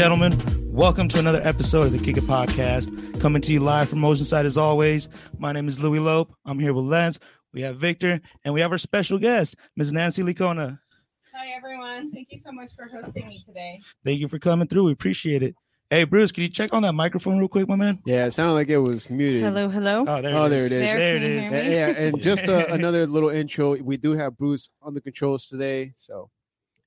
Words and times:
gentlemen, 0.00 0.34
welcome 0.72 1.08
to 1.08 1.18
another 1.18 1.42
episode 1.46 1.82
of 1.84 1.92
the 1.92 1.98
Kick 1.98 2.16
It 2.16 2.24
Podcast. 2.24 3.20
Coming 3.20 3.42
to 3.42 3.52
you 3.52 3.60
live 3.60 3.90
from 3.90 3.98
Oceanside 4.00 4.46
as 4.46 4.56
always. 4.56 5.10
My 5.36 5.52
name 5.52 5.68
is 5.68 5.78
Louis 5.78 5.98
Lope. 5.98 6.32
I'm 6.46 6.58
here 6.58 6.72
with 6.72 6.86
Lance. 6.86 7.18
We 7.52 7.60
have 7.60 7.76
Victor, 7.76 8.18
and 8.42 8.54
we 8.54 8.62
have 8.62 8.72
our 8.72 8.78
special 8.78 9.18
guest, 9.18 9.56
Ms. 9.76 9.92
Nancy 9.92 10.22
Licona. 10.22 10.78
Hi, 11.34 11.48
everyone. 11.54 12.10
Thank 12.12 12.28
you 12.30 12.38
so 12.38 12.50
much 12.50 12.70
for 12.74 12.88
hosting 12.88 13.28
me 13.28 13.42
today. 13.44 13.78
Thank 14.02 14.20
you 14.20 14.28
for 14.28 14.38
coming 14.38 14.66
through. 14.68 14.84
We 14.84 14.92
appreciate 14.92 15.42
it. 15.42 15.54
Hey, 15.90 16.04
Bruce, 16.04 16.32
can 16.32 16.44
you 16.44 16.48
check 16.48 16.72
on 16.72 16.80
that 16.80 16.94
microphone 16.94 17.38
real 17.38 17.48
quick, 17.48 17.68
my 17.68 17.76
man? 17.76 17.98
Yeah, 18.06 18.24
it 18.24 18.30
sounded 18.30 18.54
like 18.54 18.70
it 18.70 18.78
was 18.78 19.10
muted. 19.10 19.42
Hello, 19.42 19.68
hello. 19.68 20.06
Oh, 20.08 20.22
there, 20.22 20.34
Oh, 20.34 20.46
it, 20.46 20.48
there 20.48 20.58
is. 20.60 20.72
it 20.72 20.72
is. 20.72 20.88
There, 20.92 20.96
There 20.98 21.16
it 21.16 21.20
can 21.20 21.30
you 21.30 21.38
is. 21.40 21.50
hear 21.50 21.62
Yeah, 21.64 21.70
yeah, 21.88 21.98
and 22.06 22.22
just 22.22 22.48
uh, 22.48 22.64
another 22.70 23.06
little 23.06 23.28
intro. 23.28 23.76
We 23.76 23.98
do 23.98 24.12
have 24.12 24.38
Bruce 24.38 24.70
on 24.80 24.94
the 24.94 25.02
controls 25.02 25.46
today, 25.46 25.92
so 25.94 26.30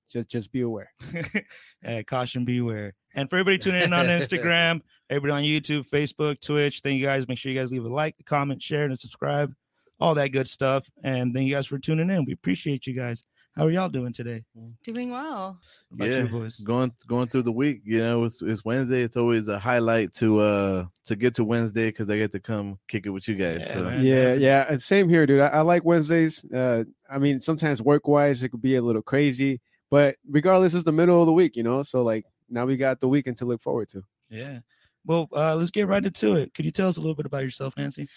just 0.09 0.29
just 0.29 0.51
be 0.51 0.61
aware. 0.61 0.91
hey, 1.83 2.03
caution 2.05 2.43
beware. 2.43 2.93
And 3.15 3.29
for 3.29 3.37
everybody 3.37 3.57
tuning 3.57 3.83
in 3.83 3.93
on 3.93 4.05
Instagram, 4.07 4.81
everybody 5.09 5.33
on 5.33 5.43
YouTube, 5.43 5.87
Facebook, 5.89 6.41
Twitch, 6.41 6.81
thank 6.81 6.99
you 6.99 7.05
guys. 7.05 7.27
Make 7.27 7.37
sure 7.37 7.51
you 7.51 7.59
guys 7.59 7.71
leave 7.71 7.85
a 7.85 7.89
like, 7.89 8.15
a 8.19 8.23
comment, 8.23 8.61
share, 8.61 8.85
and 8.85 8.99
subscribe. 8.99 9.53
All 9.99 10.15
that 10.15 10.29
good 10.29 10.47
stuff. 10.47 10.89
And 11.03 11.33
thank 11.33 11.47
you 11.47 11.55
guys 11.55 11.67
for 11.67 11.77
tuning 11.77 12.09
in. 12.09 12.25
We 12.25 12.33
appreciate 12.33 12.87
you 12.87 12.93
guys. 12.93 13.23
How 13.55 13.67
are 13.67 13.71
y'all 13.71 13.87
doing 13.87 14.11
today? 14.13 14.43
Doing 14.83 15.11
well. 15.11 15.59
Yeah. 15.95 16.23
you 16.23 16.27
boys? 16.27 16.59
going 16.61 16.91
going 17.05 17.27
through 17.27 17.43
the 17.43 17.51
week 17.51 17.81
you 17.85 17.99
know 17.99 18.23
it's, 18.23 18.41
it's 18.41 18.65
wednesday 18.65 19.03
it's 19.03 19.15
always 19.15 19.47
a 19.47 19.59
highlight 19.59 20.11
to 20.13 20.39
uh 20.39 20.85
to 21.05 21.15
get 21.15 21.35
to 21.35 21.43
wednesday 21.43 21.89
because 21.89 22.09
i 22.09 22.17
get 22.17 22.31
to 22.31 22.39
come 22.39 22.79
kick 22.87 23.05
it 23.05 23.11
with 23.11 23.27
you 23.27 23.35
guys 23.35 23.59
Yeah, 23.59 23.77
so. 23.77 23.89
Yeah, 23.89 24.33
yeah, 24.33 24.65
and 24.69 24.81
same 24.81 25.07
here, 25.07 25.27
dude. 25.27 25.39
I, 25.39 25.47
I 25.47 25.61
like 25.61 25.85
Wednesdays. 25.85 26.43
Uh, 26.51 26.85
I 27.07 27.19
mean, 27.19 27.39
sometimes 27.39 27.79
work 27.79 28.07
wise, 28.07 28.41
it 28.41 28.49
could 28.49 28.61
be 28.61 28.75
a 28.75 28.81
little 28.81 29.03
crazy, 29.03 29.61
but 29.91 30.15
regardless, 30.27 30.73
it's 30.73 30.83
the 30.83 30.91
middle 30.91 31.21
of 31.21 31.27
the 31.27 31.33
week, 31.33 31.55
you 31.55 31.61
know. 31.61 31.83
So 31.83 32.01
like 32.01 32.25
now 32.49 32.65
we 32.65 32.75
got 32.75 32.99
the 32.99 33.07
weekend 33.07 33.37
to 33.37 33.45
look 33.45 33.61
forward 33.61 33.89
to. 33.89 34.03
Yeah. 34.29 34.59
Well, 35.05 35.27
uh, 35.35 35.55
let's 35.55 35.71
get 35.71 35.87
right 35.87 36.03
into 36.05 36.35
it. 36.35 36.53
Could 36.53 36.65
you 36.65 36.71
tell 36.71 36.87
us 36.87 36.97
a 36.97 37.01
little 37.01 37.15
bit 37.15 37.25
about 37.25 37.43
yourself, 37.43 37.75
Nancy? 37.77 38.07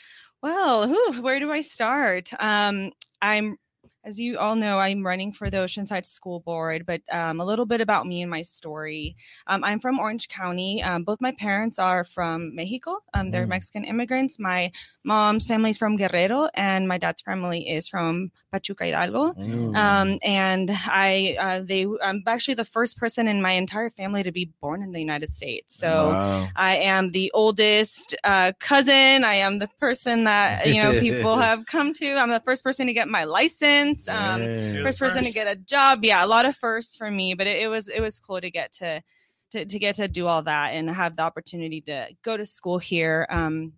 Well, 0.42 0.86
whew, 0.86 1.22
where 1.22 1.40
do 1.40 1.50
I 1.50 1.60
start? 1.60 2.30
Um, 2.38 2.92
I'm, 3.20 3.56
as 4.04 4.20
you 4.20 4.38
all 4.38 4.54
know, 4.54 4.78
I'm 4.78 5.04
running 5.04 5.32
for 5.32 5.50
the 5.50 5.56
Oceanside 5.56 6.06
School 6.06 6.38
Board, 6.38 6.86
but 6.86 7.00
um, 7.10 7.40
a 7.40 7.44
little 7.44 7.66
bit 7.66 7.80
about 7.80 8.06
me 8.06 8.22
and 8.22 8.30
my 8.30 8.42
story. 8.42 9.16
Um, 9.48 9.64
I'm 9.64 9.80
from 9.80 9.98
Orange 9.98 10.28
County. 10.28 10.80
Um, 10.80 11.02
both 11.02 11.20
my 11.20 11.32
parents 11.32 11.80
are 11.80 12.04
from 12.04 12.54
Mexico. 12.54 12.98
Um, 13.14 13.32
they're 13.32 13.46
Mm. 13.46 13.48
Mexican 13.48 13.84
immigrants. 13.84 14.38
My 14.38 14.70
mom's 15.06 15.46
family 15.46 15.70
is 15.70 15.78
from 15.78 15.96
Guerrero, 15.96 16.48
and 16.54 16.88
my 16.88 16.98
dad's 16.98 17.22
family 17.22 17.68
is 17.68 17.88
from 17.88 18.30
Pachuca 18.52 18.84
Hidalgo. 18.86 19.32
Mm. 19.34 19.76
Um, 19.76 20.18
and 20.22 20.70
I, 20.72 21.36
uh, 21.38 21.60
they, 21.64 21.86
I'm 22.02 22.22
actually 22.26 22.54
the 22.54 22.64
first 22.64 22.98
person 22.98 23.28
in 23.28 23.40
my 23.40 23.52
entire 23.52 23.90
family 23.90 24.22
to 24.22 24.32
be 24.32 24.50
born 24.60 24.82
in 24.82 24.92
the 24.92 24.98
United 25.00 25.30
States. 25.30 25.76
So 25.78 26.08
Wow. 26.12 26.48
I 26.56 26.76
am 26.76 27.10
the 27.10 27.30
oldest 27.34 28.14
uh, 28.24 28.52
cousin. 28.60 29.24
I 29.24 29.36
am 29.36 29.58
the 29.58 29.68
person 29.80 30.24
that 30.24 30.68
you 30.72 30.80
know 30.82 30.98
people 31.00 31.36
have 31.48 31.66
come 31.66 31.92
to. 31.94 32.14
I'm 32.14 32.30
the 32.30 32.40
first 32.40 32.64
person 32.64 32.86
to 32.86 32.92
get 32.92 33.08
my 33.08 33.24
license. 33.24 34.08
Um, 34.08 34.42
Yeah. 34.42 34.82
first 34.82 34.98
person 34.98 35.24
to 35.24 35.32
get 35.32 35.46
a 35.46 35.56
job. 35.56 36.04
Yeah, 36.04 36.24
a 36.24 36.26
lot 36.26 36.44
of 36.46 36.56
firsts 36.56 36.96
for 36.96 37.10
me, 37.10 37.34
but 37.34 37.46
it, 37.46 37.62
it 37.62 37.68
was 37.68 37.88
it 37.88 38.00
was 38.00 38.18
cool 38.18 38.40
to 38.40 38.50
get 38.50 38.72
to, 38.72 39.02
to 39.52 39.64
to 39.64 39.78
get 39.78 39.96
to 39.96 40.08
do 40.08 40.26
all 40.26 40.42
that 40.42 40.74
and 40.74 40.90
have 40.90 41.16
the 41.16 41.22
opportunity 41.22 41.80
to 41.82 42.08
go 42.22 42.36
to 42.36 42.44
school 42.44 42.78
here. 42.78 43.26
Um, 43.30 43.72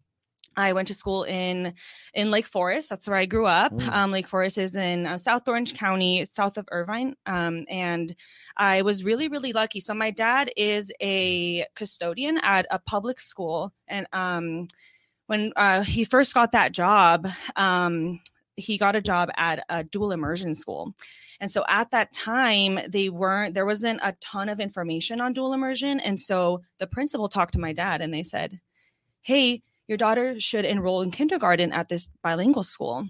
I 0.58 0.72
went 0.72 0.88
to 0.88 0.94
school 0.94 1.22
in 1.22 1.74
in 2.14 2.30
Lake 2.30 2.46
Forest. 2.46 2.90
That's 2.90 3.08
where 3.08 3.16
I 3.16 3.26
grew 3.26 3.46
up. 3.46 3.72
Mm. 3.72 3.92
Um, 3.92 4.10
Lake 4.10 4.28
Forest 4.28 4.58
is 4.58 4.76
in 4.76 5.06
uh, 5.06 5.16
South 5.16 5.48
Orange 5.48 5.74
County, 5.74 6.24
south 6.24 6.58
of 6.58 6.68
Irvine. 6.72 7.14
Um, 7.26 7.64
and 7.68 8.14
I 8.56 8.82
was 8.82 9.04
really 9.04 9.28
really 9.28 9.52
lucky. 9.52 9.80
So 9.80 9.94
my 9.94 10.10
dad 10.10 10.50
is 10.56 10.92
a 11.00 11.64
custodian 11.74 12.38
at 12.42 12.66
a 12.70 12.78
public 12.78 13.20
school, 13.20 13.72
and 13.86 14.06
um, 14.12 14.66
when 15.26 15.52
uh, 15.56 15.82
he 15.82 16.04
first 16.04 16.34
got 16.34 16.52
that 16.52 16.72
job, 16.72 17.28
um, 17.56 18.20
he 18.56 18.76
got 18.78 18.96
a 18.96 19.00
job 19.00 19.30
at 19.36 19.64
a 19.68 19.84
dual 19.84 20.10
immersion 20.10 20.54
school. 20.54 20.94
And 21.40 21.50
so 21.50 21.64
at 21.68 21.90
that 21.92 22.12
time, 22.12 22.80
they 22.88 23.10
weren't, 23.10 23.54
there 23.54 23.66
wasn't 23.66 24.00
a 24.02 24.16
ton 24.20 24.48
of 24.48 24.58
information 24.58 25.20
on 25.20 25.32
dual 25.32 25.52
immersion. 25.52 26.00
And 26.00 26.18
so 26.18 26.62
the 26.78 26.86
principal 26.86 27.28
talked 27.28 27.52
to 27.52 27.60
my 27.60 27.72
dad 27.72 28.00
and 28.00 28.12
they 28.12 28.24
said, 28.24 28.60
Hey, 29.22 29.62
your 29.88 29.98
daughter 29.98 30.38
should 30.38 30.64
enroll 30.64 31.02
in 31.02 31.10
kindergarten 31.10 31.72
at 31.72 31.88
this 31.88 32.08
bilingual 32.22 32.62
school. 32.62 33.08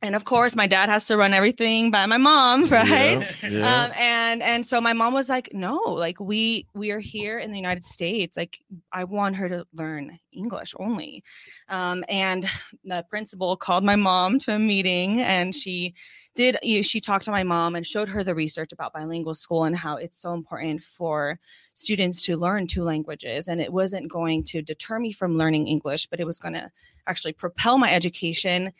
And 0.00 0.14
of 0.14 0.24
course, 0.24 0.54
my 0.54 0.68
dad 0.68 0.88
has 0.88 1.06
to 1.06 1.16
run 1.16 1.34
everything 1.34 1.90
by 1.90 2.06
my 2.06 2.18
mom, 2.18 2.66
right? 2.70 3.26
Yeah, 3.42 3.48
yeah. 3.48 3.84
um 3.84 3.92
and 3.98 4.42
and 4.42 4.64
so 4.66 4.80
my 4.80 4.92
mom 4.92 5.14
was 5.14 5.28
like 5.28 5.48
no 5.52 5.76
like 5.86 6.20
we 6.20 6.66
we 6.74 6.90
are 6.90 6.98
here 7.00 7.38
in 7.38 7.50
the 7.50 7.56
united 7.56 7.84
states 7.84 8.36
like 8.36 8.58
i 8.92 9.04
want 9.04 9.36
her 9.36 9.48
to 9.48 9.64
learn 9.72 10.18
english 10.32 10.74
only 10.78 11.22
um 11.68 12.04
and 12.08 12.44
the 12.84 13.04
principal 13.08 13.56
called 13.56 13.82
my 13.82 13.96
mom 13.96 14.38
to 14.38 14.52
a 14.52 14.58
meeting 14.58 15.20
and 15.20 15.54
she 15.54 15.94
did 16.38 16.56
you 16.62 16.84
she 16.84 17.00
talked 17.00 17.24
to 17.24 17.32
my 17.32 17.42
mom 17.42 17.74
and 17.74 17.84
showed 17.84 18.08
her 18.08 18.22
the 18.22 18.34
research 18.34 18.72
about 18.72 18.92
bilingual 18.92 19.34
school 19.34 19.64
and 19.64 19.76
how 19.76 19.96
it's 19.96 20.16
so 20.16 20.32
important 20.32 20.80
for 20.80 21.40
students 21.74 22.24
to 22.24 22.36
learn 22.36 22.64
two 22.64 22.84
languages 22.84 23.48
and 23.48 23.60
it 23.60 23.72
wasn't 23.72 24.08
going 24.08 24.44
to 24.44 24.62
deter 24.62 25.00
me 25.00 25.10
from 25.10 25.36
learning 25.36 25.66
english 25.66 26.06
but 26.06 26.20
it 26.20 26.24
was 26.24 26.38
going 26.38 26.54
to 26.54 26.70
actually 27.08 27.32
propel 27.32 27.76
my 27.76 27.92
education 27.92 28.72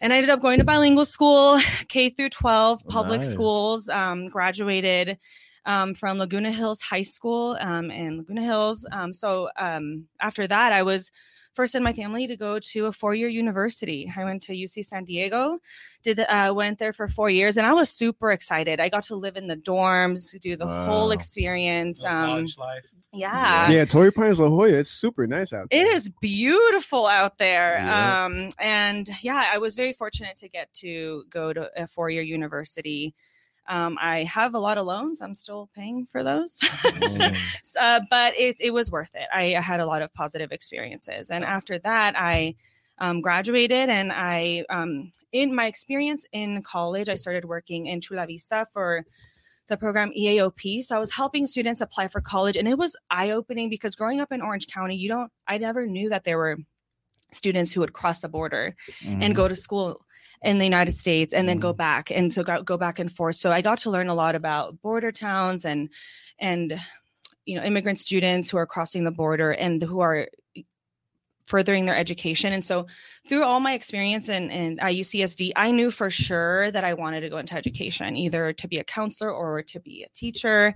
and 0.00 0.12
I 0.12 0.16
ended 0.16 0.28
up 0.30 0.42
going 0.42 0.58
to 0.58 0.64
bilingual 0.64 1.06
school, 1.06 1.58
K 1.88 2.10
through 2.10 2.28
12 2.30 2.82
public 2.88 3.20
Nice. 3.20 3.32
schools. 3.32 3.88
Um, 3.88 4.26
graduated 4.26 5.18
um, 5.64 5.94
from 5.94 6.18
Laguna 6.18 6.52
Hills 6.52 6.82
High 6.82 7.02
School 7.02 7.56
um, 7.60 7.90
in 7.90 8.18
Laguna 8.18 8.42
Hills. 8.42 8.86
Um, 8.92 9.14
so 9.14 9.48
um, 9.56 10.06
after 10.20 10.46
that, 10.46 10.72
I 10.72 10.82
was 10.82 11.10
first 11.54 11.74
in 11.74 11.82
my 11.82 11.92
family 11.92 12.26
to 12.26 12.36
go 12.36 12.58
to 12.58 12.86
a 12.86 12.92
four-year 12.92 13.28
university. 13.28 14.12
I 14.14 14.24
went 14.24 14.42
to 14.42 14.52
UC 14.52 14.84
San 14.84 15.04
Diego, 15.04 15.60
did 16.04 16.18
the, 16.18 16.32
uh, 16.32 16.52
went 16.52 16.78
there 16.78 16.92
for 16.92 17.08
four 17.08 17.30
years, 17.30 17.56
and 17.56 17.66
I 17.66 17.72
was 17.72 17.90
super 17.90 18.30
excited. 18.30 18.78
I 18.78 18.88
got 18.88 19.02
to 19.04 19.16
live 19.16 19.36
in 19.36 19.48
the 19.48 19.56
dorms, 19.56 20.38
do 20.40 20.54
the 20.54 20.66
whole 20.66 21.06
Wow. 21.08 21.10
experience. 21.10 22.04
Um, 22.04 22.26
college 22.28 22.58
life. 22.58 22.84
yeah. 23.12 23.70
yeah, 23.70 23.84
Torrey 23.84 24.12
Pines, 24.12 24.38
La 24.38 24.48
Jolla, 24.48 24.68
it's 24.68 24.90
super 24.90 25.26
nice 25.26 25.52
out 25.52 25.68
there. 25.70 25.80
It 25.84 25.88
is 25.92 26.10
beautiful 26.20 27.06
out 27.06 27.38
there. 27.38 27.78
Yeah. 27.78 28.24
Um, 28.26 28.50
and 28.60 29.08
yeah, 29.22 29.44
I 29.52 29.58
was 29.58 29.74
very 29.76 29.92
fortunate 29.92 30.36
to 30.36 30.48
get 30.48 30.72
to 30.74 31.24
go 31.30 31.52
to 31.52 31.70
a 31.76 31.86
four 31.86 32.10
year 32.10 32.22
university. 32.22 33.14
Um, 33.66 33.96
I 33.98 34.24
have 34.24 34.54
a 34.54 34.58
lot 34.58 34.76
of 34.76 34.84
loans. 34.84 35.22
I'm 35.22 35.34
still 35.34 35.70
paying 35.74 36.04
for 36.06 36.22
those. 36.22 36.58
Uh, 37.80 38.00
but 38.08 38.34
it, 38.38 38.56
it 38.60 38.72
was 38.72 38.90
worth 38.92 39.14
it. 39.16 39.26
I, 39.34 39.56
I 39.56 39.60
had 39.60 39.80
a 39.80 39.86
lot 39.86 40.00
of 40.00 40.12
positive 40.14 40.52
experiences. 40.52 41.28
And 41.28 41.44
after 41.44 41.76
that, 41.80 42.14
I 42.16 42.54
um, 42.98 43.20
graduated 43.20 43.88
and 43.90 44.12
I, 44.12 44.64
um, 44.70 45.10
in 45.32 45.54
my 45.54 45.66
experience 45.66 46.24
in 46.32 46.62
college, 46.62 47.08
I 47.08 47.14
started 47.14 47.44
working 47.44 47.86
in 47.86 48.00
Chula 48.00 48.26
Vista 48.26 48.66
for 48.72 49.04
the 49.68 49.76
program 49.76 50.12
EAOP. 50.12 50.82
So 50.84 50.94
I 50.94 50.98
was 50.98 51.10
helping 51.10 51.46
students 51.46 51.80
apply 51.80 52.08
for 52.08 52.20
college 52.20 52.56
and 52.56 52.68
it 52.68 52.78
was 52.78 52.96
eye 53.10 53.30
opening 53.30 53.68
because 53.70 53.96
growing 53.96 54.20
up 54.20 54.30
in 54.30 54.42
Orange 54.42 54.66
County, 54.68 54.94
you 54.94 55.08
don't, 55.08 55.30
I 55.48 55.58
never 55.58 55.86
knew 55.86 56.08
that 56.10 56.24
there 56.24 56.38
were 56.38 56.58
students 57.32 57.72
who 57.72 57.80
would 57.80 57.92
cross 57.92 58.20
the 58.20 58.28
border 58.28 58.76
Mm-hmm. 59.02 59.22
and 59.22 59.34
go 59.34 59.48
to 59.48 59.56
school 59.56 60.04
in 60.42 60.58
the 60.58 60.64
United 60.64 60.92
States 60.92 61.32
and 61.32 61.48
then 61.48 61.58
go 61.58 61.72
Mhm. 61.72 61.78
back 61.78 62.10
and 62.10 62.32
so 62.32 62.42
go, 62.44 62.62
go 62.62 62.76
back 62.76 62.98
and 62.98 63.10
forth. 63.10 63.36
So 63.36 63.50
I 63.50 63.62
got 63.62 63.78
to 63.78 63.90
learn 63.90 64.08
a 64.08 64.14
lot 64.14 64.34
about 64.34 64.80
border 64.82 65.10
towns 65.10 65.64
and 65.64 65.88
and 66.38 66.78
you 67.46 67.56
know 67.56 67.62
immigrant 67.64 67.98
students 67.98 68.50
who 68.50 68.58
are 68.58 68.66
crossing 68.66 69.04
the 69.04 69.10
border 69.10 69.50
and 69.52 69.82
who 69.82 70.00
are 70.00 70.28
furthering 71.46 71.84
their 71.86 71.96
education. 71.96 72.52
And 72.52 72.64
so 72.64 72.86
through 73.28 73.44
all 73.44 73.60
my 73.60 73.74
experience 73.74 74.28
in, 74.28 74.50
in 74.50 74.78
IUCSD, 74.78 75.52
I 75.56 75.70
knew 75.70 75.90
for 75.90 76.10
sure 76.10 76.70
that 76.70 76.84
I 76.84 76.94
wanted 76.94 77.20
to 77.20 77.28
go 77.28 77.38
into 77.38 77.54
education, 77.54 78.16
either 78.16 78.52
to 78.54 78.68
be 78.68 78.78
a 78.78 78.84
counselor 78.84 79.30
or 79.30 79.62
to 79.62 79.80
be 79.80 80.02
a 80.04 80.08
teacher. 80.14 80.74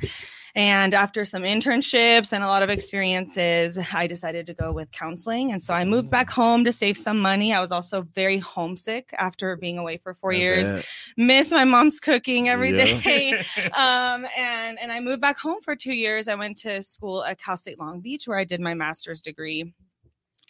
And 0.54 0.92
after 0.94 1.24
some 1.24 1.42
internships 1.42 2.32
and 2.32 2.42
a 2.42 2.46
lot 2.46 2.62
of 2.62 2.70
experiences, 2.70 3.78
I 3.94 4.06
decided 4.06 4.46
to 4.46 4.54
go 4.54 4.72
with 4.72 4.90
counseling. 4.90 5.52
And 5.52 5.62
so 5.62 5.72
I 5.72 5.84
moved 5.84 6.10
back 6.10 6.28
home 6.30 6.64
to 6.64 6.72
save 6.72 6.98
some 6.98 7.18
money. 7.20 7.54
I 7.54 7.60
was 7.60 7.70
also 7.72 8.02
very 8.14 8.38
homesick 8.38 9.10
after 9.18 9.56
being 9.56 9.78
away 9.78 9.98
for 9.98 10.14
four 10.14 10.32
I 10.32 10.36
years, 10.36 10.70
bet. 10.72 10.86
miss 11.16 11.50
my 11.50 11.64
mom's 11.64 12.00
cooking 12.00 12.48
every 12.48 12.76
Yeah. 12.76 13.00
day. 13.00 13.32
um, 13.76 14.26
and 14.36 14.78
and 14.78 14.90
I 14.92 15.00
moved 15.00 15.20
back 15.20 15.38
home 15.38 15.60
for 15.62 15.76
two 15.76 15.92
years. 15.94 16.28
I 16.28 16.34
went 16.34 16.56
to 16.58 16.82
school 16.82 17.24
at 17.24 17.38
Cal 17.40 17.56
State 17.56 17.78
Long 17.78 18.00
Beach, 18.00 18.26
where 18.26 18.38
I 18.38 18.44
did 18.44 18.60
my 18.60 18.74
master's 18.74 19.22
degree. 19.22 19.74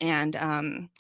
And 0.00 0.36
um, 0.36 0.90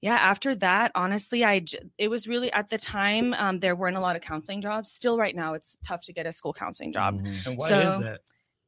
yeah, 0.00 0.14
after 0.14 0.54
that, 0.56 0.92
honestly, 0.94 1.44
I 1.44 1.60
j- 1.60 1.78
it 1.98 2.08
was 2.08 2.26
really 2.26 2.50
at 2.52 2.70
the 2.70 2.78
time 2.78 3.34
um, 3.34 3.60
there 3.60 3.76
weren't 3.76 3.96
a 3.96 4.00
lot 4.00 4.16
of 4.16 4.22
counseling 4.22 4.60
jobs. 4.62 4.90
Still, 4.90 5.18
right 5.18 5.34
now, 5.36 5.54
it's 5.54 5.76
tough 5.86 6.02
to 6.04 6.12
get 6.12 6.26
a 6.26 6.32
school 6.32 6.52
counseling 6.52 6.92
job 6.92 7.20
Mhm. 7.20 7.46
And 7.46 7.56
why 7.58 7.68
So- 7.68 7.80
is 7.80 7.98
that? 8.00 8.20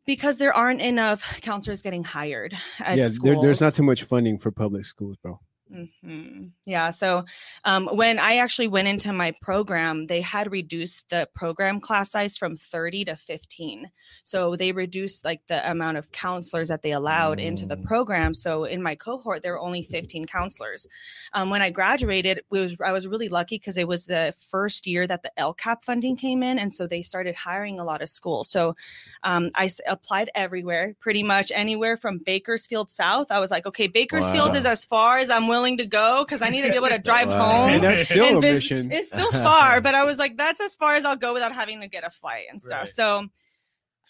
because 0.04 0.36
there 0.38 0.52
aren't 0.52 0.80
enough 0.82 1.22
counselors 1.42 1.80
getting 1.80 2.02
hired 2.04 2.54
at 2.80 2.98
yeah, 2.98 3.08
school. 3.08 3.32
there, 3.34 3.40
there's 3.42 3.60
not 3.60 3.72
too 3.72 3.84
much 3.84 4.02
funding 4.02 4.36
for 4.38 4.50
public 4.50 4.84
schools, 4.84 5.16
bro. 5.22 5.38
Hmm 5.72 6.44
Yeah. 6.66 6.90
So 6.90 7.24
um, 7.64 7.86
when 7.92 8.18
I 8.18 8.36
actually 8.36 8.68
went 8.68 8.88
into 8.88 9.12
my 9.12 9.32
program, 9.40 10.06
they 10.06 10.20
had 10.20 10.52
reduced 10.52 11.08
the 11.08 11.26
program 11.34 11.80
class 11.80 12.10
size 12.10 12.36
from 12.36 12.56
30 12.56 13.06
to 13.06 13.16
15. 13.16 13.90
So 14.24 14.54
they 14.54 14.72
reduced 14.72 15.24
like 15.24 15.40
the 15.48 15.68
amount 15.68 15.96
of 15.96 16.12
counselors 16.12 16.68
that 16.68 16.82
they 16.82 16.92
allowed 16.92 17.40
into 17.40 17.64
the 17.66 17.76
Mm. 17.76 17.84
program. 17.86 18.34
So 18.34 18.64
in 18.64 18.82
my 18.82 18.94
cohort, 18.94 19.42
there 19.42 19.52
were 19.52 19.60
only 19.60 19.82
15 19.82 20.26
counselors. 20.26 20.86
Um, 21.32 21.48
when 21.50 21.62
I 21.62 21.70
graduated, 21.70 22.42
was 22.50 22.76
I 22.84 22.92
was 22.92 23.06
really 23.06 23.28
lucky 23.30 23.56
because 23.56 23.76
it 23.78 23.88
was 23.88 24.04
the 24.06 24.34
first 24.50 24.86
year 24.86 25.06
that 25.06 25.22
the 25.22 25.32
LCAP 25.38 25.84
funding 25.84 26.16
came 26.16 26.42
in, 26.42 26.58
and 26.58 26.72
so 26.72 26.86
they 26.86 27.02
started 27.02 27.34
hiring 27.34 27.80
a 27.80 27.84
lot 27.84 28.02
of 28.02 28.08
schools. 28.10 28.50
So 28.50 28.76
um, 29.22 29.50
I 29.54 29.70
applied 29.86 30.28
everywhere, 30.34 30.94
pretty 31.00 31.22
much 31.22 31.50
anywhere 31.54 31.96
from 31.96 32.18
Bakersfield 32.18 32.90
South. 32.90 33.30
I 33.30 33.40
was 33.40 33.50
like, 33.50 33.66
okay, 33.66 33.86
Bakersfield 33.86 34.50
Wow. 34.50 34.56
is 34.58 34.66
as 34.66 34.84
far 34.84 35.18
as 35.18 35.30
I'm 35.30 35.48
willing 35.48 35.61
to 35.78 35.86
go 35.86 36.24
because 36.24 36.42
I 36.42 36.48
need 36.50 36.62
to 36.62 36.70
be 36.70 36.76
able 36.76 36.88
to 36.88 36.98
drive 37.10 37.28
Wow. 37.28 37.50
home. 37.50 37.70
And 37.70 37.82
that's 37.84 38.04
still 38.04 38.24
and 38.24 38.38
a 38.38 38.40
vis- 38.40 38.54
mission. 38.56 38.92
It's 38.92 39.08
still 39.08 39.30
far, 39.42 39.80
but 39.80 39.94
I 39.94 40.04
was 40.04 40.18
like, 40.18 40.36
that's 40.36 40.60
as 40.60 40.74
far 40.74 40.94
as 40.94 41.04
I'll 41.04 41.16
go 41.16 41.32
without 41.32 41.52
having 41.54 41.80
to 41.80 41.88
get 41.88 42.04
a 42.04 42.10
flight 42.10 42.44
and 42.50 42.60
stuff. 42.60 42.80
Right. 42.80 42.88
So 42.88 43.18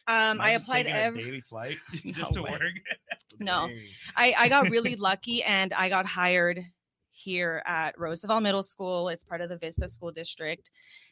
um, 0.09 0.41
I 0.41 0.51
applied 0.53 0.85
taking 0.85 0.97
a 0.99 1.01
every. 1.01 1.25
daily 1.25 1.41
flight 1.43 1.77
No 2.05 2.13
just 2.13 2.35
to 2.35 2.43
way. 2.43 2.51
work. 2.51 2.63
No. 3.39 3.69
I, 4.17 4.35
I 4.37 4.49
got 4.49 4.69
really 4.71 4.97
lucky 4.97 5.43
and 5.45 5.73
I 5.73 5.89
got 5.89 6.07
hired 6.07 6.61
here 7.13 7.63
at 7.67 7.97
Roosevelt 7.99 8.43
Middle 8.43 8.63
School. 8.65 9.09
It's 9.09 9.23
part 9.23 9.41
of 9.41 9.49
the 9.49 9.57
Vista 9.59 9.87
School 9.89 10.11
District. 10.11 10.71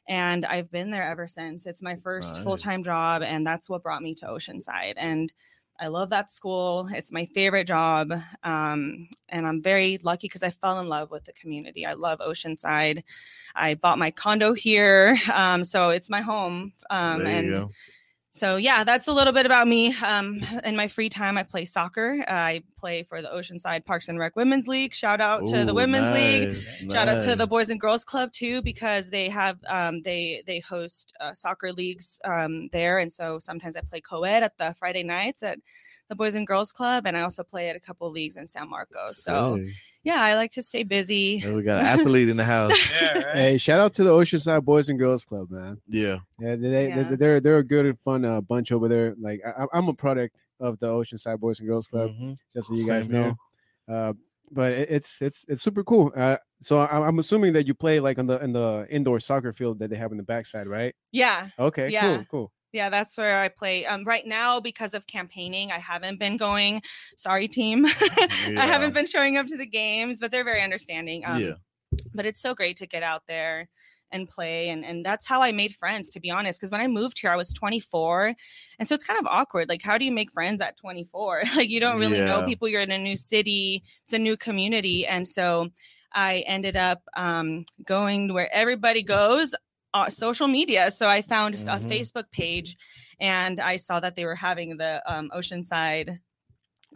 And 0.09 0.45
I've 0.45 0.71
been 0.73 0.91
there 0.91 1.05
ever 1.09 1.29
since. 1.29 1.67
It's 1.67 1.83
my 1.83 1.95
first 1.95 2.35
Nice. 2.35 2.43
full 2.45 2.57
time 2.57 2.83
job. 2.83 3.23
And 3.23 3.47
that's 3.47 3.71
what 3.71 3.83
brought 3.83 4.03
me 4.03 4.15
to 4.17 4.27
Oceanside. 4.27 4.95
And 4.97 5.33
I 5.81 5.87
love 5.87 6.11
that 6.11 6.31
school. 6.31 6.89
It's 6.93 7.11
my 7.11 7.25
favorite 7.25 7.67
job. 7.67 8.13
Um, 8.45 9.09
and 9.31 9.47
I'm 9.47 9.63
very 9.63 9.99
lucky 10.03 10.27
because 10.29 10.43
I 10.43 10.51
fell 10.51 10.79
in 10.79 10.89
love 10.89 11.11
with 11.11 11.25
the 11.25 11.33
community. 11.33 11.87
I 11.87 11.95
love 11.95 12.19
Oceanside. 12.19 13.03
I 13.55 13.75
bought 13.75 13.99
my 13.99 14.11
condo 14.11 14.53
here. 14.53 15.19
Um, 15.41 15.65
so 15.65 15.91
it's 15.91 16.11
my 16.11 16.21
home. 16.21 16.73
Um, 16.91 17.25
there 17.25 17.33
you 17.33 17.39
and 17.39 17.55
go. 17.55 17.71
So 18.33 18.57
yeah, 18.57 18.85
that's 18.85 19.09
a 19.09 19.13
little 19.13 19.33
bit 19.33 19.45
about 19.45 19.67
me. 19.67 19.95
Um, 20.05 20.41
in 20.65 20.77
my 20.77 20.89
free 20.89 21.09
time, 21.09 21.37
I 21.37 21.43
play 21.43 21.65
soccer. 21.65 22.25
I 22.29 22.63
play 22.79 23.03
for 23.03 23.21
the 23.21 23.29
Oceanside 23.29 23.85
Parks 23.85 24.09
and 24.09 24.19
Rec 24.19 24.37
Women's 24.37 24.69
League. 24.69 24.95
Shout 24.95 25.21
out 25.21 25.47
to 25.49 25.65
the 25.65 25.73
Ooh, 25.73 25.75
Women's 25.75 26.15
League. 26.15 26.49
nice, 26.49 26.93
Shout 26.93 27.09
out 27.09 27.21
to 27.23 27.37
the. 27.37 27.51
Boys 27.51 27.69
and 27.71 27.81
Girls 27.81 28.05
Club 28.05 28.33
too, 28.33 28.63
because 28.63 29.11
they 29.11 29.29
have 29.29 29.59
um, 29.69 30.03
they 30.03 30.45
they 30.47 30.61
host 30.61 31.13
uh, 31.21 31.35
soccer 31.35 31.73
leagues 31.73 32.21
um, 32.25 32.69
there, 32.71 33.01
and 33.01 33.13
so 33.13 33.41
sometimes 33.41 33.75
I 33.75 33.81
play 33.81 34.01
co-ed 34.01 34.45
at 34.45 34.57
the 34.57 34.73
Friday 34.79 35.03
nights 35.03 35.43
at 35.43 35.59
the 36.11 36.15
Boys 36.17 36.35
and 36.35 36.47
Girls 36.47 36.73
Club, 36.73 37.07
and 37.07 37.17
I 37.17 37.23
also 37.23 37.43
play 37.43 37.71
at 37.71 37.77
a 37.77 37.81
couple 37.81 38.11
leagues 38.11 38.37
in 38.37 38.47
San 38.47 38.69
Marcos. 38.69 39.23
So 39.23 39.57
Sick. 39.65 39.69
yeah, 40.03 40.21
I 40.23 40.35
like 40.35 40.51
to 40.53 40.61
stay 40.63 40.83
busy. 40.83 41.41
Yeah, 41.43 41.55
we 41.55 41.63
got 41.63 41.81
an 41.81 41.87
athlete 41.87 42.29
in 42.29 42.37
the 42.37 42.45
house. 42.45 42.91
Yeah, 43.01 43.13
right. 43.19 43.35
Hey, 43.37 43.57
shout 43.59 43.81
out 43.81 43.95
to 43.95 44.03
the 44.05 44.11
Oceanside 44.11 44.65
Boys 44.65 44.89
and 44.91 44.99
Girls 44.99 45.25
Club, 45.25 45.51
man. 45.51 45.81
Yeah. 45.89 46.19
Yeah, 46.39 46.57
they, 46.57 46.69
they, 46.69 46.89
Yeah. 46.89 47.15
they're 47.17 47.41
they're 47.41 47.59
a 47.59 47.65
good 47.65 47.87
and 47.87 47.99
fun 48.01 48.25
uh, 48.25 48.41
bunch 48.43 48.73
over 48.73 48.89
there. 48.89 49.15
Like 49.19 49.41
I, 49.47 49.65
I'm 49.73 49.89
a 49.89 49.95
product 49.95 50.37
of 50.59 50.79
the 50.81 50.89
Oceanside 50.89 51.39
Boys 51.39 51.61
and 51.61 51.69
Girls 51.69 51.87
Club, 51.87 52.11
Mhm. 52.11 52.37
just 52.53 52.69
so 52.69 52.75
you 52.75 52.87
guys 52.87 53.07
Same 53.07 53.15
know. 53.15 53.37
Uh, 53.89 54.13
but 54.51 54.73
it, 54.73 54.91
it's 54.91 55.23
it's 55.23 55.45
it's 55.49 55.63
super 55.63 55.85
cool. 55.85 56.13
Uh, 56.17 56.37
so 56.61 56.81
I, 56.81 57.07
I'm 57.07 57.21
assuming 57.21 57.53
that 57.53 57.69
you 57.69 57.75
play 57.75 58.01
like 58.01 58.19
on 58.19 58.27
the 58.27 58.43
in 58.43 58.53
the 58.53 58.85
indoor 58.91 59.21
soccer 59.21 59.53
field 59.53 59.79
that 59.79 59.91
they 59.91 59.97
have 59.97 60.11
in 60.11 60.19
the 60.19 60.25
backside, 60.25 60.67
right? 60.67 60.93
Yeah, 61.13 61.51
Okay, 61.57 61.89
Yeah. 61.91 62.17
cool, 62.17 62.25
cool. 62.31 62.53
Yeah, 62.73 62.89
that's 62.89 63.19
where 63.19 63.41
I 63.41 63.49
play. 63.49 63.85
Um, 63.85 64.05
right 64.05 64.27
now, 64.27 64.61
because 64.61 64.95
of 64.95 65.07
campaigning, 65.07 65.73
I 65.73 65.79
haven't 65.79 66.19
been 66.19 66.37
going. 66.37 66.83
Sorry, 67.17 67.49
team. 67.49 67.87
I 68.17 68.67
haven't 68.67 68.95
been 68.95 69.07
showing 69.07 69.37
up 69.37 69.47
to 69.47 69.57
the 69.57 69.67
games, 69.67 70.21
but 70.21 70.31
they're 70.31 70.45
very 70.45 70.63
understanding. 70.63 71.25
Um, 71.27 71.43
yeah. 71.43 71.53
But 72.15 72.27
it's 72.27 72.41
so 72.41 72.55
great 72.55 72.77
to 72.77 72.87
get 72.87 73.03
out 73.03 73.23
there 73.27 73.69
and 74.13 74.29
play, 74.29 74.69
and 74.69 74.85
and 74.85 75.05
that's 75.05 75.27
how 75.27 75.43
I 75.43 75.51
made 75.51 75.75
friends. 75.75 76.11
To 76.11 76.21
be 76.21 76.31
honest, 76.31 76.61
because 76.61 76.71
when 76.71 76.81
I 76.81 76.87
moved 76.87 77.19
here, 77.21 77.31
I 77.31 77.37
was 77.37 77.53
24, 77.53 78.35
and 78.79 78.89
so 78.89 78.95
it's 78.95 79.05
kind 79.05 79.19
of 79.19 79.27
awkward. 79.27 79.69
Like, 79.69 79.83
how 79.83 79.99
do 79.99 80.05
you 80.05 80.13
make 80.13 80.31
friends 80.33 80.61
at 80.61 80.77
24? 80.77 81.43
like, 81.57 81.69
you 81.69 81.81
don't 81.81 81.99
really 81.99 82.21
know 82.21 82.45
people. 82.45 82.69
You're 82.69 82.83
in 82.83 82.93
a 82.93 82.99
new 82.99 83.17
city. 83.17 83.83
It's 84.05 84.13
a 84.13 84.19
new 84.19 84.37
community, 84.37 85.07
and 85.07 85.29
so 85.29 85.71
I 86.13 86.45
ended 86.47 86.77
up 86.77 87.03
um, 87.17 87.65
going 87.85 88.33
where 88.33 88.53
everybody 88.53 89.03
goes 89.03 89.55
uh, 89.95 90.09
social 90.11 90.49
media. 90.49 90.91
So 90.91 91.09
I 91.09 91.23
found 91.23 91.55
Mhm. 91.57 91.77
a 91.77 91.81
Facebook 91.81 92.31
page 92.31 92.77
and 93.21 93.59
I 93.61 93.77
saw 93.77 94.01
that 94.01 94.15
they 94.17 94.25
were 94.25 94.35
having 94.37 94.77
the 94.77 95.03
um, 95.07 95.31
Oceanside 95.35 96.19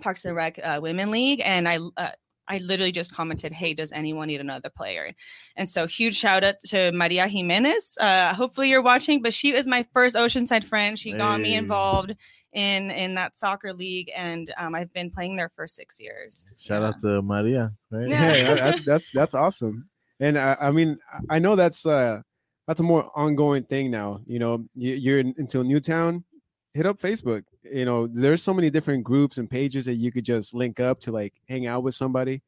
Parks 0.00 0.24
and 0.24 0.34
Rec 0.36 0.58
uh, 0.62 0.78
Women 0.82 1.10
League. 1.10 1.40
And 1.44 1.68
I, 1.68 1.78
uh, 1.96 2.10
I 2.46 2.58
literally 2.58 2.92
just 2.92 3.12
commented, 3.14 3.52
Hey, 3.52 3.74
does 3.74 3.92
anyone 3.92 4.28
need 4.28 4.40
another 4.40 4.68
player? 4.70 5.12
And 5.56 5.68
so 5.68 5.86
huge 5.86 6.16
shout 6.16 6.44
out 6.44 6.56
to 6.66 6.92
Maria 6.92 7.26
Jimenez. 7.28 7.96
Uh, 8.00 8.34
hopefully 8.34 8.68
you're 8.68 8.82
watching, 8.82 9.22
but 9.22 9.32
she 9.34 9.52
is 9.54 9.66
my 9.66 9.84
first 9.94 10.14
Oceanside 10.16 10.64
friend. 10.64 10.98
She 10.98 11.12
got 11.12 11.40
me 11.40 11.54
involved 11.54 12.14
in, 12.52 12.90
in 12.90 13.14
that 13.14 13.34
soccer 13.34 13.72
league. 13.72 14.10
And 14.16 14.52
um, 14.58 14.74
I've 14.74 14.92
been 14.92 15.10
playing 15.10 15.36
there 15.36 15.48
for 15.48 15.66
six 15.66 15.98
years. 16.00 16.44
Shout 16.58 16.82
Yeah. 16.82 16.88
out 16.88 16.98
to 17.00 17.22
Maria. 17.22 17.70
Right? 17.90 18.08
Yeah. 18.08 18.32
Yeah, 18.34 18.44
that- 18.44 18.56
that- 18.76 18.84
that's 18.84 19.10
that's 19.10 19.34
awesome. 19.34 19.88
And 20.20 20.38
I, 20.38 20.56
I 20.60 20.70
mean, 20.70 20.98
I- 21.12 21.36
I 21.36 21.38
know 21.40 21.56
that's 21.56 21.84
uh 21.86 22.20
that's 22.66 22.80
a 22.80 22.82
more 22.84 23.10
ongoing 23.14 23.64
thing 23.64 23.90
now. 23.90 24.20
You 24.26 24.38
know, 24.38 24.64
you, 24.74 24.94
you're 24.94 25.18
into 25.20 25.60
a 25.60 25.64
new 25.64 25.80
town, 25.80 26.24
hit 26.72 26.86
up 26.86 26.98
Facebook. 27.00 27.44
You 27.62 27.84
know, 27.84 28.06
there's 28.06 28.42
so 28.42 28.54
many 28.54 28.70
different 28.70 29.04
groups 29.04 29.38
and 29.38 29.48
pages 29.50 29.84
that 29.86 29.94
you 29.94 30.12
could 30.12 30.24
just 30.24 30.54
link 30.54 30.80
up 30.80 31.00
to 31.00 31.12
like 31.12 31.34
hang 31.48 31.66
out 31.66 31.82
with 31.82 31.94
somebody, 31.94 32.42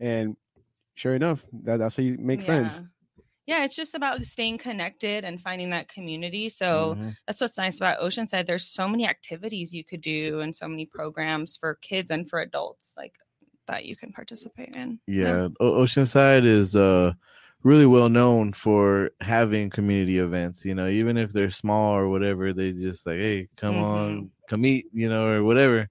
and 0.00 0.36
sure 0.94 1.14
enough, 1.14 1.44
that, 1.64 1.78
that's 1.78 1.96
how 1.96 2.02
you 2.02 2.16
make 2.18 2.42
friends. 2.42 2.82
Yeah, 3.46 3.64
it's 3.64 3.74
just 3.76 3.94
about 3.94 4.26
staying 4.26 4.58
connected 4.58 5.24
and 5.24 5.40
finding 5.40 5.70
that 5.70 5.88
community. 5.88 6.50
So 6.50 6.96
Mhm. 6.96 7.16
that's 7.26 7.40
what's 7.40 7.56
nice 7.56 7.78
about 7.78 7.98
Oceanside. 7.98 8.44
There's 8.44 8.66
so 8.66 8.86
many 8.86 9.06
activities 9.08 9.72
you 9.72 9.84
could 9.84 10.02
do 10.02 10.40
and 10.40 10.54
so 10.54 10.68
many 10.68 10.84
programs 10.84 11.56
for 11.56 11.76
kids 11.76 12.10
and 12.10 12.28
for 12.28 12.40
adults 12.40 12.92
like 12.98 13.14
that 13.66 13.86
you 13.86 13.96
can 13.96 14.12
participate 14.12 14.76
in. 14.76 15.00
Yeah, 15.06 15.48
O- 15.60 15.82
Oceanside 15.82 16.44
is 16.44 16.76
uh 16.76 17.14
really 17.62 17.86
well 17.86 18.08
known 18.08 18.52
for 18.52 19.10
having 19.20 19.70
community 19.70 20.18
events. 20.18 20.64
You 20.64 20.74
know, 20.74 20.88
even 20.88 21.16
if 21.16 21.32
they're 21.32 21.50
small 21.50 21.94
or 21.94 22.08
whatever, 22.08 22.52
they 22.52 22.72
just 22.72 23.06
like, 23.06 23.18
hey, 23.18 23.48
come 23.56 23.76
on, 23.76 24.10
mm-hmm. 24.10 24.26
come 24.48 24.66
eat, 24.66 24.86
you 24.92 25.08
know, 25.08 25.26
or 25.26 25.42
whatever. 25.42 25.88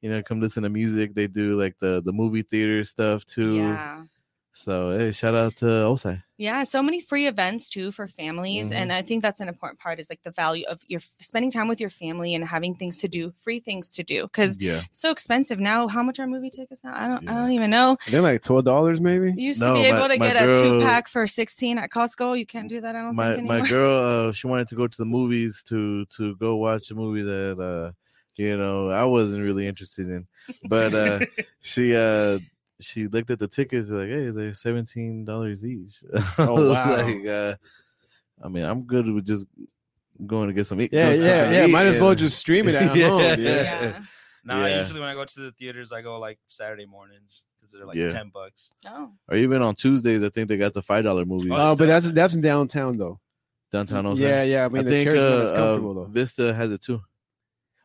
You 0.00 0.10
know, 0.10 0.22
come 0.22 0.40
listen 0.40 0.64
to 0.64 0.68
music. 0.68 1.14
They 1.14 1.28
do 1.28 1.58
like 1.60 1.78
the 1.78 2.02
the 2.04 2.12
movie 2.12 2.42
theater 2.42 2.84
stuff 2.84 3.24
too. 3.24 3.56
Yeah. 3.56 4.04
So 4.54 4.96
hey, 4.98 5.12
shout 5.12 5.34
out 5.34 5.56
to 5.56 5.66
O'side. 5.86 6.22
Yeah, 6.36 6.64
so 6.64 6.82
many 6.82 7.00
free 7.00 7.26
events 7.26 7.68
too 7.70 7.90
for 7.92 8.06
families, 8.06 8.70
Mhm. 8.70 8.74
and 8.76 8.92
I 8.92 9.00
think 9.00 9.22
that's 9.22 9.40
an 9.40 9.48
important 9.48 9.80
part. 9.80 9.98
Is 9.98 10.10
like 10.10 10.22
the 10.22 10.30
value 10.30 10.66
of 10.68 10.80
your 10.88 11.00
spending 11.00 11.50
time 11.50 11.68
with 11.68 11.80
your 11.80 11.88
family 11.88 12.34
and 12.34 12.44
having 12.44 12.74
things 12.74 13.00
to 13.00 13.08
do, 13.08 13.32
free 13.42 13.60
things 13.60 13.90
to 13.92 14.02
do, 14.02 14.24
because 14.24 14.60
Yeah, 14.60 14.82
it's 14.90 14.98
so 15.00 15.10
expensive 15.10 15.58
now. 15.58 15.88
How 15.88 16.02
much 16.02 16.18
are 16.20 16.26
movie 16.26 16.50
tickets 16.50 16.84
now? 16.84 16.92
I 16.94 17.08
don't, 17.08 17.28
I 17.28 17.34
don't 17.34 17.52
even 17.52 17.70
know. 17.70 17.96
They're 18.08 18.20
like 18.20 18.42
twelve 18.42 18.64
dollars, 18.64 19.00
maybe. 19.00 19.28
You 19.32 19.46
used 19.48 19.60
No, 19.60 19.68
to 19.68 19.74
be 19.74 19.90
my- 19.90 19.96
able 19.96 20.08
to 20.08 20.18
my 20.18 20.26
get 20.32 20.36
a 20.36 20.52
two 20.52 20.80
pack 20.80 21.08
for 21.08 21.26
sixteen 21.26 21.78
at 21.78 21.90
Costco. 21.90 22.38
You 22.38 22.44
can't 22.46 22.68
do 22.68 22.80
that. 22.82 22.94
I 22.94 23.00
don't 23.02 23.14
my 23.16 23.34
think 23.36 23.46
my 23.46 23.60
girl, 23.66 24.28
uh, 24.28 24.32
she 24.32 24.48
wanted 24.48 24.68
to 24.68 24.74
go 24.74 24.86
to 24.86 24.98
the 24.98 25.06
movies 25.06 25.62
to 25.68 26.04
to 26.16 26.36
go 26.36 26.56
watch 26.56 26.90
a 26.90 26.94
movie 26.94 27.22
that 27.22 27.58
uh, 27.58 27.92
you 28.36 28.56
know, 28.56 28.90
I 28.90 29.04
wasn't 29.04 29.42
really 29.44 29.66
interested 29.66 30.08
in, 30.08 30.26
but 30.68 30.94
uh, 30.94 31.20
she 31.60 31.94
uh 31.96 32.38
she 32.82 33.06
looked 33.08 33.30
at 33.30 33.38
the 33.38 33.48
tickets 33.48 33.88
like 33.90 34.08
hey 34.08 34.30
they're 34.30 34.54
seventeen 34.54 35.24
dollars 35.24 35.64
each 35.64 36.02
Oh, 36.38 36.70
wow. 36.72 36.96
like 37.06 37.26
uh 37.26 37.54
i 38.42 38.48
mean 38.48 38.64
i'm 38.64 38.82
good 38.82 39.06
with 39.10 39.26
just 39.26 39.46
going 40.26 40.48
to 40.48 40.54
get 40.54 40.66
some 40.66 40.80
eat 40.80 40.92
Yeah, 40.92 41.10
yeah, 41.10 41.16
to 41.46 41.54
yeah. 41.54 41.66
eat 41.66 41.70
Might 41.72 41.86
as 41.86 41.98
well 41.98 42.10
and- 42.10 42.18
just 42.18 42.38
stream 42.38 42.68
it 42.68 42.74
at 42.82 42.94
Yeah. 42.94 43.08
home. 43.08 43.20
Yeah. 43.20 43.36
yeah. 43.38 44.02
Nah, 44.44 44.66
Yeah. 44.66 44.80
usually 44.80 45.00
when 45.00 45.08
I 45.08 45.14
go 45.14 45.24
to 45.24 45.40
the 45.40 45.52
theaters, 45.52 45.90
I 45.92 46.02
go 46.02 46.18
like 46.18 46.38
Saturday 46.46 46.84
mornings 46.86 47.46
because 47.58 47.72
they're 47.72 47.86
like 47.86 47.96
Yeah. 47.96 48.10
ten 48.10 48.28
bucks. 48.32 48.72
Oh. 48.86 49.10
or 49.28 49.36
even 49.36 49.62
on 49.62 49.74
tuesdays 49.74 50.22
i 50.22 50.28
think 50.28 50.48
they 50.48 50.56
got 50.56 50.74
the 50.74 50.82
five 50.82 51.04
dollar 51.04 51.24
movie 51.24 51.50
Oh, 51.50 51.54
Uh, 51.54 51.74
but 51.74 51.86
that's 51.86 52.10
that's 52.12 52.34
in 52.34 52.40
downtown 52.40 52.98
though. 52.98 53.18
downtown 53.72 54.06
O'side. 54.06 54.22
Yeah, 54.24 54.42
yeah. 54.42 54.64
I 54.66 54.68
mean, 54.68 54.80
I 54.80 54.84
the 54.84 54.90
think 54.90 55.04
chairs 55.06 55.20
are 55.20 55.30
not 55.30 55.38
uh, 55.38 55.42
as 55.42 55.52
uh, 55.52 55.54
comfortable 55.56 55.94
though. 55.94 56.04
vista 56.06 56.54
has 56.54 56.70
it 56.70 56.82
too 56.82 57.00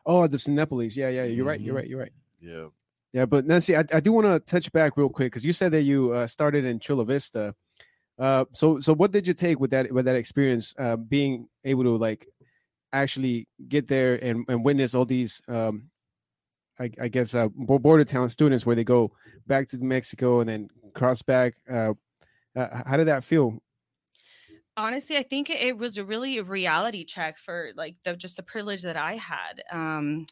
Oh, 0.06 0.26
the 0.26 0.36
Cinepolis. 0.38 0.96
Yeah, 0.96 1.08
yeah. 1.10 1.24
You're 1.24 1.44
right. 1.44 1.60
You're 1.60 1.74
right. 1.74 1.86
You're 1.88 2.00
right. 2.00 2.12
yeah 2.40 2.66
Yeah, 3.12 3.24
but 3.24 3.46
Nancy, 3.46 3.76
I, 3.76 3.84
I 3.92 4.00
do 4.00 4.12
want 4.12 4.26
to 4.26 4.38
touch 4.40 4.70
back 4.72 4.96
real 4.96 5.08
quick 5.08 5.32
because 5.32 5.44
you 5.44 5.52
said 5.52 5.72
that 5.72 5.82
you 5.82 6.12
uh, 6.12 6.26
started 6.26 6.64
in 6.64 6.78
Chula 6.78 7.04
Vista. 7.04 7.54
Uh, 8.18 8.44
so 8.52 8.80
so 8.80 8.94
what 8.94 9.12
did 9.12 9.26
you 9.26 9.32
take 9.32 9.60
with 9.60 9.70
that 9.70 9.90
with 9.92 10.04
that 10.04 10.16
experience, 10.16 10.74
uh, 10.78 10.96
being 10.96 11.48
able 11.64 11.84
to 11.84 11.96
like 11.96 12.28
actually 12.92 13.46
get 13.68 13.88
there 13.88 14.22
and, 14.22 14.44
and 14.48 14.64
witness 14.64 14.94
all 14.94 15.04
these, 15.04 15.40
um, 15.48 15.84
I, 16.80 16.90
I 17.00 17.08
guess, 17.08 17.34
uh, 17.34 17.48
border 17.48 18.04
town 18.04 18.28
students 18.28 18.66
where 18.66 18.76
they 18.76 18.84
go 18.84 19.12
back 19.46 19.68
to 19.68 19.78
Mexico 19.78 20.40
and 20.40 20.48
then 20.48 20.68
cross 20.94 21.22
back. 21.22 21.54
Uh, 21.70 21.94
uh, 22.56 22.82
how 22.86 22.96
did 22.96 23.06
that 23.06 23.24
feel? 23.24 23.58
honestly 24.78 25.16
i 25.16 25.22
think 25.24 25.50
it, 25.50 25.76
was 25.76 25.98
a 25.98 26.04
really 26.04 26.40
reality 26.40 27.04
check 27.04 27.36
for 27.36 27.72
like 27.76 27.96
the 28.04 28.14
just 28.14 28.36
the 28.36 28.42
privilege 28.44 28.82
that 28.82 28.96
i 28.96 29.16
had 29.16 29.60
um 29.72 30.24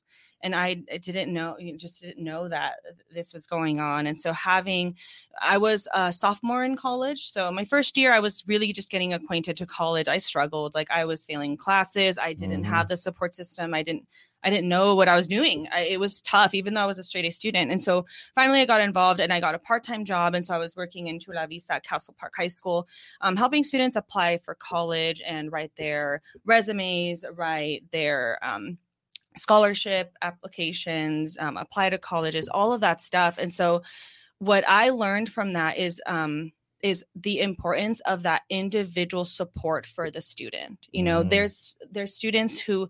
and 0.42 0.54
I 0.54 0.74
didn't 0.74 1.32
know, 1.32 1.56
you 1.58 1.76
just 1.76 2.00
didn't 2.00 2.22
know 2.22 2.48
that 2.48 2.74
this 3.12 3.32
was 3.32 3.46
going 3.46 3.80
on. 3.80 4.06
And 4.06 4.18
so 4.18 4.32
having, 4.32 4.96
I 5.40 5.58
was 5.58 5.88
a 5.94 6.12
sophomore 6.12 6.64
in 6.64 6.76
college, 6.76 7.32
so 7.32 7.50
my 7.50 7.64
first 7.64 7.96
year 7.96 8.12
I 8.12 8.20
was 8.20 8.44
really 8.46 8.72
just 8.72 8.90
getting 8.90 9.12
acquainted 9.14 9.56
to 9.58 9.66
college. 9.66 10.08
I 10.08 10.18
struggled, 10.18 10.74
like 10.74 10.90
I 10.90 11.04
was 11.04 11.24
failing 11.24 11.56
classes. 11.56 12.18
I 12.18 12.32
didn't 12.32 12.62
Mhm. 12.64 12.66
have 12.68 12.88
the 12.88 12.96
support 12.96 13.34
system. 13.34 13.74
I 13.74 13.82
didn't. 13.82 14.06
I 14.44 14.50
didn't 14.50 14.68
know 14.68 14.94
what 14.94 15.08
I 15.08 15.16
was 15.16 15.26
doing. 15.26 15.66
I, 15.74 15.80
it 15.80 15.98
was 15.98 16.20
tough, 16.20 16.54
even 16.54 16.74
though 16.74 16.82
I 16.82 16.86
was 16.86 17.00
a 17.00 17.02
straight 17.02 17.24
A 17.24 17.30
student. 17.32 17.72
And 17.72 17.82
so 17.82 18.04
finally, 18.32 18.60
I 18.60 18.64
got 18.64 18.80
involved 18.80 19.18
and 19.18 19.32
I 19.32 19.40
got 19.40 19.56
a 19.56 19.58
part 19.58 19.82
time 19.82 20.04
job. 20.04 20.36
And 20.36 20.44
so 20.44 20.54
I 20.54 20.58
was 20.58 20.76
working 20.76 21.08
in 21.08 21.18
Chula 21.18 21.48
Vista 21.48 21.74
at 21.74 21.82
Castle 21.84 22.14
Park 22.16 22.34
High 22.36 22.46
School, 22.46 22.86
um, 23.22 23.34
helping 23.34 23.64
students 23.64 23.96
apply 23.96 24.36
for 24.38 24.54
college 24.54 25.20
and 25.26 25.50
write 25.50 25.74
their 25.76 26.22
resumes, 26.44 27.24
write 27.34 27.90
their 27.90 28.38
um, 28.42 28.78
scholarship 29.36 30.16
applications, 30.22 31.36
um, 31.38 31.56
apply 31.56 31.90
to 31.90 31.98
colleges, 31.98 32.48
all 32.48 32.72
of 32.72 32.80
that 32.80 33.00
stuff. 33.00 33.38
And 33.38 33.52
so, 33.52 33.82
what 34.38 34.64
I 34.68 34.90
learned 34.90 35.28
from 35.30 35.52
that 35.54 35.78
is 35.78 36.00
um, 36.06 36.52
is 36.82 37.04
the 37.14 37.40
importance 37.40 38.00
of 38.00 38.22
that 38.24 38.42
individual 38.50 39.24
support 39.24 39.86
for 39.86 40.10
the 40.10 40.20
student. 40.20 40.86
You 40.92 41.02
know, 41.02 41.24
Mhm. 41.24 41.30
there's 41.30 41.76
there's 41.90 42.14
students 42.14 42.60
who 42.60 42.88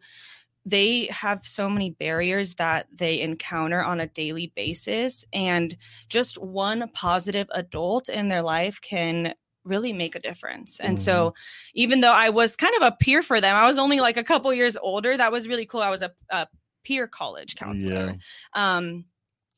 they 0.65 1.07
have 1.07 1.47
so 1.47 1.71
many 1.71 1.91
barriers 1.91 2.55
that 2.57 2.89
they 2.93 3.21
encounter 3.21 3.83
on 3.85 4.01
a 4.01 4.09
daily 4.09 4.53
basis 4.57 5.25
and 5.33 5.77
just 6.09 6.39
one 6.39 6.89
positive 6.93 7.47
adult 7.53 8.09
in 8.09 8.29
their 8.29 8.43
life 8.43 8.81
can 8.81 9.35
really 9.67 9.93
make 9.93 10.15
a 10.15 10.21
difference. 10.21 10.81
And 10.81 10.99
so 10.99 11.35
even 11.75 12.01
though 12.01 12.13
I 12.13 12.31
was 12.31 12.57
kind 12.57 12.75
of 12.77 12.83
a 12.83 12.93
peer 12.93 13.23
for 13.23 13.41
them, 13.41 13.57
I 13.57 13.67
was 13.67 13.79
only 13.79 14.01
like 14.01 14.17
a 14.17 14.25
couple 14.25 14.53
years 14.55 14.77
older. 14.77 15.17
That 15.17 15.33
was 15.33 15.49
really 15.49 15.67
cool. 15.67 15.83
I 15.83 15.91
was 15.91 16.03
a, 16.03 16.13
a 16.31 16.47
peer 16.85 17.07
college 17.07 17.57
counselor. 17.57 18.17
Um 18.55 19.05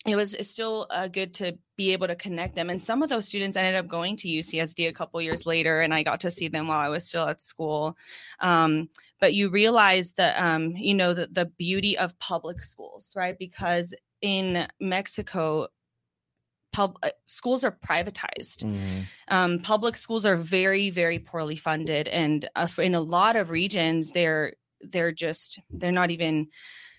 it 0.06 0.16
was 0.16 0.34
it's 0.34 0.48
still 0.48 0.86
uh, 0.90 1.08
good 1.08 1.34
to 1.34 1.58
be 1.76 1.92
able 1.92 2.06
to 2.06 2.14
connect 2.14 2.54
them. 2.54 2.70
And 2.70 2.80
some 2.80 3.02
of 3.02 3.08
those 3.08 3.26
students 3.26 3.56
ended 3.56 3.74
up 3.74 3.88
going 3.88 4.16
to 4.16 4.28
UCSD 4.28 4.88
a 4.88 4.92
couple 4.92 5.20
years 5.20 5.44
later, 5.44 5.80
and 5.80 5.92
I 5.92 6.02
got 6.02 6.20
to 6.20 6.30
see 6.30 6.48
them 6.48 6.68
while 6.68 6.80
I 6.80 6.88
was 6.88 7.06
still 7.06 7.28
at 7.28 7.42
school. 7.42 7.96
Um, 8.40 8.88
but 9.20 9.34
you 9.34 9.50
realize 9.50 10.12
that 10.12 10.40
um, 10.40 10.76
you 10.76 10.94
know 10.94 11.14
the, 11.14 11.28
the 11.30 11.46
beauty 11.46 11.98
of 11.98 12.18
public 12.18 12.62
schools, 12.62 13.12
right? 13.16 13.36
Because 13.38 13.92
in 14.22 14.66
Mexico, 14.80 15.68
pub 16.72 16.98
uh, 17.02 17.10
schools 17.26 17.64
are 17.64 17.72
privatized. 17.87 18.64
Mhm. 18.64 19.06
Um, 19.28 19.58
public 19.60 19.96
schools 19.96 20.25
are 20.25 20.37
very, 20.37 20.90
very 20.90 21.18
poorly 21.18 21.56
funded, 21.56 22.08
and 22.08 22.48
uh, 22.56 22.68
in 22.78 22.94
a 22.94 23.00
lot 23.00 23.37
of 23.37 23.50
regions, 23.50 24.12
they're 24.12 24.54
they're 24.80 25.12
just 25.12 25.60
they're 25.70 25.92
not 25.92 26.10
even 26.10 26.48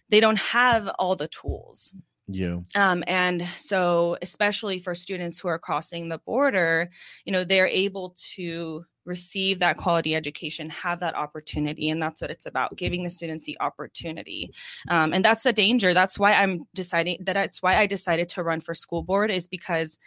they 0.09 0.19
don't 0.19 0.39
have 0.39 0.89
all 0.99 1.15
the 1.15 1.27
tools. 1.27 1.93
Yeah. 2.27 2.59
Um, 2.75 3.03
and 3.07 3.47
so, 3.55 4.17
especially 4.21 4.79
for 4.79 4.93
students 4.93 5.39
who 5.39 5.47
are 5.47 5.57
crossing 5.57 6.09
the 6.09 6.19
border, 6.19 6.91
you 7.25 7.31
know, 7.31 7.43
they're 7.43 7.67
able 7.67 8.15
to 8.35 8.85
receive 9.05 9.59
that 9.59 9.77
quality 9.77 10.15
education, 10.15 10.69
have 10.69 10.99
that 10.99 11.15
opportunity. 11.15 11.89
And 11.89 12.01
that's 12.01 12.21
what 12.21 12.31
it's 12.31 12.45
about 12.45 12.75
giving 12.75 13.03
the 13.03 13.09
students 13.09 13.45
the 13.45 13.57
opportunity. 13.59 14.51
Um, 14.89 15.13
and 15.13 15.23
that's 15.25 15.43
the 15.43 15.53
danger. 15.53 15.93
That's 15.93 16.19
why 16.19 16.33
I'm 16.33 16.65
deciding 16.73 17.17
that 17.21 17.33
that's 17.33 17.61
why 17.61 17.77
I 17.77 17.85
decided 17.85 18.29
to 18.29 18.43
run 18.43 18.59
for 18.59 18.73
school 18.73 19.03
board, 19.03 19.31
is 19.31 19.47
because 19.47 19.97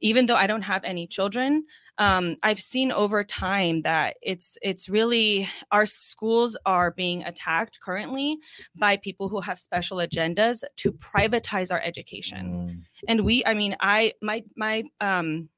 even 0.00 0.26
though 0.26 0.36
I 0.36 0.48
don't 0.48 0.62
have 0.62 0.82
any 0.84 1.06
children, 1.06 1.64
um, 1.98 2.36
I've 2.42 2.58
seen 2.58 2.90
over 2.90 3.22
time 3.22 3.82
that 3.82 4.16
it's 4.20 4.58
it's 4.62 4.88
really 4.88 5.48
our 5.70 5.86
schools 5.86 6.56
are 6.66 6.90
being 6.90 7.22
attacked 7.22 7.78
currently 7.80 8.38
by 8.74 8.96
people 8.96 9.28
who 9.28 9.40
have 9.40 9.58
special 9.58 9.98
agendas 9.98 10.64
to 10.78 10.92
privatize 10.92 11.70
our 11.70 11.80
education. 11.80 12.46
Mm. 12.46 12.82
And 13.08 13.20
we, 13.20 13.44
I 13.46 13.54
mean, 13.54 13.76
I 13.80 14.14
my 14.20 14.42
my 14.56 14.82
um 15.00 15.50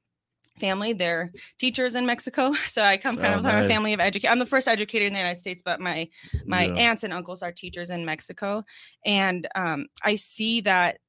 family, 0.59 0.93
they're 0.93 1.31
teachers 1.59 1.95
in 1.95 2.05
Mexico, 2.05 2.53
so 2.65 2.81
I 2.83 2.97
come 2.97 3.17
kind 3.17 3.33
Oh, 3.33 3.35
of 3.35 3.43
from 3.43 3.57
a 3.57 3.63
family 3.63 3.93
of 3.93 3.99
educators. 3.99 4.31
I'm 4.31 4.39
the 4.39 4.45
first 4.45 4.67
educator 4.67 5.05
in 5.05 5.13
the 5.13 5.19
United 5.19 5.39
States, 5.39 5.61
but 5.63 5.79
my 5.79 6.09
my 6.47 6.65
Yeah. 6.65 6.75
aunts 6.75 7.03
and 7.03 7.13
uncles 7.13 7.41
are 7.41 7.51
teachers 7.51 7.89
in 7.89 8.05
Mexico, 8.05 8.63
and 9.05 9.47
um, 9.55 9.87
I 10.03 10.15
see 10.15 10.61
that 10.61 10.99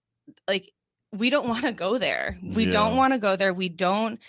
like 0.48 0.70
we 1.12 1.30
don't 1.30 1.48
want 1.48 1.64
to 1.64 1.72
go 1.72 1.98
there. 1.98 2.38
We 2.42 2.66
Yeah. 2.66 2.66
don't 2.66 2.96
want 2.96 3.12
to 3.14 3.18
go 3.18 3.36
there. 3.36 3.54
We 3.54 3.68
don't. 3.68 4.20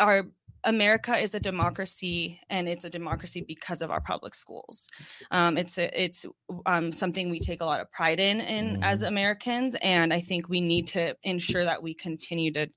Our 0.00 0.26
America 0.64 1.16
is 1.16 1.34
a 1.34 1.40
democracy, 1.40 2.40
and 2.50 2.68
it's 2.68 2.84
a 2.84 2.90
democracy 2.90 3.42
because 3.46 3.82
of 3.82 3.90
our 3.90 4.00
public 4.00 4.34
schools. 4.34 4.88
Um, 5.30 5.58
it's 5.58 5.76
a, 5.78 6.02
it's 6.02 6.24
um, 6.66 6.90
something 6.90 7.30
we 7.30 7.38
take 7.40 7.60
a 7.60 7.66
lot 7.66 7.80
of 7.80 7.90
pride 7.92 8.18
in, 8.18 8.40
in 8.40 8.78
as 8.82 9.02
Americans, 9.02 9.76
and 9.82 10.12
I 10.12 10.20
think 10.20 10.48
we 10.48 10.60
need 10.60 10.86
to 10.88 11.16
ensure 11.22 11.64
that 11.64 11.82
we 11.82 11.94
continue 11.94 12.52
to 12.54 12.68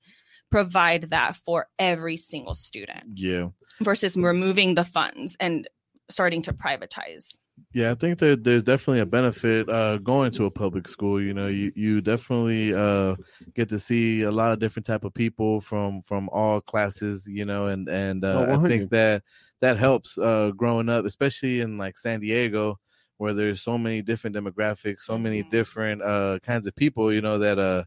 provide 0.50 1.04
that 1.10 1.36
for 1.36 1.68
every 1.80 2.18
single 2.18 2.56
student 2.56 3.04
Yeah. 3.16 3.50
versus 3.82 4.18
removing 4.18 4.75
the 4.75 4.84
funds 4.84 5.36
and 5.39 5.68
starting 6.10 6.42
to 6.44 6.54
privatize. 6.54 7.38
Yeah, 7.74 7.92
I 7.92 7.96
think 7.96 8.20
that 8.20 8.44
there's 8.44 8.63
definitely 8.63 9.01
a 9.01 9.06
benefit 9.06 9.68
uh, 9.70 9.98
going 9.98 10.32
to 10.34 10.46
a 10.46 10.51
public 10.51 10.88
school. 10.88 11.22
You 11.22 11.34
know, 11.34 11.48
you 11.48 11.72
you 11.75 12.01
definitely 12.01 12.74
uh, 12.74 13.16
get 13.56 13.70
to 13.70 13.80
see 13.80 14.22
a 14.24 14.32
lot 14.32 14.51
of 14.51 14.60
different 14.60 14.86
type 14.86 15.04
of 15.04 15.13
people 15.13 15.60
from 15.62 16.01
from 16.01 16.30
all 16.30 16.62
classes. 16.62 17.27
You 17.27 17.46
know, 17.46 17.68
and 17.68 17.88
and 17.89 18.24
uh, 18.24 18.46
Oh, 18.50 18.54
I 18.56 18.68
think 18.68 18.89
that 18.92 19.24
that 19.60 19.77
helps 19.77 20.18
uh, 20.18 20.51
growing 20.56 20.88
up, 20.89 21.06
especially 21.06 21.62
in 21.62 21.77
like 21.77 21.98
San 21.98 22.20
Diego, 22.22 22.80
where 23.18 23.34
there's 23.34 23.62
so 23.62 23.77
many 23.77 24.01
different 24.01 24.36
demographics, 24.36 25.01
so 25.01 25.18
many 25.18 25.44
Mhm. 25.44 25.50
different 25.50 26.01
uh, 26.04 26.39
kinds 26.44 26.68
of 26.68 26.75
people. 26.75 27.12
You 27.12 27.22
know 27.22 27.38
that 27.39 27.60
uh, 27.60 27.84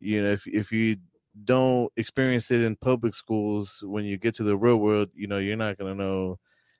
you 0.00 0.22
know 0.22 0.30
if 0.32 0.46
if 0.46 0.72
you 0.72 0.96
don't 1.44 1.92
experience 1.96 2.50
it 2.50 2.62
in 2.62 2.76
public 2.76 3.14
schools, 3.14 3.82
when 3.86 4.04
you 4.04 4.16
get 4.18 4.34
to 4.34 4.42
the 4.44 4.56
real 4.56 4.76
world, 4.76 5.10
you 5.14 5.26
know 5.26 5.38
you're 5.38 5.56
not 5.56 5.78
gonna 5.78 5.94
know 5.94 6.38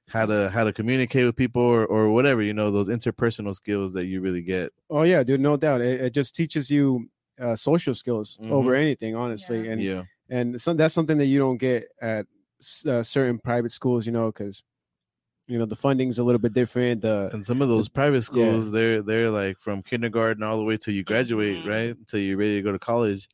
how 0.09 0.25
to 0.27 0.51
how 0.51 0.65
to 0.65 0.73
communicate 0.73 1.25
with 1.27 1.37
people 1.37 1.63
or, 1.63 1.85
or 1.87 2.11
whatever 2.11 2.41
you 2.43 2.55
know 2.55 2.71
those 2.71 2.89
interpersonal 2.89 3.55
skills 3.55 3.93
that 3.93 4.07
you 4.07 4.21
really 4.21 4.43
get 4.43 4.73
Oh 4.91 5.03
yeah, 5.03 5.23
dude, 5.23 5.41
no 5.41 5.57
doubt. 5.57 5.83
It, 5.83 6.01
it 6.01 6.11
just 6.15 6.35
teaches 6.35 6.71
you 6.71 7.09
uh, 7.39 7.55
social 7.57 7.95
skills 7.95 8.39
over 8.51 8.75
anything, 8.75 9.15
honestly. 9.15 9.65
Yeah. 9.67 9.71
And 9.73 9.83
yeah 9.83 10.03
and 10.31 10.61
so 10.61 10.75
that's 10.75 10.95
something 10.95 11.19
that 11.19 11.27
you 11.27 11.39
don't 11.39 11.57
get 11.59 11.89
at 12.01 12.27
uh, 12.87 13.03
certain 13.03 13.39
private 13.39 13.73
schools, 13.73 14.07
you 14.07 14.13
know, 14.13 14.27
because 14.33 14.63
you 15.47 15.59
know 15.59 15.67
the 15.67 15.77
funding's 15.77 16.19
a 16.19 16.25
little 16.25 16.39
bit 16.39 16.53
different. 16.53 17.03
The 17.03 17.31
and 17.33 17.45
some 17.45 17.63
of 17.63 17.69
those 17.69 17.89
private 17.89 18.23
schools 18.23 18.71
they're 18.71 19.03
they're 19.03 19.31
like 19.31 19.59
from 19.59 19.83
kindergarten 19.83 20.43
all 20.43 20.57
the 20.59 20.65
way 20.65 20.77
till 20.77 20.95
you 20.95 21.05
graduate 21.05 21.59
Mhm. 21.59 21.69
right 21.69 21.91
until 21.97 22.21
you're 22.21 22.37
ready 22.37 22.57
to 22.57 22.63
go 22.63 22.73
to 22.73 22.79
college 22.79 23.29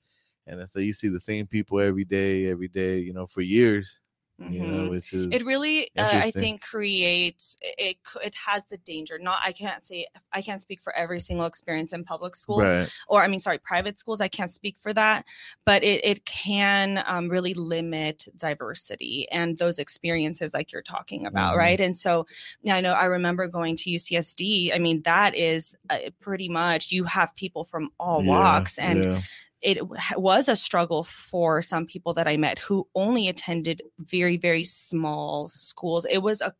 and 0.46 0.68
so 0.68 0.78
you 0.78 0.92
see 0.92 1.08
the 1.08 1.20
same 1.20 1.46
people 1.46 1.80
every 1.80 2.04
day 2.04 2.46
every 2.46 2.68
day 2.68 2.98
you 2.98 3.12
know 3.12 3.26
for 3.26 3.40
years 3.40 4.00
you 4.46 4.64
know 4.64 4.86
Mhm. 4.86 4.88
which 4.88 5.12
is 5.12 5.30
It 5.30 5.44
really, 5.44 5.84
uh, 5.96 6.16
I 6.20 6.32
think, 6.32 6.60
creates 6.60 7.56
it. 7.62 7.98
It 8.22 8.34
has 8.34 8.64
the 8.66 8.78
danger. 8.78 9.16
Not, 9.18 9.38
I 9.42 9.52
can't 9.52 9.86
say, 9.86 10.06
I 10.32 10.42
can't 10.42 10.60
speak 10.60 10.82
for 10.82 10.92
every 10.96 11.20
single 11.20 11.46
experience 11.46 11.92
in 11.92 12.02
public 12.04 12.34
school, 12.34 12.68
right 12.68 12.90
or 13.08 13.22
I 13.22 13.28
mean, 13.28 13.38
sorry, 13.38 13.58
private 13.58 13.96
schools. 13.96 14.20
I 14.20 14.26
can't 14.28 14.50
speak 14.50 14.76
for 14.80 14.92
that, 14.92 15.24
but 15.64 15.84
it 15.84 16.04
it 16.04 16.24
can 16.24 17.02
um, 17.06 17.28
really 17.28 17.54
limit 17.54 18.26
diversity 18.36 19.28
and 19.30 19.56
those 19.58 19.78
experiences 19.78 20.52
like 20.52 20.72
you're 20.72 20.82
talking 20.82 21.26
about, 21.26 21.56
Mhm. 21.56 21.56
right? 21.56 21.80
And 21.80 21.96
so, 21.96 22.26
yeah, 22.62 22.74
I 22.76 22.80
know 22.80 22.92
I 22.94 23.04
remember 23.04 23.46
going 23.46 23.76
to 23.76 23.90
UCSD. 23.90 24.72
I 24.74 24.78
mean, 24.78 25.02
that 25.02 25.34
is 25.36 25.76
uh, 25.90 25.98
pretty 26.20 26.48
much 26.48 26.90
you 26.90 27.04
have 27.04 27.34
people 27.36 27.62
from 27.64 27.90
all 28.00 28.24
Yeah, 28.24 28.24
walks, 28.24 28.78
and 28.78 29.06
yeah. 29.06 29.20
It 29.64 30.18
was 30.20 30.48
a 30.48 30.56
struggle 30.56 31.02
for 31.04 31.62
some 31.62 31.86
people 31.86 32.12
that 32.14 32.28
I 32.28 32.36
met 32.36 32.58
who 32.58 32.86
only 32.94 33.28
attended 33.28 33.82
very, 33.98 34.36
very 34.36 34.64
small 34.64 35.48
schools. 35.48 36.04
It 36.10 36.18
was 36.18 36.40
a 36.40 36.52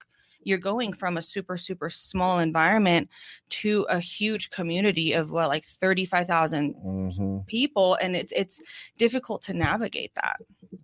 you're 0.47 0.59
going 0.59 0.93
from 0.93 1.17
a 1.17 1.23
super, 1.23 1.57
super 1.57 1.89
small 1.89 2.39
environment 2.39 3.09
to 3.49 3.87
a 3.89 3.99
huge 3.99 4.51
community 4.51 5.15
of 5.15 5.31
what, 5.31 5.49
like 5.49 5.65
35,000 5.65 6.75
Mhm. 6.75 7.47
people. 7.47 7.95
And 7.95 8.15
it's, 8.15 8.31
it's 8.37 8.61
difficult 8.99 9.41
to 9.45 9.55
navigate 9.55 10.13
that. 10.17 10.37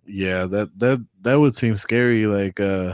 yeah 0.07 0.45
that 0.45 0.67
that 0.79 1.05
that 1.21 1.39
would 1.39 1.55
seem 1.55 1.77
scary 1.77 2.25
like 2.25 2.59
uh 2.59 2.93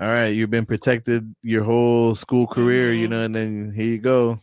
all 0.00 0.08
right 0.08 0.28
you've 0.36 0.50
been 0.50 0.64
protected 0.66 1.34
your 1.42 1.64
whole 1.64 2.14
school 2.14 2.46
career 2.46 2.92
you 2.92 3.06
Mhm. 3.08 3.10
know 3.10 3.24
and 3.24 3.34
then 3.34 3.72
here 3.74 3.86
you 3.94 3.98
go 3.98 4.38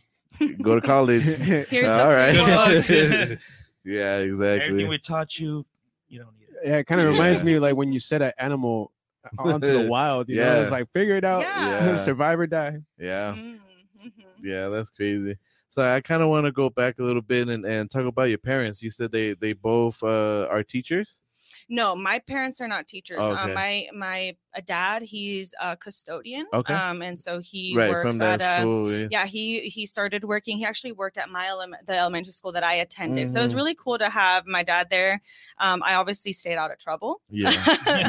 go 0.62 0.78
to 0.78 0.86
college 0.86 1.24
Here's 1.70 1.88
all 1.90 2.10
the 2.10 2.16
right 2.16 2.34
free 2.36 2.44
plug. 2.52 3.38
yeah 3.88 4.18
exactly 4.18 4.66
Everything 4.68 4.88
we 4.88 4.98
taught 4.98 5.38
you, 5.38 5.64
you 6.08 6.18
don't 6.20 6.34
need 6.38 6.48
it. 6.50 6.68
yeah, 6.68 6.76
it 6.78 6.86
kind 6.86 7.00
of 7.00 7.06
reminds 7.08 7.42
me 7.44 7.58
like 7.58 7.74
when 7.76 7.92
you 7.92 7.98
set 8.00 8.22
an 8.22 8.32
animal 8.38 8.92
onto 9.38 9.72
the 9.72 9.80
wild. 9.94 10.28
You 10.28 10.36
know, 10.36 10.42
Yeah. 10.54 10.62
it's 10.62 10.70
like 10.70 10.90
figure 10.92 11.16
it 11.16 11.24
out, 11.24 11.42
Yeah. 11.42 11.84
Yeah. 11.86 11.96
survive 11.96 12.38
or 12.40 12.46
die. 12.46 12.78
yeah 12.98 13.32
Mhm, 13.36 13.58
mhm. 14.04 14.12
Yeah, 14.42 14.68
that's 14.68 14.90
crazy. 14.90 15.36
So 15.68 15.82
I 15.82 16.00
kind 16.00 16.22
of 16.22 16.28
want 16.28 16.46
to 16.46 16.52
go 16.52 16.70
back 16.70 16.98
a 16.98 17.02
little 17.02 17.20
bit 17.22 17.48
and, 17.48 17.64
and 17.66 17.90
talk 17.90 18.06
about 18.06 18.30
your 18.30 18.38
parents. 18.38 18.80
You 18.82 18.90
said 18.90 19.12
they 19.12 19.34
they 19.34 19.52
both 19.52 20.02
uh, 20.02 20.46
are 20.50 20.62
teachers. 20.62 21.18
No, 21.70 21.94
my 21.94 22.18
parents 22.18 22.60
are 22.62 22.68
not 22.68 22.88
teachers. 22.88 23.18
Oh, 23.20 23.34
Um, 23.34 23.52
my 23.54 23.88
my 23.94 24.36
a 24.54 24.62
dad, 24.62 25.02
he's 25.02 25.54
a 25.60 25.76
custodian. 25.76 26.46
Okay. 26.52 26.72
Um, 26.72 27.02
and 27.02 27.20
so 27.20 27.38
he 27.40 27.76
right 27.76 27.90
works 27.90 28.18
at 28.20 28.40
a 28.40 28.60
school. 28.60 28.90
yeah. 28.90 29.06
yeah 29.10 29.26
he 29.26 29.68
he 29.68 29.84
started 29.86 30.24
working 30.24 30.56
he 30.58 30.64
actually 30.64 30.92
worked 30.92 31.18
at 31.18 31.28
my 31.28 31.46
the 31.86 31.94
elementary 31.94 32.32
school 32.32 32.50
that 32.52 32.64
i 32.64 32.74
attended 32.74 33.28
so 33.28 33.38
it 33.38 33.42
was 33.42 33.52
Mhm. 33.52 33.56
really 33.56 33.74
cool 33.74 33.98
to 33.98 34.08
have 34.10 34.46
my 34.46 34.62
dad 34.62 34.88
there 34.90 35.20
um 35.58 35.82
i 35.84 35.94
obviously 35.94 36.32
stayed 36.32 36.56
out 36.56 36.70
of 36.72 36.78
trouble 36.78 37.20
Yeah. 37.28 37.52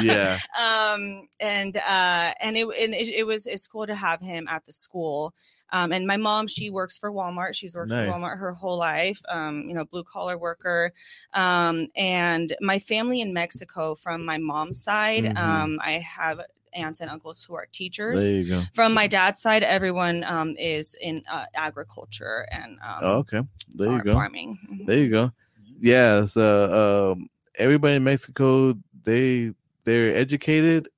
yeah. 0.02 0.38
um 0.58 1.28
and 1.38 1.76
uh 1.76 2.32
and 2.40 2.56
it 2.56 2.66
and 2.66 2.94
it, 2.94 3.08
it 3.08 3.26
was 3.26 3.46
it's 3.46 3.66
cool 3.66 3.86
to 3.86 3.94
have 3.94 4.20
him 4.20 4.48
at 4.48 4.64
the 4.64 4.72
school 4.72 5.34
um, 5.72 5.92
and 5.92 6.06
my 6.06 6.16
mom, 6.16 6.46
she 6.46 6.70
works 6.70 6.98
for 6.98 7.10
Walmart. 7.12 7.54
She's 7.54 7.74
worked 7.76 7.90
Nice. 7.90 8.06
for 8.08 8.12
Walmart 8.14 8.38
her 8.38 8.52
whole 8.52 8.76
life. 8.78 9.20
Um, 9.28 9.64
you 9.68 9.74
know, 9.74 9.84
blue 9.84 10.04
collar 10.04 10.36
worker. 10.38 10.92
Um, 11.34 11.86
and 11.96 12.54
my 12.60 12.78
family 12.78 13.20
in 13.20 13.32
Mexico, 13.32 13.94
from 13.94 14.24
my 14.24 14.38
mom's 14.38 14.82
side, 14.82 15.24
Mhm. 15.24 15.36
um, 15.36 15.78
I 15.82 15.92
have 15.92 16.40
aunts 16.72 17.00
and 17.00 17.10
uncles 17.10 17.42
who 17.42 17.54
are 17.54 17.66
teachers 17.72 18.22
There 18.22 18.36
you 18.36 18.44
go. 18.48 18.62
from 18.72 18.94
my 18.94 19.06
dad's 19.08 19.40
side, 19.40 19.62
everyone 19.64 20.22
um, 20.24 20.54
is 20.56 20.94
in 21.00 21.20
uh, 21.30 21.46
agriculture 21.54 22.46
and 22.52 22.78
um, 22.78 22.98
Oh, 23.02 23.12
okay. 23.18 23.40
There 23.74 23.90
you 23.92 24.02
go. 24.02 24.14
farming. 24.14 24.58
Mhm. 24.70 24.86
There 24.86 24.98
you 24.98 25.10
go. 25.10 25.32
Yeah. 25.80 26.24
So 26.26 27.12
um, 27.16 27.28
everybody 27.56 27.96
in 27.96 28.04
Mexico, 28.04 28.74
they 29.02 29.52
they're 29.84 30.14
educated 30.14 30.88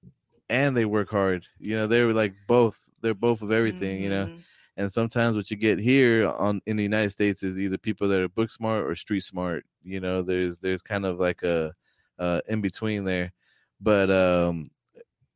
and 0.51 0.77
they 0.77 0.85
work 0.85 1.09
hard. 1.09 1.47
You 1.59 1.77
know, 1.77 1.87
they're 1.87 2.13
like 2.13 2.35
both. 2.47 2.79
They're 3.01 3.15
both 3.15 3.41
of 3.43 3.51
everything. 3.51 4.03
You 4.03 4.11
know. 4.11 4.31
And 4.77 4.93
sometimes 4.93 5.37
what 5.37 5.51
you 5.51 5.57
get 5.57 5.79
here 5.79 6.29
on 6.29 6.61
in 6.67 6.77
the 6.77 6.83
United 6.83 7.11
States 7.11 7.43
is 7.43 7.59
either 7.59 7.79
people 7.79 8.09
that 8.09 8.21
are 8.21 8.29
book 8.29 8.51
smart 8.51 8.85
or 8.85 8.97
street 8.97 9.23
smart. 9.23 9.65
You 9.83 10.01
know, 10.01 10.23
there's 10.23 10.59
there's 10.59 10.83
kind 10.83 11.05
of 11.05 11.19
like 11.19 11.43
a 11.43 11.73
uh, 12.19 12.41
in 12.49 12.61
between 12.61 13.05
there. 13.05 13.33
But 13.81 14.11
um, 14.11 14.71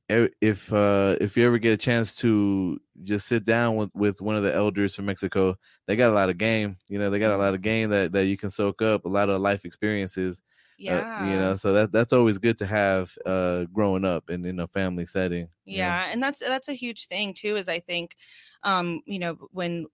if 0.08 0.72
uh, 0.72 1.16
if 1.20 1.36
you 1.36 1.46
ever 1.46 1.58
get 1.58 1.72
a 1.72 1.76
chance 1.76 2.14
to 2.16 2.78
just 3.02 3.26
sit 3.26 3.44
down 3.44 3.76
with, 3.76 3.90
with 3.94 4.22
one 4.22 4.36
of 4.36 4.42
the 4.42 4.54
elders 4.54 4.94
from 4.94 5.06
Mexico, 5.06 5.56
they 5.86 5.96
got 5.96 6.10
a 6.10 6.14
lot 6.14 6.30
of 6.30 6.38
game. 6.38 6.76
You 6.88 6.98
know, 6.98 7.10
they 7.10 7.18
got 7.18 7.34
a 7.34 7.38
lot 7.38 7.54
of 7.54 7.62
game 7.62 7.90
that, 7.90 8.12
that 8.12 8.26
you 8.26 8.36
can 8.36 8.50
soak 8.50 8.82
up, 8.82 9.04
a 9.04 9.08
lot 9.08 9.28
of 9.28 9.40
life 9.40 9.64
experiences. 9.64 10.40
Uh, 10.88 11.02
Yeah. 11.02 11.14
you 11.16 11.38
know, 11.38 11.54
so 11.56 11.72
that 11.72 11.92
that's 11.92 12.12
always 12.12 12.38
good 12.38 12.58
to 12.58 12.66
have 12.66 13.16
uh, 13.26 13.64
growing 13.72 14.04
up 14.04 14.28
and 14.28 14.44
in 14.46 14.60
a 14.60 14.68
family 14.68 15.06
setting. 15.06 15.48
you 15.70 15.82
know? 15.82 15.98
yeah 15.98 16.06
and 16.10 16.22
that's 16.22 16.40
that's 16.40 16.68
a 16.68 16.74
huge 16.74 17.06
thing 17.06 17.34
too 17.34 17.56
is 17.56 17.68
i 17.68 17.80
think 17.80 18.16
um 18.62 19.00
you 19.06 19.18
know 19.18 19.34
when 19.50 19.86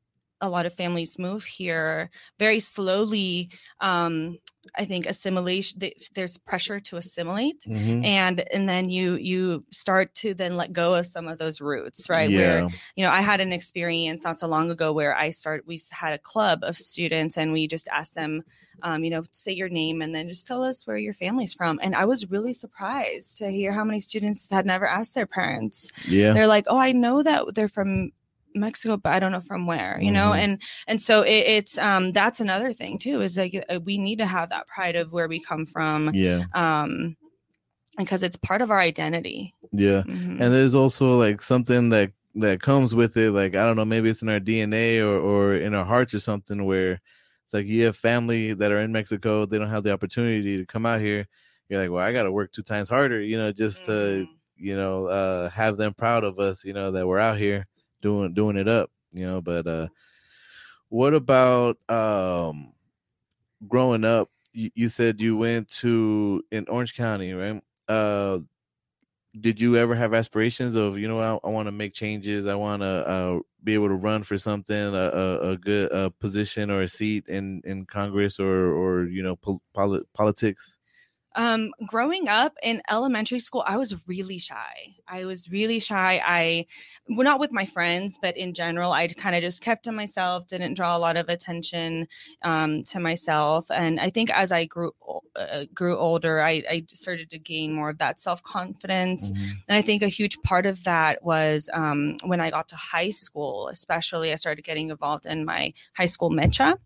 a 0.42 0.50
lot 0.50 0.66
of 0.66 0.74
families 0.74 1.18
move 1.18 1.44
here 1.44 2.10
very 2.38 2.60
slowly 2.60 3.48
um 3.80 4.36
i 4.76 4.84
think 4.84 5.06
assimilation 5.06 5.80
th- 5.80 6.10
there's 6.14 6.36
pressure 6.38 6.78
to 6.80 6.96
assimilate 6.96 7.60
Mhm. 7.66 8.04
and 8.04 8.44
and 8.52 8.68
then 8.68 8.90
you 8.90 9.14
you 9.14 9.64
start 9.70 10.14
to 10.16 10.34
then 10.34 10.56
let 10.56 10.72
go 10.72 10.94
of 10.94 11.06
some 11.06 11.26
of 11.28 11.38
those 11.38 11.60
roots 11.60 12.08
right 12.10 12.30
where 12.38 12.58
you 12.96 13.04
know 13.04 13.10
i 13.10 13.20
had 13.20 13.40
an 13.40 13.52
experience 13.52 14.24
not 14.24 14.38
so 14.38 14.46
long 14.46 14.70
ago 14.70 14.92
where 14.92 15.16
i 15.16 15.30
started 15.30 15.64
we 15.66 15.80
had 15.92 16.12
a 16.12 16.18
club 16.18 16.58
of 16.62 16.76
students 16.76 17.36
and 17.38 17.52
we 17.52 17.66
just 17.66 17.88
asked 17.88 18.14
them 18.14 18.42
um, 18.82 19.04
you 19.04 19.10
know 19.10 19.22
say 19.30 19.52
your 19.52 19.68
name 19.68 20.02
and 20.02 20.12
then 20.14 20.28
just 20.28 20.46
tell 20.46 20.62
us 20.64 20.86
where 20.86 20.96
your 20.96 21.12
family's 21.14 21.54
from 21.54 21.78
and 21.82 21.94
i 21.94 22.04
was 22.04 22.30
really 22.30 22.52
surprised 22.52 23.38
to 23.38 23.48
hear 23.50 23.72
how 23.72 23.84
many 23.84 24.00
students 24.00 24.48
had 24.50 24.66
never 24.66 24.86
asked 24.86 25.14
their 25.14 25.26
parents 25.26 25.90
Yeah. 26.06 26.32
they're 26.32 26.48
like 26.56 26.66
oh 26.68 26.78
i 26.78 26.90
know 26.92 27.22
that 27.22 27.54
they're 27.54 27.68
from 27.78 28.10
mexico 28.54 28.96
but 28.96 29.12
i 29.12 29.18
don't 29.20 29.32
know 29.32 29.40
from 29.40 29.66
where 29.66 29.98
you 30.00 30.10
know 30.10 30.30
Mhm. 30.32 30.38
and 30.42 30.62
and 30.86 31.00
so 31.00 31.22
it, 31.22 31.44
it's 31.46 31.78
um 31.78 32.12
that's 32.12 32.40
another 32.40 32.72
thing 32.72 32.98
too 32.98 33.20
is 33.22 33.36
like 33.36 33.54
uh, 33.68 33.80
we 33.84 33.98
need 33.98 34.18
to 34.18 34.26
have 34.26 34.50
that 34.50 34.66
pride 34.66 34.96
of 34.96 35.12
where 35.12 35.28
we 35.28 35.40
come 35.40 35.64
from 35.66 36.10
Yeah. 36.14 36.44
um 36.54 37.16
because 37.98 38.22
it's 38.22 38.36
part 38.36 38.62
of 38.62 38.70
our 38.70 38.78
identity 38.78 39.54
Yeah. 39.72 40.02
Mhm. 40.02 40.40
and 40.40 40.52
there's 40.52 40.74
also 40.74 41.18
like 41.18 41.40
something 41.42 41.90
that 41.90 42.10
that 42.36 42.60
comes 42.62 42.94
with 42.94 43.16
it 43.18 43.30
like 43.32 43.54
i 43.54 43.62
don't 43.64 43.76
know 43.76 43.84
maybe 43.84 44.08
it's 44.08 44.22
in 44.22 44.28
our 44.30 44.40
dna 44.40 45.00
or 45.00 45.18
or 45.18 45.54
in 45.56 45.74
our 45.74 45.84
hearts 45.84 46.14
or 46.14 46.18
something 46.20 46.64
where 46.64 46.92
it's 46.92 47.52
like 47.52 47.66
you 47.66 47.84
have 47.84 47.96
family 47.96 48.54
that 48.54 48.72
are 48.72 48.80
in 48.80 48.90
mexico 48.92 49.44
they 49.44 49.58
don't 49.58 49.68
have 49.68 49.82
the 49.82 49.92
opportunity 49.92 50.56
to 50.56 50.64
come 50.64 50.86
out 50.86 51.00
here 51.00 51.26
you're 51.68 51.80
like 51.82 51.90
well 51.90 52.02
i 52.02 52.10
gotta 52.12 52.32
work 52.32 52.50
two 52.50 52.62
times 52.62 52.88
harder 52.88 53.20
you 53.20 53.36
know 53.36 53.52
just 53.52 53.84
to 53.84 53.90
Mhm. 53.90 54.28
you 54.56 54.76
know 54.76 55.06
uh 55.06 55.50
have 55.50 55.76
them 55.76 55.92
proud 55.92 56.24
of 56.24 56.38
us 56.38 56.64
you 56.64 56.72
know 56.72 56.90
that 56.90 57.06
we're 57.06 57.18
out 57.18 57.36
here 57.38 57.66
doing 58.02 58.34
doing 58.34 58.56
it 58.58 58.68
up 58.68 58.90
you 59.12 59.26
know 59.26 59.40
but 59.40 59.66
uh 59.66 59.88
what 60.88 61.14
about 61.14 61.78
um 61.88 62.72
growing 63.68 64.04
up 64.04 64.30
you, 64.52 64.70
you 64.74 64.88
said 64.88 65.20
you 65.20 65.36
went 65.36 65.68
to 65.68 66.42
in 66.50 66.66
orange 66.68 66.94
county 66.94 67.32
right? 67.32 67.62
Uh 67.88 68.40
did 69.40 69.60
you 69.60 69.76
ever 69.76 69.94
have 69.94 70.12
aspirations 70.12 70.76
of 70.76 70.98
you 70.98 71.08
know 71.08 71.20
i, 71.20 71.46
I 71.46 71.50
want 71.50 71.66
to 71.66 71.72
make 71.72 71.94
changes 71.94 72.46
i 72.46 72.54
want 72.54 72.82
to 72.82 72.86
uh, 72.86 73.40
be 73.64 73.74
able 73.74 73.88
to 73.88 73.94
run 73.94 74.22
for 74.22 74.36
something 74.36 74.76
a, 74.76 74.90
a, 74.90 75.50
a 75.52 75.56
good 75.56 75.90
uh, 75.92 76.10
position 76.20 76.70
or 76.70 76.82
a 76.82 76.88
seat 76.88 77.28
in 77.28 77.62
in 77.64 77.86
congress 77.86 78.38
or 78.38 78.72
or 78.74 79.04
you 79.06 79.22
know 79.22 79.36
pol- 79.36 79.62
poli- 79.72 80.04
politics 80.12 80.76
um 81.34 81.70
growing 81.86 82.28
up 82.28 82.54
in 82.62 82.82
elementary 82.90 83.40
school 83.40 83.64
i 83.66 83.76
was 83.76 83.94
really 84.06 84.38
shy. 84.38 84.94
I 85.08 85.24
was 85.24 85.50
really 85.50 85.78
shy. 85.78 86.22
I 86.24 86.66
well, 87.08 87.24
not 87.24 87.40
with 87.40 87.52
my 87.52 87.66
friends 87.66 88.18
but 88.20 88.36
in 88.36 88.54
general 88.54 88.92
i 88.92 89.06
kind 89.08 89.34
of 89.36 89.42
just 89.42 89.62
kept 89.62 89.84
to 89.84 89.92
myself 89.92 90.46
didn't 90.46 90.74
draw 90.74 90.96
a 90.96 90.98
lot 90.98 91.16
of 91.16 91.28
attention 91.28 92.06
um 92.42 92.82
to 92.84 93.00
myself. 93.00 93.70
And 93.70 94.00
i 94.00 94.10
think 94.10 94.30
as 94.30 94.52
i 94.52 94.64
grew 94.64 94.92
uh, 95.36 95.64
grew 95.74 95.96
older 95.96 96.40
I, 96.42 96.62
I 96.68 96.84
started 96.88 97.30
to 97.30 97.38
gain 97.38 97.72
more 97.72 97.90
of 97.90 97.98
that 97.98 98.20
self-confidence. 98.20 99.30
And 99.68 99.76
I 99.76 99.82
think 99.82 100.02
a 100.02 100.08
huge 100.08 100.40
part 100.42 100.66
of 100.66 100.82
that 100.84 101.24
was 101.24 101.68
um, 101.72 102.18
when 102.24 102.40
I 102.40 102.50
got 102.50 102.68
to 102.68 102.76
high 102.76 103.10
school, 103.10 103.68
especially, 103.68 104.32
I 104.32 104.36
started 104.36 104.62
getting 104.62 104.90
involved 104.90 105.26
in 105.26 105.44
my 105.44 105.72
high 105.94 106.06
school 106.06 106.30
mecha. 106.30 106.78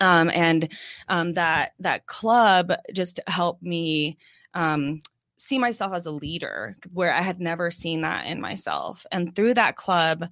Um, 0.00 0.30
and 0.34 0.68
um, 1.08 1.34
that 1.34 1.72
that 1.78 2.06
club 2.06 2.72
just 2.92 3.20
helped 3.26 3.62
me 3.62 4.18
um, 4.54 5.00
see 5.36 5.58
myself 5.58 5.92
as 5.92 6.06
a 6.06 6.10
leader, 6.10 6.76
where 6.92 7.12
I 7.12 7.20
had 7.20 7.40
never 7.40 7.70
seen 7.70 8.02
that 8.02 8.26
in 8.26 8.40
myself. 8.40 9.04
And 9.10 9.34
through 9.34 9.54
that 9.54 9.76
club, 9.76 10.28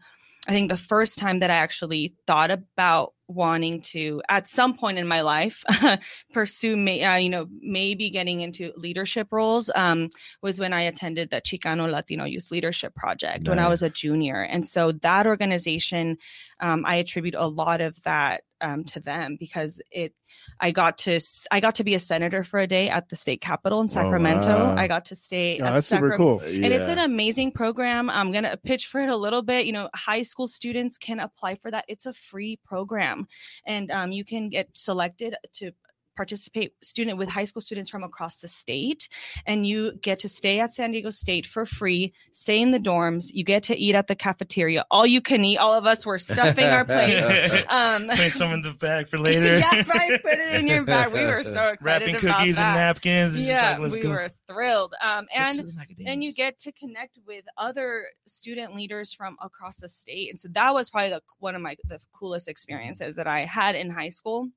I 0.48 0.52
think 0.52 0.70
the 0.70 0.76
first 0.76 1.18
time 1.18 1.40
that 1.40 1.50
I 1.50 1.56
actually 1.56 2.14
thought 2.26 2.50
about 2.50 3.12
wanting 3.28 3.82
to, 3.82 4.22
at 4.28 4.48
some 4.48 4.74
point 4.74 4.98
in 4.98 5.06
my 5.06 5.20
life, 5.20 5.62
pursue, 6.32 6.76
may, 6.76 7.04
uh, 7.04 7.16
you 7.16 7.28
know, 7.28 7.46
maybe 7.60 8.08
getting 8.08 8.40
into 8.40 8.72
leadership 8.76 9.28
roles, 9.30 9.70
um, 9.74 10.08
was 10.42 10.58
when 10.58 10.72
I 10.72 10.82
attended 10.82 11.30
the 11.30 11.42
Chicano 11.42 11.90
Latino 11.90 12.24
Youth 12.24 12.50
Leadership 12.50 12.94
Project 12.94 13.48
when 13.48 13.58
I 13.58 13.68
was 13.68 13.82
a 13.82 13.90
junior. 13.90 14.42
And 14.42 14.66
so 14.66 14.92
that 14.92 15.26
organization, 15.26 16.16
um, 16.60 16.84
I 16.86 16.96
attribute 16.96 17.34
a 17.36 17.46
lot 17.46 17.80
of 17.80 18.02
that 18.02 18.42
um, 18.60 18.84
to 18.84 19.00
them 19.00 19.36
because 19.38 19.80
it, 19.90 20.14
I 20.60 20.70
got 20.70 20.98
to, 20.98 21.20
i 21.50 21.60
got 21.60 21.74
to 21.76 21.84
be 21.84 21.94
a 21.94 21.98
senator 21.98 22.44
for 22.44 22.60
a 22.60 22.66
day 22.66 22.88
at 22.88 23.08
the 23.08 23.16
state 23.16 23.40
capitol 23.40 23.80
in 23.80 23.88
Sacramento. 23.88 24.48
wow. 24.48 24.76
I 24.76 24.86
got 24.86 25.04
to 25.06 25.16
stay. 25.16 25.58
Oh, 25.60 25.66
at 25.66 25.74
that's 25.74 25.86
super 25.86 26.16
cool. 26.16 26.40
and 26.40 26.66
it's 26.66 26.88
an 26.88 26.98
amazing 26.98 27.52
program. 27.52 28.10
I'm 28.10 28.32
going 28.32 28.44
to 28.44 28.56
pitch 28.56 28.86
for 28.86 29.00
it 29.00 29.08
a 29.08 29.16
little 29.16 29.42
bit. 29.42 29.66
You 29.66 29.72
know, 29.72 29.88
high 29.94 30.22
school 30.22 30.46
students 30.46 30.98
can 30.98 31.20
apply 31.20 31.56
for 31.56 31.70
that. 31.70 31.84
It's 31.88 32.06
a 32.06 32.12
free 32.12 32.58
program. 32.64 33.26
And 33.66 33.90
um, 33.90 34.12
you 34.12 34.24
can 34.24 34.48
get 34.48 34.76
selected 34.76 35.34
to 35.54 35.72
participate 36.20 36.74
student 36.82 37.16
with 37.16 37.30
high 37.30 37.46
school 37.46 37.62
students 37.62 37.88
from 37.88 38.02
across 38.04 38.40
the 38.40 38.46
state 38.48 39.08
and 39.46 39.66
you 39.66 39.92
get 40.02 40.18
to 40.18 40.28
stay 40.28 40.60
at 40.60 40.70
San 40.70 40.90
Diego 40.90 41.08
State 41.08 41.46
for 41.46 41.64
free 41.64 42.12
stay 42.30 42.60
in 42.60 42.72
the 42.72 42.78
dorms 42.78 43.30
you 43.32 43.42
get 43.42 43.62
to 43.62 43.74
eat 43.74 43.94
at 43.94 44.06
the 44.06 44.14
cafeteria 44.14 44.84
all 44.90 45.06
you 45.06 45.22
can 45.22 45.42
eat 45.46 45.56
all 45.56 45.72
of 45.72 45.86
us 45.86 46.04
were 46.04 46.18
stuffing 46.18 46.66
our 46.66 46.84
plates 46.94 47.64
um 47.72 48.06
Put 48.08 48.32
some 48.32 48.52
in 48.52 48.60
the 48.60 48.72
bag 48.72 49.06
for 49.08 49.16
later. 49.18 49.56
yeah 49.64 49.82
right 49.94 50.22
put 50.22 50.34
it 50.34 50.54
in 50.60 50.66
your 50.66 50.82
bag 50.84 51.10
we 51.10 51.24
were 51.24 51.42
so 51.42 51.68
excited 51.72 52.04
Wrapping 52.12 52.16
about 52.16 52.38
cookies 52.40 52.56
that. 52.56 52.66
and 52.66 52.76
napkins. 52.76 53.34
And 53.34 53.46
yeah 53.46 53.54
just 53.54 53.72
like, 53.72 53.80
let's 53.80 53.94
we 53.94 54.02
go. 54.02 54.08
were 54.10 54.28
thrilled 54.46 54.92
um 55.02 55.26
and 55.34 55.56
to 55.56 55.62
the 55.62 56.04
and 56.06 56.22
you 56.22 56.34
get 56.34 56.58
to 56.58 56.70
connect 56.72 57.18
with 57.26 57.46
other 57.56 58.04
student 58.26 58.74
leaders 58.76 59.14
from 59.14 59.38
across 59.40 59.78
the 59.78 59.88
state 59.88 60.28
and 60.28 60.38
so 60.38 60.48
that 60.52 60.74
was 60.74 60.90
probably 60.90 61.08
the, 61.08 61.22
one 61.38 61.54
of 61.54 61.62
my 61.62 61.76
the 61.88 61.98
coolest 62.12 62.46
experiences 62.46 63.16
that 63.16 63.26
i 63.26 63.46
had 63.46 63.74
in 63.74 63.88
high 63.88 64.10
school 64.10 64.50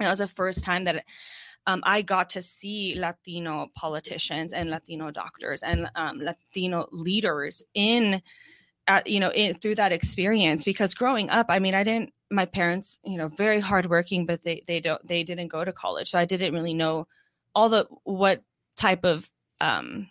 it 0.00 0.04
was 0.04 0.18
the 0.18 0.28
first 0.28 0.64
time 0.64 0.84
that 0.84 1.04
um, 1.66 1.80
I 1.84 2.02
got 2.02 2.30
to 2.30 2.42
see 2.42 2.94
Latino 2.98 3.68
politicians 3.76 4.52
and 4.52 4.70
Latino 4.70 5.10
doctors 5.10 5.62
and 5.62 5.88
um, 5.94 6.18
Latino 6.18 6.88
leaders 6.90 7.64
in, 7.74 8.20
uh, 8.88 9.02
you 9.06 9.20
know, 9.20 9.30
in, 9.30 9.54
through 9.54 9.76
that 9.76 9.92
experience. 9.92 10.64
Because 10.64 10.94
growing 10.94 11.30
up, 11.30 11.46
I 11.48 11.58
mean, 11.58 11.74
I 11.74 11.84
didn't. 11.84 12.10
My 12.30 12.46
parents, 12.46 12.98
you 13.04 13.18
know, 13.18 13.28
very 13.28 13.60
hardworking, 13.60 14.24
but 14.24 14.42
they 14.42 14.62
they 14.66 14.80
don't 14.80 15.06
they 15.06 15.22
didn't 15.22 15.48
go 15.48 15.64
to 15.64 15.72
college, 15.72 16.10
so 16.10 16.18
I 16.18 16.24
didn't 16.24 16.54
really 16.54 16.74
know 16.74 17.06
all 17.54 17.68
the 17.68 17.86
what 18.04 18.42
type 18.76 19.04
of 19.04 19.30
um, 19.60 20.08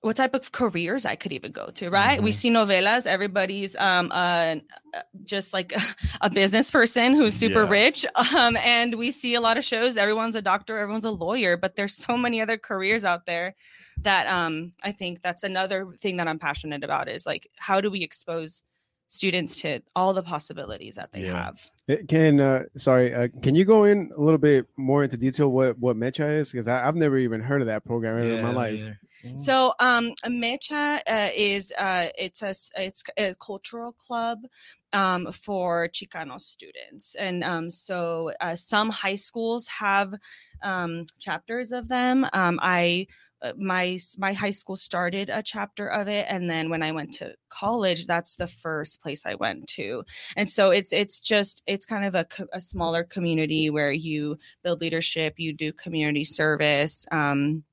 what 0.00 0.16
type 0.16 0.34
of 0.34 0.52
careers 0.52 1.04
I 1.04 1.16
could 1.16 1.32
even 1.32 1.50
go 1.52 1.66
to, 1.74 1.90
right? 1.90 2.22
We 2.22 2.30
Mhm. 2.30 2.34
see 2.34 2.50
novelas, 2.50 3.04
everybody's 3.06 3.74
um 3.76 4.10
uh, 4.12 4.56
uh, 4.94 5.02
just 5.24 5.52
like 5.52 5.72
a 6.20 6.30
business 6.30 6.70
person 6.70 7.14
who's 7.14 7.34
super 7.34 7.64
Yeah. 7.64 7.70
rich. 7.70 8.06
Um 8.36 8.56
and 8.58 8.94
we 8.94 9.10
see 9.10 9.34
a 9.34 9.40
lot 9.40 9.58
of 9.58 9.64
shows, 9.64 9.96
everyone's 9.96 10.36
a 10.36 10.42
doctor, 10.42 10.78
everyone's 10.78 11.04
a 11.04 11.10
lawyer, 11.10 11.56
but 11.56 11.74
there's 11.76 11.94
so 11.94 12.16
many 12.16 12.40
other 12.40 12.56
careers 12.58 13.04
out 13.04 13.26
there 13.26 13.54
that 14.02 14.26
um 14.28 14.72
I 14.84 14.92
think 14.92 15.20
that's 15.22 15.42
another 15.42 15.86
thing 16.00 16.18
that 16.18 16.28
I'm 16.28 16.38
passionate 16.38 16.84
about 16.84 17.08
is 17.08 17.26
like 17.26 17.50
how 17.56 17.80
do 17.80 17.90
we 17.90 18.02
expose 18.02 18.62
students 19.08 19.60
to 19.62 19.80
all 19.96 20.12
the 20.12 20.22
possibilities 20.22 20.94
that 20.94 21.10
they 21.12 21.22
Yeah. 21.22 21.44
have. 21.44 21.70
Eh, 21.88 21.96
Can 22.06 22.40
uh, 22.40 22.64
sorry, 22.76 23.14
uh, 23.14 23.28
can 23.42 23.54
you 23.54 23.64
go 23.64 23.84
in 23.84 24.10
a 24.16 24.20
little 24.20 24.38
bit 24.38 24.66
more 24.76 25.02
into 25.02 25.16
detail 25.16 25.48
what 25.50 25.78
what 25.78 25.96
Mecha 25.96 26.38
is? 26.38 26.52
Because 26.52 26.68
I've 26.68 26.94
never 26.94 27.18
even 27.18 27.40
heard 27.40 27.60
of 27.62 27.66
that 27.66 27.84
program 27.84 28.18
ever 28.18 28.34
in 28.36 28.42
my 28.42 28.52
life. 28.52 28.80
yeah. 28.80 28.92
So, 29.36 29.72
um, 29.80 30.12
Mecha 30.26 31.00
uh, 31.08 31.30
is 31.34 31.72
uh, 31.76 32.06
it's 32.16 32.42
a 32.42 32.54
it's 32.76 33.02
a 33.16 33.34
cultural 33.40 33.92
club 33.92 34.46
um, 34.92 35.32
for 35.32 35.88
Chicano 35.88 36.40
students, 36.40 37.16
and 37.16 37.42
um, 37.42 37.70
so 37.70 38.30
uh, 38.40 38.54
some 38.54 38.90
high 38.90 39.16
schools 39.16 39.66
have 39.68 40.14
um, 40.62 41.04
chapters 41.18 41.72
of 41.72 41.88
them. 41.88 42.26
Um, 42.32 42.60
I 42.62 43.08
my 43.56 43.98
my 44.16 44.32
high 44.32 44.50
school 44.50 44.76
started 44.76 45.30
a 45.30 45.42
chapter 45.42 45.88
of 45.88 46.08
it, 46.08 46.26
and 46.28 46.50
then 46.50 46.70
when 46.70 46.82
I 46.82 46.92
went 46.92 47.12
to 47.14 47.34
college, 47.48 48.06
that's 48.06 48.36
the 48.36 48.46
first 48.46 49.00
place 49.00 49.24
I 49.26 49.34
went 49.34 49.66
to. 49.76 50.04
And 50.36 50.48
so 50.48 50.70
it's 50.70 50.92
it's 50.92 51.20
just 51.20 51.62
it's 51.66 51.86
kind 51.86 52.04
of 52.04 52.14
a, 52.14 52.26
a 52.52 52.60
smaller 52.60 53.04
community 53.04 53.70
where 53.70 53.92
you 53.92 54.38
build 54.62 54.80
leadership, 54.80 55.34
you 55.38 55.52
do 55.52 55.72
community 55.72 56.24
service. 56.24 57.06
Um, 57.12 57.64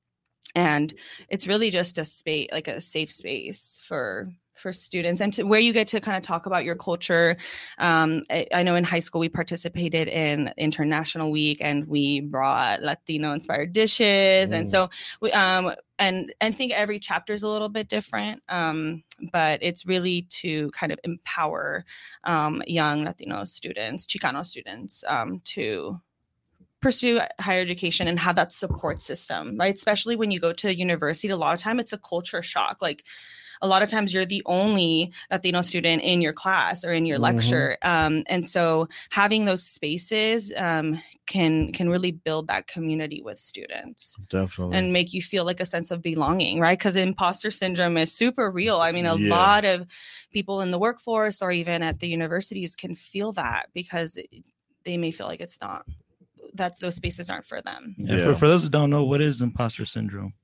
and 0.54 0.94
it's 1.28 1.46
really 1.46 1.70
just 1.70 1.98
a 1.98 2.04
space 2.04 2.48
like 2.52 2.68
a 2.68 2.80
safe 2.80 3.10
space 3.10 3.82
for 3.86 4.28
for 4.58 4.72
students 4.72 5.20
and 5.20 5.32
to 5.34 5.42
where 5.44 5.60
you 5.60 5.72
get 5.72 5.86
to 5.88 6.00
kind 6.00 6.16
of 6.16 6.22
talk 6.22 6.46
about 6.46 6.64
your 6.64 6.74
culture. 6.74 7.36
Um, 7.78 8.22
I, 8.30 8.46
I 8.52 8.62
know 8.62 8.74
in 8.76 8.84
high 8.84 8.98
school 9.00 9.20
we 9.20 9.28
participated 9.28 10.08
in 10.08 10.52
international 10.56 11.30
week 11.30 11.58
and 11.60 11.86
we 11.86 12.20
brought 12.20 12.82
latino 12.82 13.32
inspired 13.32 13.72
dishes. 13.72 14.52
And 14.52 14.66
Mm. 14.66 14.70
so 14.70 14.90
we 15.20 15.32
um 15.32 15.72
and 15.98 16.32
and 16.40 16.52
I 16.54 16.56
think 16.56 16.72
every 16.72 16.98
chapter 16.98 17.32
is 17.32 17.42
a 17.42 17.48
little 17.48 17.68
bit 17.68 17.88
different 17.88 18.42
um 18.48 19.02
but 19.32 19.58
it's 19.62 19.86
really 19.86 20.22
to 20.40 20.70
kind 20.72 20.92
of 20.92 20.98
empower 21.04 21.84
um 22.24 22.62
young 22.66 23.04
latino 23.04 23.44
students 23.44 24.06
chicano 24.06 24.44
students 24.44 25.04
um 25.06 25.40
to 25.44 26.00
pursue 26.80 27.20
higher 27.40 27.60
education 27.60 28.06
and 28.08 28.18
have 28.18 28.36
that 28.36 28.52
support 28.52 29.00
system 29.00 29.56
right? 29.58 29.74
Especially 29.74 30.16
when 30.16 30.30
you 30.30 30.38
go 30.38 30.52
to 30.52 30.74
university 30.74 31.28
a 31.32 31.36
lot 31.36 31.54
of 31.54 31.60
time 31.60 31.80
it's 31.80 31.92
a 31.92 31.98
culture 31.98 32.42
shock. 32.42 32.78
Like 32.80 33.04
a 33.62 33.66
lot 33.66 33.82
of 33.82 33.88
times 33.88 34.12
you're 34.12 34.26
the 34.26 34.42
only 34.46 35.12
latino 35.30 35.60
student 35.62 36.02
in 36.02 36.20
your 36.20 36.32
class 36.32 36.84
or 36.84 36.92
in 36.92 37.06
your 37.06 37.18
Mhm. 37.18 37.22
lecture 37.22 37.78
um, 37.82 38.22
and 38.26 38.44
so 38.46 38.88
having 39.10 39.44
those 39.44 39.62
spaces 39.64 40.52
um, 40.56 41.00
can 41.26 41.72
can 41.72 41.88
really 41.88 42.12
build 42.12 42.46
that 42.48 42.66
community 42.66 43.20
with 43.22 43.38
students 43.38 44.16
Definitely. 44.28 44.76
and 44.76 44.92
make 44.92 45.12
you 45.12 45.22
feel 45.22 45.44
like 45.44 45.60
a 45.60 45.64
sense 45.66 45.90
of 45.90 46.00
belonging, 46.02 46.60
right? 46.60 46.78
Because 46.78 46.96
imposter 46.96 47.50
syndrome 47.50 47.96
is 47.96 48.12
super 48.12 48.50
real. 48.50 48.80
I 48.80 48.92
mean, 48.92 49.06
a 49.06 49.14
Yeah. 49.16 49.28
lot 49.34 49.64
of 49.64 49.86
people 50.32 50.60
in 50.60 50.70
the 50.70 50.78
workforce 50.78 51.42
or 51.42 51.50
even 51.50 51.82
at 51.82 51.98
the 52.00 52.08
universities 52.08 52.76
can 52.76 52.94
feel 52.94 53.32
that 53.32 53.68
because 53.74 54.18
they 54.84 54.96
may 54.96 55.10
feel 55.10 55.26
like 55.26 55.40
it's 55.40 55.60
not 55.60 55.84
that 56.54 56.78
those 56.80 56.94
spaces 56.94 57.28
aren't 57.28 57.46
for 57.46 57.60
them. 57.60 57.94
And 57.98 58.08
Yeah. 58.08 58.24
for, 58.24 58.34
for 58.34 58.48
those 58.48 58.62
who 58.64 58.70
don't 58.70 58.90
know, 58.90 59.04
what 59.04 59.20
is 59.20 59.42
imposter 59.42 59.84
syndrome? 59.84 60.34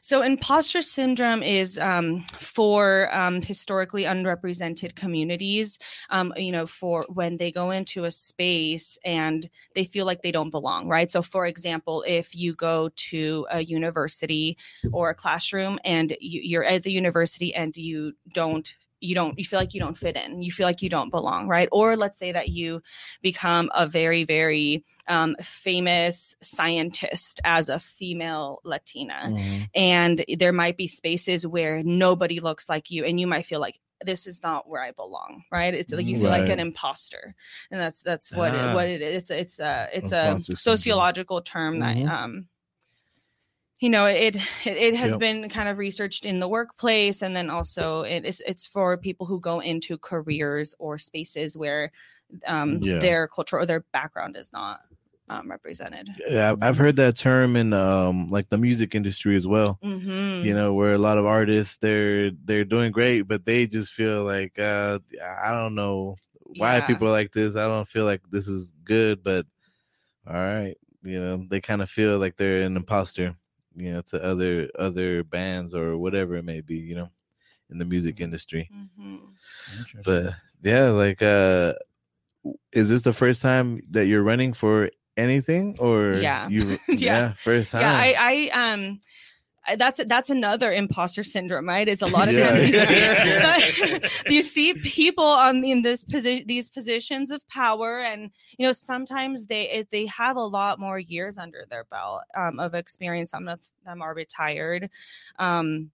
So, 0.00 0.22
imposter 0.22 0.82
syndrome 0.82 1.42
is 1.42 1.78
um, 1.78 2.24
for 2.38 3.14
um, 3.14 3.42
historically 3.42 4.04
unrepresented 4.04 4.96
communities. 4.96 5.78
Um, 6.10 6.32
you 6.36 6.52
know, 6.52 6.66
for 6.66 7.04
when 7.08 7.36
they 7.36 7.50
go 7.50 7.70
into 7.70 8.04
a 8.04 8.10
space 8.10 8.98
and 9.04 9.48
they 9.74 9.84
feel 9.84 10.06
like 10.06 10.22
they 10.22 10.32
don't 10.32 10.50
belong, 10.50 10.88
right? 10.88 11.10
So, 11.10 11.22
for 11.22 11.46
example, 11.46 12.04
if 12.06 12.34
you 12.34 12.54
go 12.54 12.90
to 13.10 13.46
a 13.50 13.64
university 13.64 14.56
or 14.92 15.10
a 15.10 15.14
classroom 15.14 15.78
and 15.84 16.16
you, 16.20 16.40
you're 16.42 16.64
at 16.64 16.82
the 16.82 16.92
university 16.92 17.54
and 17.54 17.76
you 17.76 18.12
don't 18.32 18.74
you 19.00 19.14
don't 19.14 19.38
you 19.38 19.44
feel 19.44 19.58
like 19.58 19.74
you 19.74 19.80
don't 19.80 19.96
fit 19.96 20.16
in 20.16 20.42
you 20.42 20.50
feel 20.50 20.66
like 20.66 20.82
you 20.82 20.88
don't 20.88 21.10
belong 21.10 21.48
right 21.48 21.68
or 21.72 21.96
let's 21.96 22.18
say 22.18 22.32
that 22.32 22.48
you 22.48 22.82
become 23.22 23.70
a 23.74 23.86
very 23.86 24.24
very 24.24 24.84
um, 25.08 25.36
famous 25.40 26.34
scientist 26.42 27.40
as 27.44 27.68
a 27.68 27.78
female 27.78 28.58
latina 28.64 29.20
Mhm. 29.26 29.68
and 29.74 30.24
there 30.38 30.52
might 30.52 30.76
be 30.76 30.86
spaces 30.86 31.46
where 31.46 31.82
nobody 31.84 32.40
looks 32.40 32.68
like 32.68 32.90
you 32.90 33.04
and 33.04 33.20
you 33.20 33.26
might 33.26 33.44
feel 33.44 33.60
like 33.60 33.78
this 34.04 34.26
is 34.26 34.42
not 34.42 34.68
where 34.68 34.82
i 34.82 34.90
belong 34.92 35.42
right 35.52 35.74
it's 35.74 35.92
like 35.92 36.06
you 36.06 36.16
feel 36.20 36.30
like 36.30 36.48
an 36.48 36.58
imposter 36.60 37.34
and 37.70 37.80
that's 37.80 38.02
that's 38.02 38.32
what 38.32 38.52
Ah. 38.54 38.70
it, 38.70 38.74
what 38.74 38.86
it 38.88 39.00
is 39.02 39.14
it's 39.16 39.30
it's 39.30 39.58
a 39.60 39.88
it's 39.92 40.12
a 40.12 40.38
sociological 40.56 41.40
term 41.40 41.80
that 41.80 41.96
Mhm. 41.96 42.08
um 42.10 42.48
you 43.80 43.90
know 43.90 44.06
it 44.06 44.36
it, 44.36 44.76
it 44.76 44.94
has 44.96 45.10
Yep. 45.12 45.20
been 45.20 45.48
kind 45.48 45.68
of 45.68 45.78
researched 45.78 46.24
in 46.26 46.40
the 46.40 46.48
workplace 46.48 47.22
and 47.22 47.36
then 47.36 47.50
also 47.50 48.02
it 48.02 48.24
is 48.24 48.42
it's 48.46 48.66
for 48.66 48.96
people 48.96 49.26
who 49.26 49.40
go 49.40 49.60
into 49.60 49.98
careers 49.98 50.74
or 50.78 50.98
spaces 50.98 51.56
where 51.56 51.90
um 52.46 52.80
Yeah. 52.82 52.98
their 53.00 53.28
culture 53.28 53.58
or 53.58 53.66
their 53.66 53.84
background 53.92 54.36
is 54.36 54.52
not 54.52 54.80
um, 55.28 55.50
represented 55.50 56.08
Yeah, 56.28 56.54
I've- 56.62 56.78
heard 56.78 56.96
that 56.96 57.16
term 57.16 57.56
in 57.56 57.72
um 57.72 58.28
like 58.28 58.48
the 58.48 58.58
music 58.58 58.94
industry 58.94 59.36
as 59.36 59.46
well. 59.46 59.78
hmm 59.82 60.44
You 60.44 60.54
know, 60.54 60.72
where 60.74 60.94
a 60.94 60.98
lot 60.98 61.18
of 61.18 61.26
artists 61.26 61.78
they're 61.78 62.30
they're 62.30 62.64
doing 62.64 62.92
great, 62.92 63.22
but 63.22 63.44
they 63.44 63.66
just 63.66 63.92
feel 63.92 64.24
like 64.24 64.58
uh 64.58 65.00
I 65.22 65.50
don't 65.52 65.74
know 65.74 66.16
why 66.42 66.76
Yeah. 66.76 66.86
people 66.86 67.08
like 67.08 67.32
this. 67.32 67.56
I 67.56 67.66
don't 67.66 67.88
feel 67.88 68.04
like 68.04 68.22
this 68.30 68.46
is 68.48 68.72
good, 68.84 69.22
but 69.22 69.46
all 70.26 70.34
right, 70.34 70.76
you 71.02 71.20
know, 71.20 71.46
they 71.48 71.60
kind 71.60 71.82
of 71.82 71.90
feel 71.90 72.18
like 72.18 72.36
they're 72.36 72.62
an 72.62 72.76
imposter, 72.76 73.36
you 73.76 73.92
know, 73.92 74.02
to 74.02 74.22
other 74.24 74.70
other 74.78 75.22
bands 75.24 75.74
or 75.74 75.98
whatever 75.98 76.36
it 76.36 76.44
may 76.44 76.60
be, 76.60 76.76
you 76.76 76.96
know, 76.96 77.10
in 77.70 77.78
the 77.78 77.84
music 77.84 78.20
industry. 78.20 78.70
hmm 78.72 79.16
But 80.04 80.34
yeah, 80.62 80.90
like 80.90 81.22
uh 81.22 81.74
is 82.72 82.90
this 82.90 83.02
the 83.02 83.12
first 83.12 83.42
time 83.42 83.80
that 83.90 84.06
you're 84.06 84.22
running 84.22 84.52
for 84.52 84.90
anything 85.16 85.76
or 85.78 86.22
Yeah. 86.22 86.48
you 86.48 86.78
Yeah. 86.88 87.32
first 87.34 87.70
time 87.72 87.82
yeah 87.82 87.92
i 87.92 88.14
i 88.18 88.72
um 88.72 88.98
I- 88.98 88.98
that's 89.76 90.00
that's 90.06 90.30
another 90.30 90.70
imposter 90.72 91.24
syndrome 91.24 91.68
right? 91.68 91.88
Is 91.88 92.02
a 92.02 92.06
lot 92.06 92.28
of 92.28 92.34
Yeah. 92.34 92.50
times 92.50 92.64
you 92.64 94.00
see, 94.30 94.30
you 94.34 94.42
see 94.42 94.74
people 94.74 95.24
on 95.24 95.64
in 95.64 95.82
this 95.82 96.04
position 96.04 96.44
these 96.46 96.70
positions 96.70 97.30
of 97.30 97.46
power 97.48 98.00
and 98.00 98.30
you 98.58 98.66
know 98.66 98.72
sometimes 98.72 99.46
they 99.48 99.68
it- 99.70 99.90
they 99.90 100.06
have 100.06 100.36
a 100.36 100.40
lot 100.44 100.78
more 100.78 100.98
years 100.98 101.36
under 101.38 101.64
their 101.68 101.84
belt 101.84 102.22
um, 102.36 102.60
of 102.60 102.74
experience. 102.74 103.30
Some 103.30 103.48
of 103.48 103.60
them 103.84 104.02
are 104.02 104.14
retired 104.14 104.88
um 105.38 105.90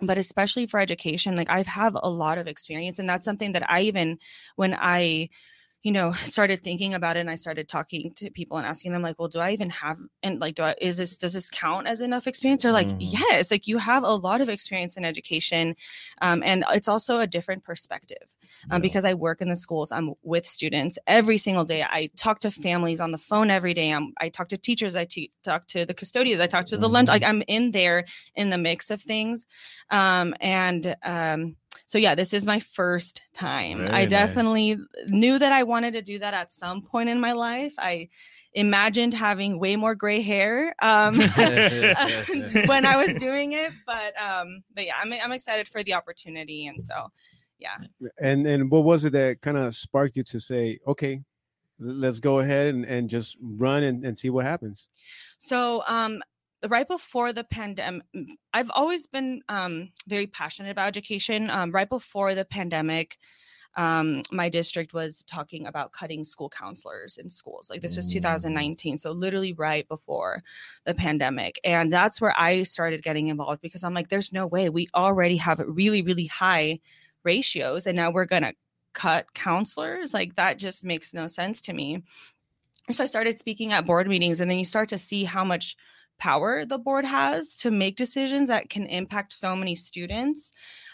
but 0.00 0.18
especially 0.18 0.66
for 0.66 0.78
education 0.78 1.34
like 1.36 1.50
i 1.50 1.62
have 1.66 1.96
a 2.02 2.08
lot 2.08 2.38
of 2.38 2.46
experience 2.46 2.98
and 2.98 3.08
that's 3.08 3.24
something 3.24 3.52
that 3.52 3.68
i 3.70 3.80
even 3.80 4.18
when 4.56 4.76
i 4.78 5.28
you 5.82 5.92
know 5.92 6.12
started 6.24 6.60
thinking 6.60 6.92
about 6.94 7.16
it 7.16 7.20
and 7.20 7.30
i 7.30 7.36
started 7.36 7.68
talking 7.68 8.12
to 8.14 8.30
people 8.30 8.56
and 8.56 8.66
asking 8.66 8.90
them 8.92 9.00
like 9.02 9.16
well 9.18 9.28
do 9.28 9.38
i 9.38 9.52
even 9.52 9.70
have 9.70 9.98
and 10.24 10.40
like 10.40 10.54
do 10.56 10.62
i 10.64 10.74
is 10.80 10.96
this 10.96 11.16
does 11.16 11.32
this 11.34 11.48
count 11.50 11.86
as 11.86 12.00
enough 12.00 12.26
experience 12.26 12.64
or 12.64 12.72
like 12.72 12.88
Mhm. 12.88 12.96
yes 13.00 13.50
like 13.50 13.66
you 13.68 13.78
have 13.78 14.02
a 14.02 14.10
lot 14.14 14.40
of 14.40 14.48
experience 14.48 14.96
in 14.96 15.04
education 15.04 15.76
um, 16.20 16.42
and 16.44 16.64
it's 16.72 16.88
also 16.88 17.20
a 17.20 17.26
different 17.26 17.62
perspective 17.62 18.26
um, 18.70 18.78
Yeah. 18.78 18.78
because 18.80 19.04
i 19.04 19.14
work 19.14 19.40
in 19.40 19.48
the 19.48 19.56
schools 19.56 19.92
i'm 19.92 20.14
with 20.22 20.44
students 20.46 20.98
every 21.06 21.38
single 21.38 21.64
day 21.64 21.84
i 21.84 22.10
talk 22.16 22.40
to 22.40 22.50
families 22.50 23.00
on 23.00 23.12
the 23.12 23.18
phone 23.18 23.48
every 23.50 23.72
day 23.74 23.92
I'm, 23.92 24.12
i 24.20 24.28
talk 24.30 24.48
to 24.48 24.56
teachers 24.58 24.96
i 24.96 25.04
te- 25.04 25.30
talk 25.44 25.68
to 25.68 25.84
the 25.86 25.94
custodians 25.94 26.40
i 26.40 26.48
talk 26.48 26.66
to 26.66 26.76
the 26.76 26.88
lunch 26.88 27.08
Mhm. 27.08 27.12
like 27.12 27.22
i'm 27.22 27.42
in 27.46 27.70
there 27.70 28.04
in 28.34 28.50
the 28.50 28.58
mix 28.58 28.90
of 28.90 29.00
things 29.00 29.46
um, 29.90 30.34
and 30.40 30.96
um, 31.04 31.56
so 31.88 31.98
yeah 31.98 32.14
this 32.14 32.32
is 32.32 32.46
my 32.46 32.60
first 32.60 33.22
time 33.34 33.78
Very 33.78 33.88
i 33.90 34.00
nice. 34.02 34.10
definitely 34.10 34.76
knew 35.08 35.38
that 35.38 35.50
i 35.50 35.64
wanted 35.64 35.94
to 35.94 36.02
do 36.02 36.20
that 36.20 36.34
at 36.34 36.52
some 36.52 36.82
point 36.82 37.08
in 37.08 37.18
my 37.18 37.32
life 37.32 37.74
i 37.78 38.08
imagined 38.52 39.14
having 39.14 39.58
way 39.58 39.74
more 39.76 39.94
gray 39.94 40.20
hair 40.20 40.74
um, 40.80 41.16
when 42.66 42.86
i 42.86 42.94
was 42.96 43.14
doing 43.26 43.52
it 43.52 43.72
but 43.86 44.14
um, 44.20 44.62
but 44.74 44.86
yeah 44.86 44.94
I'm, 45.02 45.12
I'm 45.12 45.32
excited 45.32 45.66
for 45.68 45.82
the 45.82 45.94
opportunity 45.94 46.66
and 46.66 46.82
so 46.82 47.10
yeah 47.58 47.76
And 48.20 48.46
and 48.46 48.70
what 48.70 48.84
was 48.84 49.04
it 49.04 49.12
that 49.14 49.40
kind 49.40 49.56
of 49.56 49.74
sparked 49.74 50.16
you 50.16 50.22
to 50.24 50.40
say, 50.40 50.78
okay, 50.86 51.22
let's 51.78 52.20
go 52.20 52.38
ahead 52.40 52.68
and, 52.68 52.84
and 52.84 53.08
just 53.08 53.36
run 53.40 53.82
and, 53.82 54.04
and 54.04 54.18
see 54.18 54.30
what 54.30 54.44
happens? 54.44 54.88
So, 55.38 55.82
um, 55.86 56.22
right 56.66 56.88
before 56.88 57.32
the 57.32 57.44
pandemic, 57.44 58.04
I've 58.52 58.70
always 58.74 59.06
been 59.06 59.42
um, 59.48 59.90
very 60.06 60.26
passionate 60.26 60.70
about 60.70 60.88
education. 60.88 61.50
Um, 61.50 61.70
right 61.70 61.88
before 61.88 62.34
the 62.34 62.44
pandemic, 62.44 63.18
um, 63.76 64.22
my 64.32 64.48
district 64.48 64.92
was 64.92 65.22
talking 65.24 65.66
about 65.66 65.92
cutting 65.92 66.24
school 66.24 66.48
counselors 66.48 67.16
in 67.16 67.30
schools. 67.30 67.70
Like 67.70 67.80
this 67.80 67.94
was 67.94 68.08
Mm. 68.08 68.12
2019, 68.14 68.98
so 68.98 69.12
literally 69.12 69.52
right 69.52 69.86
before 69.86 70.42
the 70.84 70.94
pandemic. 70.94 71.60
And 71.62 71.92
that's 71.92 72.20
where 72.20 72.34
I 72.36 72.64
started 72.64 73.02
getting 73.04 73.28
involved 73.28 73.60
because 73.62 73.84
I'm 73.84 73.94
like, 73.94 74.08
there's 74.08 74.32
no 74.32 74.46
way 74.46 74.68
we 74.68 74.88
already 74.94 75.36
have 75.36 75.60
really, 75.64 76.02
really 76.02 76.26
high 76.26 76.80
ratios, 77.22 77.86
and 77.86 77.94
now 77.94 78.10
we're 78.10 78.24
gonna 78.24 78.54
cut 78.94 79.32
counselors. 79.34 80.12
Like 80.12 80.34
that 80.34 80.58
just 80.58 80.84
makes 80.84 81.14
no 81.14 81.28
sense 81.28 81.60
to 81.62 81.72
me. 81.72 82.02
So 82.90 83.04
I 83.04 83.06
started 83.06 83.38
speaking 83.38 83.72
at 83.72 83.86
board 83.86 84.08
meetings, 84.08 84.40
and 84.40 84.50
then 84.50 84.58
you 84.58 84.64
start 84.64 84.88
to 84.88 84.98
see 84.98 85.22
how 85.24 85.44
much 85.44 85.76
power 86.18 86.64
the 86.64 86.78
board 86.78 87.04
has 87.04 87.54
to 87.56 87.70
make 87.70 87.96
decisions 87.96 88.48
that 88.48 88.70
can 88.70 88.86
impact 88.86 89.32
so 89.32 89.54
many 89.56 89.74
students. 89.74 90.52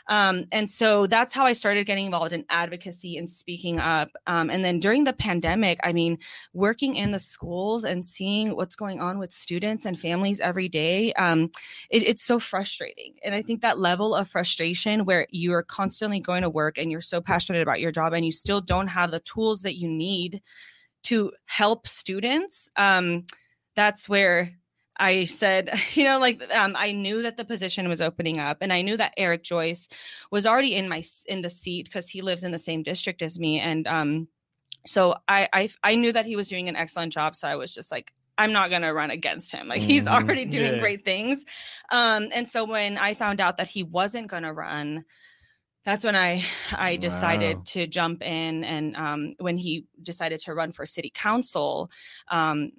Um, 0.09 0.45
and 0.53 0.69
so 0.69 1.07
that's 1.07 1.33
how 1.33 1.47
I 1.47 1.55
started 1.55 1.87
getting 1.87 2.07
involved 2.07 2.33
in 2.33 2.45
advocacy 2.51 3.17
and 3.17 3.29
speaking 3.29 3.81
up. 3.81 4.11
Um, 4.27 4.51
and 4.51 4.65
then 4.65 4.79
during 4.79 5.05
the 5.05 5.15
pandemic, 5.15 5.81
I 5.83 5.93
mean, 5.93 6.19
working 6.53 6.95
in 6.97 7.11
the 7.11 7.19
schools 7.19 7.85
and 7.85 8.05
seeing 8.05 8.55
what's 8.55 8.77
going 8.77 9.01
on 9.01 9.19
with 9.19 9.33
students 9.33 9.87
and 9.87 9.99
families 9.99 10.41
every 10.41 10.69
day, 10.69 11.13
um, 11.15 11.51
it, 11.89 12.03
it's 12.03 12.23
so 12.23 12.39
frustrating. 12.39 13.15
And 13.25 13.35
I 13.35 13.41
think 13.41 13.63
that 13.63 13.79
level 13.79 14.15
of 14.15 14.29
frustration 14.29 15.05
where 15.07 15.27
you 15.31 15.55
are 15.55 15.63
constantly 15.63 16.21
going 16.21 16.43
to 16.43 16.51
work 16.51 16.77
and 16.77 16.91
you're 16.91 17.01
so 17.01 17.21
passionate 17.21 17.63
about 17.63 17.81
your 17.81 17.93
job 17.93 18.13
and 18.13 18.27
you 18.27 18.33
still 18.33 18.61
don't 18.61 18.89
have 18.89 19.11
the 19.11 19.21
tools 19.21 19.63
that 19.63 19.79
you 19.79 19.89
need 19.89 20.43
to 21.05 21.33
help 21.47 21.87
students, 21.87 22.71
um, 22.77 23.25
that's 23.75 24.09
where 24.09 24.53
I 24.99 25.25
said, 25.25 25.71
you 25.95 26.05
know, 26.05 26.19
like 26.19 26.43
um, 26.53 26.75
I 26.77 26.93
knew 26.93 27.23
that 27.23 27.37
the 27.37 27.45
position 27.45 27.89
was 27.89 28.01
opening 28.01 28.41
up, 28.41 28.59
and 28.61 28.73
I 28.73 28.83
knew 28.83 28.97
that 28.97 29.15
Eric 29.17 29.43
Joyce 29.45 29.89
was 30.31 30.47
already 30.47 30.75
in 30.75 30.89
my 30.89 31.03
in 31.27 31.43
the 31.43 31.51
seat 31.51 31.87
because 31.87 32.09
he 32.09 32.23
lives 32.23 32.45
in 32.45 32.53
the 32.53 32.59
same 32.59 32.83
district 32.83 33.23
as 33.23 33.39
me, 33.39 33.61
and 33.61 33.87
um, 33.87 34.29
so 34.87 35.15
I, 35.29 35.49
I 35.53 35.69
I 35.83 35.95
knew 35.97 36.13
that 36.13 36.27
he 36.27 36.37
was 36.37 36.49
doing 36.49 36.69
an 36.69 36.77
excellent 36.77 37.13
job. 37.13 37.35
So 37.35 37.49
I 37.49 37.57
was 37.57 37.75
just 37.75 37.91
like, 37.91 38.13
I'm 38.39 38.53
not 38.53 38.71
gonna 38.71 38.93
run 38.95 39.11
against 39.11 39.53
him. 39.53 39.69
Like 39.69 39.83
he's 39.83 40.07
Mhm. 40.07 40.13
already 40.15 40.45
doing 40.45 40.75
Yeah. 40.75 40.81
great 40.81 41.05
things. 41.05 41.45
Um, 41.91 42.29
and 42.35 42.49
so 42.49 42.65
when 42.65 42.99
I 42.99 43.15
found 43.15 43.41
out 43.41 43.57
that 43.59 43.69
he 43.69 43.83
wasn't 43.83 44.29
gonna 44.29 44.53
run, 44.53 45.05
that's 45.85 46.05
when 46.05 46.17
I 46.17 46.43
I 46.73 46.97
decided 46.97 47.59
Wow. 47.59 47.63
to 47.67 47.87
jump 47.87 48.23
in. 48.23 48.65
And 48.65 48.97
um, 48.97 49.35
when 49.39 49.59
he 49.59 49.87
decided 50.03 50.41
to 50.41 50.55
run 50.55 50.73
for 50.73 50.87
city 50.87 51.11
council, 51.15 51.91
um, 52.29 52.73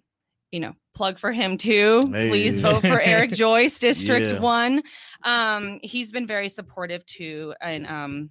you 0.55 0.61
know, 0.61 0.73
plug 0.93 1.19
for 1.19 1.33
him 1.33 1.57
too. 1.57 2.01
Please 2.29 2.59
vote 2.59 2.79
for 2.79 3.01
Eric 3.01 3.31
Joyce, 3.31 3.77
District 3.77 4.25
Yeah. 4.25 4.39
One. 4.39 4.81
Um, 5.23 5.79
he's 5.83 6.11
been 6.11 6.25
very 6.25 6.47
supportive 6.47 7.05
too, 7.05 7.53
and 7.61 7.85
um, 7.85 8.29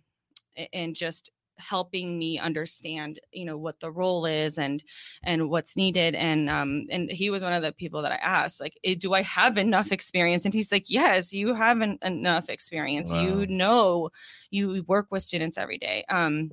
and 0.72 0.96
just 0.96 1.30
helping 1.58 2.18
me 2.18 2.38
understand 2.38 3.20
you 3.30 3.44
know 3.44 3.56
what 3.56 3.78
the 3.78 3.90
role 3.90 4.24
is 4.26 4.58
and 4.58 4.82
and 5.22 5.48
what's 5.48 5.76
needed 5.76 6.16
and 6.16 6.50
um 6.50 6.84
and 6.90 7.08
he 7.08 7.30
was 7.30 7.44
one 7.44 7.52
of 7.52 7.62
the 7.62 7.70
people 7.72 8.02
that 8.02 8.10
i 8.10 8.16
asked 8.16 8.60
like 8.60 8.76
"Eh, 8.82 8.96
do 8.98 9.14
i 9.14 9.22
have 9.22 9.56
enough 9.56 9.92
experience 9.92 10.44
and 10.44 10.52
he's 10.52 10.72
like 10.72 10.90
yes 10.90 11.32
you 11.32 11.54
have 11.54 11.80
en- 11.80 11.96
enough 12.02 12.48
experience 12.48 13.08
Wow. 13.12 13.20
you 13.20 13.46
know 13.46 14.10
you 14.50 14.82
work 14.88 15.06
with 15.12 15.22
students 15.22 15.56
every 15.56 15.78
day 15.78 16.04
um 16.08 16.50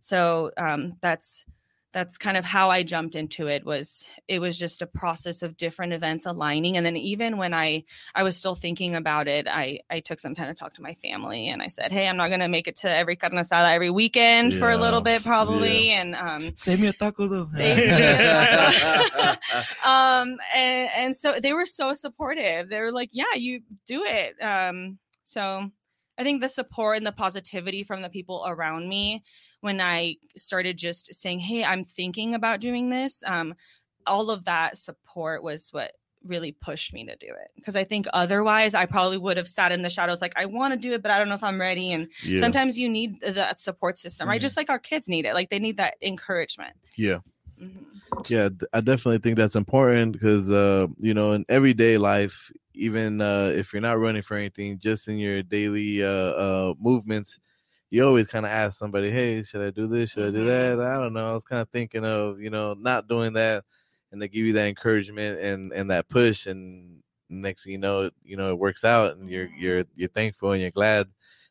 so 0.00 0.52
um 0.56 0.94
that's 1.00 1.44
that's 1.96 2.18
kind 2.18 2.36
of 2.36 2.44
how 2.44 2.68
I 2.68 2.82
jumped 2.82 3.14
into 3.14 3.46
it 3.46 3.64
was 3.64 4.06
it 4.28 4.38
was 4.38 4.58
just 4.58 4.82
a 4.82 4.86
process 4.86 5.40
of 5.40 5.56
different 5.56 5.94
events 5.94 6.26
aligning 6.26 6.76
and 6.76 6.84
then 6.84 6.94
even 6.94 7.38
when 7.38 7.54
I 7.54 7.84
I 8.14 8.22
was 8.22 8.36
still 8.36 8.54
thinking 8.54 8.94
about 8.94 9.28
it 9.28 9.48
I 9.48 9.80
I 9.88 10.00
took 10.00 10.20
some 10.20 10.34
time 10.34 10.48
to 10.48 10.52
talk 10.52 10.74
to 10.74 10.82
my 10.82 10.92
family 10.92 11.48
and 11.48 11.62
I 11.62 11.68
said 11.68 11.90
hey 11.90 12.06
I'm 12.06 12.18
not 12.18 12.28
going 12.28 12.40
to 12.40 12.48
make 12.48 12.68
it 12.68 12.76
to 12.80 12.90
every 12.94 13.16
carne 13.16 13.32
asada 13.32 13.72
every 13.72 13.88
weekend 13.88 14.52
for 14.52 14.70
a 14.70 14.76
little 14.76 15.00
bit 15.00 15.24
probably 15.24 15.88
and 15.88 16.14
um 16.14 16.52
Save 16.54 16.80
me 16.80 16.88
a 16.88 16.92
taco 16.92 17.28
though. 17.28 17.44
Save 17.44 17.78
me 17.78 17.84
a 17.88 19.38
um 19.88 20.36
and 20.54 20.90
and 20.94 21.16
so 21.16 21.40
they 21.42 21.54
were 21.54 21.64
so 21.64 21.94
supportive. 21.94 22.68
They 22.68 22.80
were 22.80 22.92
like 22.92 23.08
yeah 23.12 23.36
you 23.36 23.62
do 23.86 24.04
it. 24.04 24.34
Um 24.42 24.98
so 25.24 25.70
i 26.18 26.22
think 26.22 26.42
the 26.42 26.48
support 26.48 26.98
and 26.98 27.06
the 27.06 27.12
positivity 27.12 27.82
from 27.82 28.02
the 28.02 28.08
people 28.08 28.44
around 28.46 28.88
me 28.88 29.22
when 29.66 29.80
i 29.80 30.14
started 30.36 30.78
just 30.78 31.12
saying 31.12 31.40
hey 31.40 31.64
i'm 31.64 31.82
thinking 31.84 32.34
about 32.34 32.60
doing 32.60 32.88
this 32.88 33.22
um 33.26 33.52
all 34.06 34.30
of 34.30 34.44
that 34.44 34.78
support 34.78 35.42
was 35.42 35.70
what 35.72 35.90
really 36.24 36.52
pushed 36.52 36.92
me 36.92 37.04
to 37.04 37.16
do 37.16 37.26
it 37.26 37.48
because 37.56 37.74
i 37.76 37.82
think 37.84 38.06
otherwise 38.12 38.74
i 38.74 38.86
probably 38.86 39.18
would 39.18 39.36
have 39.36 39.48
sat 39.48 39.72
in 39.72 39.82
the 39.82 39.90
shadows 39.90 40.22
like 40.22 40.32
i 40.36 40.44
want 40.46 40.72
to 40.72 40.78
do 40.78 40.92
it 40.92 41.02
but 41.02 41.10
i 41.10 41.18
don't 41.18 41.28
know 41.28 41.34
if 41.34 41.42
i'm 41.42 41.60
ready 41.60 41.92
and 41.92 42.08
yeah. 42.22 42.38
sometimes 42.38 42.78
you 42.78 42.88
need 42.88 43.20
that 43.20 43.58
support 43.60 43.98
system 43.98 44.28
right 44.28 44.38
Mhm. 44.38 44.42
just 44.42 44.56
like 44.56 44.70
our 44.70 44.78
kids 44.78 45.08
need 45.08 45.26
it 45.26 45.34
like 45.34 45.50
they 45.50 45.58
need 45.58 45.76
that 45.76 45.94
encouragement 46.00 46.74
yeah. 46.96 47.18
Mhm. 47.60 47.84
yeah 48.28 48.48
I 48.72 48.80
definitely 48.80 49.18
think 49.18 49.36
that's 49.36 49.56
important 49.56 50.12
because 50.12 50.52
uh 50.52 50.86
you 50.98 51.14
know 51.14 51.32
in 51.32 51.44
everyday 51.48 51.98
life 51.98 52.50
even 52.74 53.20
uh 53.20 53.52
if 53.54 53.72
you're 53.72 53.82
not 53.82 53.98
running 53.98 54.22
for 54.22 54.36
anything 54.36 54.78
just 54.78 55.08
in 55.08 55.18
your 55.18 55.42
daily 55.42 56.02
uh 56.02 56.08
uh 56.44 56.74
movements 56.78 57.38
you 57.90 58.06
always 58.06 58.28
kind 58.28 58.44
of 58.46 58.52
ask 58.52 58.78
somebody 58.78 59.10
hey 59.10 59.42
should 59.42 59.62
i 59.62 59.70
do 59.70 59.86
this 59.86 60.10
should 60.10 60.28
i 60.28 60.30
do 60.30 60.44
Mhm. 60.44 60.76
that 60.78 60.86
i 60.86 60.96
don't 60.98 61.12
know 61.12 61.30
i 61.30 61.32
was 61.32 61.44
kind 61.44 61.62
of 61.62 61.68
thinking 61.70 62.04
of 62.04 62.40
you 62.40 62.50
know 62.50 62.74
not 62.74 63.08
doing 63.08 63.34
that 63.34 63.64
and 64.12 64.20
they 64.20 64.28
give 64.28 64.44
you 64.46 64.52
that 64.54 64.66
encouragement 64.66 65.38
and 65.40 65.72
and 65.72 65.90
that 65.90 66.08
push 66.08 66.46
and 66.46 67.02
next 67.28 67.64
thing 67.64 67.72
you 67.72 67.78
know 67.78 68.10
you 68.24 68.36
know 68.36 68.50
it 68.50 68.58
works 68.58 68.84
out 68.84 69.16
and 69.16 69.28
you're 69.28 69.48
you're 69.58 69.84
you're 69.94 70.08
thankful 70.08 70.52
and 70.52 70.60
you're 70.60 70.70
glad 70.70 71.08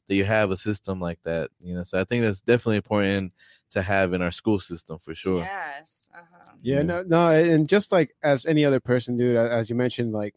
that 0.08 0.16
you 0.16 0.24
have 0.24 0.52
a 0.52 0.58
system 0.58 1.00
like 1.00 1.20
that 1.24 1.50
you 1.62 1.74
know 1.76 1.84
so 1.84 2.00
i 2.00 2.04
think 2.04 2.24
that's 2.24 2.42
definitely 2.42 2.78
important 2.78 3.34
to 3.72 3.82
have 3.82 4.14
in 4.14 4.22
our 4.22 4.32
school 4.32 4.60
system 4.60 4.98
for 5.00 5.14
sure 5.16 5.44
Yes. 5.44 6.10
Uh-huh. 6.14 6.52
Yeah, 6.62 6.78
Yeah. 6.78 6.84
no, 6.84 7.04
no, 7.08 7.28
and 7.30 7.68
just 7.68 7.92
like 7.92 8.16
as 8.24 8.46
any 8.46 8.64
other 8.66 8.80
person, 8.80 9.18
dude, 9.18 9.36
a- 9.36 9.52
as 9.52 9.70
you 9.70 9.76
mentioned, 9.76 10.14
like, 10.14 10.34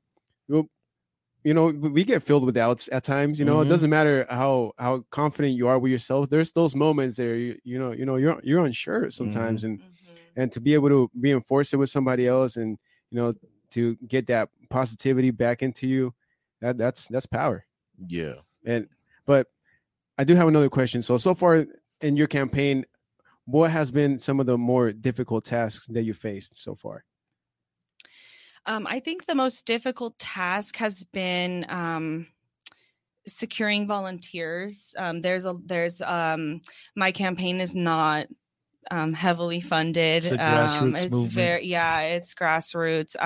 well, 0.48 0.68
you 1.44 1.54
know, 1.54 1.66
we 1.68 2.04
get 2.04 2.22
filled 2.22 2.44
with 2.44 2.54
doubts 2.54 2.88
at 2.92 3.04
times. 3.04 3.38
You 3.38 3.44
know, 3.46 3.60
Mhm. 3.60 3.62
it 3.62 3.68
doesn't 3.68 3.90
matter 3.90 4.26
how 4.30 4.72
how 4.78 5.04
confident 5.10 5.54
you 5.54 5.68
are 5.68 5.78
with 5.78 5.92
yourself. 5.92 6.28
There's 6.30 6.52
those 6.52 6.74
moments 6.76 7.16
there, 7.16 7.36
you, 7.36 7.58
you 7.64 7.78
know, 7.78 7.92
you 7.92 8.04
know, 8.06 8.16
you're 8.16 8.40
you're 8.44 8.64
unsure 8.64 9.10
sometimes, 9.10 9.64
and 9.64 9.80
Mhm. 9.80 9.84
and 10.36 10.52
to 10.52 10.60
be 10.60 10.74
able 10.74 10.88
to 10.90 11.10
reinforce 11.18 11.72
it 11.72 11.76
with 11.78 11.90
somebody 11.90 12.26
else, 12.28 12.56
and 12.56 12.78
you 13.10 13.16
know, 13.18 13.34
to 13.72 13.96
get 14.08 14.26
that 14.28 14.50
positivity 14.70 15.30
back 15.30 15.62
into 15.62 15.88
you, 15.88 16.14
that 16.60 16.78
that's 16.78 17.08
that's 17.08 17.26
power. 17.26 17.66
yeah 18.08 18.40
And 18.64 18.88
but 19.26 19.46
I 20.18 20.24
do 20.24 20.34
have 20.36 20.48
another 20.48 20.70
question. 20.70 21.02
So 21.02 21.16
so 21.18 21.34
far 21.34 21.66
in 22.00 22.16
your 22.16 22.28
campaign, 22.28 22.84
what 23.46 23.70
has 23.70 23.90
been 23.90 24.18
some 24.18 24.40
of 24.40 24.46
the 24.46 24.58
more 24.58 24.92
difficult 24.92 25.44
tasks 25.44 25.86
that 25.88 26.04
you 26.04 26.14
faced 26.14 26.58
so 26.62 26.74
far? 26.74 27.04
Um, 28.66 28.86
I 28.86 29.00
think 29.00 29.26
the 29.26 29.34
most 29.34 29.66
difficult 29.66 30.18
task 30.18 30.76
has 30.76 31.04
been 31.04 31.66
um, 31.68 32.26
securing 33.26 33.86
volunteers. 33.86 34.94
Um, 34.96 35.20
there's 35.20 35.44
a 35.44 35.54
there's 35.64 36.00
um, 36.02 36.60
my 36.96 37.12
campaign 37.12 37.60
is 37.60 37.74
not 37.74 38.26
um, 38.90 39.12
heavily 39.12 39.60
funded. 39.60 40.24
It's 40.24 40.32
um, 40.32 40.38
grassroots 40.38 41.02
it's 41.02 41.12
movement. 41.12 41.32
very 41.32 41.66
yeah, 41.66 42.00
it's 42.00 42.34
grassroots. 42.34 43.16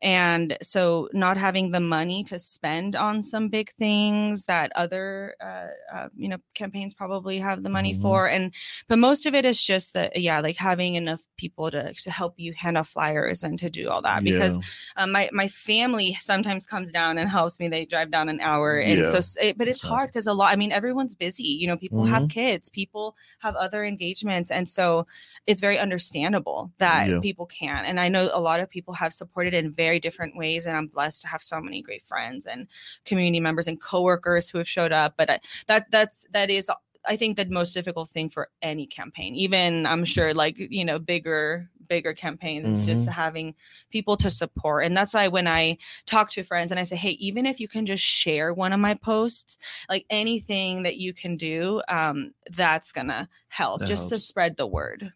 And 0.00 0.56
so 0.62 1.08
not 1.12 1.36
having 1.36 1.72
the 1.72 1.80
money 1.80 2.22
to 2.24 2.38
spend 2.38 2.94
on 2.94 3.22
some 3.22 3.48
big 3.48 3.72
things 3.72 4.44
that 4.46 4.70
other 4.76 5.34
uh, 5.40 5.66
uh, 5.96 6.08
you 6.16 6.28
know 6.28 6.36
campaigns 6.54 6.94
probably 6.94 7.38
have 7.38 7.62
the 7.64 7.68
money 7.68 7.94
Mhm. 7.94 8.00
for 8.02 8.28
and 8.28 8.52
but 8.88 8.98
most 8.98 9.26
of 9.26 9.34
it 9.34 9.44
is 9.44 9.60
just 9.62 9.94
that 9.94 10.16
yeah 10.20 10.40
like 10.40 10.56
having 10.56 10.94
enough 10.94 11.22
people 11.36 11.70
to, 11.70 11.92
to 11.94 12.10
help 12.10 12.34
you 12.36 12.52
hand 12.52 12.78
out 12.78 12.86
flyers 12.86 13.42
and 13.42 13.58
to 13.58 13.68
do 13.70 13.88
all 13.90 14.02
that 14.02 14.22
because 14.22 14.58
um, 14.96 15.10
my 15.12 15.28
my 15.32 15.48
family 15.48 16.16
sometimes 16.20 16.64
comes 16.66 16.90
down 16.90 17.18
and 17.18 17.28
helps 17.28 17.58
me. 17.58 17.66
They 17.68 17.84
drive 17.84 18.10
down 18.12 18.28
an 18.28 18.40
hour, 18.40 18.74
and 18.74 19.00
Yeah. 19.00 19.18
so 19.20 19.40
it, 19.42 19.58
but 19.58 19.66
it's 19.66 19.80
That's 19.82 19.88
hard 19.90 20.08
because 20.08 20.26
a 20.26 20.32
lot. 20.34 20.52
I 20.52 20.56
mean, 20.56 20.72
everyone's 20.72 21.16
busy. 21.16 21.44
You 21.44 21.66
know, 21.66 21.76
people 21.76 22.04
have 22.04 22.28
kids, 22.28 22.68
people 22.68 23.16
have 23.40 23.54
other 23.56 23.84
engagements, 23.84 24.50
and 24.50 24.68
so 24.68 25.06
it's 25.46 25.60
very 25.60 25.78
understandable 25.78 26.70
that 26.78 27.08
Yeah. 27.08 27.20
people 27.20 27.46
can't. 27.46 27.86
And 27.86 27.98
I 27.98 28.08
know 28.08 28.30
a 28.32 28.40
lot 28.40 28.60
of 28.60 28.68
people 28.68 28.94
have 28.94 29.12
supported 29.12 29.54
in 29.54 29.70
very 29.72 29.87
different 29.96 30.36
ways, 30.36 30.66
and 30.66 30.76
I'm 30.76 30.86
blessed 30.86 31.22
to 31.22 31.28
have 31.28 31.40
so 31.40 31.60
many 31.60 31.80
great 31.80 32.02
friends 32.02 32.44
and 32.46 32.66
community 33.04 33.40
members 33.40 33.66
and 33.66 33.80
coworkers 33.80 34.48
who 34.50 34.58
have 34.58 34.68
showed 34.68 34.92
up. 34.92 35.14
But 35.16 35.30
I, 35.30 35.40
that 35.66 35.90
that's 35.90 36.24
that 36.32 36.50
is. 36.50 36.70
I 37.06 37.16
think 37.16 37.36
the 37.36 37.46
most 37.46 37.72
difficult 37.72 38.10
thing 38.10 38.28
for 38.28 38.48
any 38.60 38.86
campaign, 38.86 39.34
even 39.34 39.86
I'm 39.86 40.04
sure 40.04 40.34
like, 40.34 40.56
you 40.58 40.84
know, 40.84 40.98
bigger, 40.98 41.70
bigger 41.88 42.12
campaigns, 42.12 42.68
it's 42.68 42.84
just 42.84 43.08
having 43.08 43.54
people 43.90 44.16
to 44.18 44.28
support. 44.28 44.84
And 44.84 44.94
that's 44.94 45.14
why 45.14 45.28
when 45.28 45.46
I 45.48 45.78
talk 46.04 46.28
to 46.32 46.42
friends 46.42 46.70
and 46.70 46.78
I 46.78 46.82
say, 46.82 46.96
hey, 46.96 47.12
even 47.12 47.46
if 47.46 47.60
you 47.60 47.68
can 47.68 47.86
just 47.86 48.02
share 48.04 48.52
one 48.52 48.74
of 48.74 48.80
my 48.80 48.92
posts, 48.94 49.56
like 49.88 50.04
anything 50.10 50.82
that 50.82 50.98
you 50.98 51.14
can 51.14 51.36
do, 51.36 51.80
um, 51.88 52.34
that's 52.50 52.92
gonna 52.92 53.28
help 53.48 53.80
That 53.80 53.86
just 53.86 54.10
to 54.10 54.18
spread 54.18 54.56
the 54.56 54.66
word. 54.66 55.10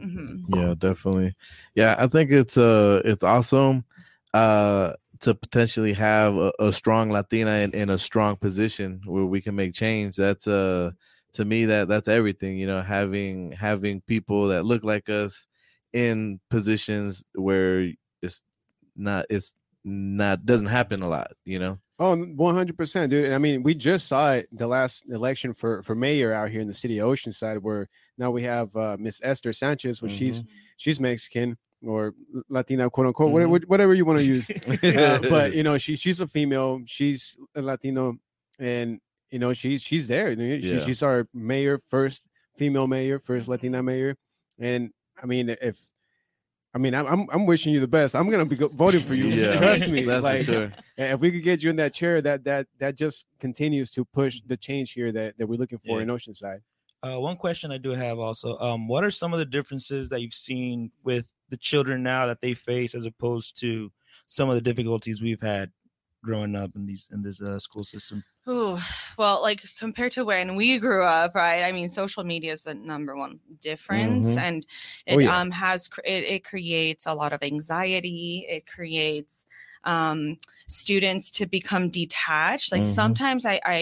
Mhm. 0.00 0.42
yeah 0.48 0.74
definitely 0.76 1.32
yeah 1.76 1.94
i 1.98 2.06
think 2.08 2.30
it's 2.32 2.58
uh 2.58 3.00
it's 3.04 3.22
awesome 3.22 3.84
uh 4.34 4.92
to 5.20 5.34
potentially 5.34 5.92
have 5.94 6.36
a, 6.36 6.52
a 6.58 6.72
strong 6.72 7.08
latina 7.08 7.52
in, 7.60 7.70
in 7.72 7.88
a 7.88 7.96
strong 7.96 8.36
position 8.36 9.00
where 9.06 9.24
we 9.24 9.40
can 9.40 9.54
make 9.54 9.72
change 9.72 10.16
that's 10.16 10.46
uh 10.46 10.90
to 11.32 11.44
me 11.44 11.64
that 11.64 11.88
that's 11.88 12.08
everything 12.08 12.58
you 12.58 12.66
know 12.66 12.82
having 12.82 13.52
having 13.52 14.02
people 14.02 14.48
that 14.48 14.64
look 14.64 14.84
like 14.84 15.08
us 15.08 15.46
in 15.92 16.40
positions 16.50 17.24
where 17.34 17.90
it's 18.20 18.42
not 18.96 19.24
it's 19.30 19.54
not 19.84 20.44
doesn't 20.44 20.66
happen 20.66 21.02
a 21.02 21.08
lot 21.08 21.30
you 21.44 21.58
know 21.58 21.78
Oh, 22.00 22.16
100%, 22.16 23.08
dude. 23.08 23.32
I 23.32 23.38
mean, 23.38 23.62
we 23.62 23.72
just 23.72 24.08
saw 24.08 24.32
it 24.32 24.48
the 24.50 24.66
last 24.66 25.04
election 25.10 25.54
for 25.54 25.80
for 25.84 25.94
mayor 25.94 26.32
out 26.32 26.50
here 26.50 26.60
in 26.60 26.66
the 26.66 26.74
city 26.74 26.98
of 26.98 27.08
Oceanside 27.08 27.60
where 27.60 27.88
now 28.18 28.32
we 28.32 28.42
have 28.42 28.74
uh, 28.74 28.96
Miss 28.98 29.20
Esther 29.22 29.52
Sanchez, 29.52 30.02
which 30.02 30.10
she's 30.10 30.42
she's 30.76 30.98
Mexican 30.98 31.56
or 31.86 32.14
Latina, 32.48 32.88
quote 32.90 33.06
unquote, 33.08 33.28
Mhm. 33.30 33.32
whatever, 33.32 33.58
whatever 33.66 33.94
you 33.94 34.04
want 34.04 34.18
to 34.20 34.24
use. 34.24 34.50
Uh, 34.66 35.18
but 35.20 35.30
but 35.30 35.54
you 35.58 35.62
know, 35.62 35.76
she 35.78 35.96
she's 35.96 36.20
a 36.20 36.26
female, 36.26 36.80
she's 36.86 37.36
a 37.54 37.62
Latino, 37.62 38.16
and 38.58 39.00
you 39.30 39.38
know, 39.38 39.52
she's 39.52 39.82
she's 39.82 40.08
there. 40.08 40.34
She, 40.34 40.56
Yeah. 40.58 40.78
She's 40.80 41.02
our 41.02 41.26
mayor, 41.34 41.78
first 41.88 42.28
female 42.56 42.86
mayor, 42.86 43.18
first 43.18 43.48
Latina 43.48 43.82
mayor. 43.82 44.16
And 44.58 44.90
I 45.22 45.26
mean, 45.26 45.48
if 45.50 45.78
I 46.74 46.78
mean, 46.78 46.94
I'm 46.94 47.06
I'm, 47.06 47.26
I'm 47.32 47.46
wishing 47.46 47.72
you 47.72 47.80
the 47.80 47.88
best. 47.88 48.14
I'm 48.16 48.28
gonna 48.30 48.44
be 48.46 48.56
voting 48.56 49.04
for 49.06 49.14
you. 49.14 49.26
yeah 49.26 49.56
Trust 49.58 49.88
me. 49.90 50.02
that's 50.10 50.24
like, 50.24 50.38
for 50.40 50.44
sure 50.44 50.72
and 50.96 51.12
if 51.14 51.20
we 51.20 51.30
could 51.32 51.42
get 51.42 51.62
you 51.62 51.70
in 51.70 51.76
that 51.76 51.92
chair, 51.94 52.20
that 52.22 52.44
that 52.44 52.66
that 52.78 52.96
just 52.96 53.26
continues 53.40 53.90
to 53.92 54.04
push 54.04 54.40
the 54.46 54.56
change 54.56 54.92
here 54.92 55.10
that, 55.12 55.36
that 55.38 55.46
we're 55.46 55.58
looking 55.58 55.78
for 55.78 55.98
Yeah. 55.98 56.02
in 56.04 56.08
Oceanside. 56.08 56.60
Uh, 57.02 57.20
one 57.20 57.36
question 57.36 57.70
I 57.70 57.76
do 57.78 57.90
have 57.90 58.18
also: 58.18 58.56
um, 58.58 58.88
What 58.88 59.04
are 59.04 59.10
some 59.10 59.32
of 59.34 59.38
the 59.38 59.44
differences 59.44 60.08
that 60.08 60.20
you've 60.22 60.32
seen 60.34 60.90
with 61.04 61.32
the 61.54 61.58
children 61.70 62.02
now 62.02 62.26
that 62.26 62.40
they 62.40 62.54
face, 62.54 62.94
as 62.96 63.06
opposed 63.06 63.60
to 63.60 63.92
some 64.26 64.48
of 64.50 64.56
the 64.56 64.60
difficulties 64.70 65.22
we've 65.22 65.40
had 65.54 65.70
growing 66.24 66.56
up 66.56 66.70
in 66.74 66.86
these 66.86 67.06
in 67.12 67.22
this 67.22 67.40
uh, 67.40 67.58
school 67.58 67.84
system? 67.84 68.24
Ooh, 68.48 68.78
well, 69.16 69.40
like 69.40 69.62
compared 69.78 70.12
to 70.12 70.24
when 70.24 70.56
we 70.56 70.78
grew 70.78 71.04
up, 71.04 71.34
right? 71.34 71.62
I 71.62 71.70
mean, 71.72 71.88
social 71.88 72.24
media 72.24 72.52
is 72.52 72.62
the 72.64 72.74
number 72.74 73.14
one 73.16 73.38
difference, 73.60 74.28
Mhm. 74.34 74.38
and 74.46 74.66
it 75.06 75.14
Oh, 75.16 75.18
yeah. 75.20 75.38
um 75.40 75.50
has 75.52 75.88
it, 76.04 76.24
it 76.34 76.44
creates 76.44 77.06
a 77.06 77.14
lot 77.14 77.32
of 77.32 77.40
anxiety. 77.42 78.44
It 78.56 78.66
creates 78.66 79.46
um 79.86 80.20
students 80.66 81.30
to 81.30 81.44
become 81.46 81.90
detached 81.90 82.72
like 82.72 82.80
Mhm. 82.82 82.94
sometimes 83.00 83.44
I, 83.44 83.60
I 83.76 83.78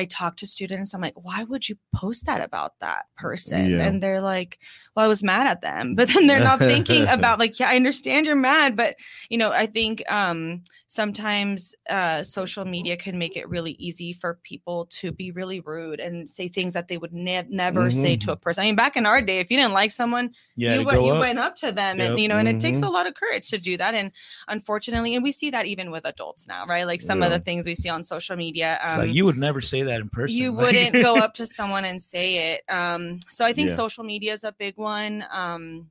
i 0.00 0.02
talk 0.06 0.32
to 0.38 0.46
students 0.46 0.94
i'm 0.94 1.02
like 1.02 1.18
why 1.28 1.44
would 1.44 1.68
you 1.68 1.76
post 1.94 2.24
that 2.24 2.40
about 2.48 2.72
that 2.80 3.02
person 3.24 3.68
Yeah. 3.70 3.84
and 3.84 4.02
they're 4.02 4.22
like 4.34 4.52
well 4.94 5.04
i 5.04 5.08
was 5.08 5.22
mad 5.22 5.46
at 5.46 5.60
them 5.62 5.94
but 5.94 6.08
then 6.08 6.26
they're 6.26 6.38
not 6.40 6.58
thinking 6.58 7.06
about 7.16 7.38
like 7.38 7.58
yeah 7.58 7.68
i 7.68 7.76
understand 7.76 8.26
you're 8.26 8.36
mad 8.36 8.76
but 8.76 8.94
you 9.30 9.38
know 9.38 9.50
i 9.52 9.66
think 9.66 10.02
um 10.10 10.62
sometimes 10.88 11.74
uh 11.88 12.22
social 12.22 12.64
media 12.64 12.96
can 12.96 13.18
make 13.18 13.36
it 13.36 13.48
really 13.48 13.72
easy 13.72 14.12
for 14.12 14.38
people 14.42 14.86
to 14.86 15.10
be 15.10 15.30
really 15.30 15.60
rude 15.60 15.98
and 16.00 16.30
say 16.30 16.46
things 16.48 16.74
that 16.74 16.88
they 16.88 16.98
would 16.98 17.12
ne- 17.12 17.46
never 17.48 17.90
say 17.90 18.16
to 18.16 18.30
a 18.32 18.36
person 18.36 18.62
i 18.62 18.66
mean 18.66 18.76
back 18.76 18.96
in 18.96 19.06
our 19.06 19.22
day 19.22 19.38
if 19.40 19.50
you 19.50 19.56
didn't 19.56 19.72
like 19.72 19.90
someone 19.90 20.30
Yeah, 20.56 20.74
you, 20.78 20.84
went, 20.84 21.02
you 21.02 21.12
up. 21.12 21.20
went 21.20 21.38
up 21.38 21.56
to 21.56 21.72
them 21.72 21.98
Yep. 21.98 22.10
and 22.10 22.18
you 22.20 22.28
know 22.28 22.36
and 22.36 22.46
it 22.48 22.60
takes 22.60 22.78
Mhm. 22.78 22.86
a 22.86 22.90
lot 22.90 23.06
of 23.06 23.14
courage 23.14 23.48
to 23.50 23.58
do 23.58 23.76
that 23.78 23.94
and 23.94 24.12
unfortunately 24.48 25.14
and 25.14 25.22
we 25.24 25.32
see 25.32 25.50
that 25.50 25.64
even 25.66 25.90
with 25.90 26.04
adults 26.04 26.46
now 26.46 26.66
right 26.66 26.86
like 26.86 27.00
some 27.00 27.22
of 27.22 27.30
the 27.32 27.38
things 27.38 27.64
we 27.66 27.74
see 27.74 27.88
on 27.88 28.04
social 28.04 28.36
media 28.36 28.78
um, 28.86 28.98
like 28.98 29.12
you 29.14 29.24
would 29.24 29.38
never 29.38 29.60
say 29.60 29.82
that 29.82 30.00
in 30.00 30.08
person. 30.08 30.36
you 30.36 30.52
wouldn't 30.52 30.92
go 30.94 31.16
up 31.16 31.32
to 31.34 31.46
someone 31.58 31.84
and 31.84 32.00
say 32.00 32.52
it 32.52 32.62
um 32.68 33.18
so 33.30 33.44
i 33.44 33.52
think 33.52 33.70
Yeah. 33.70 33.76
social 33.76 34.04
media 34.04 34.32
is 34.32 34.44
a 34.44 34.52
big 34.52 34.74
one 34.82 35.24
um 35.30 35.90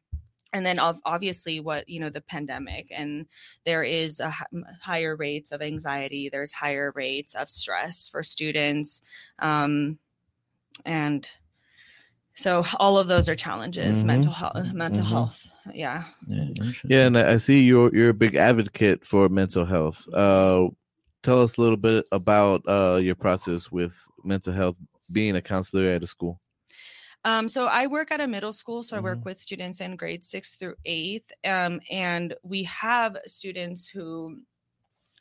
and 0.54 0.66
then 0.66 0.80
of 0.80 1.00
obviously 1.06 1.60
what 1.60 1.88
you 1.90 2.00
know 2.00 2.10
the 2.10 2.22
pandemic 2.22 2.88
and 2.92 3.26
there 3.66 3.84
is 3.84 4.20
a 4.20 4.34
higher 4.82 5.16
rates 5.16 5.52
of 5.52 5.62
anxiety 5.62 6.30
there's 6.30 6.52
higher 6.52 6.92
rates 6.96 7.36
of 7.36 7.50
stress 7.50 8.10
for 8.10 8.22
students 8.24 9.02
um 9.40 9.98
and 10.86 11.32
so 12.34 12.64
all 12.80 12.98
of 12.98 13.08
those 13.08 13.28
are 13.30 13.36
challenges 13.36 14.04
Mhm. 14.04 14.08
mental 14.08 14.32
health 14.34 14.74
mental 14.74 15.04
Mhm. 15.04 15.08
health 15.08 15.48
yeah 15.74 16.04
Yeah, 16.86 17.08
and 17.08 17.18
I 17.18 17.34
I 17.34 17.38
see 17.38 17.64
you're 17.64 17.94
you're 17.96 18.10
a 18.10 18.14
big 18.14 18.36
advocate 18.36 19.06
for 19.06 19.30
mental 19.30 19.66
health. 19.66 20.08
Uh, 20.14 20.68
tell 21.24 21.42
us 21.42 21.58
a 21.58 21.62
little 21.62 21.78
bit 21.78 22.06
about 22.12 22.62
uh, 22.68 23.00
your 23.02 23.16
process 23.16 23.72
with 23.72 23.94
mental 24.24 24.54
health, 24.54 24.78
being 25.12 25.36
a 25.36 25.42
counselor 25.42 25.88
at 25.90 26.04
a 26.04 26.08
school. 26.08 26.40
Um, 27.24 27.48
so 27.48 27.68
I 27.68 27.88
work 27.88 28.12
at 28.12 28.22
a 28.22 28.28
middle 28.28 28.54
school, 28.54 28.84
so 28.84 28.98
I 28.98 29.00
Mhm. 29.00 29.04
work 29.04 29.26
with 29.26 29.40
students 29.40 29.80
in 29.82 29.96
grades 29.96 30.28
six 30.28 30.56
through 30.56 30.76
eighth, 30.86 31.32
um, 31.46 31.80
and 31.90 32.36
we 32.44 32.64
have 32.64 33.18
students 33.28 33.88
who 33.88 34.42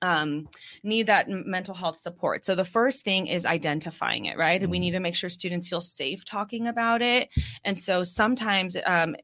um, 0.02 0.48
need 0.82 1.08
that 1.08 1.28
mental 1.28 1.74
health 1.74 1.98
support. 1.98 2.44
So 2.44 2.54
the 2.54 2.64
first 2.64 3.04
thing 3.04 3.26
is 3.26 3.44
identifying 3.44 4.24
it, 4.26 4.38
right? 4.38 4.62
And 4.62 4.70
we 4.70 4.78
need 4.78 4.92
to 4.92 5.00
make 5.00 5.14
sure 5.14 5.28
students 5.28 5.68
feel 5.68 5.82
safe 5.82 6.24
talking 6.24 6.66
about 6.68 7.02
it. 7.02 7.28
And 7.64 7.78
so 7.78 8.02
sometimes 8.02 8.76
um, 8.86 9.14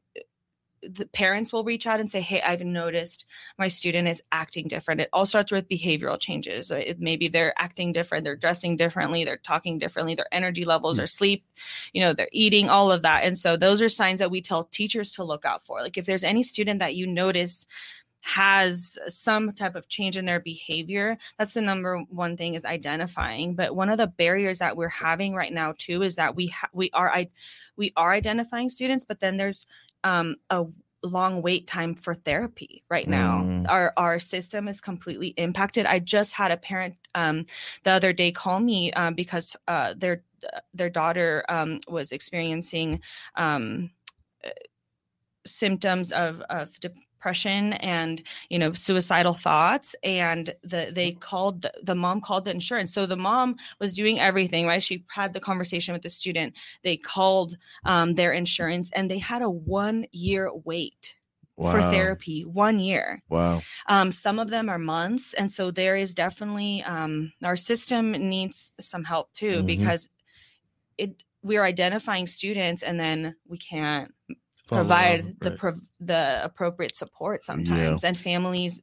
the 0.87 1.05
parents 1.05 1.53
will 1.53 1.63
reach 1.63 1.87
out 1.87 1.99
and 1.99 2.09
say, 2.09 2.21
"Hey, 2.21 2.41
I've 2.41 2.61
noticed 2.61 3.25
my 3.57 3.67
student 3.67 4.07
is 4.07 4.21
acting 4.31 4.67
different." 4.67 5.01
It 5.01 5.09
all 5.13 5.25
starts 5.25 5.51
with 5.51 5.69
behavioral 5.69 6.19
changes. 6.19 6.71
It, 6.71 6.99
maybe 6.99 7.27
they're 7.27 7.53
acting 7.57 7.91
different, 7.91 8.23
they're 8.23 8.35
dressing 8.35 8.75
differently, 8.75 9.23
they're 9.23 9.37
talking 9.37 9.79
differently, 9.79 10.15
their 10.15 10.27
energy 10.31 10.65
levels, 10.65 10.97
hmm. 10.97 10.99
their 10.99 11.07
sleep, 11.07 11.45
you 11.93 12.01
know, 12.01 12.13
they're 12.13 12.29
eating, 12.31 12.69
all 12.69 12.91
of 12.91 13.01
that. 13.03 13.23
And 13.23 13.37
so 13.37 13.57
those 13.57 13.81
are 13.81 13.89
signs 13.89 14.19
that 14.19 14.31
we 14.31 14.41
tell 14.41 14.63
teachers 14.63 15.13
to 15.13 15.23
look 15.23 15.45
out 15.45 15.65
for. 15.65 15.81
Like 15.81 15.97
if 15.97 16.05
there's 16.05 16.23
any 16.23 16.43
student 16.43 16.79
that 16.79 16.95
you 16.95 17.07
notice 17.07 17.65
has 18.21 18.97
some 19.07 19.53
type 19.53 19.75
of 19.75 19.87
change 19.87 20.17
in 20.17 20.25
their 20.25 20.41
behavior 20.41 21.17
that's 21.37 21.53
the 21.53 21.61
number 21.61 21.99
one 22.09 22.35
thing 22.35 22.55
is 22.55 22.65
identifying 22.65 23.55
but 23.55 23.73
one 23.73 23.87
of 23.87 23.97
the 23.97 24.07
barriers 24.07 24.59
that 24.59 24.75
we're 24.75 24.89
having 24.89 25.33
right 25.33 25.53
now 25.53 25.73
too 25.77 26.03
is 26.03 26.15
that 26.15 26.35
we 26.35 26.47
ha- 26.47 26.67
we 26.73 26.89
are 26.93 27.09
I- 27.09 27.29
we 27.77 27.93
are 27.95 28.11
identifying 28.11 28.67
students 28.67 29.05
but 29.05 29.21
then 29.21 29.37
there's 29.37 29.65
um 30.03 30.35
a 30.49 30.65
long 31.03 31.41
wait 31.41 31.67
time 31.67 31.93
for 31.93 32.13
therapy 32.13 32.83
right 32.89 33.07
now 33.07 33.41
Mm. 33.43 33.65
our 33.69 33.93
our 33.97 34.19
system 34.19 34.67
is 34.67 34.81
completely 34.81 35.29
impacted 35.37 35.85
i 35.85 35.99
just 35.99 36.33
had 36.33 36.51
a 36.51 36.57
parent 36.57 36.95
um 37.15 37.45
the 37.83 37.91
other 37.91 38.11
day 38.13 38.31
call 38.31 38.59
me 38.59 38.91
um, 38.93 39.13
because 39.13 39.55
uh 39.67 39.93
their 39.95 40.23
their 40.73 40.89
daughter 40.89 41.45
um 41.49 41.79
was 41.87 42.11
experiencing 42.11 42.99
um 43.35 43.91
uh, 44.43 44.49
symptoms 45.45 46.11
of 46.11 46.41
of 46.49 46.77
depression 47.17 47.73
and 47.73 48.21
you 48.49 48.59
know 48.59 48.71
suicidal 48.73 49.33
thoughts 49.33 49.95
and 50.03 50.51
the 50.63 50.91
they 50.93 51.11
called 51.13 51.63
the, 51.63 51.71
the 51.83 51.95
mom 51.95 52.21
called 52.21 52.45
the 52.45 52.51
insurance. 52.51 52.93
So 52.93 53.05
the 53.05 53.15
mom 53.17 53.55
was 53.79 53.95
doing 53.95 54.19
everything 54.19 54.65
right? 54.67 54.83
She 54.83 55.03
had 55.09 55.33
the 55.33 55.39
conversation 55.39 55.93
with 55.93 56.03
the 56.03 56.09
student. 56.09 56.53
They 56.83 56.95
called 56.97 57.57
um, 57.85 58.13
their 58.13 58.31
insurance 58.33 58.91
and 58.93 59.09
they 59.09 59.17
had 59.17 59.41
a 59.41 59.49
one 59.49 60.05
year 60.11 60.51
wait 60.63 61.15
for 61.59 61.81
therapy 61.89 62.43
one 62.45 62.77
year. 62.77 63.19
Wow. 63.29 63.63
um, 63.87 64.11
some 64.11 64.37
of 64.37 64.49
them 64.51 64.69
are 64.69 64.77
months 64.77 65.33
and 65.33 65.51
so 65.51 65.71
there 65.71 65.95
is 65.97 66.13
definitely 66.13 66.83
um, 66.83 67.33
our 67.43 67.55
system 67.55 68.11
needs 68.11 68.71
some 68.79 69.03
help 69.03 69.33
too 69.33 69.63
Mhm. 69.63 69.65
because 69.65 70.09
it 70.99 71.23
we're 71.43 71.63
identifying 71.63 72.27
students 72.27 72.83
and 72.83 72.99
then 72.99 73.35
we 73.47 73.57
can't 73.57 74.13
Provide 74.67 75.35
the 75.39 75.51
right. 75.51 75.59
prov- 75.59 75.87
the 75.99 76.41
appropriate 76.43 76.95
support 76.95 77.43
sometimes 77.43 78.03
and 78.03 78.17
families 78.17 78.81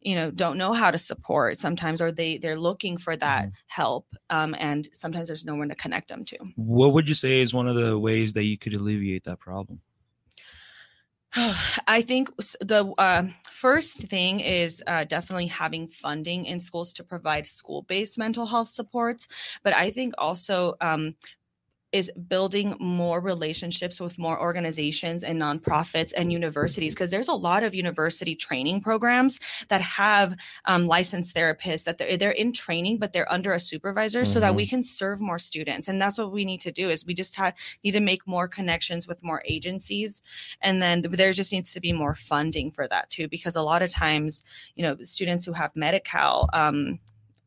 you 0.00 0.14
know 0.14 0.30
don't 0.30 0.58
know 0.58 0.72
how 0.72 0.90
to 0.90 0.98
support 0.98 1.58
sometimes 1.58 2.02
or 2.02 2.12
they 2.12 2.36
they're 2.36 2.58
looking 2.58 2.96
for 2.96 3.16
that 3.16 3.50
help 3.66 4.06
um, 4.30 4.54
and 4.58 4.88
sometimes 4.92 5.28
there's 5.28 5.44
no 5.44 5.54
one 5.54 5.68
to 5.68 5.74
connect 5.74 6.08
them 6.08 6.24
to 6.24 6.36
What 6.56 6.92
would 6.92 7.08
you 7.08 7.14
say 7.14 7.40
is 7.40 7.54
one 7.54 7.68
of 7.68 7.76
the 7.76 7.98
ways 7.98 8.32
that 8.34 8.44
you 8.44 8.58
could 8.58 8.74
alleviate 8.74 9.24
that 9.24 9.38
problem? 9.38 9.80
I 11.86 12.02
think 12.02 12.30
the 12.60 12.92
uh, 12.98 13.28
first 13.50 13.98
thing 14.08 14.40
is 14.40 14.82
uh, 14.86 15.04
definitely 15.04 15.46
having 15.46 15.88
funding 15.88 16.44
in 16.44 16.60
schools 16.60 16.92
to 16.94 17.04
provide 17.04 17.46
school 17.46 17.82
based 17.82 18.18
mental 18.18 18.46
health 18.46 18.68
supports. 18.68 19.28
But 19.62 19.74
I 19.74 19.90
think 19.90 20.14
also 20.18 20.74
um, 20.80 21.14
is 21.92 22.10
building 22.28 22.74
more 22.80 23.20
relationships 23.20 24.00
with 24.00 24.18
more 24.18 24.40
organizations 24.40 25.22
and 25.22 25.40
nonprofits 25.40 26.12
and 26.16 26.32
universities 26.32 26.94
because 26.94 27.10
there's 27.10 27.28
a 27.28 27.34
lot 27.34 27.62
of 27.62 27.74
university 27.74 28.34
training 28.34 28.80
programs 28.80 29.38
that 29.68 29.80
have 29.80 30.34
um, 30.64 30.86
licensed 30.86 31.34
therapists 31.34 31.84
that 31.84 31.98
they're, 31.98 32.16
they're 32.16 32.30
in 32.30 32.52
training 32.52 32.98
but 32.98 33.12
they're 33.12 33.30
under 33.30 33.52
a 33.52 33.60
supervisor 33.60 34.24
so 34.24 34.40
that 34.40 34.54
we 34.54 34.66
can 34.66 34.82
serve 34.82 35.20
more 35.20 35.38
students. 35.38 35.88
And 35.88 36.00
that's 36.00 36.18
what 36.18 36.32
we 36.32 36.44
need 36.44 36.60
to 36.62 36.72
do 36.72 36.90
is 36.90 37.06
we 37.06 37.14
just 37.14 37.36
have 37.36 37.54
need 37.84 37.92
to 37.92 38.00
make 38.00 38.26
more 38.26 38.48
connections 38.48 39.06
with 39.06 39.22
more 39.22 39.42
agencies. 39.46 40.22
And 40.60 40.82
then 40.82 41.02
there 41.02 41.32
just 41.32 41.52
needs 41.52 41.72
to 41.72 41.80
be 41.80 41.92
more 41.92 42.14
funding 42.14 42.70
for 42.70 42.88
that 42.88 43.10
too 43.10 43.28
because 43.28 43.56
a 43.56 43.62
lot 43.62 43.82
of 43.82 43.90
times 43.90 44.42
you 44.74 44.82
know 44.82 44.96
students 45.04 45.44
who 45.44 45.52
have 45.52 45.74
medical 45.76 46.48
um, 46.52 46.98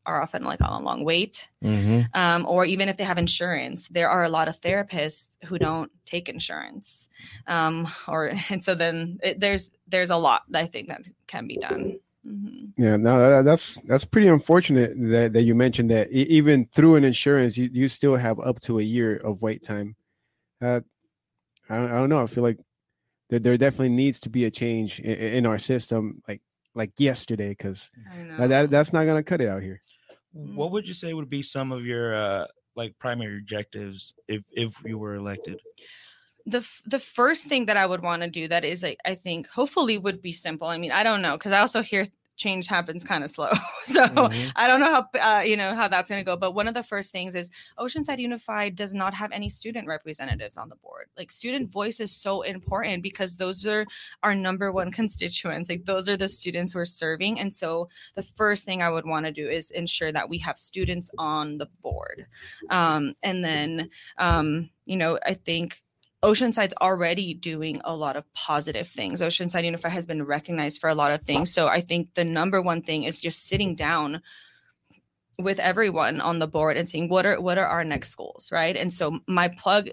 are 0.06 0.22
often 0.22 0.44
like 0.44 0.60
on 0.62 0.80
a 0.80 0.84
long 0.84 1.04
wait 1.04 1.48
hmm 1.62 2.00
um, 2.14 2.46
or 2.46 2.64
even 2.64 2.88
if 2.88 2.96
they 2.96 3.04
have 3.04 3.18
insurance 3.18 3.88
there 3.88 4.08
are 4.08 4.24
a 4.24 4.28
lot 4.28 4.48
of 4.48 4.60
therapists 4.60 5.36
who 5.44 5.58
don't 5.58 5.90
take 6.04 6.28
insurance 6.28 7.08
um, 7.46 7.86
or 8.08 8.32
and 8.50 8.62
so 8.62 8.74
then 8.74 9.18
it, 9.22 9.40
there's 9.40 9.70
there's 9.88 10.10
a 10.10 10.16
lot 10.16 10.42
that 10.50 10.62
i 10.62 10.66
think 10.66 10.88
that 10.88 11.02
can 11.26 11.46
be 11.46 11.56
done 11.56 11.98
Mhm. 12.26 12.72
Yeah, 12.76 12.96
no, 12.96 13.20
that- 13.30 13.44
that's 13.44 13.80
that's 13.82 14.04
pretty 14.04 14.26
unfortunate 14.26 14.90
that, 15.12 15.32
that 15.34 15.42
you 15.42 15.54
mentioned 15.54 15.90
that 15.92 16.10
even 16.10 16.66
through 16.74 16.96
an 16.96 17.04
insurance, 17.04 17.56
you, 17.56 17.70
you 17.72 17.86
still 17.86 18.16
have 18.16 18.40
up 18.40 18.58
to 18.66 18.80
a 18.80 18.82
year 18.82 19.14
of 19.16 19.42
wait 19.42 19.62
time. 19.62 19.94
Uh, 20.60 20.80
I, 21.70 21.76
don't- 21.76 21.92
I 21.92 21.98
don't 22.00 22.08
know. 22.08 22.20
I 22.20 22.26
feel 22.26 22.42
like 22.42 22.58
there, 23.30 23.38
there 23.38 23.56
definitely 23.56 23.90
needs 23.90 24.18
to 24.20 24.28
be 24.28 24.44
a 24.44 24.50
change 24.50 24.98
in, 24.98 25.12
in 25.36 25.46
our 25.46 25.60
system, 25.60 26.20
like 26.26 26.42
like 26.74 26.90
yesterday, 26.98 27.50
because 27.50 27.92
I 28.12 28.16
know. 28.24 28.36
that, 28.38 28.48
that 28.48 28.70
that's 28.70 28.92
not 28.92 29.04
gonna 29.06 29.22
cut 29.22 29.40
it 29.40 29.48
out 29.48 29.62
here. 29.62 29.80
What 30.36 30.70
would 30.72 30.86
you 30.86 30.94
say 30.94 31.12
would 31.12 31.30
be 31.30 31.42
some 31.42 31.72
of 31.72 31.84
your 31.86 32.14
uh 32.14 32.46
like 32.74 32.98
primary 32.98 33.38
objectives 33.38 34.14
if 34.28 34.42
if 34.52 34.74
you 34.84 34.98
were 34.98 35.14
elected? 35.14 35.60
the 36.46 36.58
f- 36.58 36.82
the 36.86 36.98
first 36.98 37.46
thing 37.46 37.66
that 37.66 37.76
I 37.76 37.86
would 37.86 38.02
want 38.02 38.22
to 38.22 38.30
do 38.30 38.46
that 38.48 38.64
is 38.64 38.82
like 38.82 38.98
I 39.04 39.16
think 39.16 39.48
hopefully 39.48 39.98
would 39.98 40.22
be 40.22 40.32
simple. 40.32 40.68
I 40.68 40.78
mean, 40.78 40.92
I 40.92 41.02
don't 41.02 41.22
know 41.22 41.36
because 41.36 41.52
I 41.52 41.60
also 41.60 41.82
hear 41.82 42.06
change 42.36 42.66
happens 42.66 43.02
kind 43.04 43.24
of 43.24 43.30
slow, 43.30 43.50
so 43.84 44.06
Mhm. 44.06 44.52
I 44.56 44.66
don't 44.66 44.80
know 44.80 44.92
how 45.12 45.38
uh, 45.38 45.42
you 45.42 45.56
know 45.56 45.74
how 45.74 45.88
that's 45.88 46.10
going 46.10 46.20
to 46.20 46.24
go. 46.24 46.36
But 46.36 46.52
one 46.52 46.68
of 46.68 46.74
the 46.74 46.82
first 46.82 47.12
things 47.12 47.34
is 47.34 47.50
Oceanside 47.78 48.18
Unified 48.18 48.76
does 48.76 48.94
not 48.94 49.14
have 49.14 49.32
any 49.32 49.48
student 49.48 49.88
representatives 49.88 50.56
on 50.56 50.68
the 50.68 50.76
board. 50.76 51.06
Like 51.16 51.32
student 51.32 51.70
voice 51.70 52.00
is 52.00 52.12
so 52.12 52.42
important 52.42 53.02
because 53.02 53.36
those 53.36 53.66
are 53.66 53.86
our 54.22 54.34
number 54.34 54.70
one 54.72 54.90
constituents. 55.00 55.68
Like 55.68 55.84
those 55.84 56.08
are 56.08 56.16
the 56.16 56.28
students 56.28 56.74
we're 56.74 56.84
serving, 56.84 57.40
and 57.40 57.52
so 57.52 57.88
the 58.14 58.22
first 58.22 58.64
thing 58.64 58.82
I 58.82 58.90
would 58.90 59.06
want 59.06 59.26
to 59.26 59.32
do 59.32 59.48
is 59.48 59.70
ensure 59.70 60.12
that 60.12 60.28
we 60.28 60.38
have 60.38 60.58
students 60.58 61.10
on 61.18 61.58
the 61.58 61.66
board, 61.82 62.26
um, 62.70 63.14
and 63.22 63.44
then 63.44 63.90
um, 64.18 64.70
you 64.84 64.96
know 64.96 65.18
I 65.24 65.34
think 65.34 65.82
Oceanside's 66.22 66.74
already 66.80 67.34
doing 67.34 67.80
a 67.84 67.94
lot 67.94 68.16
of 68.16 68.24
positive 68.34 68.88
things. 68.88 69.20
Oceanside 69.20 69.64
Unified 69.64 69.92
has 69.92 70.06
been 70.06 70.24
recognized 70.24 70.80
for 70.80 70.88
a 70.88 70.94
lot 70.94 71.12
of 71.12 71.22
things. 71.22 71.52
So 71.52 71.68
I 71.68 71.80
think 71.80 72.14
the 72.14 72.24
number 72.24 72.60
one 72.60 72.82
thing 72.82 73.04
is 73.04 73.18
just 73.18 73.46
sitting 73.46 73.74
down 73.74 74.22
with 75.38 75.58
everyone 75.58 76.20
on 76.20 76.38
the 76.38 76.48
board 76.48 76.76
and 76.76 76.88
seeing 76.88 77.08
what 77.08 77.26
are 77.26 77.40
what 77.40 77.58
are 77.58 77.66
our 77.66 77.84
next 77.84 78.14
goals, 78.14 78.48
right? 78.50 78.76
And 78.76 78.92
so 78.92 79.20
my 79.26 79.48
plug 79.48 79.90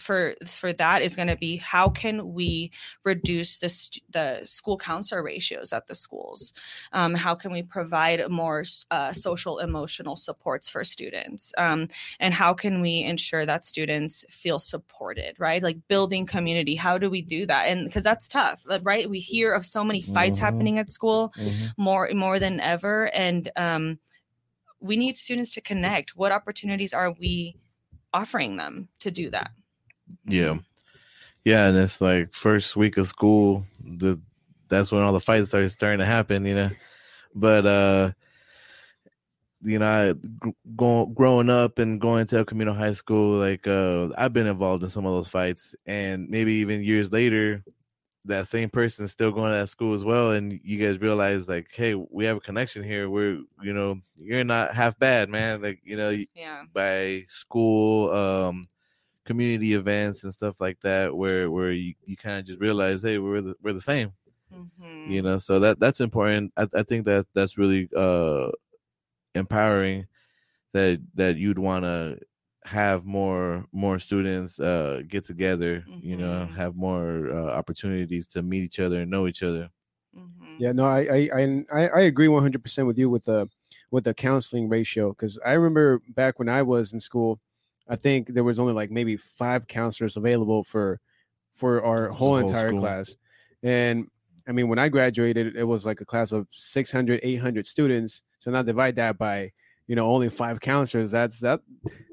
for 0.00 0.34
for 0.46 0.72
that 0.72 1.02
is 1.02 1.14
going 1.14 1.28
to 1.28 1.36
be 1.36 1.56
how 1.58 1.88
can 1.88 2.32
we 2.32 2.70
reduce 3.04 3.58
the 3.58 3.68
st- 3.68 4.02
the 4.10 4.40
school 4.44 4.76
counselor 4.76 5.22
ratios 5.22 5.72
at 5.72 5.86
the 5.86 5.94
schools? 5.94 6.52
Um, 6.92 7.14
how 7.14 7.34
can 7.34 7.52
we 7.52 7.62
provide 7.62 8.28
more 8.30 8.64
uh, 8.90 9.12
social 9.12 9.58
emotional 9.58 10.16
supports 10.16 10.68
for 10.68 10.82
students? 10.84 11.52
Um, 11.58 11.88
and 12.18 12.34
how 12.34 12.54
can 12.54 12.80
we 12.80 13.02
ensure 13.02 13.46
that 13.46 13.64
students 13.64 14.24
feel 14.30 14.58
supported 14.58 15.36
right? 15.38 15.62
Like 15.62 15.78
building 15.88 16.26
community 16.26 16.74
how 16.74 16.98
do 16.98 17.10
we 17.10 17.22
do 17.22 17.46
that? 17.46 17.64
And 17.68 17.86
because 17.86 18.04
that's 18.04 18.28
tough 18.28 18.64
right? 18.82 19.08
We 19.08 19.20
hear 19.20 19.52
of 19.52 19.64
so 19.66 19.84
many 19.84 20.00
fights 20.00 20.38
Mhm. 20.38 20.42
happening 20.42 20.78
at 20.78 20.90
school 20.90 21.32
Mhm. 21.36 21.72
more 21.76 22.10
more 22.14 22.38
than 22.38 22.60
ever 22.60 23.08
and 23.14 23.50
um, 23.56 23.98
we 24.80 24.96
need 24.96 25.16
students 25.16 25.52
to 25.54 25.60
connect. 25.60 26.16
What 26.16 26.32
opportunities 26.32 26.94
are 26.94 27.12
we 27.12 27.56
offering 28.12 28.56
them 28.56 28.88
to 29.00 29.10
do 29.10 29.30
that 29.30 29.50
Yeah. 30.26 30.58
Yeah, 31.44 31.68
and 31.68 31.78
it's 31.78 32.00
like 32.00 32.32
first 32.34 32.76
week 32.76 32.98
of 32.98 33.08
school, 33.08 33.64
the 33.82 34.20
that's 34.68 34.92
when 34.92 35.02
all 35.02 35.12
the 35.12 35.20
fights 35.20 35.48
started 35.48 35.70
starting 35.70 35.98
to 35.98 36.06
happen, 36.06 36.44
you 36.44 36.54
know. 36.54 36.70
But 37.34 37.66
uh 37.66 38.12
you 39.62 39.78
know, 39.78 39.86
I, 39.86 40.14
go, 40.74 41.06
growing 41.06 41.50
up 41.50 41.78
and 41.78 42.00
going 42.00 42.26
to 42.28 42.38
El 42.38 42.44
Camino 42.46 42.72
High 42.72 42.92
School, 42.92 43.36
like 43.38 43.66
uh 43.66 44.08
I've 44.16 44.32
been 44.32 44.46
involved 44.46 44.82
in 44.84 44.90
some 44.90 45.06
of 45.06 45.12
those 45.12 45.28
fights 45.28 45.74
and 45.86 46.28
maybe 46.28 46.54
even 46.54 46.82
years 46.82 47.12
later 47.12 47.64
that 48.26 48.46
same 48.48 48.68
person 48.68 49.04
is 49.04 49.10
still 49.10 49.32
going 49.32 49.50
to 49.50 49.58
that 49.58 49.68
school 49.68 49.94
as 49.94 50.04
well 50.04 50.32
and 50.32 50.60
you 50.62 50.78
guys 50.84 51.00
realize 51.00 51.48
like 51.48 51.68
hey 51.72 51.94
we 51.94 52.26
have 52.26 52.36
a 52.36 52.40
connection 52.40 52.82
here 52.84 53.08
we're 53.08 53.40
you 53.62 53.72
know 53.72 53.98
you're 54.18 54.44
not 54.44 54.74
half 54.74 54.98
bad 54.98 55.30
man 55.30 55.62
like 55.62 55.80
you 55.84 55.96
know 55.96 56.10
yeah 56.34 56.62
by 56.74 57.24
school 57.28 58.10
um 58.12 58.62
community 59.30 59.74
events 59.74 60.24
and 60.24 60.32
stuff 60.32 60.60
like 60.60 60.80
that 60.80 61.16
where 61.16 61.50
where 61.50 61.72
you, 61.72 61.94
you 62.04 62.16
kind 62.16 62.40
of 62.40 62.46
just 62.46 62.60
realize 62.60 63.02
hey 63.02 63.18
we're 63.18 63.40
the, 63.42 63.54
we're 63.62 63.72
the 63.72 63.80
same 63.80 64.12
Mhm. 64.50 65.00
you 65.04 65.22
know 65.22 65.38
so 65.38 65.60
that 65.60 65.80
that's 65.80 66.00
important 66.00 66.52
I, 66.56 66.68
I 66.74 66.82
think 66.84 67.06
that 67.06 67.26
that's 67.34 67.58
really 67.58 67.88
uh 67.96 68.50
empowering 69.34 70.06
that 70.74 71.00
that 71.14 71.36
you'd 71.38 71.58
want 71.58 71.84
to 71.84 72.20
have 72.64 73.04
more 73.06 73.66
more 73.72 73.98
students 73.98 74.60
uh 74.60 75.02
get 75.08 75.24
together 75.24 75.86
you 76.00 76.16
know 76.16 76.46
Mhm. 76.46 76.54
have 76.54 76.76
more 76.76 77.30
uh, 77.32 77.50
opportunities 77.52 78.26
to 78.28 78.42
meet 78.42 78.64
each 78.64 78.80
other 78.80 79.02
and 79.02 79.10
know 79.10 79.26
each 79.28 79.42
other 79.42 79.70
Mhm. 80.14 80.50
Yeah, 80.58 80.72
no, 80.72 80.84
I 80.84 81.00
I 81.02 81.30
I, 81.34 81.64
I 81.72 81.88
I 81.88 82.00
agree 82.00 82.28
one 82.28 82.42
hundred 82.42 82.62
percent 82.62 82.86
with 82.88 82.98
you 82.98 83.08
with 83.08 83.24
the 83.24 83.48
with 83.90 84.04
the 84.04 84.14
counseling 84.14 84.68
ratio 84.68 85.10
because 85.10 85.38
I 85.44 85.52
remember 85.52 86.00
back 86.08 86.38
when 86.38 86.48
I 86.48 86.62
was 86.62 86.92
in 86.92 87.00
school, 87.00 87.40
I 87.90 87.96
think 87.96 88.28
there 88.28 88.44
was 88.44 88.60
only 88.60 88.72
like 88.72 88.90
maybe 88.90 89.16
five 89.16 89.66
counselors 89.66 90.16
available 90.16 90.62
for 90.64 91.00
for 91.54 91.82
our 91.84 92.08
whole 92.08 92.38
whole 92.38 92.38
entire 92.38 92.68
school. 92.68 92.80
class, 92.80 93.16
and 93.62 94.08
I 94.48 94.52
mean 94.52 94.68
when 94.68 94.78
I 94.78 94.88
graduated, 94.88 95.56
it 95.56 95.64
was 95.64 95.84
like 95.84 96.00
a 96.00 96.04
class 96.06 96.32
of 96.32 96.46
600, 96.52 97.20
800 97.22 97.66
students. 97.66 98.22
So 98.38 98.50
now 98.50 98.62
divide 98.62 98.96
that 98.96 99.18
by 99.18 99.50
you 99.88 99.96
know 99.96 100.08
only 100.10 100.28
five 100.30 100.60
counselors. 100.60 101.10
That's 101.10 101.40
that 101.40 101.60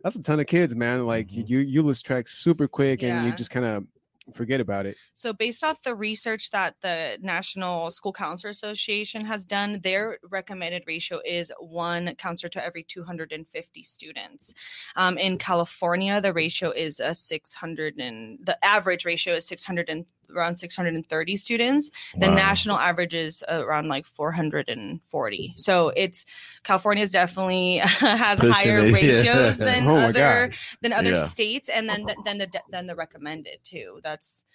that's 0.04 0.16
a 0.16 0.22
ton 0.22 0.40
of 0.40 0.48
kids, 0.48 0.76
man. 0.76 1.06
Like 1.06 1.28
Mhm. 1.28 1.48
you 1.48 1.60
you 1.60 1.82
lose 1.84 2.02
track 2.02 2.28
super 2.28 2.68
quick, 2.68 3.04
and 3.04 3.24
you 3.24 3.32
just 3.32 3.52
kind 3.52 3.66
of 3.66 3.86
forget 4.34 4.60
about 4.60 4.86
it. 4.86 4.98
So, 5.14 5.34
based 5.34 5.64
off 5.64 5.82
the 5.82 5.96
research 5.96 6.52
that 6.52 6.76
the 6.82 7.18
National 7.22 7.92
School 7.92 8.14
Counselor 8.14 8.52
Association 8.52 9.26
has 9.26 9.46
done, 9.46 9.80
their 9.82 10.20
recommended 10.30 10.84
ratio 10.88 11.20
is 11.26 11.52
one 11.60 12.16
counselor 12.16 12.50
to 12.50 12.64
every 12.64 12.84
250 12.84 13.84
students. 13.84 14.54
Um, 14.96 15.18
in 15.18 15.38
California, 15.38 16.20
the 16.22 16.34
ratio 16.34 16.72
is 16.72 17.00
a 17.00 17.14
600 17.14 17.98
and 18.00 18.40
the 18.44 18.64
average 18.64 19.06
ratio 19.06 19.36
is 19.36 19.48
600 19.48 19.90
and 19.90 20.06
around 20.36 20.58
630 20.58 21.36
students. 21.38 21.92
The 22.16 22.28
Wow. 22.28 22.36
national 22.36 22.78
average 22.78 23.14
is 23.14 23.44
around 23.48 23.88
like 23.88 24.06
440. 24.06 25.54
So 25.58 25.90
it's 25.96 26.26
California 26.64 27.04
is 27.04 27.12
definitely 27.12 27.78
has 27.84 28.40
Pushing 28.40 28.52
higher 28.54 28.80
it, 28.80 28.88
yeah. 28.88 28.94
ratios 28.94 29.58
than 29.68 29.88
Oh 29.88 29.98
other 29.98 30.52
than 30.82 30.94
other 30.94 31.12
Yeah. 31.12 31.26
states 31.28 31.70
and 31.70 31.90
then 31.90 32.06
the, 32.06 32.16
then 32.26 32.38
the 32.38 32.62
then 32.70 32.88
the 32.88 32.96
recommended 32.96 33.60
too 33.64 34.00
that's 34.04 34.46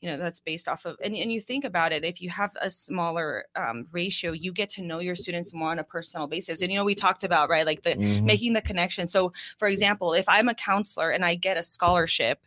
you 0.00 0.08
know 0.10 0.16
that's 0.16 0.40
based 0.40 0.66
off 0.66 0.86
of 0.86 0.96
and, 1.04 1.14
and 1.14 1.30
you 1.30 1.40
think 1.40 1.64
about 1.64 1.92
it 1.92 2.04
if 2.04 2.22
you 2.22 2.30
have 2.30 2.56
a 2.62 2.70
smaller 2.70 3.44
um, 3.54 3.86
ratio 3.92 4.32
you 4.32 4.52
get 4.52 4.68
to 4.70 4.82
know 4.82 4.98
your 4.98 5.14
students 5.14 5.52
more 5.52 5.70
on 5.70 5.78
a 5.78 5.84
personal 5.84 6.26
basis 6.26 6.62
and 6.62 6.70
you 6.70 6.76
know 6.78 6.84
we 6.84 6.94
talked 6.94 7.22
about 7.22 7.50
right 7.50 7.66
like 7.66 7.82
the 7.82 7.90
Mhm. 7.96 8.24
making 8.24 8.52
the 8.54 8.62
connection 8.62 9.08
so 9.08 9.32
for 9.58 9.68
example 9.68 10.14
if 10.14 10.26
i'm 10.28 10.48
a 10.48 10.54
counselor 10.54 11.10
and 11.10 11.24
i 11.24 11.34
get 11.34 11.56
a 11.58 11.62
scholarship 11.62 12.40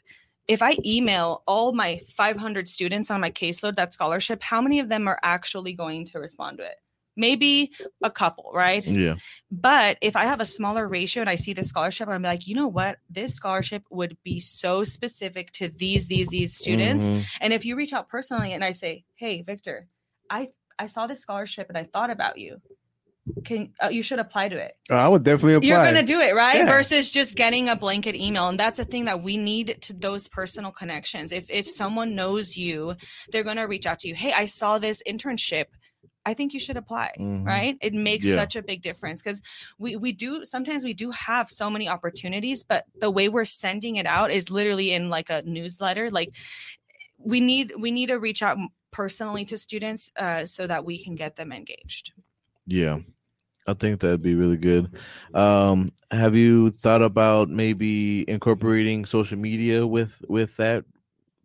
if 0.48 0.62
i 0.62 0.78
email 0.86 1.44
all 1.48 1.74
my 1.74 2.00
500 2.16 2.68
students 2.68 3.10
on 3.10 3.22
my 3.22 3.32
caseload 3.32 3.76
that 3.76 3.94
scholarship 3.94 4.42
how 4.44 4.62
many 4.62 4.80
of 4.80 4.90
them 4.90 5.08
are 5.08 5.20
actually 5.24 5.74
going 5.74 6.06
to 6.06 6.20
respond 6.20 6.58
to 6.58 6.64
it 6.64 6.76
maybe 7.16 7.72
a 8.04 8.10
couple 8.10 8.52
right 8.54 8.86
yeah 8.88 9.16
but 9.52 9.98
if 10.02 10.16
I 10.16 10.26
have 10.26 10.42
a 10.42 10.46
smaller 10.46 10.88
ratio 10.88 11.22
and 11.22 11.30
I 11.30 11.36
see 11.36 11.54
the 11.54 11.64
scholarship, 11.64 12.10
I'm 12.10 12.24
like, 12.24 12.48
you 12.48 12.56
know 12.56 12.68
what? 12.68 12.98
This 13.08 13.36
scholarship 13.36 13.84
would 13.92 14.18
be 14.24 14.40
so 14.40 14.84
specific 14.84 15.52
to 15.52 15.68
these, 15.68 16.08
these, 16.08 16.30
these 16.30 16.56
students. 16.56 17.04
Mhm. 17.04 17.24
And 17.40 17.54
if 17.54 17.64
you 17.66 17.76
reach 17.76 17.94
out 17.94 18.10
personally 18.10 18.54
and 18.54 18.64
I 18.64 18.72
say, 18.72 19.06
hey, 19.14 19.44
Victor, 19.44 19.88
I 20.30 20.50
I 20.80 20.88
saw 20.88 21.06
this 21.06 21.20
scholarship 21.22 21.70
and 21.70 21.78
I 21.78 21.84
thought 21.84 22.10
about 22.10 22.40
you. 22.40 22.60
Can 23.46 23.72
uh, 23.82 23.88
you 23.88 24.04
should 24.04 24.20
apply 24.20 24.50
to 24.50 24.58
it? 24.58 24.76
Uh, 24.90 24.96
I 24.96 25.08
would 25.08 25.24
definitely 25.24 25.54
apply. 25.56 25.68
You're 25.70 25.84
gonna 25.84 26.04
do 26.04 26.20
it, 26.20 26.36
right? 26.36 26.58
Yeah. 26.58 26.66
Versus 26.66 27.10
just 27.10 27.36
getting 27.36 27.70
a 27.70 27.76
blanket 27.76 28.16
email. 28.16 28.50
And 28.50 28.60
that's 28.60 28.80
a 28.80 28.86
thing 28.86 29.06
that 29.06 29.24
we 29.24 29.38
need 29.38 29.78
to 29.82 29.94
those 29.94 30.28
personal 30.28 30.72
connections. 30.72 31.32
If 31.32 31.50
if 31.50 31.68
someone 31.70 32.16
knows 32.16 32.58
you, 32.58 32.96
they're 33.32 33.44
gonna 33.44 33.68
reach 33.68 33.86
out 33.86 34.00
to 34.00 34.10
you. 34.10 34.16
Hey, 34.16 34.34
I 34.34 34.46
saw 34.46 34.78
this 34.78 35.02
internship. 35.08 35.66
I 36.26 36.34
think 36.34 36.54
you 36.54 36.60
should 36.60 36.78
apply, 36.78 37.12
Mhm. 37.20 37.46
right? 37.46 37.78
It 37.82 37.94
makes 37.94 38.26
Yeah. 38.26 38.36
such 38.36 38.56
a 38.56 38.62
big 38.62 38.82
difference 38.82 39.22
because 39.22 39.42
we 39.78 39.96
we 39.96 40.12
do 40.12 40.44
sometimes 40.44 40.84
we 40.84 40.94
do 40.94 41.12
have 41.12 41.50
so 41.50 41.70
many 41.70 41.88
opportunities, 41.88 42.64
but 42.66 42.86
the 43.00 43.10
way 43.10 43.30
we're 43.30 43.46
sending 43.46 43.96
it 43.96 44.06
out 44.06 44.32
is 44.32 44.50
literally 44.50 44.92
in 44.92 45.10
like 45.10 45.30
a 45.30 45.42
newsletter. 45.44 46.10
Like 46.12 46.30
we 47.18 47.40
need 47.40 47.74
we 47.78 47.92
need 47.92 48.08
to 48.08 48.20
reach 48.20 48.42
out 48.44 48.58
personally 48.92 49.46
to 49.46 49.58
students 49.58 50.12
uh, 50.18 50.46
so 50.46 50.68
that 50.68 50.84
we 50.84 51.02
can 51.02 51.16
get 51.16 51.36
them 51.38 51.52
engaged. 51.54 52.12
Yeah, 52.66 53.00
I 53.68 53.74
think 53.74 54.02
that'd 54.02 54.22
be 54.22 54.36
really 54.36 54.58
good. 54.58 54.96
Um, 55.34 55.88
have 56.12 56.36
you 56.36 56.72
thought 56.72 57.02
about 57.04 57.50
maybe 57.50 58.30
incorporating 58.30 59.06
social 59.06 59.38
media 59.40 59.88
with 59.88 60.22
with 60.30 60.58
that 60.58 60.86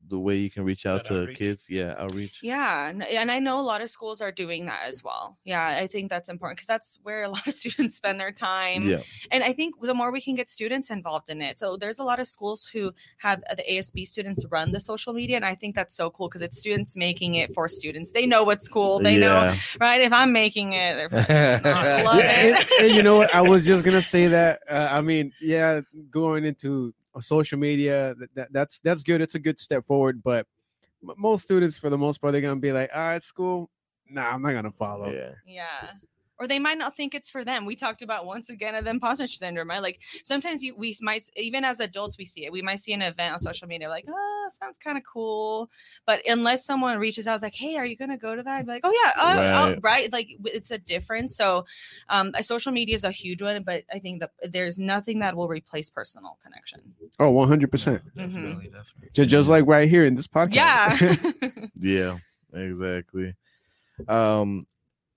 the 0.08 0.18
way 0.18 0.36
you 0.36 0.50
can 0.50 0.64
reach 0.64 0.86
out 0.86 1.04
That 1.04 1.08
to 1.14 1.20
outreach. 1.22 1.38
kids. 1.38 1.66
Yeah, 1.68 1.94
outreach. 1.98 2.40
Yeah, 2.42 2.88
and- 2.88 3.02
and 3.02 3.30
I 3.30 3.38
know 3.38 3.60
a 3.60 3.66
lot 3.72 3.80
of 3.80 3.90
schools 3.90 4.20
are 4.20 4.32
doing 4.32 4.66
that 4.66 4.82
as 4.88 5.04
well. 5.04 5.38
Yeah, 5.44 5.66
I 5.66 5.86
think 5.86 6.10
that's 6.10 6.28
important 6.28 6.56
because 6.58 6.66
that's 6.66 6.98
where 7.02 7.22
a 7.24 7.28
lot 7.36 7.46
of 7.46 7.54
students 7.54 7.94
spend 7.96 8.18
their 8.18 8.32
time. 8.32 8.82
Yeah, 8.88 8.98
And 9.30 9.44
I 9.44 9.52
think 9.52 9.74
the 9.80 9.94
more 9.94 10.10
we 10.12 10.20
can 10.20 10.34
get 10.34 10.48
students 10.48 10.90
involved 10.90 11.28
in 11.28 11.40
it. 11.42 11.58
So 11.58 11.76
there's 11.76 11.98
a 11.98 12.02
lot 12.04 12.20
of 12.20 12.26
schools 12.26 12.66
who 12.72 12.92
have 13.18 13.42
uh, 13.50 13.54
the 13.54 13.64
ASB 13.70 14.06
students 14.06 14.44
run 14.50 14.72
the 14.72 14.80
social 14.80 15.12
media, 15.12 15.36
and 15.36 15.44
I 15.44 15.54
think 15.54 15.74
that's 15.74 15.94
so 15.94 16.10
cool 16.10 16.28
because 16.28 16.42
it's 16.42 16.58
students 16.58 16.96
making 16.96 17.34
it 17.34 17.54
for 17.54 17.68
students. 17.68 18.10
They 18.12 18.26
know 18.26 18.42
what's 18.44 18.68
cool. 18.68 18.98
They 19.00 19.16
know, 19.16 19.54
right? 19.80 20.00
If 20.00 20.12
I'm 20.12 20.32
making 20.32 20.72
it, 20.72 21.10
they're 21.10 21.60
not 21.64 22.04
love 22.04 22.18
Yeah, 22.18 22.42
it. 22.42 22.66
and, 22.78 22.86
and 22.86 22.94
you 22.96 23.02
know 23.02 23.16
what? 23.16 23.34
I 23.34 23.42
was 23.42 23.64
just 23.66 23.84
gonna 23.84 24.02
say 24.16 24.26
that. 24.28 24.60
Uh, 24.68 24.88
I 24.90 25.00
mean, 25.00 25.32
yeah, 25.40 25.80
going 26.10 26.44
into 26.44 26.94
social 27.20 27.58
media, 27.58 28.14
that, 28.18 28.34
that, 28.34 28.52
that's 28.52 28.80
that's 28.80 29.02
good. 29.02 29.20
It's 29.20 29.34
a 29.34 29.38
good 29.38 29.58
step 29.58 29.86
forward. 29.86 30.22
But 30.22 30.46
most 31.02 31.44
students, 31.44 31.78
for 31.78 31.90
the 31.90 31.98
most 31.98 32.18
part, 32.18 32.32
they're 32.32 32.40
gonna 32.40 32.56
be 32.56 32.72
like, 32.72 32.90
"All 32.94 33.00
right, 33.00 33.22
school. 33.22 33.70
Nah, 34.08 34.30
I'm 34.30 34.42
not 34.42 34.52
gonna 34.52 34.70
follow." 34.72 35.12
yeah. 35.12 35.32
Yeah. 35.46 35.90
Or 36.40 36.46
they 36.46 36.58
might 36.58 36.78
not 36.78 36.96
think 36.96 37.14
it's 37.14 37.30
for 37.30 37.44
them. 37.44 37.64
We 37.66 37.74
talked 37.74 38.00
about 38.02 38.24
once 38.24 38.48
again 38.48 38.74
of 38.74 38.84
the 38.84 38.90
imposter 38.90 39.26
syndrome, 39.26 39.68
right? 39.68 39.82
Like 39.82 40.00
sometimes 40.22 40.62
you, 40.62 40.74
we 40.76 40.94
might, 41.02 41.28
even 41.36 41.64
as 41.64 41.80
adults, 41.80 42.16
we 42.16 42.24
see 42.24 42.44
it. 42.46 42.52
We 42.52 42.62
might 42.62 42.78
see 42.80 42.92
an 42.92 43.02
event 43.02 43.32
on 43.32 43.38
social 43.40 43.66
media, 43.66 43.88
like, 43.88 44.04
oh, 44.08 44.48
sounds 44.50 44.78
kind 44.78 44.96
of 44.96 45.02
cool. 45.04 45.68
But 46.06 46.22
unless 46.28 46.64
someone 46.64 46.98
reaches 46.98 47.26
out, 47.26 47.42
like, 47.42 47.54
hey, 47.54 47.76
are 47.76 47.84
you 47.84 47.96
going 47.96 48.10
to 48.10 48.16
go 48.16 48.36
to 48.36 48.42
that? 48.42 48.58
I'd 48.58 48.66
be 48.66 48.72
like, 48.72 48.82
oh, 48.84 48.92
yeah, 49.04 49.22
uh, 49.22 49.28
uh, 49.28 49.70
Right. 49.70 49.78
right. 49.82 50.12
Like 50.12 50.28
it's 50.44 50.70
a 50.70 50.78
difference. 50.78 51.34
So 51.34 51.66
um, 52.08 52.32
social 52.40 52.70
media 52.72 52.94
is 52.94 53.04
a 53.04 53.10
huge 53.10 53.42
one, 53.42 53.62
but 53.64 53.82
I 53.92 53.98
think 53.98 54.20
that 54.20 54.30
there's 54.42 54.78
nothing 54.78 55.18
that 55.20 55.36
will 55.36 55.48
replace 55.48 55.90
personal 55.90 56.38
connection. 56.42 56.80
Oh, 57.18 57.30
100 57.30 57.70
percent. 57.70 58.02
Definitely, 58.16 58.66
definitely. 58.66 59.10
Just 59.12 59.30
just 59.30 59.48
like 59.48 59.66
right 59.66 59.88
here 59.88 60.04
in 60.04 60.14
this 60.14 60.26
podcast. 60.26 60.54
Yeah. 60.54 61.32
Yeah, 61.80 62.18
exactly. 62.52 63.34
Um, 64.08 64.66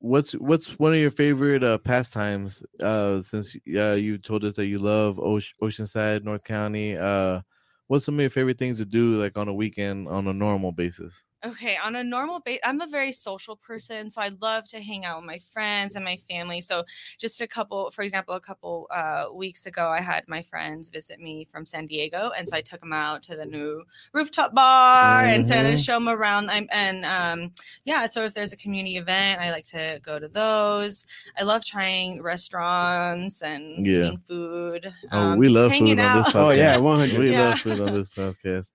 what's 0.01 0.33
what's 0.33 0.77
one 0.79 0.93
of 0.93 0.99
your 0.99 1.09
favorite 1.11 1.63
uh, 1.63 1.77
pastimes? 1.77 2.63
Uh, 2.81 3.21
since 3.21 3.55
uh, 3.75 3.93
you 3.93 4.17
told 4.17 4.43
us 4.43 4.53
that 4.53 4.65
you 4.67 4.79
love 4.79 5.17
Oce- 5.17 5.53
Oceanside, 5.61 6.23
North 6.23 6.43
County. 6.43 6.97
Uh, 6.97 7.41
what's 7.87 8.05
some 8.05 8.15
of 8.15 8.21
your 8.21 8.29
favorite 8.29 8.57
things 8.59 8.77
to 8.79 8.85
do, 8.85 9.15
like 9.15 9.37
on 9.37 9.47
a 9.47 9.53
weekend, 9.53 10.07
on 10.07 10.27
a 10.27 10.33
normal 10.33 10.71
basis? 10.71 11.23
Okay, 11.43 11.75
on 11.83 11.95
a 11.95 12.03
normal 12.03 12.39
base, 12.39 12.59
I'm 12.63 12.81
a 12.81 12.87
very 12.87 13.11
social 13.11 13.55
person, 13.55 14.11
so 14.11 14.21
I 14.21 14.29
love 14.41 14.67
to 14.69 14.79
hang 14.79 15.05
out 15.05 15.17
with 15.17 15.25
my 15.25 15.39
friends 15.39 15.95
and 15.95 16.05
my 16.05 16.15
family. 16.29 16.61
So, 16.61 16.83
just 17.17 17.41
a 17.41 17.47
couple, 17.47 17.89
for 17.89 18.03
example, 18.03 18.35
a 18.35 18.39
couple 18.39 18.85
uh, 18.91 19.25
weeks 19.33 19.65
ago, 19.65 19.87
I 19.89 20.01
had 20.01 20.27
my 20.27 20.43
friends 20.43 20.91
visit 20.91 21.19
me 21.19 21.47
from 21.51 21.65
San 21.65 21.87
Diego, 21.87 22.31
and 22.37 22.47
so 22.47 22.55
I 22.55 22.61
took 22.61 22.79
them 22.81 22.93
out 22.93 23.23
to 23.23 23.35
the 23.35 23.45
new 23.47 23.83
rooftop 24.13 24.53
bar 24.53 25.21
and 25.21 25.43
so 25.43 25.55
to 25.55 25.69
Mhm. 25.73 25.83
show 25.83 25.93
them 25.93 26.09
around. 26.09 26.51
I'm, 26.51 26.67
and 26.71 27.03
um, 27.05 27.51
yeah, 27.85 28.07
so 28.07 28.23
if 28.25 28.35
there's 28.35 28.53
a 28.53 28.57
community 28.57 28.97
event, 28.97 29.41
I 29.41 29.49
like 29.49 29.65
to 29.69 29.99
go 30.03 30.19
to 30.19 30.27
those. 30.27 31.07
I 31.39 31.41
love 31.41 31.65
trying 31.65 32.21
restaurants 32.21 33.41
and 33.41 33.83
Yeah. 33.83 34.11
food. 34.27 34.93
Oh, 35.11 35.17
um, 35.17 35.39
we 35.39 35.49
love 35.49 35.71
hanging 35.71 35.97
food 35.97 36.03
on 36.03 36.13
this 36.17 36.27
podcast. 36.27 36.35
Oh 36.45 36.49
yeah, 36.51 36.77
100. 36.77 37.17
We 37.19 37.31
Yeah. 37.31 37.47
love 37.49 37.59
food 37.61 37.79
on 37.81 37.93
this 37.93 38.09
podcast. 38.09 38.71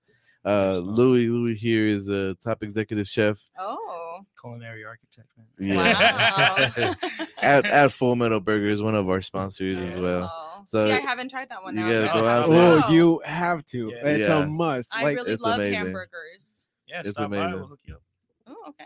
Uh, 0.47 0.79
Louis 0.79 1.27
Louis 1.29 1.55
here 1.57 1.87
is 1.89 2.09
a 2.09 2.35
top 2.37 2.63
executive 2.63 3.09
chef. 3.09 3.39
Oh, 3.59 4.21
Culinary 4.41 4.85
architect. 4.85 5.29
Man. 5.59 5.75
Yeah. 5.77 6.71
wow. 6.79 6.95
at 7.39 7.67
at 7.67 7.91
Full 7.93 8.15
Metal 8.15 8.39
Burger 8.39 8.69
is 8.69 8.81
one 8.81 8.95
of 8.95 9.09
our 9.09 9.21
sponsors 9.21 9.77
as 9.79 9.97
well. 9.97 10.31
Oh. 10.33 10.43
So 10.69 10.85
See, 10.87 10.93
I 10.93 10.99
haven't 11.01 11.31
tried 11.31 11.49
that 11.51 11.63
one. 11.63 11.75
you 11.77 11.81
now. 11.85 11.91
gotta 12.07 12.23
go 12.23 12.29
out 12.29 12.49
there. 12.49 12.83
Oh, 12.87 12.91
you 12.91 13.21
have 13.25 13.65
to. 13.67 13.89
Yeah. 13.89 14.09
It's 14.09 14.29
Yeah. 14.29 14.43
a 14.43 14.47
must. 14.47 14.95
I 14.97 15.03
like 15.05 15.17
really 15.17 15.33
it's 15.33 15.43
love 15.43 15.55
amazing. 15.61 15.75
hamburgers. 15.79 16.67
Yeah, 16.89 17.01
It's 17.01 17.11
stop 17.11 17.31
by. 17.31 17.37
amazing. 17.39 17.59
We'll 17.61 17.69
hook 17.69 17.81
you 17.85 17.95
up. 17.95 18.03
Oh, 18.49 18.55
okay. 18.69 18.85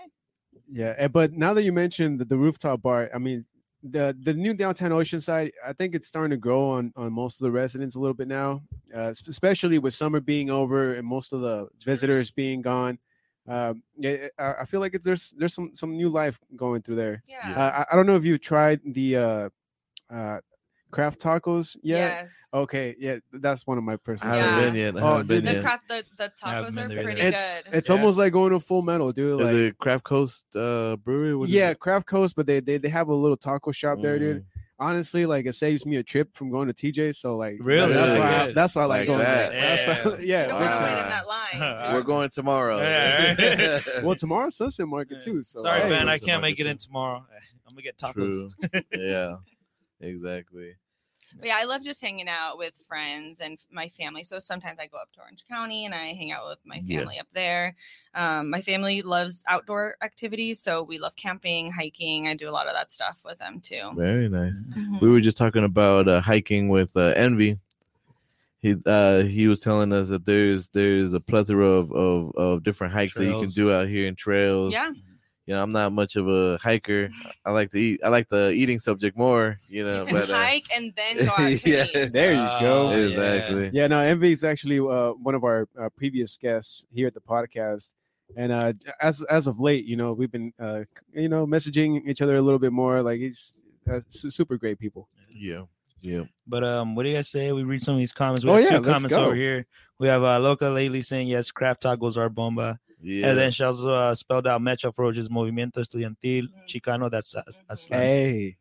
Yeah, 0.72 0.94
eh, 0.98 1.08
but 1.08 1.32
now 1.32 1.52
that 1.54 1.62
you 1.62 1.72
mentioned 1.72 2.20
the, 2.20 2.24
the 2.26 2.36
rooftop 2.38 2.80
bar, 2.82 3.10
I 3.14 3.18
mean, 3.18 3.44
the 3.82 4.16
the 4.22 4.34
new 4.34 4.54
downtown 4.54 4.90
Oceanside, 4.90 5.50
I 5.66 5.72
think 5.72 5.94
it's 5.94 6.06
starting 6.06 6.30
to 6.30 6.36
grow 6.36 6.70
on 6.70 6.92
on 6.96 7.12
most 7.12 7.40
of 7.40 7.44
the 7.44 7.50
residents 7.50 7.94
a 7.94 7.98
little 7.98 8.14
bit 8.14 8.28
now, 8.28 8.62
uh, 8.94 9.12
especially 9.26 9.78
with 9.78 9.94
summer 9.94 10.20
being 10.20 10.50
over 10.50 10.94
and 10.94 11.06
most 11.06 11.32
of 11.32 11.40
the 11.40 11.68
visitors 11.84 12.30
being 12.30 12.62
gone. 12.62 12.98
Um, 13.48 13.82
yeah, 13.96 14.28
I, 14.38 14.64
feel 14.64 14.80
like 14.80 14.94
it's, 14.94 15.04
there's 15.04 15.34
there's 15.36 15.54
some 15.54 15.74
some 15.74 15.96
new 15.96 16.08
life 16.08 16.38
going 16.56 16.82
through 16.82 16.96
there. 16.96 17.22
Yeah. 17.26 17.54
Uh, 17.56 17.84
I, 17.84 17.92
I 17.92 17.96
don't 17.96 18.06
know 18.06 18.16
if 18.16 18.24
you 18.24 18.38
tried 18.38 18.80
the 18.84 19.16
uh, 19.16 19.48
uh, 20.10 20.40
craft 20.90 21.20
tacos 21.20 21.76
yet. 21.82 21.98
Yes. 22.20 22.34
Okay, 22.52 22.94
yeah, 22.98 23.16
that's 23.32 23.66
one 23.66 23.78
of 23.78 23.84
my 23.84 23.94
I 23.94 23.96
personal. 23.96 24.34
haven't 24.34 24.54
Yeah. 24.58 24.66
been 24.70 24.94
yet. 24.94 24.96
I 25.02 25.06
Oh, 25.06 25.10
haven't 25.12 25.26
been 25.28 25.36
dude, 25.38 25.46
The 25.48 25.52
yet. 25.54 25.62
craft, 25.62 25.88
the, 25.88 26.04
the 26.16 26.32
I 26.42 26.54
haven't 26.54 26.70
tacos 26.70 26.74
been 26.74 26.84
are 26.84 26.94
there 26.94 27.04
pretty 27.04 27.20
either. 27.22 27.36
It's 27.36 27.60
good. 27.62 27.74
it's 27.74 27.88
Yeah. 27.88 27.94
almost 27.96 28.18
like 28.18 28.32
going 28.32 28.50
to 28.52 28.60
Full 28.60 28.82
Metal, 28.82 29.12
dude. 29.12 29.40
Is 29.40 29.46
Like, 29.46 29.54
it 29.54 29.78
Craft 29.78 30.04
Coast 30.04 30.44
uh, 30.56 30.96
Brewery? 30.96 31.36
What 31.36 31.48
is 31.48 31.54
yeah, 31.54 31.70
it? 31.70 31.78
Craft 31.80 32.06
Coast, 32.06 32.34
but 32.36 32.46
they, 32.46 32.60
they 32.60 32.78
they 32.78 32.88
have 32.88 33.08
a 33.08 33.14
little 33.14 33.36
taco 33.36 33.70
shop 33.72 34.00
there, 34.00 34.18
dude. 34.18 34.38
Mm. 34.38 34.44
honestly, 34.82 35.26
like 35.26 35.44
it 35.44 35.52
saves 35.54 35.84
me 35.84 35.96
a 35.96 36.02
trip 36.02 36.34
from 36.34 36.50
going 36.50 36.66
to 36.66 36.72
TJ. 36.74 37.14
So 37.14 37.36
like, 37.36 37.58
Really? 37.62 37.92
that's 37.92 38.18
why 38.18 38.34
I, 38.42 38.46
Good. 38.46 38.54
that's 38.54 38.74
why 38.74 38.82
I 38.82 38.84
like, 38.86 38.98
Like 39.00 39.06
going 39.08 39.18
that. 39.20 39.50
there. 39.52 39.76
That's 39.76 40.06
why- 40.06 40.16
Yeah. 40.18 40.18
yeah. 40.24 40.42
You 40.44 40.48
don't 40.48 40.58
big 40.60 40.68
time. 40.68 40.82
wait 40.94 41.02
in 41.02 41.08
that 41.10 41.26
line. 41.84 41.92
We're 41.94 42.02
going 42.02 42.30
tomorrow. 42.30 42.78
Yeah, 42.78 43.80
Well, 44.02 44.16
tomorrow's 44.16 44.56
Sunset 44.56 44.88
Market 44.88 45.18
Yeah. 45.18 45.32
too. 45.32 45.42
So 45.42 45.60
Sorry, 45.60 45.82
hey, 45.82 45.88
man, 45.90 46.08
I 46.08 46.12
Sunset 46.16 46.26
can't 46.28 46.42
make 46.42 46.58
Market 46.58 46.66
it 46.66 46.70
in 46.70 46.78
tomorrow. 46.78 47.26
I'm 47.68 47.74
gonna 47.74 47.82
get 47.82 47.98
True. 47.98 48.48
tacos. 48.72 48.84
yeah, 48.92 49.36
exactly. 50.00 50.74
But 51.38 51.46
yeah, 51.46 51.56
I 51.58 51.64
love 51.64 51.82
just 51.82 52.00
hanging 52.00 52.28
out 52.28 52.58
with 52.58 52.74
friends 52.88 53.40
and 53.40 53.58
my 53.70 53.88
family. 53.88 54.24
So 54.24 54.38
sometimes 54.40 54.80
I 54.80 54.86
go 54.86 54.98
up 54.98 55.12
to 55.12 55.20
Orange 55.20 55.44
County 55.46 55.84
and 55.84 55.94
I 55.94 56.12
hang 56.12 56.32
out 56.32 56.48
with 56.48 56.58
my 56.64 56.80
Yeah. 56.82 56.98
family 56.98 57.20
up 57.20 57.28
there. 57.32 57.76
Um, 58.14 58.50
my 58.50 58.60
family 58.60 59.00
loves 59.02 59.44
outdoor 59.46 59.96
activities, 60.02 60.60
so 60.60 60.82
we 60.82 60.98
love 60.98 61.14
camping, 61.14 61.70
hiking. 61.70 62.26
I 62.26 62.34
do 62.34 62.48
a 62.48 62.50
lot 62.50 62.66
of 62.66 62.74
that 62.74 62.90
stuff 62.90 63.22
with 63.24 63.38
them 63.38 63.60
too. 63.60 63.92
Very 63.94 64.28
nice. 64.28 64.60
Mhm. 64.62 65.00
We 65.00 65.08
were 65.08 65.20
just 65.20 65.36
talking 65.36 65.64
about 65.64 66.08
uh, 66.08 66.20
hiking 66.20 66.68
with 66.68 66.96
uh, 66.96 67.12
Envy. 67.16 67.60
He 68.60 68.74
uh, 68.84 69.22
he 69.22 69.48
was 69.48 69.60
telling 69.60 69.92
us 69.92 70.08
that 70.08 70.26
there's 70.26 70.68
there's 70.68 71.14
a 71.14 71.20
plethora 71.20 71.66
of, 71.66 71.92
of, 71.92 72.32
of 72.34 72.62
different 72.62 72.92
hikes 72.92 73.14
that 73.14 73.24
you 73.26 73.38
can 73.38 73.48
do 73.50 73.72
out 73.72 73.88
here 73.88 74.06
in 74.06 74.16
trails. 74.16 74.72
Yeah, 74.72 74.92
You 75.50 75.56
know, 75.56 75.64
I'm 75.64 75.72
not 75.72 75.90
much 75.90 76.14
of 76.14 76.28
a 76.28 76.58
hiker. 76.62 77.10
I 77.44 77.50
like 77.50 77.70
to 77.72 77.78
eat. 77.80 77.98
I 78.04 78.08
like 78.08 78.28
the 78.28 78.52
eating 78.52 78.78
subject 78.78 79.18
more. 79.18 79.58
You 79.68 79.82
know, 79.84 80.02
you 80.02 80.06
can 80.06 80.14
but 80.14 80.30
uh, 80.30 80.34
hike 80.36 80.66
and 80.72 80.92
then 80.96 81.16
go 81.26 81.32
out 81.38 81.58
to 81.58 81.68
Yeah. 81.68 81.86
eat. 81.92 82.12
There 82.12 82.30
you 82.30 82.46
go. 82.60 82.90
Oh, 82.90 82.90
yeah. 82.96 83.06
exactly. 83.06 83.70
Yeah, 83.72 83.88
no, 83.88 83.98
Envy 83.98 84.30
is 84.30 84.44
actually 84.44 84.78
uh, 84.78 85.10
one 85.14 85.34
of 85.34 85.42
our 85.42 85.66
uh, 85.76 85.88
previous 85.96 86.36
guests 86.36 86.86
here 86.92 87.08
at 87.08 87.14
the 87.14 87.20
podcast, 87.20 87.94
and 88.36 88.52
uh, 88.52 88.74
as 89.00 89.22
as 89.22 89.48
of 89.48 89.58
late, 89.58 89.86
you 89.86 89.96
know, 89.96 90.12
we've 90.12 90.30
been 90.30 90.52
uh, 90.60 90.84
you 91.12 91.28
know 91.28 91.48
messaging 91.48 92.06
each 92.06 92.22
other 92.22 92.36
a 92.36 92.40
little 92.40 92.60
bit 92.60 92.70
more. 92.72 93.02
Like 93.02 93.18
he's 93.18 93.52
uh, 93.90 94.02
su- 94.08 94.30
super 94.30 94.56
great 94.56 94.78
people. 94.78 95.08
Yeah, 95.34 95.62
yeah. 96.00 96.26
But 96.46 96.62
um, 96.62 96.94
what 96.94 97.02
do 97.02 97.08
you 97.08 97.16
guys 97.16 97.28
say? 97.28 97.50
We 97.50 97.64
read 97.64 97.82
some 97.82 97.94
of 97.94 97.98
these 97.98 98.12
comments. 98.12 98.44
We 98.44 98.52
Oh, 98.52 98.54
have 98.54 98.62
yeah, 98.62 98.70
two 98.78 98.84
let's 98.84 98.92
comments 98.94 99.16
go. 99.16 99.24
over 99.24 99.34
here. 99.34 99.66
We 99.98 100.06
have 100.06 100.22
uh, 100.22 100.38
Loca 100.38 100.68
lately 100.70 101.02
saying 101.02 101.26
yes, 101.26 101.50
craft 101.50 101.82
tacos 101.82 102.16
are 102.16 102.28
bomba. 102.28 102.78
Yeah. 103.02 103.28
And 103.28 103.38
then 103.38 103.50
she 103.50 103.64
also 103.64 103.92
uh, 103.92 104.14
spelled 104.14 104.46
out 104.46 104.60
Metro 104.62 104.92
for 104.92 105.06
which 105.06 105.18
is 105.18 105.28
Movimiento 105.28 105.76
Estudiantil 105.78 106.42
Mhm. 106.48 106.68
Chicano. 106.68 107.10
That's 107.10 107.34
a, 107.34 107.42
Mhm. 107.42 107.58
Aztlán. 107.70 107.96
Hey, 107.96 108.56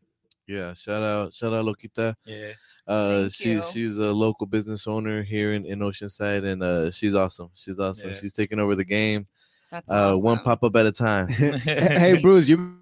yeah. 0.46 0.72
Shout 0.74 1.02
out, 1.02 1.34
shout 1.34 1.52
out, 1.52 1.64
Loquita. 1.64 2.14
Yeah. 2.24 2.52
Uh, 2.86 3.20
Thank 3.22 3.34
she 3.34 3.50
you. 3.52 3.62
she's 3.72 3.98
a 3.98 4.10
local 4.10 4.46
business 4.46 4.86
owner 4.86 5.22
here 5.22 5.52
in, 5.52 5.64
in 5.66 5.78
Oceanside, 5.80 6.44
and 6.44 6.62
uh, 6.62 6.90
she's 6.90 7.14
awesome. 7.14 7.50
She's 7.54 7.78
awesome. 7.78 8.10
Yeah. 8.10 8.16
She's 8.16 8.32
taking 8.32 8.58
over 8.58 8.74
the 8.74 8.84
game, 8.84 9.28
That's 9.70 9.90
uh, 9.90 10.16
one 10.16 10.40
pop 10.40 10.64
up 10.64 10.74
at 10.76 10.86
a 10.86 10.92
time. 10.92 11.28
hey 11.28 12.18
Bruce, 12.20 12.48
you 12.48 12.79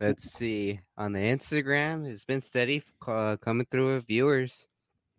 Let's 0.00 0.32
see. 0.32 0.80
On 0.96 1.12
the 1.12 1.18
Instagram, 1.18 2.06
it's 2.06 2.24
been 2.24 2.40
steady 2.40 2.82
uh, 3.06 3.36
coming 3.36 3.66
through 3.70 3.94
with 3.94 4.06
viewers. 4.06 4.64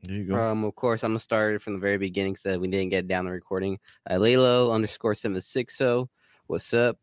There 0.04 0.16
you 0.16 0.24
go. 0.26 0.36
Um, 0.36 0.64
of 0.64 0.74
course, 0.76 1.04
I'm 1.04 1.12
gonna 1.12 1.20
start 1.20 1.62
from 1.62 1.74
the 1.74 1.80
very 1.80 1.98
beginning. 1.98 2.38
So 2.38 2.58
we 2.58 2.70
didn't 2.70 2.90
get 2.90 3.08
down 3.08 3.26
the 3.26 3.32
recording. 3.32 3.80
Uh, 4.10 4.18
Lalo 4.18 4.72
underscore 4.72 5.16
seven 5.16 5.42
six 5.42 5.78
zero. 5.78 6.10
What's 6.48 6.74
up? 6.74 6.98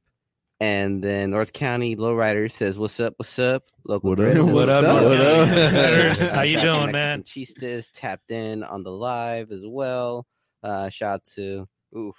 And 0.59 1.05
then 1.05 1.33
North 1.33 1.53
County 1.53 1.97
Lowrider 1.97 2.51
says, 2.51 2.79
"What's 2.79 2.99
up? 2.99 3.13
What's 3.19 3.39
up?" 3.39 3.65
Local 3.85 4.09
What 4.11 4.21
up? 4.21 4.25
presence. 4.33 4.51
What 4.51 4.69
up, 4.71 4.85
North 4.85 5.05
what 5.05 5.21
up? 5.21 5.49
County? 5.49 5.61
Letters. 5.77 6.29
How 6.31 6.41
you 6.43 6.61
doing, 6.63 6.87
to 6.87 6.93
man? 6.93 7.19
Mexican 7.19 7.45
Chistes 7.45 7.91
tapped 7.93 8.31
in 8.31 8.63
on 8.65 8.83
the 8.83 8.91
live 8.91 9.53
as 9.53 9.65
well. 9.67 10.27
Uh, 10.63 10.89
shout 10.89 11.17
out 11.17 11.25
to 11.35 11.69
oof, 11.95 12.17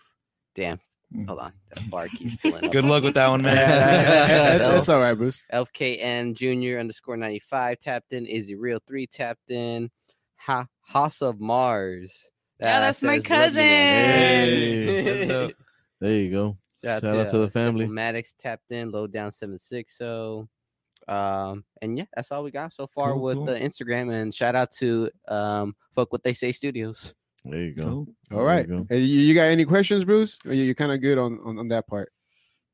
damn. 0.54 0.80
Hold 1.26 1.40
on, 1.40 1.54
that 1.70 1.90
bar 1.90 2.08
keeps 2.10 2.36
pulling 2.36 2.66
up. 2.66 2.72
Good 2.72 2.84
luck 2.86 3.04
with 3.04 3.14
that 3.14 3.30
one, 3.30 3.42
man. 3.42 3.56
that's, 3.56 4.68
that's 4.68 4.90
all 4.90 5.00
right, 5.00 5.14
Bruce. 5.14 5.44
LFKN 5.54 6.34
Junior 6.36 6.80
underscore 6.80 7.16
95 7.16 7.80
tapped 7.80 8.12
in. 8.12 8.26
Izzy 8.26 8.56
Real 8.56 8.80
3 8.86 9.08
tapped 9.08 9.50
in. 9.50 9.90
Ha 10.36 10.68
House 10.82 11.22
of 11.22 11.40
Mars. 11.40 12.30
Yeah, 12.60 12.82
that's 12.82 13.02
my 13.02 13.20
says, 13.20 13.30
"Love 13.30 13.54
you, 13.56 13.56
cousin." 13.56 13.66
man." 13.66 15.06
That's 15.06 15.28
dope. 15.30 15.54
There 16.02 16.14
you 16.14 16.32
go. 16.32 16.58
Shout, 16.84 17.04
out 17.04 17.30
to 17.30 17.38
the 17.40 17.44
uh, 17.46 17.50
family. 17.50 17.88
Maddox 17.88 18.34
tapped 18.40 18.72
in. 18.72 18.92
Low 18.92 19.08
down 19.08 19.32
760. 19.34 20.48
Um, 21.08 21.64
and 21.82 21.98
yeah, 21.98 22.06
that's 22.16 22.32
all 22.32 22.44
we 22.44 22.52
got 22.52 22.74
so 22.74 22.86
far 22.86 23.14
Cool, 23.14 23.22
with 23.22 23.36
cool. 23.38 23.46
the 23.46 23.60
Instagram. 23.60 24.14
And 24.14 24.34
shout 24.34 24.56
out 24.56 24.72
to 24.80 25.10
um, 25.28 25.76
fuck 25.96 26.12
what 26.12 26.24
they 26.24 26.34
say 26.34 26.52
studios. 26.52 27.14
There 27.50 27.64
you 27.64 27.74
go. 27.74 27.84
Cool. 27.84 28.08
All 28.40 28.44
you 28.58 28.64
go. 28.64 28.86
Hey, 28.90 29.00
you, 29.00 29.22
you 29.22 29.34
got 29.34 29.44
any 29.44 29.66
questions, 29.66 30.04
Bruce? 30.04 30.38
Or 30.46 30.54
you, 30.54 30.64
you're 30.64 30.76
kind 30.76 30.92
of 30.92 31.02
good 31.02 31.18
on, 31.18 31.40
on 31.44 31.58
on 31.60 31.68
that 31.70 31.88
part. 31.88 32.12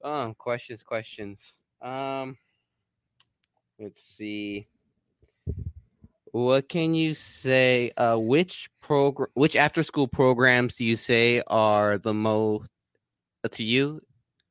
Um, 0.04 0.34
questions, 0.34 0.84
questions. 0.84 1.54
Um, 1.82 2.38
let's 3.80 4.02
see. 4.04 4.68
What 6.32 6.68
can 6.68 6.94
you 6.94 7.14
say? 7.14 7.92
Uh, 7.96 8.18
which 8.18 8.70
program, 8.82 9.30
which 9.36 9.56
after 9.56 9.84
school 9.84 10.08
programs 10.08 10.76
do 10.76 10.86
you 10.86 10.96
say 10.96 11.42
are 11.48 11.98
the 11.98 12.14
most 12.14 12.70
to 13.52 13.64
you 13.64 14.02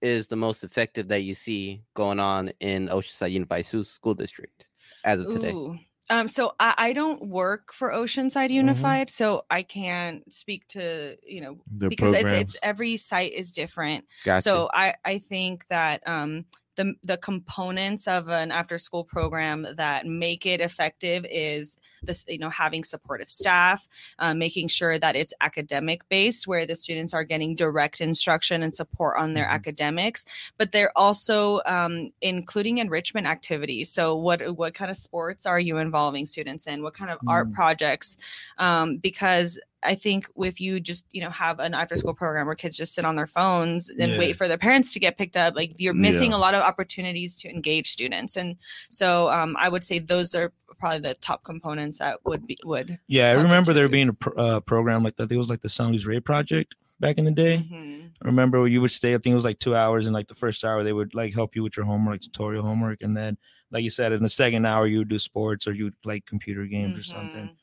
is 0.00 0.28
the 0.28 0.36
most 0.36 0.64
effective 0.64 1.08
that 1.08 1.22
you 1.22 1.34
see 1.34 1.82
going 1.94 2.20
on 2.20 2.52
in 2.60 2.88
Oceanside 2.88 3.32
Unified 3.32 3.66
Su- 3.66 3.84
School 3.84 4.14
District 4.14 4.66
as 5.04 5.20
of 5.20 5.26
today? 5.26 5.52
Ooh. 5.52 5.76
Um, 6.10 6.28
so 6.28 6.54
I, 6.58 6.74
I 6.76 6.92
don't 6.92 7.28
work 7.28 7.72
for 7.72 7.92
Oceanside 7.92 8.50
Unified, 8.50 9.08
so 9.08 9.44
I 9.50 9.62
can't 9.62 10.30
speak 10.32 10.66
to 10.68 11.16
you 11.24 11.40
know 11.40 11.58
Their 11.70 11.88
because 11.88 12.12
it's, 12.12 12.32
it's 12.32 12.56
every 12.62 12.96
site 12.96 13.32
is 13.32 13.52
different. 13.52 14.04
Gotcha. 14.24 14.42
So 14.42 14.70
I 14.72 14.94
I 15.04 15.18
think 15.18 15.66
that 15.68 16.02
um 16.06 16.44
the 16.76 16.94
the 17.02 17.16
components 17.16 18.08
of 18.08 18.28
an 18.28 18.50
after 18.50 18.78
school 18.78 19.04
program 19.04 19.66
that 19.76 20.06
make 20.06 20.46
it 20.46 20.60
effective 20.60 21.26
is 21.30 21.76
this 22.02 22.24
you 22.28 22.38
know 22.38 22.50
having 22.50 22.82
supportive 22.84 23.28
staff, 23.28 23.86
uh, 24.18 24.34
making 24.34 24.68
sure 24.68 24.98
that 24.98 25.14
it's 25.16 25.34
academic 25.40 26.08
based 26.08 26.46
where 26.46 26.66
the 26.66 26.74
students 26.76 27.12
are 27.14 27.24
getting 27.24 27.54
direct 27.54 28.00
instruction 28.00 28.62
and 28.62 28.74
support 28.74 29.16
on 29.18 29.34
their 29.34 29.44
Mhm. 29.46 29.50
academics, 29.50 30.24
but 30.58 30.72
they're 30.72 30.96
also 30.96 31.60
um, 31.66 32.10
including 32.20 32.78
enrichment 32.78 33.26
activities. 33.26 33.90
So 33.90 34.16
what 34.16 34.56
what 34.56 34.74
kind 34.74 34.90
of 34.90 34.96
sports 34.96 35.46
are 35.46 35.60
you 35.60 35.78
involving 35.78 36.24
students 36.26 36.66
in? 36.66 36.82
What 36.82 36.94
kind 36.94 37.10
of 37.10 37.18
art 37.26 37.50
Mm. 37.50 37.54
projects? 37.54 38.16
Um, 38.58 38.96
because 38.96 39.58
I 39.84 39.94
think 39.94 40.26
if 40.36 40.60
you 40.60 40.78
just 40.80 41.06
you 41.12 41.20
know 41.22 41.30
have 41.30 41.58
an 41.60 41.74
after 41.74 41.96
school 41.96 42.14
program 42.14 42.46
where 42.46 42.54
kids 42.54 42.76
just 42.76 42.94
sit 42.94 43.04
on 43.04 43.16
their 43.16 43.26
phones 43.26 43.88
and 43.90 44.12
Yeah. 44.12 44.18
wait 44.18 44.36
for 44.36 44.46
their 44.48 44.58
parents 44.58 44.92
to 44.92 45.00
get 45.00 45.18
picked 45.18 45.36
up, 45.36 45.54
like 45.56 45.72
you're 45.78 45.94
missing 45.94 46.30
Yeah. 46.30 46.36
a 46.36 46.40
lot 46.40 46.54
of 46.54 46.62
opportunities 46.62 47.36
to 47.38 47.48
engage 47.48 47.90
students. 47.90 48.36
And 48.36 48.56
so 48.90 49.30
um, 49.30 49.56
I 49.58 49.68
would 49.68 49.84
say 49.84 49.98
those 49.98 50.34
are 50.34 50.52
probably 50.78 51.00
the 51.00 51.14
top 51.14 51.44
components 51.44 51.98
that 51.98 52.18
would 52.24 52.46
be 52.46 52.56
would. 52.64 52.98
Yeah, 53.08 53.28
I 53.30 53.32
remember 53.32 53.72
there 53.72 53.88
being 53.88 54.08
a 54.10 54.12
pro- 54.14 54.34
uh, 54.34 54.60
program 54.60 55.02
like 55.02 55.16
that. 55.16 55.24
I 55.24 55.26
think 55.26 55.36
it 55.36 55.38
was 55.38 55.50
like 55.50 55.60
the 55.62 55.68
San 55.68 55.88
Luis 55.90 56.04
Rey 56.06 56.20
Project 56.20 56.74
back 57.00 57.18
in 57.18 57.24
the 57.24 57.30
day. 57.32 57.58
Mhm. 57.58 58.10
I 58.22 58.26
remember 58.26 58.58
where 58.60 58.68
you 58.68 58.80
would 58.80 58.90
stay. 58.92 59.14
I 59.14 59.18
think 59.18 59.32
it 59.32 59.34
was 59.34 59.44
like 59.44 59.58
two 59.58 59.74
hours, 59.74 60.06
and 60.06 60.14
like 60.14 60.28
the 60.28 60.34
first 60.36 60.64
hour 60.64 60.84
they 60.84 60.92
would 60.92 61.14
like 61.14 61.34
help 61.34 61.56
you 61.56 61.62
with 61.64 61.76
your 61.76 61.84
homework, 61.86 62.14
like 62.14 62.20
tutorial 62.20 62.64
homework, 62.64 63.02
and 63.02 63.16
then 63.16 63.36
like 63.72 63.82
you 63.82 63.90
said, 63.90 64.12
in 64.12 64.22
the 64.22 64.28
second 64.28 64.64
hour 64.66 64.86
you 64.86 64.98
would 64.98 65.08
do 65.08 65.18
sports 65.18 65.66
or 65.66 65.72
you 65.72 65.84
would 65.84 65.96
like 66.04 66.26
computer 66.26 66.66
games 66.66 66.98
or 66.98 67.02
something. 67.02 67.46
Mhm. 67.46 67.56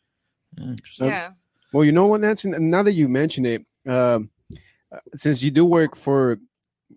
Yeah, 0.57 0.63
interesting. 0.71 1.07
Yeah. 1.07 1.29
Well, 1.71 1.83
you 1.83 1.91
know 1.91 2.07
what, 2.07 2.21
Nancy? 2.21 2.49
Now 2.49 2.83
that 2.83 2.93
you 2.93 3.07
mention 3.07 3.45
it, 3.45 3.65
uh, 3.87 4.19
since 5.15 5.43
you 5.43 5.51
do 5.51 5.65
work 5.65 5.95
for, 5.95 6.39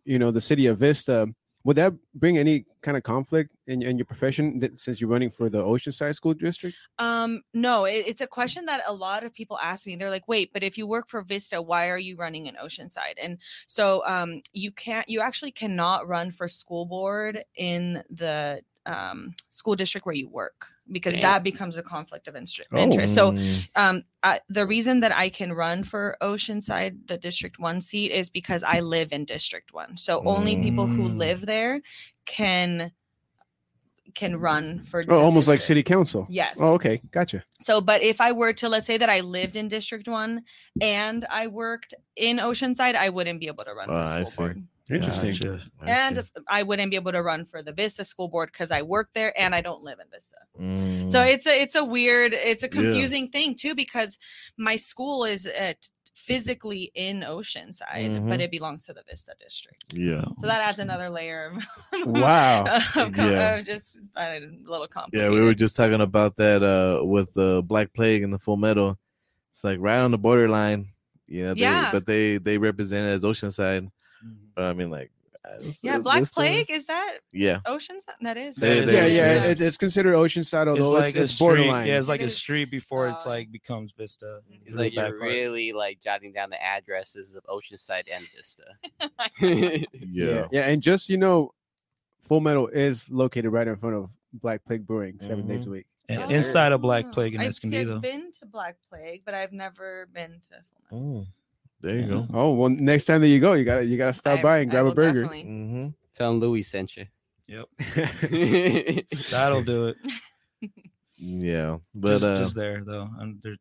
you 0.04 0.18
know, 0.18 0.30
the 0.30 0.40
city 0.40 0.66
of 0.66 0.78
Vista, 0.78 1.28
would 1.64 1.76
that 1.76 1.92
bring 2.14 2.38
any 2.38 2.64
kind 2.80 2.96
of 2.96 3.02
conflict 3.04 3.50
in, 3.66 3.82
in 3.82 3.96
your 3.96 4.04
profession 4.04 4.58
that, 4.58 4.78
since 4.78 5.00
you're 5.00 5.10
running 5.10 5.30
for 5.30 5.48
the 5.48 5.62
Oceanside 5.62 6.14
School 6.14 6.34
District? 6.34 6.76
Um, 6.98 7.42
no, 7.54 7.84
it, 7.84 8.04
it's 8.06 8.20
a 8.20 8.26
question 8.26 8.64
that 8.64 8.82
a 8.86 8.92
lot 8.92 9.22
of 9.22 9.32
people 9.32 9.58
ask 9.58 9.86
me. 9.86 9.94
They're 9.94 10.10
like, 10.10 10.26
wait, 10.26 10.52
but 10.52 10.64
if 10.64 10.76
you 10.76 10.86
work 10.86 11.08
for 11.08 11.22
Vista, 11.22 11.62
why 11.62 11.88
are 11.88 11.98
you 11.98 12.16
running 12.16 12.46
in 12.46 12.56
Oceanside? 12.56 13.14
And 13.22 13.38
so 13.66 14.02
um 14.06 14.40
you 14.52 14.72
can't 14.72 15.08
you 15.08 15.20
actually 15.20 15.52
cannot 15.52 16.08
run 16.08 16.32
for 16.32 16.48
school 16.48 16.84
board 16.84 17.44
in 17.54 18.02
the 18.10 18.62
um 18.86 19.34
school 19.50 19.76
district 19.76 20.04
where 20.04 20.14
you 20.14 20.28
work 20.28 20.66
because 20.92 21.14
Damn. 21.14 21.22
that 21.22 21.42
becomes 21.42 21.76
a 21.76 21.82
conflict 21.82 22.28
of 22.28 22.36
Oh. 22.36 22.78
interest. 22.78 23.14
So 23.14 23.32
Mm, 23.32 23.68
um 23.76 24.02
I, 24.22 24.40
the 24.48 24.66
reason 24.66 25.00
that 25.00 25.12
I 25.16 25.28
can 25.30 25.52
run 25.52 25.82
for 25.82 26.16
Oceanside, 26.22 27.08
the 27.08 27.18
District 27.18 27.58
One 27.58 27.80
seat, 27.80 28.12
is 28.12 28.30
because 28.30 28.62
I 28.62 28.80
live 28.80 29.12
in 29.12 29.24
District 29.24 29.72
One. 29.72 29.96
So 29.96 30.22
only 30.24 30.56
people 30.56 30.86
who 30.86 31.08
Mm. 31.08 31.16
live 31.16 31.46
there 31.46 31.80
can 32.26 32.92
can 34.14 34.36
run 34.36 34.82
for. 34.84 35.02
Oh, 35.08 35.20
almost 35.20 35.48
like 35.48 35.60
city 35.60 35.82
council. 35.82 36.26
Yes. 36.28 36.58
Oh, 36.60 36.74
okay, 36.74 37.00
gotcha. 37.10 37.42
So, 37.60 37.80
but 37.80 38.02
if 38.02 38.20
I 38.20 38.32
were 38.32 38.52
to, 38.54 38.68
let's 38.68 38.86
say 38.86 38.98
that 38.98 39.08
I 39.08 39.20
lived 39.20 39.56
in 39.56 39.68
District 39.68 40.06
One 40.08 40.42
and 40.80 41.24
I 41.30 41.46
worked 41.46 41.94
in 42.16 42.36
Oceanside, 42.38 42.94
I 42.94 43.08
wouldn't 43.08 43.40
be 43.40 43.46
able 43.46 43.64
to 43.64 43.72
run 43.72 43.88
Oh, 43.88 43.92
for 43.94 44.02
I 44.10 44.24
school 44.24 44.26
see. 44.26 44.36
board. 44.42 44.62
Interesting. 44.90 45.30
Gotcha. 45.32 45.60
And 45.86 46.16
see. 46.16 46.22
I 46.48 46.62
wouldn't 46.62 46.90
be 46.90 46.96
able 46.96 47.12
to 47.12 47.22
run 47.22 47.44
for 47.44 47.62
the 47.62 47.72
Vista 47.72 48.04
School 48.04 48.28
Board 48.28 48.50
because 48.52 48.70
I 48.70 48.82
work 48.82 49.10
there 49.14 49.32
and 49.40 49.54
I 49.54 49.60
don't 49.60 49.82
live 49.82 49.98
in 50.00 50.06
Vista. 50.10 50.36
Mm, 50.60 51.10
So 51.10 51.22
it's 51.22 51.46
a 51.46 51.60
it's 51.62 51.74
a 51.74 51.84
weird, 51.84 52.32
it's 52.34 52.62
a 52.62 52.66
Yeah. 52.66 52.72
confusing 52.72 53.28
thing 53.28 53.54
too 53.54 53.74
because 53.74 54.18
my 54.56 54.76
school 54.76 55.24
is 55.24 55.46
at 55.46 55.88
physically 56.14 56.92
in 56.94 57.20
Oceanside, 57.20 58.28
but 58.28 58.38
Mhm. 58.38 58.42
it 58.42 58.50
belongs 58.50 58.84
to 58.86 58.92
the 58.92 59.02
Vista 59.08 59.32
district. 59.40 59.94
yeah, 59.94 60.24
So 60.38 60.46
that 60.46 60.60
adds 60.60 60.78
another 60.78 61.08
layer 61.08 61.52
of 61.52 61.62
Wow. 62.06 62.64
of 62.96 63.16
Yeah. 63.16 63.56
of 63.56 63.64
just 63.64 63.98
a 64.16 64.40
little 64.64 64.86
complicated. 64.88 65.30
yeah. 65.32 65.34
We 65.34 65.40
were 65.42 65.54
just 65.54 65.74
talking 65.74 66.00
about 66.00 66.36
that 66.36 66.62
uh 66.62 67.04
with 67.04 67.32
the 67.32 67.62
Black 67.64 67.92
Plague 67.94 68.22
and 68.22 68.32
the 68.32 68.38
Full 68.38 68.56
Metal. 68.58 68.98
It's 69.52 69.64
like 69.64 69.78
right 69.80 69.98
on 70.00 70.10
the 70.10 70.18
borderline. 70.18 70.88
Yeah, 71.26 71.54
they, 71.54 71.60
Yeah. 71.60 71.90
But 71.92 72.04
they 72.06 72.36
they 72.38 72.58
represent 72.58 73.06
it 73.08 73.12
as 73.12 73.22
Oceanside. 73.22 73.88
Mhm. 74.24 74.36
But 74.54 74.64
I 74.64 74.72
mean, 74.72 74.90
like, 74.90 75.10
it's- 75.54 75.82
yeah, 75.82 75.92
it's- 75.92 76.02
Black 76.04 76.18
it's 76.20 76.28
still- 76.28 76.42
Plague 76.44 76.70
is 76.70 76.86
that 76.86 77.18
Yeah, 77.32 77.60
Oceanside? 77.66 78.14
That 78.20 78.36
is. 78.36 78.56
They- 78.56 78.78
Yeah, 78.80 78.84
they- 78.84 79.16
yeah, 79.16 79.34
yeah. 79.34 79.42
It's, 79.44 79.60
it's 79.60 79.76
considered 79.76 80.14
Oceanside, 80.14 80.72
It's 80.72 80.80
although 80.80 80.90
like 80.92 81.08
it's, 81.08 81.16
a 81.16 81.22
it's 81.22 81.32
street. 81.34 81.46
borderline. 81.46 81.86
Yeah, 81.88 81.98
it's 81.98 82.08
like 82.08 82.20
It 82.20 82.24
a 82.24 82.26
is. 82.26 82.36
street 82.36 82.70
before 82.70 83.08
it's 83.08 83.26
Oh. 83.26 83.28
like 83.28 83.50
becomes 83.50 83.92
Vista. 83.92 84.40
Mhm. 84.50 84.54
It's 84.60 84.68
It's 84.68 84.76
like 84.76 84.94
you're 84.94 85.18
really 85.20 85.72
like 85.72 86.00
jotting 86.00 86.32
down 86.32 86.50
the 86.50 86.62
addresses 86.62 87.34
of 87.34 87.42
Oceanside 87.44 88.04
and 88.12 88.24
Vista. 88.28 88.64
yeah, 89.40 89.84
yeah, 90.00 90.46
yeah, 90.52 90.68
and 90.68 90.82
just 90.82 91.08
you 91.08 91.16
know, 91.18 91.52
Full 92.22 92.40
Metal 92.40 92.68
is 92.68 93.10
located 93.10 93.50
right 93.52 93.66
in 93.66 93.76
front 93.76 93.96
of 93.96 94.10
Black 94.32 94.64
Plague 94.64 94.86
Brewing, 94.86 95.18
7 95.20 95.44
days 95.46 95.66
a 95.66 95.70
week. 95.70 95.86
And 96.08 96.20
Yes, 96.20 96.28
sir. 96.30 96.36
inside 96.36 96.72
of 96.72 96.80
Black 96.80 97.10
Plague 97.12 97.34
in 97.34 97.40
I've, 97.40 97.48
I've 97.64 98.00
been 98.00 98.30
to 98.32 98.46
Black 98.46 98.76
Plague, 98.88 99.22
but 99.24 99.34
I've 99.34 99.52
never 99.52 100.08
been 100.12 100.40
to 100.50 100.62
Full 100.88 101.00
Metal. 101.00 101.20
Mm, 101.22 101.26
there 101.82 101.98
you 101.98 102.06
go. 102.06 102.26
Oh 102.32 102.52
well, 102.54 102.70
next 102.70 103.04
time 103.04 103.20
that 103.20 103.28
you 103.28 103.40
go, 103.40 103.52
you 103.54 103.64
gotta 103.64 103.84
you 103.84 103.96
gotta 103.98 104.12
stop 104.12 104.38
I- 104.38 104.42
by 104.42 104.58
and 104.58 104.70
I 104.70 104.72
grab 104.72 104.86
a 104.86 104.94
burger. 104.94 105.22
definitely. 105.22 105.42
hmm 105.42 105.88
Tell 106.14 106.30
them 106.32 106.40
Louis 106.40 106.62
sent 106.62 106.96
you. 106.96 107.06
Yep, 107.48 107.66
that'll 109.30 109.62
do 109.62 109.88
it. 109.88 109.96
Yeah, 111.24 111.78
but 111.94 112.14
just, 112.14 112.24
uh, 112.24 112.38
just 112.38 112.54
there 112.56 112.82
though, 112.84 113.08
and 113.20 113.38
there's 113.42 113.58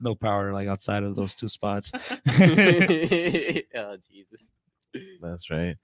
no 0.00 0.14
power 0.14 0.52
like 0.54 0.68
outside 0.68 1.02
of 1.02 1.16
those 1.16 1.34
two 1.34 1.48
spots. 1.48 1.92
oh 1.94 1.98
Jesus. 4.10 4.50
that's 5.20 5.50
right. 5.50 5.76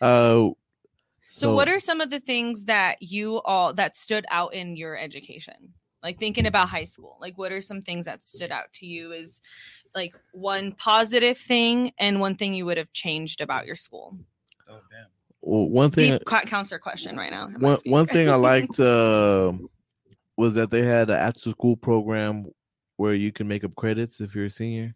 Uh, 0.00 0.50
So, 1.28 1.54
what 1.54 1.68
are 1.68 1.80
some 1.80 2.00
of 2.02 2.10
the 2.10 2.20
things 2.20 2.64
that 2.66 3.00
you 3.00 3.40
all 3.42 3.72
that 3.74 3.96
stood 3.96 4.26
out 4.30 4.52
in 4.54 4.76
your 4.76 4.98
education? 4.98 5.72
Like 6.06 6.20
thinking 6.20 6.46
about 6.46 6.68
high 6.68 6.84
school, 6.84 7.16
like 7.20 7.36
what 7.36 7.50
are 7.50 7.60
some 7.60 7.82
things 7.82 8.04
that 8.06 8.22
stood 8.22 8.52
out 8.52 8.72
to 8.74 8.86
you 8.86 9.12
as 9.12 9.40
like 9.92 10.14
one 10.30 10.70
positive 10.70 11.36
thing 11.36 11.90
and 11.98 12.20
one 12.20 12.36
thing 12.36 12.54
you 12.54 12.64
would 12.64 12.76
have 12.78 12.92
changed 12.92 13.40
about 13.40 13.66
your 13.66 13.74
school? 13.74 14.16
Oh 14.70 14.78
damn. 14.88 15.06
well, 15.40 15.68
one 15.68 15.90
thing? 15.90 16.12
Deep 16.12 16.24
co- 16.24 16.42
counselor 16.42 16.78
question 16.78 17.16
right 17.16 17.32
now. 17.32 17.48
One 17.58 17.78
one 17.86 18.06
thing 18.06 18.28
I 18.28 18.34
liked 18.52 18.78
uh, 18.78 19.52
was 20.36 20.54
that 20.54 20.70
they 20.70 20.82
had 20.82 21.10
an 21.10 21.16
after 21.16 21.50
school 21.50 21.76
program 21.76 22.46
where 22.98 23.14
you 23.14 23.32
can 23.32 23.48
make 23.48 23.64
up 23.64 23.74
credits 23.74 24.20
if 24.20 24.32
you're 24.36 24.44
a 24.44 24.50
senior, 24.50 24.94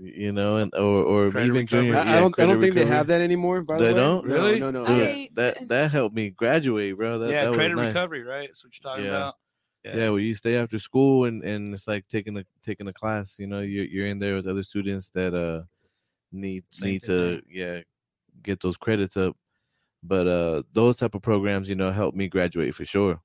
you 0.00 0.32
know, 0.32 0.56
and 0.56 0.74
or 0.74 1.02
or 1.04 1.30
Credit 1.32 1.48
even 1.48 1.56
recovery. 1.66 1.88
junior. 1.88 1.96
I, 1.98 2.16
I 2.16 2.20
don't 2.20 2.40
I 2.40 2.46
don't 2.46 2.62
think 2.62 2.76
they 2.76 2.86
have 2.86 3.08
that 3.08 3.20
anymore. 3.20 3.60
By 3.60 3.76
the 3.76 3.84
They 3.84 3.92
way, 3.92 4.00
don't? 4.00 4.24
Really? 4.24 4.60
No, 4.60 4.68
no, 4.68 4.86
no. 4.86 5.02
I- 5.04 5.28
that 5.34 5.68
that 5.68 5.90
helped 5.90 6.16
me 6.16 6.30
graduate, 6.30 6.96
bro. 6.96 7.18
That, 7.18 7.28
yeah, 7.30 7.42
that 7.42 7.50
was 7.50 7.56
credit 7.58 7.76
nice. 7.76 7.88
recovery, 7.88 8.22
right? 8.22 8.48
That's 8.48 8.64
what 8.64 8.72
you're 8.74 8.90
talking 8.90 9.04
Yeah. 9.04 9.10
about. 9.18 9.34
Yeah, 9.92 10.10
well, 10.10 10.18
you 10.18 10.34
stay 10.34 10.56
after 10.56 10.78
school 10.78 11.24
and 11.26 11.42
and 11.44 11.72
it's 11.74 11.86
like 11.88 12.08
taking 12.08 12.36
a 12.38 12.44
taking 12.62 12.88
a 12.88 12.92
class. 12.92 13.38
You 13.38 13.46
know, 13.46 13.60
you're 13.60 13.84
you're 13.86 14.06
in 14.06 14.18
there 14.18 14.36
with 14.36 14.46
other 14.48 14.62
students 14.62 15.10
that 15.10 15.34
uh 15.34 15.64
need 16.32 16.64
Same 16.70 16.96
need 16.96 17.02
thing, 17.02 17.12
to 17.14 17.42
yeah 17.48 17.82
get 18.42 18.60
those 18.60 18.76
credits 18.78 19.16
up. 19.16 19.36
But 20.02 20.26
uh 20.28 20.64
those 20.72 20.96
type 20.96 21.14
of 21.16 21.22
programs, 21.22 21.68
you 21.68 21.76
know, 21.76 21.92
helped 21.92 22.16
me 22.18 22.28
graduate 22.28 22.74
for 22.74 22.84
sure, 22.86 23.22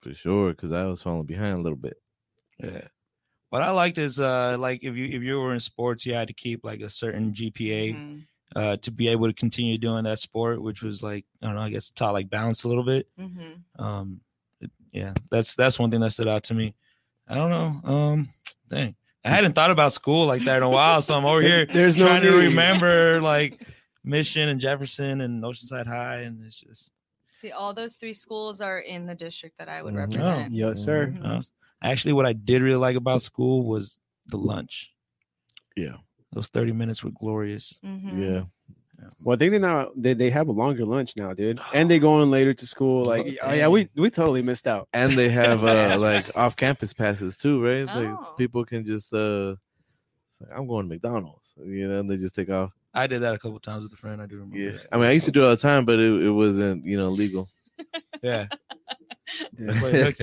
for 0.00 0.14
sure, 0.14 0.50
because 0.52 0.72
I 0.72 0.86
was 0.86 1.02
falling 1.02 1.26
behind 1.26 1.54
a 1.56 1.60
little 1.62 1.78
bit. 1.78 1.98
Yeah. 2.58 2.88
What 3.50 3.62
I 3.62 3.70
liked 3.70 3.98
is 3.98 4.20
uh 4.20 4.56
like 4.58 4.84
if 4.84 4.96
you 4.96 5.06
if 5.06 5.22
you 5.22 5.38
were 5.40 5.54
in 5.54 5.60
sports, 5.60 6.06
you 6.06 6.14
had 6.14 6.28
to 6.28 6.34
keep 6.34 6.64
like 6.64 6.80
a 6.80 6.90
certain 6.90 7.34
GPA 7.34 8.00
Mhm, 8.00 8.26
uh 8.56 8.76
to 8.78 8.90
be 8.92 9.08
able 9.08 9.28
to 9.28 9.34
continue 9.34 9.78
doing 9.78 10.04
that 10.04 10.18
sport, 10.20 10.62
which 10.62 10.82
was 10.82 11.02
like 11.02 11.26
I 11.42 11.46
don't 11.46 11.56
know, 11.56 11.62
I 11.62 11.70
guess 11.70 11.90
taught 11.90 12.14
like 12.14 12.30
balance 12.30 12.64
a 12.64 12.68
little 12.68 12.84
bit. 12.84 13.08
mhm. 13.16 13.64
Um 13.78 14.22
it- 14.22 14.25
yeah, 14.96 15.12
that's 15.30 15.54
that's 15.54 15.78
one 15.78 15.90
thing 15.90 16.00
that 16.00 16.10
stood 16.12 16.28
out 16.28 16.44
to 16.44 16.54
me. 16.54 16.74
I 17.28 17.34
don't 17.34 17.50
know. 17.50 17.90
Um 17.90 18.28
dang. 18.68 18.94
I 19.24 19.30
hadn't 19.30 19.54
thought 19.54 19.70
about 19.72 19.92
school 19.92 20.26
like 20.26 20.44
that 20.44 20.58
in 20.58 20.62
a 20.62 20.68
while, 20.68 21.02
so 21.02 21.16
I'm 21.16 21.24
over 21.24 21.42
here 21.42 21.66
There's 21.66 21.96
no 21.96 22.06
trying 22.06 22.22
to 22.22 22.30
remember 22.36 23.20
like 23.20 23.60
Mission 24.04 24.48
and 24.48 24.60
Jefferson 24.60 25.20
and 25.20 25.42
Oceanside 25.42 25.86
High, 25.88 26.20
and 26.20 26.44
it's 26.44 26.60
just 26.60 26.92
See, 27.40 27.50
all 27.50 27.74
those 27.74 27.94
three 27.94 28.12
schools 28.14 28.60
are 28.60 28.78
in 28.78 29.04
the 29.04 29.14
district 29.14 29.58
that 29.58 29.68
I 29.68 29.82
would 29.82 29.94
Mhm. 29.94 30.22
Oh. 30.22 30.48
Yes, 30.50 30.78
sir. 30.84 31.08
Mhm. 31.08 31.24
Uh, 31.38 31.42
actually, 31.82 32.14
what 32.14 32.24
I 32.24 32.32
did 32.32 32.62
really 32.62 32.78
like 32.78 32.96
about 32.96 33.20
school 33.20 33.64
was 33.66 33.98
the 34.26 34.38
lunch. 34.38 34.90
Yeah. 35.76 35.96
Those 36.32 36.48
30 36.48 36.72
minutes 36.72 37.04
were 37.04 37.10
glorious. 37.10 37.78
Mhm. 37.84 38.22
Yeah. 38.22 38.44
Well, 39.22 39.34
I 39.34 39.38
think 39.38 39.52
they 39.52 39.58
now 39.58 39.90
they, 39.96 40.14
they 40.14 40.30
have 40.30 40.48
a 40.48 40.52
longer 40.52 40.84
lunch 40.84 41.16
now, 41.16 41.34
dude, 41.34 41.60
and 41.74 41.90
they 41.90 41.98
going 41.98 42.30
later 42.38 42.54
to 42.54 42.66
school. 42.66 43.04
Like, 43.04 43.26
Oh, 43.42 43.48
oh, 43.48 43.52
yeah, 43.52 43.68
we 43.68 43.88
we 43.94 44.10
totally 44.10 44.42
missed 44.42 44.66
out. 44.66 44.88
And 44.92 45.12
they 45.12 45.28
have 45.28 45.64
uh 45.64 45.96
like 46.00 46.24
off 46.36 46.56
campus 46.56 46.92
passes 46.94 47.36
too, 47.36 47.62
right? 47.62 47.86
Oh. 47.92 48.00
Like 48.00 48.36
people 48.38 48.64
can 48.64 48.84
just 48.84 49.12
uh 49.12 49.56
it's 50.30 50.40
like, 50.40 50.50
I'm 50.58 50.66
going 50.66 50.86
to 50.86 50.88
McDonald's, 50.88 51.54
you 51.64 51.88
know, 51.88 52.00
and 52.00 52.10
they 52.10 52.16
just 52.16 52.34
take 52.34 52.50
off. 52.50 52.72
I 52.94 53.06
did 53.06 53.20
that 53.22 53.34
a 53.34 53.38
couple 53.38 53.58
times 53.60 53.82
with 53.82 53.92
a 53.92 53.96
friend. 53.96 54.22
I 54.22 54.26
do 54.26 54.36
remember. 54.36 54.56
Yeah. 54.56 54.72
that. 54.72 54.86
I 54.92 54.96
mean 54.96 55.06
I 55.06 55.12
used 55.12 55.26
to 55.26 55.32
do 55.32 55.42
it 55.42 55.44
all 55.44 55.50
the 55.50 55.56
time, 55.56 55.84
but 55.84 55.98
it, 55.98 56.22
it 56.22 56.30
wasn't, 56.30 56.84
you 56.84 56.96
know, 56.96 57.10
legal. 57.10 57.48
yeah. 58.22 58.46
Yeah. 59.58 60.10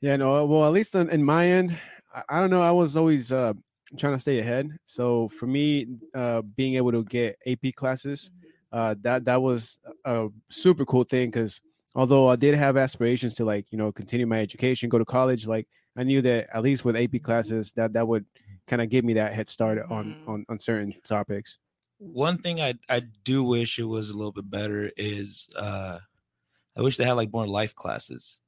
Yeah, 0.00 0.16
no. 0.16 0.44
Well, 0.44 0.64
at 0.66 0.72
least 0.72 0.94
on, 0.94 1.08
in 1.08 1.24
my 1.24 1.46
end, 1.46 1.76
I, 2.14 2.22
I 2.28 2.40
don't 2.40 2.50
know. 2.50 2.60
I 2.60 2.70
was 2.70 2.96
always 2.96 3.32
uh, 3.32 3.54
trying 3.98 4.14
to 4.14 4.18
stay 4.18 4.38
ahead. 4.40 4.70
So 4.84 5.28
for 5.28 5.46
me, 5.46 5.86
uh, 6.14 6.42
being 6.42 6.74
able 6.76 6.92
to 6.92 7.04
get 7.04 7.38
AP 7.46 7.72
classes, 7.72 8.30
uh, 8.72 8.94
that 9.00 9.24
that 9.26 9.42
was 9.42 9.78
a 10.04 10.28
super 10.50 10.84
cool 10.84 11.04
thing. 11.04 11.30
Because 11.30 11.62
although 11.94 12.28
I 12.28 12.36
did 12.36 12.54
have 12.54 12.76
aspirations 12.76 13.34
to 13.36 13.44
like 13.44 13.70
you 13.72 13.78
know 13.78 13.92
continue 13.92 14.26
my 14.26 14.40
education, 14.40 14.88
go 14.88 14.98
to 14.98 15.04
college, 15.04 15.46
like 15.46 15.68
I 15.96 16.02
knew 16.04 16.20
that 16.22 16.48
at 16.54 16.62
least 16.62 16.84
with 16.84 16.96
AP 16.96 17.18
classes, 17.18 17.72
that 17.72 17.92
that 17.94 18.08
would 18.08 18.26
kind 18.66 18.82
of 18.82 18.88
give 18.90 19.04
me 19.04 19.14
that 19.14 19.32
head 19.34 19.48
start 19.48 19.78
on 19.90 20.14
Mhm. 20.14 20.22
on 20.26 20.44
on 20.48 20.58
certain 20.58 20.92
topics. 21.04 21.58
One 21.98 22.38
thing 22.38 22.60
I 22.60 22.74
I 22.88 23.00
do 23.00 23.42
wish 23.42 23.78
it 23.78 23.84
was 23.84 24.10
a 24.10 24.16
little 24.16 24.32
bit 24.32 24.50
better 24.50 24.90
is 24.96 25.48
uh 25.56 26.00
I 26.76 26.82
wish 26.82 26.96
they 26.96 27.04
had 27.04 27.14
like 27.14 27.32
more 27.32 27.46
life 27.48 27.74
classes, 27.74 28.40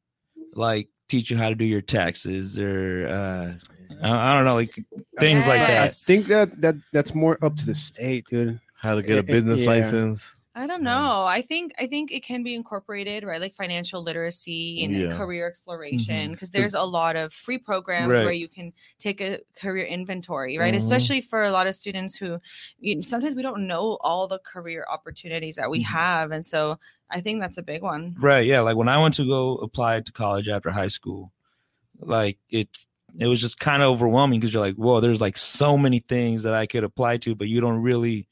like 0.54 0.90
teach 1.08 1.30
you 1.30 1.36
how 1.36 1.48
to 1.48 1.54
do 1.54 1.64
your 1.64 1.80
taxes 1.80 2.58
or 2.58 3.08
uh 3.08 3.68
I, 4.02 4.30
I 4.30 4.34
don't 4.34 4.44
know 4.44 4.54
like 4.54 4.78
things 5.18 5.48
like 5.48 5.66
that. 5.66 5.84
I 5.84 5.88
think 5.88 6.26
that 6.28 6.60
that 6.60 6.76
that's 6.92 7.14
more 7.14 7.38
up 7.42 7.56
to 7.56 7.66
the 7.66 7.74
state, 7.74 8.26
dude. 8.28 8.60
How 8.76 8.94
to 8.94 9.02
get 9.02 9.18
a 9.18 9.22
business 9.22 9.60
yeah. 9.60 9.70
license. 9.70 10.36
I 10.58 10.66
don't 10.66 10.82
know. 10.82 11.24
I 11.24 11.40
think 11.40 11.72
I 11.78 11.86
think 11.86 12.10
it 12.10 12.24
can 12.24 12.42
be 12.42 12.54
incorporated, 12.56 13.22
right? 13.22 13.40
Like 13.40 13.54
financial 13.54 14.02
literacy 14.02 14.82
and 14.82 14.92
Yeah. 14.94 15.16
career 15.16 15.46
exploration, 15.46 16.32
because 16.32 16.50
there's 16.50 16.74
a 16.74 16.82
lot 16.82 17.14
of 17.14 17.32
free 17.32 17.58
programs 17.58 18.10
Right. 18.14 18.24
where 18.24 18.32
you 18.32 18.48
can 18.48 18.72
take 18.98 19.20
a 19.20 19.38
career 19.54 19.84
inventory, 19.86 20.58
right? 20.58 20.74
Mhm. 20.74 20.78
Especially 20.78 21.20
for 21.20 21.44
a 21.44 21.52
lot 21.52 21.68
of 21.68 21.74
students 21.76 22.16
who 22.16 22.38
you 22.80 22.96
know, 22.96 23.00
sometimes 23.02 23.36
we 23.36 23.42
don't 23.42 23.68
know 23.68 23.98
all 24.00 24.26
the 24.26 24.40
career 24.40 24.84
opportunities 24.90 25.54
that 25.56 25.70
we 25.70 25.78
Mhm. 25.80 25.84
have, 25.84 26.32
and 26.32 26.44
so 26.44 26.78
I 27.08 27.20
think 27.20 27.40
that's 27.40 27.56
a 27.58 27.62
big 27.62 27.82
one. 27.82 28.16
Right. 28.18 28.44
Yeah. 28.44 28.60
Like 28.60 28.76
when 28.76 28.88
I 28.88 29.00
went 29.00 29.14
to 29.14 29.24
go 29.26 29.58
apply 29.58 30.00
to 30.00 30.12
college 30.12 30.48
after 30.48 30.70
high 30.70 30.88
school, 30.88 31.32
like 32.00 32.38
it's 32.50 32.86
it 33.18 33.26
was 33.26 33.40
just 33.40 33.58
kind 33.58 33.82
of 33.82 33.88
overwhelming 33.90 34.38
because 34.38 34.52
you're 34.52 34.60
like, 34.60 34.74
whoa, 34.74 35.00
there's 35.00 35.20
like 35.20 35.36
so 35.36 35.78
many 35.78 36.00
things 36.00 36.42
that 36.42 36.52
I 36.52 36.66
could 36.66 36.84
apply 36.84 37.16
to, 37.18 37.34
but 37.34 37.48
you 37.48 37.60
don't 37.60 37.78
really 37.80 38.26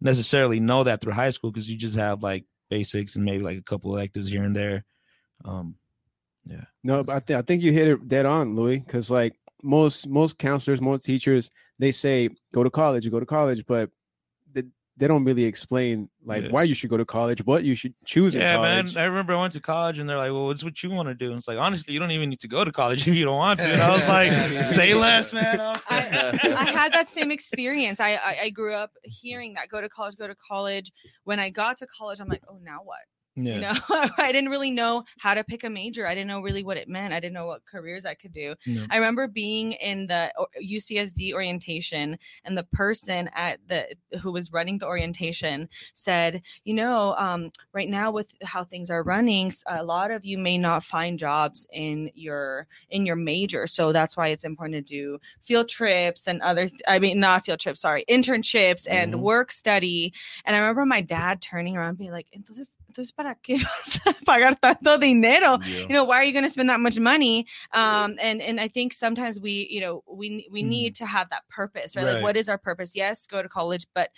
necessarily 0.00 0.60
know 0.60 0.84
that 0.84 1.00
through 1.00 1.12
high 1.12 1.30
school 1.30 1.50
because 1.50 1.68
you 1.68 1.76
just 1.76 1.96
have 1.96 2.22
like 2.22 2.44
basics 2.70 3.16
and 3.16 3.24
maybe 3.24 3.42
like 3.42 3.58
a 3.58 3.62
couple 3.62 3.92
electives 3.92 4.28
here 4.28 4.42
and 4.42 4.54
there. 4.54 4.84
Um, 5.44 5.76
yeah. 6.44 6.64
No, 6.84 7.02
but 7.02 7.16
I, 7.16 7.20
th- 7.20 7.38
I 7.38 7.42
think 7.42 7.62
you 7.62 7.72
hit 7.72 7.88
it 7.88 8.08
dead 8.08 8.26
on, 8.26 8.54
Louis. 8.54 8.78
Because 8.78 9.10
like 9.10 9.34
most 9.62 10.08
most 10.08 10.38
counselors, 10.38 10.80
most 10.80 11.04
teachers, 11.04 11.50
they 11.78 11.92
say 11.92 12.30
go 12.52 12.62
to 12.62 12.70
college, 12.70 13.10
go 13.10 13.20
to 13.20 13.26
college, 13.26 13.64
but 13.66 13.90
they, 14.96 15.04
they 15.04 15.08
don't 15.08 15.24
really 15.24 15.44
explain 15.44 16.08
like 16.24 16.44
Yeah. 16.44 16.50
why 16.50 16.62
you 16.64 16.74
should 16.74 16.90
go 16.90 16.96
to 16.96 17.04
college, 17.04 17.44
what 17.44 17.64
you 17.64 17.74
should 17.74 17.94
choose 18.04 18.34
in 18.34 18.40
yeah, 18.40 18.60
man. 18.60 18.86
I 18.96 19.04
remember 19.04 19.34
I 19.34 19.40
went 19.40 19.52
to 19.52 19.60
college 19.60 19.98
and 19.98 20.08
they're 20.08 20.16
like, 20.16 20.32
well, 20.32 20.46
what's 20.46 20.64
what 20.64 20.82
you 20.82 20.90
want 20.90 21.08
to 21.08 21.14
do? 21.14 21.30
And 21.30 21.38
it's 21.38 21.46
like, 21.48 21.58
honestly, 21.58 21.94
you 21.94 22.00
don't 22.00 22.10
even 22.10 22.30
need 22.30 22.40
to 22.40 22.48
go 22.48 22.64
to 22.64 22.72
college 22.72 23.06
if 23.08 23.14
you 23.14 23.24
don't 23.26 23.36
want 23.36 23.60
to. 23.60 23.66
And 23.66 23.80
I 23.80 23.92
was 23.92 24.08
like, 24.16 24.64
say 24.64 24.94
less, 24.94 25.32
man. 25.32 25.60
I, 25.88 26.54
I 26.56 26.64
had 26.64 26.92
that 26.92 27.08
same 27.08 27.30
experience. 27.30 28.00
I, 28.00 28.14
I 28.14 28.38
I 28.44 28.50
grew 28.50 28.74
up 28.74 28.90
hearing 29.04 29.54
that 29.54 29.68
go 29.68 29.80
to 29.80 29.88
college, 29.88 30.16
go 30.16 30.26
to 30.26 30.34
college. 30.36 30.92
When 31.24 31.38
I 31.38 31.50
got 31.50 31.78
to 31.78 31.86
college, 31.86 32.20
I'm 32.20 32.28
like, 32.28 32.42
oh, 32.48 32.58
now 32.62 32.78
what? 32.84 32.98
Yeah. 33.36 33.54
You 33.54 33.60
know, 33.60 33.74
I 34.18 34.32
didn't 34.32 34.50
really 34.50 34.70
know 34.70 35.04
how 35.18 35.34
to 35.34 35.44
pick 35.44 35.62
a 35.64 35.70
major. 35.70 36.06
I 36.06 36.14
didn't 36.14 36.28
know 36.28 36.40
really 36.40 36.62
what 36.62 36.76
it 36.78 36.88
meant. 36.88 37.12
I 37.14 37.20
didn't 37.20 37.34
know 37.34 37.46
what 37.46 37.64
careers 37.66 38.04
I 38.04 38.14
could 38.14 38.32
do. 38.32 38.54
No. 38.66 38.86
I 38.90 38.96
remember 38.96 39.28
being 39.28 39.72
in 39.72 40.06
the 40.06 40.32
UCSD 40.62 41.32
orientation, 41.34 42.18
and 42.44 42.56
the 42.56 42.64
person 42.64 43.28
at 43.34 43.58
the 43.68 43.94
who 44.22 44.32
was 44.32 44.52
running 44.52 44.78
the 44.78 44.86
orientation 44.86 45.68
said, 45.94 46.42
"You 46.64 46.74
know, 46.74 47.14
um, 47.18 47.50
right 47.72 47.88
now 47.88 48.10
with 48.10 48.34
how 48.42 48.64
things 48.64 48.90
are 48.90 49.02
running, 49.02 49.52
a 49.66 49.84
lot 49.84 50.10
of 50.10 50.24
you 50.24 50.38
may 50.38 50.58
not 50.58 50.82
find 50.82 51.18
jobs 51.18 51.66
in 51.72 52.10
your 52.14 52.66
in 52.90 53.06
your 53.06 53.16
major. 53.16 53.66
So 53.66 53.92
that's 53.92 54.16
why 54.16 54.28
it's 54.28 54.44
important 54.44 54.74
to 54.86 54.94
do 54.94 55.18
field 55.42 55.68
trips 55.68 56.26
and 56.26 56.40
other. 56.42 56.68
th- 56.68 56.80
I 56.88 56.98
mean, 56.98 57.20
not 57.20 57.44
field 57.44 57.60
trips. 57.60 57.80
Sorry, 57.80 58.04
internships 58.08 58.86
and 58.90 59.14
Mhm. 59.14 59.20
work 59.20 59.52
study. 59.52 60.12
And 60.44 60.56
I 60.56 60.58
remember 60.60 60.86
my 60.86 61.00
dad 61.00 61.40
turning 61.40 61.76
around, 61.76 61.90
and 61.90 61.98
being 61.98 62.12
like, 62.12 62.28
"Entonces, 62.36 62.70
entonces 62.96 63.12
para 63.12 63.34
qué 63.42 63.58
vas 63.62 64.00
a 64.06 64.12
pagar 64.24 64.58
tanto 64.58 64.98
dinero?" 64.98 65.58
Yeah. 65.66 65.86
you 65.88 65.94
know 65.94 66.04
why 66.04 66.16
are 66.16 66.24
you 66.24 66.32
going 66.32 66.44
to 66.44 66.50
spend 66.50 66.68
that 66.70 66.80
much 66.80 66.98
money 66.98 67.46
um 67.72 68.16
and 68.20 68.40
and 68.40 68.60
i 68.60 68.68
think 68.68 68.92
sometimes 68.92 69.38
we 69.40 69.66
you 69.70 69.80
know 69.80 70.02
we 70.10 70.48
we 70.50 70.62
Mhm. 70.62 70.68
need 70.68 70.94
to 70.96 71.06
have 71.06 71.28
that 71.30 71.42
purpose 71.48 71.94
right, 71.96 72.04
Right. 72.04 72.14
like 72.14 72.22
what 72.22 72.36
is 72.36 72.48
our 72.48 72.58
purpose 72.58 72.92
yes 72.94 73.26
go 73.26 73.42
to 73.42 73.48
college 73.48 73.86
but, 73.94 74.10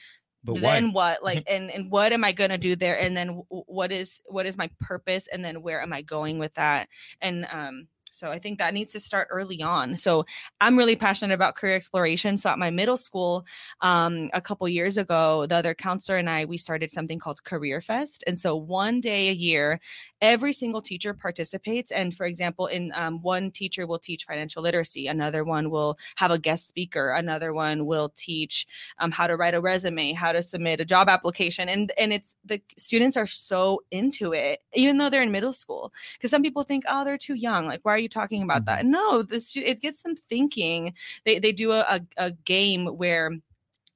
But 0.44 0.54
why? 0.54 0.60
then 0.60 0.92
what 0.92 1.22
like 1.28 1.44
and 1.48 1.70
and 1.70 1.90
what 1.90 2.12
am 2.12 2.24
i 2.24 2.32
going 2.32 2.50
to 2.50 2.58
do 2.58 2.76
there 2.76 2.98
and 2.98 3.16
then 3.16 3.28
w- 3.28 3.64
what 3.66 3.90
is 3.92 4.20
what 4.26 4.46
is 4.46 4.56
my 4.56 4.70
purpose 4.80 5.26
and 5.32 5.44
then 5.44 5.62
where 5.62 5.82
am 5.82 5.92
i 5.92 6.02
going 6.02 6.38
with 6.38 6.54
that 6.54 6.88
and 7.20 7.46
um 7.50 7.88
so 8.11 8.30
i 8.30 8.38
think 8.38 8.59
that 8.59 8.74
needs 8.74 8.92
to 8.92 9.00
start 9.00 9.28
early 9.30 9.62
on. 9.62 9.96
So 9.96 10.24
i'm 10.61 10.76
really 10.76 10.96
passionate 10.96 11.34
about 11.34 11.56
career 11.56 11.76
exploration. 11.76 12.36
So 12.36 12.50
at 12.50 12.59
my 12.59 12.70
middle 12.70 12.96
school 12.96 13.44
um, 13.80 14.30
a 14.32 14.40
couple 14.40 14.68
years 14.68 14.96
ago 14.96 15.46
the 15.46 15.56
other 15.56 15.74
counselor 15.74 16.18
and 16.18 16.30
i 16.30 16.44
we 16.44 16.56
started 16.56 16.90
something 16.90 17.18
called 17.18 17.44
career 17.44 17.80
fest. 17.80 18.24
And 18.26 18.38
so 18.38 18.56
one 18.56 19.00
day 19.00 19.28
a 19.28 19.32
year 19.32 19.80
every 20.20 20.52
single 20.52 20.82
teacher 20.82 21.14
participates. 21.14 21.90
And 21.90 22.14
for 22.14 22.26
example 22.26 22.66
in 22.66 22.92
um, 22.94 23.22
one 23.22 23.50
teacher 23.50 23.86
will 23.86 23.98
teach 23.98 24.24
financial 24.24 24.62
literacy 24.62 25.06
another 25.06 25.44
one 25.44 25.70
will 25.70 25.98
have 26.16 26.30
a 26.30 26.38
guest 26.38 26.66
speaker 26.68 27.11
another 27.11 27.52
one 27.52 27.86
will 27.86 28.11
teach 28.16 28.66
um, 28.98 29.11
how 29.11 29.26
to 29.26 29.36
write 29.36 29.54
a 29.54 29.61
resume 29.61 30.12
how 30.12 30.32
to 30.32 30.42
submit 30.42 30.80
a 30.80 30.84
job 30.84 31.09
application. 31.09 31.68
And 31.68 31.92
and 31.98 32.12
it's 32.12 32.36
the 32.44 32.61
students 32.76 33.16
are 33.16 33.26
so 33.26 33.82
into 33.90 34.32
it 34.32 34.61
even 34.74 34.98
though 34.98 35.11
they're 35.11 35.22
in 35.22 35.32
middle 35.32 35.52
school. 35.52 35.92
Because 36.14 36.30
some 36.30 36.42
people 36.42 36.62
think 36.62 36.84
oh 36.88 37.04
they're 37.04 37.18
too 37.18 37.34
young. 37.34 37.66
Like 37.66 37.80
why 37.82 37.97
are 37.99 38.03
you 38.03 38.09
talking 38.09 38.42
about 38.42 38.64
that? 38.66 38.80
Mm-hmm. 38.80 38.90
No 38.90 39.22
this 39.22 39.57
it 39.57 39.80
gets 39.80 40.03
them 40.03 40.16
thinking. 40.16 40.94
They 41.24 41.38
they 41.38 41.53
do 41.53 41.72
a, 41.72 41.80
a, 41.80 42.01
a 42.16 42.30
game 42.30 42.86
where 42.86 43.38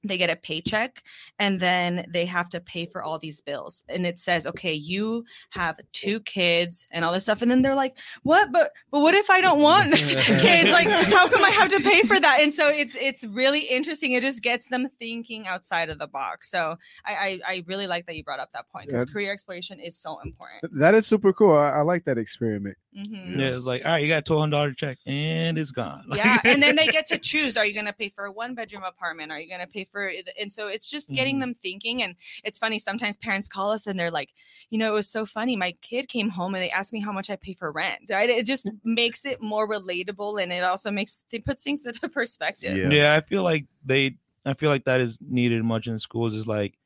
they 0.04 0.18
get 0.18 0.30
a 0.30 0.36
paycheck 0.36 1.02
and 1.38 1.60
then 1.60 2.04
they 2.08 2.24
have 2.26 2.48
to 2.48 2.60
pay 2.60 2.86
for 2.86 3.02
all 3.02 3.18
these 3.18 3.40
bills 3.40 3.84
and 3.88 4.04
it 4.06 4.18
says 4.18 4.46
okay 4.46 4.72
you 4.72 5.24
have 5.50 5.78
two 5.92 6.20
kids 6.20 6.86
and 6.90 7.04
all 7.04 7.12
this 7.12 7.22
stuff 7.24 7.42
and 7.42 7.50
then 7.50 7.62
they're 7.62 7.74
like 7.74 7.96
what 8.22 8.50
but 8.52 8.72
but 8.90 9.00
what 9.00 9.14
if 9.14 9.30
i 9.30 9.40
don't 9.40 9.60
want 9.62 9.92
kids 9.94 10.70
like 10.70 10.88
how 10.88 11.28
come 11.28 11.44
i 11.44 11.50
have 11.50 11.68
to 11.68 11.80
pay 11.80 12.02
for 12.02 12.18
that 12.18 12.38
and 12.40 12.52
so 12.52 12.68
it's 12.68 12.96
it's 13.00 13.24
really 13.24 13.60
interesting 13.60 14.12
it 14.12 14.22
just 14.22 14.42
gets 14.42 14.68
them 14.68 14.88
thinking 14.98 15.46
outside 15.46 15.88
of 15.90 15.98
the 15.98 16.06
box 16.08 16.50
so 16.50 16.76
i 17.04 17.12
i, 17.14 17.40
I 17.54 17.64
really 17.66 17.86
like 17.86 18.06
that 18.06 18.16
you 18.16 18.24
brought 18.24 18.40
up 18.40 18.50
that 18.52 18.68
point 18.70 18.86
because 18.88 19.04
Yeah. 19.06 19.12
career 19.12 19.32
exploration 19.32 19.78
is 19.80 19.98
so 19.98 20.18
important 20.24 20.62
That 20.78 20.94
is 20.94 21.06
super 21.06 21.32
cool. 21.32 21.52
I, 21.56 21.70
I 21.70 21.80
like 21.82 22.04
that 22.06 22.18
experiment. 22.18 22.76
Mhm. 22.96 23.38
Yeah, 23.38 23.56
it's 23.56 23.64
like, 23.64 23.84
all 23.84 23.92
right, 23.92 24.02
you 24.02 24.08
got 24.08 24.18
a 24.18 24.22
twelve 24.22 24.40
hundred 24.40 24.50
dollar 24.56 24.72
check, 24.74 24.98
and 25.06 25.56
it's 25.58 25.70
gone. 25.70 26.04
yeah 26.14 26.40
and 26.44 26.62
then 26.62 26.76
they 26.76 26.86
get 26.96 27.06
to 27.06 27.18
choose 27.18 27.56
are 27.56 27.64
you 27.66 27.72
going 27.72 27.86
to 27.86 27.92
pay 27.92 28.10
for 28.14 28.24
a 28.26 28.32
one 28.32 28.54
bedroom 28.54 28.82
apartment 28.84 29.32
are 29.32 29.40
you 29.40 29.48
going 29.48 29.60
to 29.60 29.66
pay 29.66 29.84
for 29.92 30.08
it 30.08 30.28
and 30.40 30.52
so 30.52 30.66
it's 30.68 30.88
just 30.90 31.08
getting 31.10 31.36
Mhm. 31.36 31.40
them 31.40 31.54
thinking 31.54 32.02
and 32.02 32.16
it's 32.42 32.58
funny 32.58 32.78
sometimes 32.78 33.16
parents 33.16 33.46
call 33.48 33.70
us 33.70 33.86
and 33.86 34.00
they're 34.00 34.10
like 34.10 34.30
you 34.70 34.78
know 34.78 34.88
it 34.88 34.94
was 34.94 35.08
so 35.08 35.24
funny 35.26 35.54
my 35.54 35.72
kid 35.82 36.08
came 36.08 36.30
home 36.30 36.54
and 36.54 36.62
they 36.64 36.70
asked 36.70 36.92
me 36.92 37.00
how 37.00 37.12
much 37.12 37.28
i 37.30 37.36
pay 37.36 37.52
for 37.54 37.70
rent 37.70 38.10
right 38.10 38.30
it 38.30 38.46
just 38.46 38.70
makes 38.82 39.24
it 39.24 39.40
more 39.42 39.68
relatable 39.68 40.42
and 40.42 40.52
it 40.52 40.64
also 40.64 40.90
makes 40.90 41.24
it 41.30 41.44
puts 41.44 41.62
things 41.62 41.84
into 41.86 42.08
perspective 42.08 42.76
Yeah. 42.76 42.90
yeah. 42.90 43.14
I 43.14 43.20
feel 43.20 43.42
like 43.42 43.66
they, 43.84 44.16
I 44.46 44.54
feel 44.54 44.70
like 44.70 44.84
that 44.84 45.00
is 45.00 45.18
needed 45.20 45.62
much 45.62 45.86
in 45.86 45.98
schools. 45.98 46.34
Is 46.34 46.46
like 46.46 46.78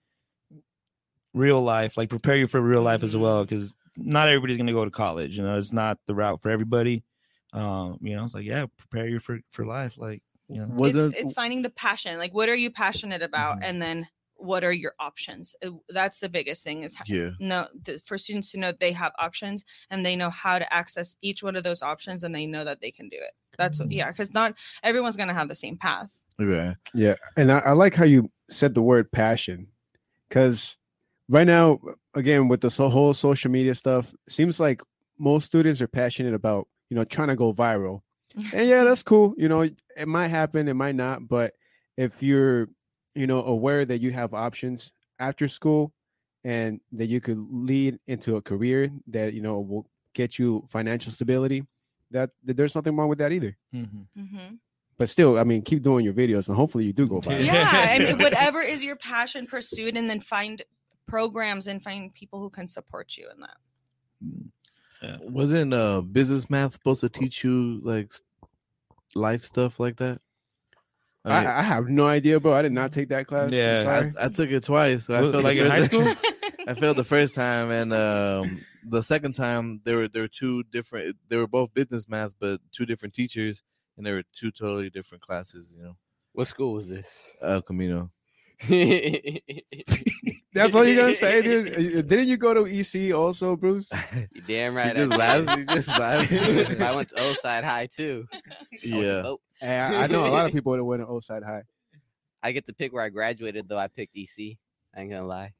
real 1.34 1.62
life, 1.62 1.96
like 1.96 2.08
prepare 2.08 2.36
you 2.36 2.46
for 2.46 2.60
real 2.60 2.82
life 2.82 3.02
as 3.02 3.14
Mhm. 3.14 3.20
well, 3.20 3.44
because 3.44 3.74
not 3.96 4.28
everybody's 4.28 4.56
gonna 4.58 4.72
go 4.72 4.84
to 4.84 4.90
college. 4.90 5.36
You 5.36 5.44
know, 5.44 5.56
it's 5.56 5.72
not 5.72 5.98
the 6.06 6.14
route 6.14 6.40
for 6.42 6.50
everybody. 6.50 7.02
Um, 7.52 7.98
you 8.02 8.14
know, 8.16 8.24
it's 8.24 8.34
like 8.34 8.44
yeah, 8.44 8.66
prepare 8.76 9.08
you 9.08 9.18
for 9.18 9.40
for 9.52 9.64
life. 9.64 9.96
Like 9.98 10.22
you 10.48 10.60
know, 10.60 10.66
Wasn't 10.70 11.14
it's, 11.14 11.22
it's 11.22 11.32
finding 11.32 11.62
the 11.62 11.70
passion 11.70 12.18
like 12.18 12.32
what 12.34 12.48
are 12.48 12.54
you 12.54 12.70
passionate 12.70 13.22
about 13.22 13.56
Mhm. 13.58 13.62
and 13.64 13.82
then 13.82 14.08
what 14.38 14.62
are 14.64 14.72
your 14.72 14.92
options 15.00 15.56
that's 15.88 16.20
the 16.20 16.28
biggest 16.28 16.62
thing 16.62 16.82
is 16.82 16.94
yeah. 17.06 17.30
no 17.40 17.66
th- 17.84 18.02
for 18.02 18.18
students 18.18 18.50
to 18.50 18.58
know 18.58 18.70
they 18.70 18.92
have 18.92 19.12
options 19.18 19.64
and 19.90 20.04
they 20.04 20.14
know 20.14 20.28
how 20.28 20.58
to 20.58 20.72
access 20.72 21.16
each 21.22 21.42
one 21.42 21.56
of 21.56 21.64
those 21.64 21.82
options 21.82 22.22
and 22.22 22.34
they 22.34 22.46
know 22.46 22.62
that 22.64 22.80
they 22.82 22.90
can 22.90 23.08
do 23.08 23.16
it 23.16 23.32
that's 23.58 23.78
what 23.78 23.88
Mhm. 23.88 23.94
yeah 23.96 24.10
because 24.10 24.32
not 24.34 24.54
everyone's 24.82 25.16
going 25.16 25.28
to 25.28 25.34
have 25.34 25.48
the 25.48 25.54
same 25.54 25.76
path 25.78 26.20
yeah 26.38 26.74
Yeah, 26.92 27.14
and 27.36 27.50
I, 27.50 27.58
I 27.60 27.72
like 27.72 27.94
how 27.94 28.04
you 28.04 28.30
said 28.50 28.74
the 28.74 28.82
word 28.82 29.10
passion, 29.10 29.68
because 30.28 30.76
right 31.30 31.46
now, 31.46 31.80
again, 32.14 32.48
with 32.48 32.60
the 32.60 32.70
so- 32.70 32.88
whole 32.90 33.14
social 33.14 33.50
media 33.50 33.74
stuff, 33.74 34.14
seems 34.28 34.60
like 34.60 34.82
most 35.18 35.46
students 35.46 35.80
are 35.80 35.88
passionate 35.88 36.34
about, 36.34 36.68
you 36.90 36.94
know, 36.96 37.04
trying 37.04 37.28
to 37.28 37.36
go 37.36 37.52
viral. 37.54 38.02
And 38.52 38.68
yeah, 38.68 38.84
that's 38.84 39.02
cool. 39.02 39.34
You 39.36 39.48
know, 39.48 39.62
it 39.62 40.06
might 40.08 40.28
happen, 40.28 40.68
it 40.68 40.74
might 40.74 40.94
not. 40.94 41.26
But 41.26 41.54
if 41.96 42.22
you're, 42.22 42.68
you 43.14 43.26
know, 43.26 43.42
aware 43.44 43.84
that 43.84 43.98
you 44.00 44.10
have 44.12 44.34
options 44.34 44.92
after 45.18 45.48
school 45.48 45.92
and 46.44 46.80
that 46.92 47.06
you 47.06 47.20
could 47.20 47.38
lead 47.50 47.98
into 48.06 48.36
a 48.36 48.42
career 48.42 48.90
that, 49.08 49.32
you 49.32 49.40
know, 49.40 49.60
will 49.60 49.86
get 50.12 50.38
you 50.38 50.64
financial 50.68 51.10
stability, 51.10 51.64
that, 52.10 52.30
that 52.44 52.56
there's 52.56 52.74
nothing 52.74 52.94
wrong 52.96 53.08
with 53.08 53.18
that 53.18 53.32
either. 53.32 53.56
Mhm. 53.74 54.06
hmm 54.14 54.54
But 54.98 55.08
still, 55.08 55.38
I 55.38 55.44
mean, 55.44 55.62
keep 55.62 55.82
doing 55.82 56.04
your 56.04 56.14
videos 56.14 56.48
and 56.48 56.56
hopefully 56.56 56.84
you 56.84 56.92
do 56.92 57.06
go 57.06 57.20
viral. 57.20 57.44
Yeah, 57.44 57.68
I 57.72 57.98
mean, 57.98 58.18
whatever 58.26 58.60
is 58.60 58.84
your 58.84 58.96
passion, 58.96 59.46
pursue 59.46 59.86
it, 59.88 59.96
and 59.96 60.08
then 60.10 60.20
find 60.20 60.62
programs 61.06 61.66
and 61.68 61.82
find 61.82 62.12
people 62.12 62.40
who 62.40 62.50
can 62.50 62.66
support 62.68 63.16
you 63.16 63.28
in 63.34 63.40
that. 63.40 63.56
Wasn't 65.20 65.72
uh 65.74 66.00
business 66.00 66.48
math 66.50 66.72
supposed 66.74 67.00
to 67.02 67.08
teach 67.08 67.44
you 67.44 67.80
like 67.82 68.06
s- 68.06 68.22
life 69.14 69.44
stuff 69.44 69.78
like 69.80 69.96
that? 69.96 70.18
I, 71.24 71.38
mean, 71.40 71.46
I, 71.48 71.58
I 71.58 71.62
have 71.62 71.88
no 71.88 72.06
idea, 72.06 72.38
bro. 72.38 72.52
I 72.54 72.62
did 72.62 72.72
not 72.72 72.92
take 72.92 73.08
that 73.08 73.26
class. 73.26 73.48
I'm 73.50 73.54
Yeah, 73.54 74.12
I- 74.16 74.22
I, 74.22 74.26
I 74.26 74.28
took 74.28 74.48
it 74.50 74.62
twice. 74.62 75.10
I 75.10 75.22
Well, 75.22 75.32
failed 75.32 75.44
like 75.44 75.58
the 75.58 75.64
in 75.64 75.70
high 75.70 75.86
first- 75.88 76.18
school? 76.20 76.30
I 76.68 76.74
failed 76.74 76.96
the 76.96 77.04
first 77.04 77.34
time, 77.36 77.70
and 77.70 77.92
um, 77.92 78.60
the 78.84 79.00
second 79.02 79.32
time 79.34 79.80
there 79.84 79.98
were 79.98 80.08
there 80.08 80.22
were 80.22 80.28
two 80.28 80.64
different. 80.64 81.16
They 81.28 81.36
were 81.36 81.46
both 81.46 81.72
business 81.72 82.08
math, 82.08 82.34
but 82.40 82.60
two 82.72 82.84
different 82.86 83.14
teachers, 83.14 83.62
and 83.96 84.04
they 84.04 84.10
were 84.12 84.24
two 84.32 84.50
totally 84.50 84.90
different 84.90 85.22
classes. 85.22 85.72
You 85.76 85.82
know, 85.84 85.96
What 86.32 86.48
school 86.48 86.72
was 86.72 86.88
this? 86.88 87.30
El 87.40 87.62
Camino. 87.62 88.10
That's 90.52 90.74
all 90.74 90.84
you're 90.86 90.96
gonna 90.96 91.14
say, 91.14 91.42
dude. 91.42 91.66
Uh, 91.98 92.02
Didn't 92.02 92.26
you 92.28 92.36
go 92.38 92.54
to 92.54 92.64
EC 92.66 93.14
also, 93.14 93.56
Bruce? 93.56 93.90
You 94.34 94.40
damn 94.46 94.72
He 94.72 94.78
right. 94.78 94.94
just 94.94 95.12
I 95.12 95.16
laughs. 95.16 95.46
did. 95.46 95.58
He 95.68 95.74
just 95.74 95.88
laughs. 95.88 96.80
I 96.80 96.94
went 96.94 97.08
to 97.10 97.22
O'side 97.22 97.64
High 97.64 97.86
too. 97.86 98.26
I 98.32 98.36
went 98.72 98.82
to 98.82 98.88
yeah, 98.88 99.20
both. 99.22 99.40
Hey, 99.60 99.78
I, 99.78 100.04
I 100.04 100.06
know 100.06 100.26
a 100.26 100.30
lot 100.30 100.46
of 100.46 100.52
people 100.52 100.72
that 100.72 100.84
went 100.84 101.02
to 101.02 101.08
O'side 101.08 101.42
High. 101.42 101.62
I 102.42 102.52
get 102.52 102.64
to 102.66 102.72
pick 102.72 102.92
where 102.92 103.02
I 103.02 103.08
graduated, 103.10 103.68
though. 103.68 103.78
I 103.78 103.88
picked 103.88 104.16
EC. 104.16 104.56
I 104.96 105.00
ain't 105.02 105.10
gonna 105.10 105.26
lie. 105.26 105.52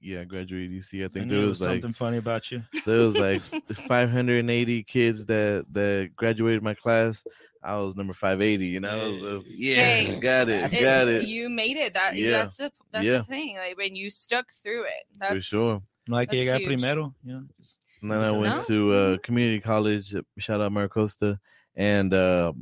yeah. 0.00 0.22
I 0.22 0.24
graduated 0.24 0.76
EC. 0.76 1.02
I 1.02 1.04
I 1.04 1.08
think 1.08 1.26
knew 1.26 1.34
there 1.34 1.38
there 1.40 1.46
was 1.48 1.60
like 1.60 1.70
something 1.82 1.92
funny 1.94 2.16
about 2.16 2.50
you. 2.50 2.62
there 2.84 2.98
was 2.98 3.16
like 3.16 3.42
580 3.86 4.82
kids 4.84 5.26
that 5.26 5.66
that 5.72 6.10
graduated 6.16 6.62
my 6.64 6.74
class. 6.74 7.22
I 7.64 7.78
was 7.78 7.96
number 7.96 8.12
580. 8.12 8.66
You 8.66 8.80
know, 8.80 8.88
I 8.90 9.04
was, 9.12 9.22
I 9.22 9.26
was- 9.26 9.48
yeah, 9.48 9.74
Hey, 9.76 10.20
got 10.20 10.48
it, 10.48 10.72
It- 10.72 10.80
got 10.82 11.08
it 11.08 11.26
You 11.26 11.48
made 11.48 11.76
it. 11.76 11.94
That 11.94 12.14
Yeah. 12.16 12.30
that's 12.32 12.58
the 12.58 12.70
that's 12.92 13.04
Yeah. 13.04 13.18
the 13.18 13.24
thing. 13.24 13.56
Like 13.56 13.76
when 13.76 13.96
you 13.96 14.10
stuck 14.10 14.52
through 14.52 14.84
it. 14.84 15.04
That's 15.18 15.34
for 15.34 15.40
sure. 15.40 15.82
Like 16.08 16.32
you 16.32 16.40
That's 16.44 16.50
got 16.50 16.60
huge. 16.60 16.80
primero, 16.80 17.14
you 17.24 17.32
know. 17.32 17.44
just- 17.58 17.80
And 18.02 18.10
then 18.10 18.20
I 18.20 18.30
No? 18.32 18.40
went 18.40 18.60
to 18.66 18.92
uh, 18.92 19.16
community 19.24 19.60
college. 19.60 20.14
Shout 20.38 20.60
out 20.60 20.72
MiraCosta, 20.72 21.38
and 21.74 22.12
uh, 22.12 22.52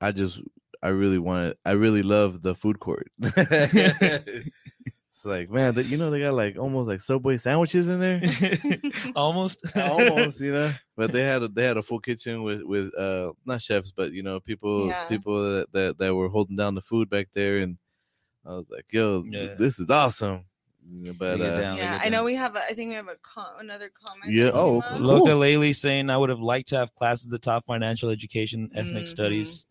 I 0.00 0.10
just 0.10 0.40
I 0.82 0.88
really 0.88 1.18
wanted. 1.18 1.56
I 1.64 1.72
really 1.72 2.02
love 2.02 2.42
the 2.42 2.54
food 2.56 2.80
court. 2.80 3.10
it's 5.24 5.30
like 5.30 5.50
man, 5.50 5.74
that 5.74 5.86
you 5.86 5.96
know 5.96 6.10
they 6.10 6.20
got 6.20 6.34
like 6.34 6.58
almost 6.58 6.88
like 6.88 7.00
Subway 7.00 7.36
sandwiches 7.38 7.88
in 7.88 7.98
there. 8.00 8.20
Almost. 9.16 9.62
almost, 9.76 10.40
you 10.40 10.52
know. 10.52 10.72
But 10.96 11.12
they 11.12 11.22
had 11.22 11.42
a 11.42 11.48
they 11.48 11.66
had 11.66 11.76
a 11.76 11.82
full 11.82 11.98
kitchen 11.98 12.42
with 12.42 12.62
with 12.62 12.94
uh 12.96 13.32
not 13.44 13.60
chefs, 13.62 13.90
but 13.90 14.12
you 14.12 14.22
know 14.22 14.38
people 14.40 14.88
Yeah. 14.88 15.06
people 15.08 15.42
that, 15.42 15.72
that 15.72 15.98
that 15.98 16.14
were 16.14 16.28
holding 16.28 16.56
down 16.56 16.74
the 16.74 16.82
food 16.82 17.08
back 17.10 17.28
there, 17.32 17.58
and 17.58 17.78
I 18.46 18.50
was 18.50 18.68
like, 18.70 18.86
yo, 18.92 19.24
Yeah. 19.26 19.54
this 19.58 19.78
is 19.78 19.90
awesome. 19.90 20.44
Yeah, 20.92 21.12
But 21.18 21.40
uh, 21.40 21.60
down. 21.60 21.78
yeah, 21.78 21.98
I 22.02 22.10
know 22.10 22.22
we 22.24 22.34
have. 22.34 22.54
A, 22.56 22.62
I 22.64 22.74
think 22.74 22.90
we 22.90 22.94
have 22.96 23.08
a 23.08 23.16
com- 23.22 23.58
another 23.58 23.90
comment. 23.90 24.30
Yeah. 24.32 24.50
Oh, 24.52 24.80
up. 24.80 24.90
cool. 24.90 25.00
Loca 25.00 25.34
Lately 25.34 25.72
saying 25.72 26.10
I 26.10 26.16
would 26.18 26.28
have 26.28 26.40
liked 26.40 26.68
to 26.68 26.76
have 26.76 26.94
classes 26.94 27.28
that 27.28 27.40
top 27.42 27.64
financial 27.64 28.10
education, 28.10 28.70
ethnic 28.74 29.04
Mhm. 29.04 29.08
studies. 29.08 29.64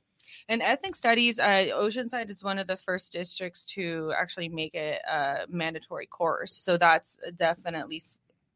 In 0.49 0.61
ethnic 0.61 0.95
studies, 0.95 1.39
uh, 1.39 1.65
Oceanside 1.73 2.29
is 2.29 2.43
one 2.43 2.59
of 2.59 2.67
the 2.67 2.77
first 2.77 3.11
districts 3.13 3.65
to 3.67 4.13
actually 4.17 4.49
make 4.49 4.73
it 4.75 5.01
a 5.09 5.45
mandatory 5.49 6.05
course. 6.05 6.51
So 6.51 6.77
that's 6.77 7.17
definitely 7.35 8.01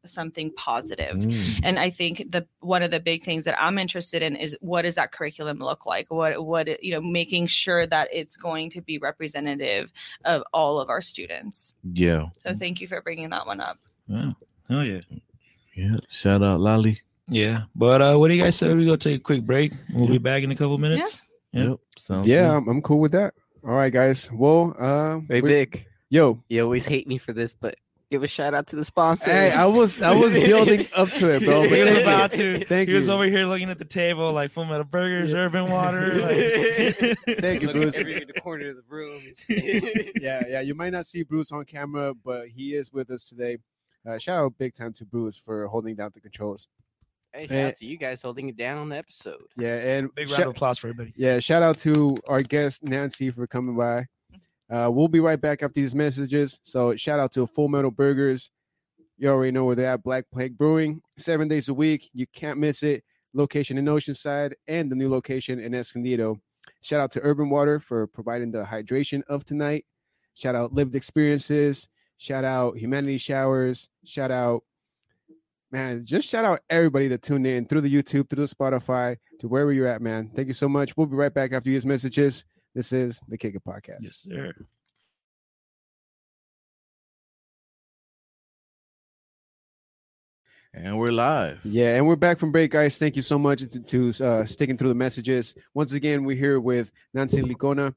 something 0.04 0.52
positive. 0.56 1.16
mm, 1.16 1.60
And 1.62 1.78
I 1.78 1.90
think 1.90 2.30
the 2.30 2.46
one 2.60 2.82
of 2.82 2.90
the 2.90 3.00
big 3.00 3.22
things 3.22 3.44
that 3.44 3.60
I'm 3.62 3.78
interested 3.78 4.22
in 4.22 4.36
is 4.36 4.56
what 4.60 4.82
does 4.82 4.94
that 4.94 5.12
curriculum 5.12 5.58
look 5.58 5.86
like? 5.86 6.06
What 6.10 6.44
what 6.46 6.82
you 6.82 6.92
know, 6.92 7.00
making 7.00 7.46
sure 7.48 7.86
that 7.86 8.08
it's 8.12 8.36
going 8.36 8.70
to 8.70 8.80
be 8.80 8.98
representative 8.98 9.92
of 10.24 10.44
all 10.52 10.80
of 10.80 10.88
our 10.88 11.00
students. 11.00 11.74
yeah, 11.92 12.26
So 12.38 12.54
thank 12.54 12.80
you 12.80 12.86
for 12.86 13.02
bringing 13.02 13.30
that 13.30 13.46
one 13.46 13.60
up. 13.60 13.78
Yeah. 14.06 14.32
Oh 14.70 14.82
yeah. 14.82 15.00
yeah. 15.74 15.96
Shout 16.10 16.42
out 16.42 16.60
Lolly. 16.60 17.00
Yeah. 17.28 17.62
But 17.74 18.00
uh 18.00 18.16
what 18.16 18.28
do 18.28 18.34
you 18.34 18.42
guys 18.42 18.56
say? 18.56 18.72
We 18.72 18.86
go 18.86 18.96
take 18.96 19.16
a 19.20 19.22
quick 19.22 19.42
break. 19.44 19.72
We'll 19.92 20.08
be 20.08 20.18
back 20.18 20.42
in 20.42 20.50
a 20.52 20.56
couple 20.56 20.78
minutes. 20.78 21.22
Yeah. 21.22 21.27
Yep. 21.58 21.78
Sounds 21.98 22.26
Yeah, 22.28 22.48
good. 22.48 22.56
I'm, 22.56 22.68
I'm 22.68 22.82
cool 22.82 23.00
with 23.00 23.12
that. 23.12 23.34
All 23.64 23.74
right, 23.74 23.92
guys. 23.92 24.30
Well, 24.32 24.74
uh, 24.78 25.20
Hey, 25.28 25.40
we- 25.40 25.48
Vic. 25.50 25.86
yo, 26.10 26.42
You 26.48 26.62
always 26.62 26.86
hate 26.86 27.06
me 27.08 27.18
for 27.18 27.32
this, 27.32 27.54
but 27.54 27.76
give 28.10 28.22
a 28.22 28.28
shout 28.28 28.54
out 28.54 28.66
to 28.68 28.76
the 28.76 28.84
sponsor. 28.84 29.30
hey, 29.30 29.50
I 29.50 29.66
was 29.66 30.00
I 30.00 30.14
was 30.14 30.32
building 30.50 30.86
up 30.94 31.10
to 31.10 31.30
it, 31.30 31.44
bro. 31.44 31.64
He 31.64 31.70
was 31.80 31.88
thank 31.90 32.02
about 32.02 32.38
you. 32.38 32.58
to. 32.60 32.64
Thank 32.64 32.88
he 32.88 32.94
was 32.94 33.08
over 33.10 33.24
here 33.24 33.44
looking 33.44 33.68
at 33.68 33.78
the 33.78 33.84
table, 33.84 34.32
like 34.32 34.50
full 34.50 34.64
metal 34.64 34.84
burgers, 34.84 35.30
Yeah. 35.32 35.38
urban 35.38 35.70
water. 35.70 36.14
Like... 36.22 37.40
Thank 37.40 37.62
you, 37.62 37.70
Bruce. 37.72 37.96
in 37.98 38.06
the 38.06 38.40
corner 38.40 38.70
of 38.70 38.76
the 38.76 38.82
room. 38.88 39.20
yeah, 40.20 40.42
yeah. 40.48 40.60
You 40.60 40.74
might 40.74 40.90
not 40.90 41.06
see 41.06 41.22
Bruce 41.22 41.52
on 41.52 41.64
camera, 41.64 42.14
but 42.14 42.46
he 42.48 42.74
is 42.74 42.92
with 42.92 43.10
us 43.10 43.28
today. 43.28 43.58
Uh, 44.08 44.16
shout 44.16 44.38
out 44.38 44.52
big 44.56 44.72
time 44.74 44.92
to 44.94 45.04
Bruce 45.04 45.36
for 45.36 45.66
holding 45.66 45.94
down 45.96 46.10
the 46.14 46.20
controls. 46.20 46.68
Hey, 47.34 47.46
shout 47.46 47.58
out 47.58 47.76
to 47.76 47.86
you 47.86 47.96
guys 47.96 48.22
holding 48.22 48.48
it 48.48 48.56
down 48.56 48.78
on 48.78 48.88
the 48.88 48.96
episode. 48.96 49.42
Yeah, 49.56 49.76
and 49.76 50.14
Big 50.14 50.28
shou- 50.28 50.34
round 50.34 50.44
of 50.44 50.50
applause 50.50 50.78
for 50.78 50.88
everybody. 50.88 51.12
yeah, 51.16 51.38
shout 51.40 51.62
out 51.62 51.78
to 51.78 52.16
our 52.28 52.42
guest 52.42 52.82
Nancy 52.84 53.30
for 53.30 53.46
coming 53.46 53.76
by. 53.76 54.06
Uh, 54.70 54.90
we'll 54.90 55.08
be 55.08 55.20
right 55.20 55.40
back 55.40 55.62
after 55.62 55.80
these 55.80 55.94
messages. 55.94 56.60
So 56.62 56.94
shout 56.96 57.18
out 57.20 57.32
to 57.32 57.46
Full 57.46 57.68
Metal 57.68 57.90
Burgers. 57.90 58.50
You 59.16 59.30
already 59.30 59.50
know 59.52 59.64
where 59.64 59.74
they're 59.74 59.92
at. 59.94 60.02
Black 60.02 60.24
Plague 60.32 60.56
Brewing, 60.58 61.00
seven 61.16 61.48
days 61.48 61.68
a 61.68 61.74
week. 61.74 62.08
You 62.12 62.26
can't 62.34 62.58
miss 62.58 62.82
it. 62.82 63.02
Location 63.34 63.78
in 63.78 63.86
Oceanside 63.86 64.52
and 64.68 64.90
the 64.90 64.96
new 64.96 65.08
location 65.08 65.58
in 65.58 65.74
Escondido. 65.74 66.36
Shout 66.82 67.00
out 67.00 67.10
to 67.12 67.20
Urban 67.22 67.50
Water 67.50 67.80
for 67.80 68.06
providing 68.06 68.50
the 68.52 68.62
hydration 68.64 69.22
of 69.28 69.44
tonight. 69.44 69.84
Shout 70.34 70.54
out 70.54 70.72
Lived 70.72 70.94
Experiences. 70.94 71.88
Shout 72.18 72.44
out 72.44 72.76
Humanity 72.78 73.18
Showers. 73.18 73.88
Shout 74.04 74.30
out, 74.30 74.62
man, 75.70 76.04
just 76.04 76.28
shout 76.28 76.44
out 76.44 76.60
everybody 76.70 77.08
that 77.08 77.22
tuned 77.22 77.46
in 77.46 77.66
through 77.66 77.82
the 77.82 77.94
YouTube, 77.94 78.28
through 78.28 78.46
the 78.46 78.54
Spotify, 78.54 79.16
to 79.40 79.48
wherever 79.48 79.72
you're 79.72 79.86
at, 79.86 80.02
man. 80.02 80.30
Thank 80.34 80.48
you 80.48 80.54
so 80.54 80.68
much. 80.68 80.96
We'll 80.96 81.06
be 81.06 81.16
right 81.16 81.32
back 81.32 81.52
after 81.52 81.70
these 81.70 81.86
messages. 81.86 82.44
This 82.74 82.92
is 82.92 83.20
the 83.28 83.38
Kick 83.38 83.54
It 83.54 83.64
Podcast. 83.64 83.98
Yes, 84.00 84.16
sir. 84.16 84.52
And 90.74 90.98
we're 90.98 91.12
live. 91.12 91.60
Yeah, 91.64 91.96
and 91.96 92.06
we're 92.06 92.16
back 92.16 92.38
from 92.38 92.52
break, 92.52 92.70
guys. 92.70 92.98
Thank 92.98 93.16
you 93.16 93.22
so 93.22 93.38
much 93.38 93.60
to, 93.60 93.80
to 93.80 94.24
uh, 94.24 94.44
sticking 94.44 94.76
through 94.76 94.90
the 94.90 94.94
messages. 94.94 95.54
Once 95.74 95.92
again, 95.92 96.24
we're 96.24 96.36
here 96.36 96.60
with 96.60 96.92
Nancy 97.14 97.42
Licona, 97.42 97.94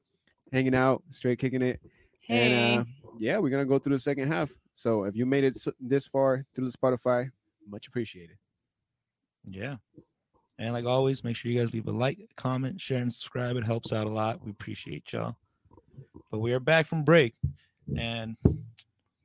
hanging 0.52 0.74
out, 0.74 1.02
straight 1.10 1.38
kicking 1.38 1.62
it. 1.62 1.80
Hey. 2.22 2.50
And 2.50 2.80
uh, 2.80 2.84
yeah, 3.18 3.38
we're 3.38 3.50
gonna 3.50 3.66
go 3.66 3.78
through 3.78 3.94
the 3.94 4.00
second 4.00 4.32
half. 4.32 4.50
So 4.72 5.04
if 5.04 5.14
you 5.14 5.26
made 5.26 5.44
it 5.44 5.56
this 5.80 6.06
far 6.06 6.44
through 6.54 6.70
the 6.70 6.76
Spotify, 6.76 7.30
much 7.68 7.88
appreciated. 7.88 8.36
Yeah. 9.48 9.76
And 10.58 10.72
like 10.72 10.84
always, 10.84 11.24
make 11.24 11.36
sure 11.36 11.50
you 11.50 11.58
guys 11.60 11.72
leave 11.72 11.88
a 11.88 11.92
like, 11.92 12.18
comment, 12.36 12.80
share, 12.80 12.98
and 12.98 13.12
subscribe. 13.12 13.56
It 13.56 13.64
helps 13.64 13.92
out 13.92 14.06
a 14.06 14.10
lot. 14.10 14.44
We 14.44 14.50
appreciate 14.50 15.12
y'all. 15.12 15.36
But 16.30 16.38
we 16.38 16.52
are 16.52 16.60
back 16.60 16.86
from 16.86 17.04
break. 17.04 17.34
And 17.98 18.36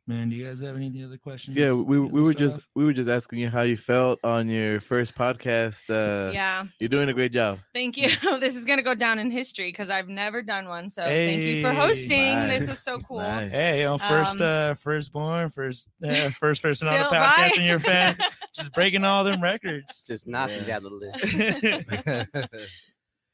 man, 0.08 0.30
do 0.30 0.36
you 0.36 0.46
guys 0.48 0.62
have 0.62 0.76
any 0.76 1.04
other 1.04 1.18
questions? 1.18 1.56
Yeah, 1.58 1.74
we 1.74 2.00
we 2.00 2.22
were 2.22 2.34
just 2.34 2.58
off? 2.58 2.64
we 2.76 2.86
were 2.86 2.94
just 2.94 3.10
asking 3.10 3.40
you 3.40 3.50
how 3.50 3.62
you 3.64 3.76
felt 3.78 4.20
on 4.24 4.48
your 4.50 4.80
first 4.80 5.14
podcast. 5.16 5.84
Uh, 5.90 6.32
yeah, 6.32 6.66
you're 6.80 6.88
doing 6.90 7.10
a 7.10 7.14
great 7.14 7.32
job. 7.32 7.60
thank 7.74 7.98
you. 7.98 8.10
this 8.40 8.56
is 8.56 8.66
gonna 8.66 8.82
go 8.82 8.96
down 8.96 9.20
in 9.20 9.30
history 9.30 9.70
because 9.70 9.90
I've 9.90 10.08
never 10.08 10.42
done 10.42 10.68
one. 10.68 10.90
So 10.90 11.04
thank 11.04 11.42
you 11.42 11.62
for 11.62 11.74
hosting. 11.74 12.34
nice. 12.34 12.60
This 12.62 12.70
was 12.70 12.80
so 12.80 13.00
cool. 13.00 13.20
Nice. 13.20 13.52
Hey, 13.52 13.80
you 13.80 13.84
know, 13.86 13.98
first 13.98 14.42
Um, 14.42 14.48
uh 14.48 14.74
firstborn, 14.76 15.50
first 15.52 15.88
uh, 16.04 16.30
first 16.32 16.62
person 16.62 16.88
on 16.88 16.94
the 16.96 17.00
podcast 17.06 17.38
right? 17.38 17.58
and 17.58 17.66
your 17.68 17.80
fan, 17.80 18.18
just 18.56 18.74
breaking 18.74 19.04
all 19.04 19.24
them 19.24 19.42
records. 19.44 20.04
Just 20.08 20.26
knocking 20.28 20.66
Yeah. 20.66 20.80
down 20.80 20.84
the 20.84 20.90
list. 20.90 22.52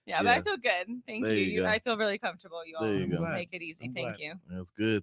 Yeah, 0.06 0.22
but 0.22 0.32
I 0.32 0.42
feel 0.42 0.58
good. 0.58 1.02
Thank 1.06 1.24
There 1.24 1.34
you. 1.34 1.46
you 1.46 1.62
You- 1.62 1.66
I 1.66 1.80
feel 1.80 1.96
really 1.96 2.18
comfortable. 2.18 2.66
You 2.66 2.76
all 2.78 2.94
you 2.94 3.08
make 3.08 3.54
it 3.54 3.62
easy. 3.62 3.86
I'm 3.86 3.94
Thank 3.94 4.10
glad. 4.10 4.20
you. 4.20 4.34
That's 4.50 4.70
good. 4.72 5.02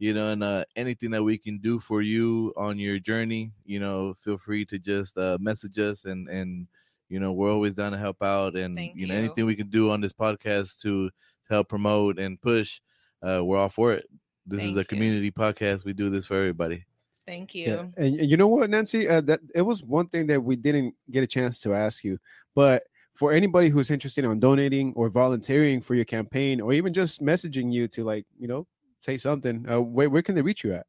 You 0.00 0.14
know, 0.14 0.28
and 0.28 0.42
uh, 0.42 0.64
anything 0.76 1.10
that 1.10 1.22
we 1.22 1.36
can 1.36 1.58
do 1.58 1.78
for 1.78 2.00
you 2.00 2.54
on 2.56 2.78
your 2.78 2.98
journey, 2.98 3.52
you 3.66 3.78
know, 3.78 4.14
feel 4.14 4.38
free 4.38 4.64
to 4.64 4.78
just 4.78 5.16
uh, 5.18 5.36
message 5.38 5.78
us, 5.78 6.06
and 6.06 6.26
and 6.26 6.66
you 7.10 7.20
know, 7.20 7.32
we're 7.32 7.52
always 7.52 7.74
down 7.74 7.92
to 7.92 7.98
help 7.98 8.22
out, 8.22 8.56
and 8.56 8.74
Thank 8.74 8.96
you 8.96 9.06
know, 9.06 9.12
you. 9.12 9.20
anything 9.20 9.44
we 9.44 9.54
can 9.54 9.68
do 9.68 9.90
on 9.90 10.00
this 10.00 10.14
podcast 10.14 10.80
to 10.80 11.10
to 11.10 11.48
help 11.50 11.68
promote 11.68 12.18
and 12.18 12.40
push, 12.40 12.80
uh, 13.22 13.44
we're 13.44 13.58
all 13.58 13.68
for 13.68 13.92
it. 13.92 14.08
This 14.46 14.60
is 14.60 14.68
Thank 14.68 14.76
a 14.76 14.80
you. 14.80 14.84
community 14.86 15.30
podcast. 15.30 15.84
We 15.84 15.92
do 15.92 16.08
this 16.08 16.24
for 16.24 16.36
everybody. 16.36 16.86
Thank 17.26 17.54
you. 17.54 17.66
Yeah, 17.66 17.80
and 17.98 18.18
and 18.18 18.30
you 18.30 18.38
know 18.38 18.48
what, 18.48 18.70
Nancy? 18.70 19.06
Uh, 19.06 19.20
that 19.20 19.40
it 19.54 19.62
was 19.62 19.84
one 19.84 20.08
thing 20.08 20.26
that 20.28 20.42
we 20.42 20.56
didn't 20.56 20.94
get 21.10 21.22
a 21.22 21.26
chance 21.26 21.60
to 21.60 21.74
ask 21.74 22.04
you, 22.04 22.16
but 22.54 22.84
for 23.14 23.32
anybody 23.32 23.68
who's 23.68 23.90
interested 23.90 24.24
in 24.24 24.40
donating 24.40 24.94
or 24.96 25.10
volunteering 25.10 25.82
for 25.82 25.94
your 25.94 26.06
campaign, 26.06 26.58
or 26.58 26.72
even 26.72 26.90
just 26.90 27.20
messaging 27.20 27.70
you 27.70 27.86
to 27.88 28.02
like 28.02 28.24
you 28.38 28.48
know 28.48 28.66
say 29.00 29.16
something, 29.16 29.66
uh, 29.70 29.80
where 29.80 30.08
where 30.10 30.22
can 30.22 30.34
they 30.34 30.42
reach 30.42 30.64
you 30.64 30.72
at? 30.72 30.86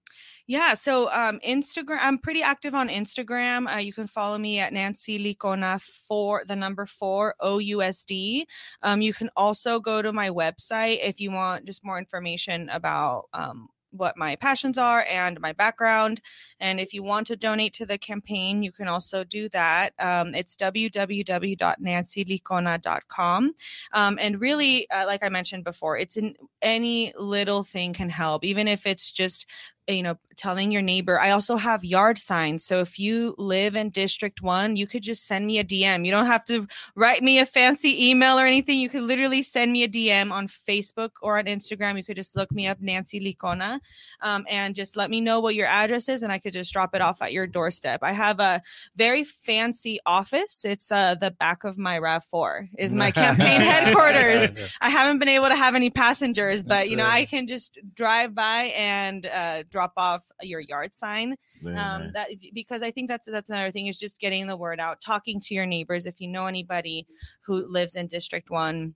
Yeah, 0.47 0.73
so 0.73 1.09
um, 1.13 1.39
Instagram, 1.47 1.99
I'm 2.01 2.17
pretty 2.17 2.41
active 2.41 2.75
on 2.75 2.89
Instagram. 2.89 3.73
Uh, 3.73 3.77
you 3.77 3.93
can 3.93 4.07
follow 4.07 4.37
me 4.37 4.59
at 4.59 4.73
Nancy 4.73 5.17
Licona 5.17 5.79
for 5.81 6.43
the 6.45 6.55
number 6.55 6.85
four 6.85 7.35
OUSD. 7.41 8.45
Um, 8.81 9.01
you 9.01 9.13
can 9.13 9.29
also 9.37 9.79
go 9.79 10.01
to 10.01 10.11
my 10.11 10.29
website 10.29 10.99
if 11.01 11.21
you 11.21 11.31
want 11.31 11.65
just 11.65 11.85
more 11.85 11.97
information 11.97 12.69
about 12.69 13.29
um, 13.33 13.69
what 13.91 14.17
my 14.17 14.35
passions 14.35 14.77
are 14.77 15.05
and 15.09 15.39
my 15.39 15.53
background. 15.53 16.21
And 16.59 16.79
if 16.79 16.93
you 16.93 17.03
want 17.03 17.27
to 17.27 17.35
donate 17.35 17.73
to 17.73 17.85
the 17.85 17.97
campaign, 17.97 18.61
you 18.61 18.71
can 18.71 18.87
also 18.87 19.23
do 19.23 19.49
that. 19.49 19.93
Um, 19.99 20.33
it's 20.33 20.55
www.nancylicona.com. 20.55 23.51
Um, 23.93 24.19
and 24.21 24.41
really, 24.41 24.89
uh, 24.89 25.05
like 25.05 25.23
I 25.23 25.29
mentioned 25.29 25.63
before, 25.63 25.97
it's 25.97 26.17
in 26.17 26.35
any 26.61 27.13
little 27.17 27.63
thing 27.63 27.93
can 27.93 28.09
help, 28.09 28.43
even 28.43 28.67
if 28.67 28.85
it's 28.85 29.11
just 29.11 29.47
you 29.87 30.03
know 30.03 30.17
telling 30.35 30.71
your 30.71 30.81
neighbor 30.81 31.19
i 31.19 31.31
also 31.31 31.55
have 31.55 31.83
yard 31.83 32.17
signs. 32.17 32.63
So 32.63 32.79
if 32.79 32.97
you 32.97 33.35
live 33.37 33.75
in 33.75 33.89
district 33.89 34.41
1 34.41 34.75
you 34.75 34.87
could 34.87 35.03
just 35.03 35.25
send 35.25 35.45
me 35.45 35.59
a 35.59 35.63
dm 35.63 36.05
you 36.05 36.11
don't 36.11 36.25
have 36.25 36.43
to 36.45 36.67
write 36.95 37.21
me 37.23 37.39
a 37.39 37.45
fancy 37.45 38.09
email 38.09 38.39
or 38.39 38.45
anything. 38.45 38.79
You 38.79 38.89
could 38.89 39.03
literally 39.03 39.43
send 39.43 39.71
me 39.71 39.83
a 39.83 39.87
dm 39.87 40.31
on 40.31 40.47
facebook 40.47 41.11
or 41.21 41.37
on 41.37 41.45
instagram. 41.45 41.97
You 41.97 42.03
could 42.03 42.15
just 42.15 42.35
look 42.35 42.51
me 42.51 42.67
up 42.67 42.79
nancy 42.81 43.19
licona 43.19 43.79
um, 44.21 44.45
and 44.49 44.73
just 44.75 44.95
let 44.95 45.09
me 45.09 45.21
know 45.21 45.39
what 45.39 45.55
your 45.55 45.67
address 45.67 46.09
is 46.09 46.23
and 46.23 46.31
i 46.31 46.39
could 46.39 46.53
just 46.53 46.71
drop 46.71 46.95
it 46.95 47.01
off 47.01 47.21
at 47.21 47.33
your 47.33 47.47
doorstep. 47.47 47.99
I 48.03 48.13
have 48.13 48.39
a 48.39 48.61
very 48.95 49.23
fancy 49.23 49.99
office. 50.05 50.65
It's 50.65 50.91
uh, 50.91 51.15
the 51.15 51.31
back 51.31 51.63
of 51.63 51.77
my 51.77 51.99
rav4 51.99 52.69
is 52.77 52.93
my 52.93 53.11
campaign 53.11 53.61
headquarters. 53.71 54.51
I 54.79 54.89
haven't 54.89 55.19
been 55.19 55.29
able 55.29 55.49
to 55.49 55.55
have 55.55 55.75
any 55.75 55.89
passengers, 55.89 56.63
but 56.63 56.69
That's 56.69 56.89
you 56.89 56.97
know, 56.97 57.05
it. 57.05 57.11
I 57.11 57.25
can 57.25 57.47
just 57.47 57.79
drive 57.93 58.33
by 58.33 58.73
and 58.75 59.25
uh, 59.25 59.63
drop 59.71 59.93
off 59.97 60.23
your 60.41 60.59
yard 60.59 60.93
sign. 60.93 61.35
Um, 61.65 61.73
nice. 61.73 62.13
that 62.13 62.29
because 62.53 62.83
I 62.83 62.91
think 62.91 63.07
that's 63.07 63.27
that's 63.29 63.49
another 63.49 63.71
thing 63.71 63.87
is 63.87 63.97
just 63.97 64.19
getting 64.19 64.47
the 64.47 64.57
word 64.57 64.79
out, 64.79 65.01
talking 65.01 65.39
to 65.41 65.55
your 65.55 65.65
neighbors. 65.65 66.05
If 66.05 66.21
you 66.21 66.27
know 66.27 66.45
anybody 66.45 67.07
who 67.41 67.65
lives 67.67 67.95
in 67.95 68.07
District 68.07 68.49
One. 68.49 68.95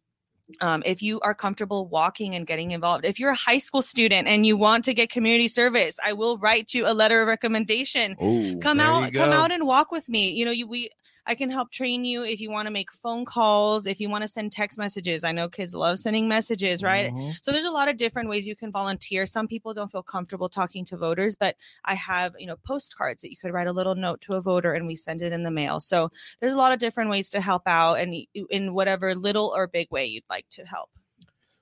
Um, 0.62 0.84
if 0.86 1.02
you 1.02 1.20
are 1.22 1.34
comfortable 1.34 1.88
walking 1.88 2.36
and 2.36 2.46
getting 2.46 2.70
involved, 2.70 3.04
if 3.04 3.20
you're 3.20 3.32
a 3.32 3.36
high 3.36 3.58
school 3.58 3.82
student 3.82 4.28
and 4.28 4.46
you 4.46 4.56
want 4.56 4.86
to 4.86 4.94
get 4.94 5.10
community 5.10 5.48
service, 5.48 5.98
I 6.06 6.14
will 6.14 6.38
write 6.38 6.72
you 6.72 6.86
a 6.86 6.94
letter 6.94 7.24
of 7.24 7.28
recommendation 7.28 8.16
Oh, 8.22 8.56
come 8.62 8.80
out 8.80 9.12
come 9.14 9.32
out 9.32 9.52
and 9.52 9.66
walk 9.66 9.92
with 9.92 10.08
me 10.08 10.30
you 10.30 10.46
know 10.46 10.52
you 10.52 10.68
we 10.68 10.92
i 11.26 11.36
can 11.36 11.50
help 11.50 11.72
train 11.72 12.06
you 12.06 12.24
if 12.24 12.40
you 12.40 12.50
want 12.52 12.66
to 12.68 12.72
make 12.72 12.92
phone 12.92 13.26
calls 13.26 13.86
if 13.86 14.00
you 14.00 14.10
want 14.10 14.22
to 14.22 14.28
send 14.28 14.52
text 14.52 14.78
messages. 14.78 15.24
I 15.24 15.32
know 15.32 15.50
kids 15.50 15.74
love 15.74 16.00
sending 16.00 16.28
messages 16.28 16.84
right? 16.84 17.12
Mhm. 17.14 17.38
so 17.42 17.52
there's 17.52 17.66
a 17.66 17.72
lot 17.72 17.88
of 17.90 17.98
different 17.98 18.30
ways 18.30 18.48
you 18.48 18.56
can 18.56 18.72
volunteer. 18.72 19.26
Some 19.26 19.48
people 19.48 19.74
don't 19.74 19.92
feel 19.92 20.04
comfortable 20.04 20.50
talking 20.50 20.86
to 20.86 20.98
voters 20.98 21.36
but 21.36 21.56
i 21.86 21.96
have 21.96 22.34
you 22.40 22.48
know 22.48 22.58
postcards 22.66 23.22
that 23.22 23.32
you 23.32 23.38
could 23.38 23.54
write 23.54 23.68
a 23.68 23.74
little 23.74 23.96
note 23.96 24.22
to 24.22 24.34
a 24.34 24.42
voter 24.42 24.74
and 24.74 24.88
we 24.88 24.96
send 24.96 25.22
it 25.22 25.34
in 25.34 25.44
the 25.44 25.52
mail. 25.52 25.80
So 25.80 26.12
there's 26.40 26.54
a 26.54 26.58
lot 26.58 26.72
of 26.72 26.80
different 26.80 27.10
ways 27.10 27.30
to 27.32 27.42
help 27.42 27.64
out 27.68 27.96
and 27.96 28.16
in 28.50 28.74
whatever 28.74 29.16
little 29.16 29.54
or 29.56 29.68
big 29.68 29.88
way 29.92 30.06
you'd 30.06 30.24
like 30.30 30.48
to 30.52 30.66
help. 30.66 30.90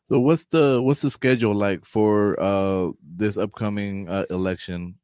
So 0.09 0.19
what's 0.19 0.45
the 0.45 0.81
what's 0.81 1.01
the 1.01 1.09
schedule 1.09 1.55
like 1.55 1.85
for 1.85 2.39
uh 2.39 2.91
this 3.01 3.37
upcoming 3.37 4.09
uh, 4.09 4.25
election? 4.29 4.95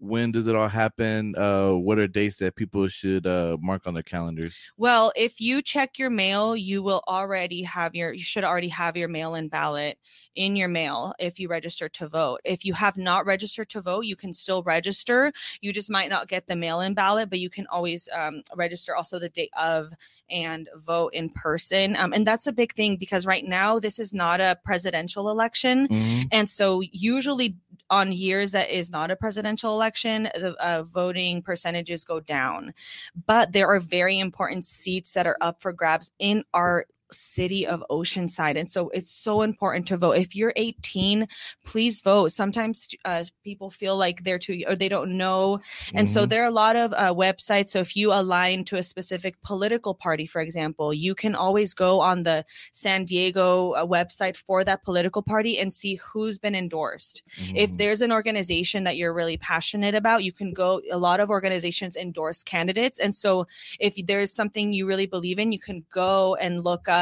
When 0.00 0.32
does 0.32 0.46
it 0.46 0.56
all 0.56 0.68
happen? 0.68 1.34
Uh 1.36 1.72
what 1.74 1.98
are 1.98 2.08
dates 2.08 2.38
that 2.38 2.56
people 2.56 2.88
should 2.88 3.26
uh 3.26 3.58
mark 3.60 3.86
on 3.86 3.92
their 3.94 4.02
calendars? 4.02 4.72
Well, 4.76 5.12
if 5.16 5.40
you 5.40 5.62
check 5.62 5.98
your 5.98 6.10
mail, 6.10 6.56
you 6.56 6.82
will 6.82 7.02
already 7.06 7.62
have 7.64 7.94
your, 7.94 8.12
you 8.12 8.22
should 8.22 8.44
already 8.44 8.68
have 8.68 8.96
your 8.96 9.08
mail 9.08 9.34
in 9.34 9.48
ballot 9.48 9.98
in 10.36 10.54
your 10.56 10.68
mail 10.68 11.12
if 11.18 11.38
you 11.40 11.48
register 11.48 11.88
to 11.88 12.08
vote. 12.08 12.40
If 12.44 12.64
you 12.64 12.72
have 12.74 12.96
not 12.96 13.26
registered 13.26 13.68
to 13.70 13.80
vote, 13.80 14.02
you 14.06 14.16
can 14.16 14.32
still 14.32 14.62
register. 14.62 15.32
You 15.60 15.72
just 15.72 15.90
might 15.90 16.08
not 16.08 16.28
get 16.28 16.46
the 16.46 16.56
mail 16.56 16.80
in 16.80 16.94
ballot, 16.94 17.28
but 17.28 17.40
you 17.40 17.50
can 17.50 17.66
always 17.66 18.08
um, 18.12 18.42
register 18.54 18.94
also 18.94 19.18
the 19.18 19.28
day 19.28 19.50
of 19.56 19.92
and 20.30 20.68
vote 20.76 21.12
in 21.12 21.28
person. 21.30 21.96
Um, 21.96 22.12
and 22.12 22.26
that's 22.26 22.46
a 22.46 22.52
big 22.52 22.72
thing 22.74 22.96
because 22.96 23.26
right 23.26 23.44
now, 23.44 23.78
this 23.80 23.98
is 23.98 24.12
not 24.14 24.40
a 24.40 24.56
presidential 24.64 25.28
election. 25.30 25.88
Mhm. 25.88 26.28
And 26.30 26.48
so, 26.48 26.80
usually 26.80 27.56
on 27.90 28.12
years 28.12 28.52
that 28.52 28.70
is 28.70 28.90
not 28.90 29.10
a 29.10 29.16
presidential 29.16 29.72
election, 29.72 30.24
the 30.34 30.54
uh, 30.60 30.82
voting 30.82 31.42
percentages 31.42 32.04
go 32.04 32.20
down. 32.20 32.72
But 33.26 33.52
there 33.52 33.68
are 33.68 33.80
very 33.80 34.18
important 34.18 34.64
seats 34.64 35.12
that 35.12 35.26
are 35.26 35.36
up 35.40 35.60
for 35.60 35.72
grabs 35.72 36.10
in 36.18 36.44
our 36.54 36.86
city 37.12 37.66
of 37.66 37.84
Oceanside. 37.90 38.58
And 38.58 38.70
so 38.70 38.88
it's 38.90 39.10
so 39.12 39.42
important 39.42 39.86
to 39.88 39.96
vote. 39.96 40.12
If 40.12 40.34
you're 40.36 40.52
18, 40.56 41.26
please 41.64 42.00
vote. 42.02 42.32
Sometimes 42.32 42.88
uh, 43.04 43.24
people 43.44 43.70
feel 43.70 43.96
like 43.96 44.24
they're 44.24 44.38
too, 44.38 44.62
or 44.66 44.76
they 44.76 44.88
don't 44.88 45.16
know. 45.16 45.60
And 45.94 46.08
so 46.08 46.24
Mhm. 46.24 46.28
there 46.28 46.42
are 46.42 46.46
a 46.46 46.50
lot 46.50 46.76
of 46.76 46.92
uh, 46.92 47.12
websites. 47.14 47.70
So 47.70 47.80
if 47.80 47.96
you 47.96 48.12
align 48.12 48.64
to 48.66 48.76
a 48.76 48.82
specific 48.82 49.40
political 49.42 49.94
party, 49.94 50.26
for 50.26 50.40
example, 50.40 50.92
you 50.94 51.14
can 51.14 51.34
always 51.34 51.74
go 51.74 52.00
on 52.00 52.22
the 52.22 52.44
San 52.72 53.04
Diego 53.04 53.72
uh, 53.72 53.86
website 53.86 54.36
for 54.36 54.64
that 54.64 54.84
political 54.84 55.22
party 55.22 55.58
and 55.58 55.72
see 55.72 55.96
who's 55.96 56.38
been 56.38 56.54
endorsed. 56.54 57.22
If 57.54 57.72
Mhm. 57.72 57.76
there's 57.78 58.02
an 58.02 58.12
organization 58.12 58.84
that 58.84 58.96
you're 58.96 59.12
really 59.14 59.36
passionate 59.36 59.94
about, 59.94 60.24
you 60.24 60.32
can 60.32 60.52
go. 60.52 60.80
A 60.92 60.98
lot 60.98 61.20
of 61.20 61.30
organizations 61.30 61.96
endorse 61.96 62.42
candidates. 62.42 62.98
And 62.98 63.14
so 63.14 63.46
if 63.78 63.94
there's 64.06 64.32
something 64.32 64.72
you 64.72 64.86
really 64.86 65.06
believe 65.06 65.38
in, 65.38 65.52
you 65.52 65.58
can 65.58 65.84
go 65.90 66.34
and 66.36 66.62
look 66.64 66.88
up 66.88 66.99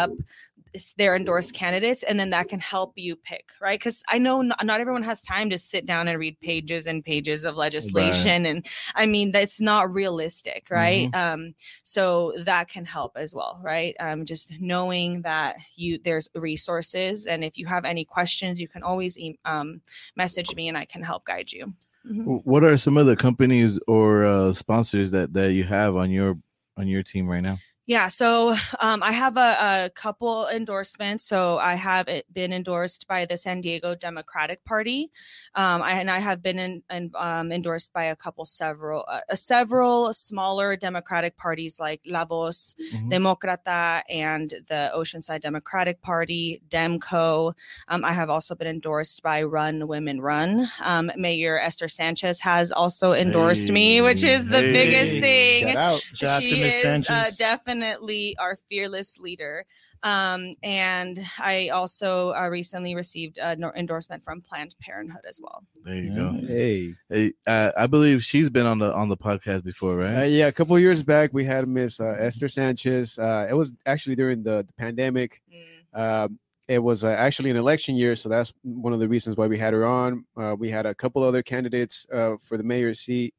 s- 0.74 0.94
their 0.98 1.16
endorsed 1.16 1.54
candidates 1.54 2.02
and 2.02 2.18
then 2.20 2.30
that 2.30 2.48
can 2.48 2.60
help 2.60 2.92
you 2.96 3.16
pick 3.16 3.46
right? 3.60 3.78
Because 3.78 4.02
i 4.08 4.18
know 4.18 4.42
not, 4.42 4.64
not 4.64 4.80
everyone 4.80 5.02
has 5.02 5.22
time 5.22 5.48
to 5.50 5.58
sit 5.58 5.86
down 5.86 6.08
and 6.08 6.18
read 6.18 6.38
pages 6.40 6.86
and 6.86 7.04
pages 7.04 7.44
of 7.44 7.56
legislation 7.56 8.46
and 8.46 8.66
i 8.94 9.06
mean 9.06 9.30
that's 9.32 9.60
not 9.60 9.92
realistic 9.92 10.66
right? 10.70 11.08
Um 11.14 11.54
so 11.84 12.34
that 12.38 12.68
can 12.68 12.84
help 12.84 13.12
as 13.16 13.34
well 13.34 13.60
right? 13.62 13.94
Um 14.00 14.24
just 14.24 14.52
knowing 14.60 15.22
that 15.22 15.56
you 15.76 15.98
there's 16.04 16.28
resources 16.34 17.26
and 17.26 17.44
if 17.44 17.56
you 17.58 17.66
have 17.66 17.84
any 17.84 18.04
questions 18.04 18.60
you 18.60 18.68
can 18.68 18.82
always 18.82 19.18
um, 19.44 19.80
message 20.16 20.54
me 20.56 20.68
and 20.68 20.76
i 20.78 20.84
can 20.84 21.02
help 21.02 21.24
guide 21.24 21.52
you. 21.52 21.72
Mhm. 22.08 22.42
What 22.44 22.64
are 22.64 22.76
some 22.78 22.96
of 22.96 23.06
the 23.06 23.16
companies 23.16 23.78
or 23.86 24.24
uh 24.24 24.52
sponsors 24.52 25.10
that 25.12 25.32
that 25.34 25.52
you 25.52 25.64
have 25.64 25.96
on 25.96 26.10
your 26.10 26.38
on 26.76 26.86
your 26.88 27.02
team 27.02 27.26
right 27.26 27.42
now? 27.42 27.58
Yeah, 27.88 28.08
so 28.08 28.54
um, 28.80 29.02
I 29.02 29.12
have 29.12 29.38
a, 29.38 29.86
a 29.86 29.90
couple 29.94 30.46
endorsements. 30.48 31.24
So 31.24 31.56
I 31.56 31.74
have 31.74 32.06
been 32.30 32.52
endorsed 32.52 33.08
by 33.08 33.24
the 33.24 33.38
San 33.38 33.62
Diego 33.62 33.94
Democratic 33.94 34.62
Party, 34.66 35.10
um, 35.54 35.80
I, 35.80 35.92
and 35.92 36.10
I 36.10 36.18
have 36.18 36.42
been 36.42 36.58
in, 36.58 36.82
in, 36.90 37.10
um, 37.16 37.50
endorsed 37.50 37.94
by 37.94 38.04
a 38.04 38.14
couple, 38.14 38.44
several, 38.44 39.06
uh, 39.08 39.34
several 39.34 40.12
smaller 40.12 40.76
Democratic 40.76 41.38
parties 41.38 41.80
like 41.80 42.02
La 42.04 42.26
Voz, 42.26 42.74
Mhm. 42.92 43.10
Democrata, 43.10 44.02
and 44.10 44.50
the 44.68 44.92
Oceanside 44.94 45.40
Democratic 45.40 46.02
Party, 46.02 46.60
Demco. 46.68 47.54
Um, 47.88 48.04
I 48.04 48.12
have 48.12 48.28
also 48.28 48.54
been 48.54 48.68
endorsed 48.68 49.22
by 49.22 49.42
Run 49.42 49.88
Women 49.88 50.20
Run. 50.20 50.68
Um, 50.80 51.10
Mayor 51.16 51.58
Esther 51.58 51.88
Sanchez 51.88 52.38
has 52.40 52.70
also 52.70 53.14
endorsed 53.14 53.70
me, 53.70 54.02
which 54.02 54.22
is 54.22 54.46
the 54.48 54.60
Hey, 54.60 54.72
biggest 54.72 55.12
thing 55.12 55.68
Shout 55.68 55.76
out. 55.76 56.00
Shout 56.12 56.42
out 56.42 56.44
to 56.44 56.56
Miss 56.60 56.74
is 56.74 56.84
uh, 56.84 57.02
Sanchez. 57.02 57.36
Definitely 57.80 58.36
our 58.38 58.58
fearless 58.68 59.18
leader. 59.18 59.64
Um, 60.04 60.52
and 60.62 61.24
I 61.38 61.70
also 61.70 62.32
uh, 62.34 62.48
recently 62.48 62.94
received 62.94 63.38
an 63.38 63.64
endorsement 63.76 64.24
from 64.24 64.40
Planned 64.40 64.76
Parenthood 64.80 65.24
as 65.28 65.40
well. 65.42 65.64
There 65.82 65.96
you 65.96 66.14
go. 66.14 66.36
Hey. 66.46 66.94
Hey, 67.08 67.32
uh, 67.48 67.72
I 67.76 67.88
believe 67.88 68.22
she's 68.22 68.48
been 68.48 68.66
on 68.66 68.78
the 68.78 68.94
on 68.94 69.08
the 69.08 69.16
podcast 69.16 69.64
before, 69.64 70.00
Uh, 70.00 70.12
right? 70.12 70.26
yeah, 70.26 70.46
a 70.46 70.52
couple 70.52 70.76
of 70.76 70.82
years 70.82 71.02
back, 71.02 71.32
we 71.32 71.44
had 71.44 71.66
Miss 71.66 71.98
uh, 71.98 72.16
Esther 72.18 72.48
Sanchez. 72.48 73.18
Uh, 73.18 73.46
it 73.50 73.54
was 73.54 73.72
actually 73.86 74.14
during 74.14 74.42
the, 74.42 74.64
the 74.64 74.72
pandemic. 74.74 75.42
Mm. 75.52 76.24
Um, 76.24 76.38
it 76.68 76.78
was 76.78 77.02
uh, 77.02 77.08
actually 77.08 77.50
an 77.50 77.56
election 77.56 77.96
year, 77.96 78.14
so 78.14 78.28
that's 78.28 78.52
one 78.62 78.92
of 78.92 79.00
the 79.00 79.08
reasons 79.08 79.36
why 79.36 79.46
we 79.46 79.58
had 79.58 79.72
her 79.72 79.84
on. 79.86 80.24
Uh, 80.36 80.54
we 80.56 80.68
had 80.70 80.86
a 80.86 80.94
couple 80.94 81.22
other 81.24 81.42
candidates 81.42 82.06
uh, 82.12 82.36
for 82.40 82.56
the 82.56 82.62
mayor's 82.62 83.00
seat. 83.00 83.34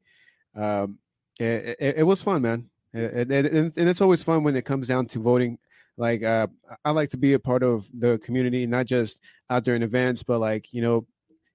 Um, 0.54 0.98
it, 1.38 1.76
it, 1.78 1.94
it 1.98 2.02
was 2.02 2.20
fun, 2.20 2.42
man, 2.42 2.68
and, 2.92 3.30
and, 3.32 3.46
and 3.46 3.88
it's 3.88 4.00
always 4.00 4.22
fun 4.22 4.42
when 4.42 4.56
it 4.56 4.64
comes 4.64 4.88
down 4.88 5.06
to 5.06 5.20
voting. 5.20 5.58
Like 5.96 6.22
uh, 6.22 6.46
I 6.84 6.92
like 6.92 7.10
to 7.10 7.16
be 7.16 7.34
a 7.34 7.38
part 7.38 7.62
of 7.62 7.88
the 7.92 8.18
community, 8.18 8.66
not 8.66 8.86
just 8.86 9.20
out 9.50 9.64
there 9.64 9.74
in 9.74 9.82
events, 9.82 10.22
but 10.22 10.38
like 10.38 10.72
you 10.72 10.82
know, 10.82 11.06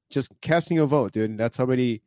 just 0.09 0.31
casting 0.41 0.79
a 0.79 0.85
vote, 0.85 1.13
dude. 1.13 1.37
That's 1.37 1.59
already, 1.59 2.03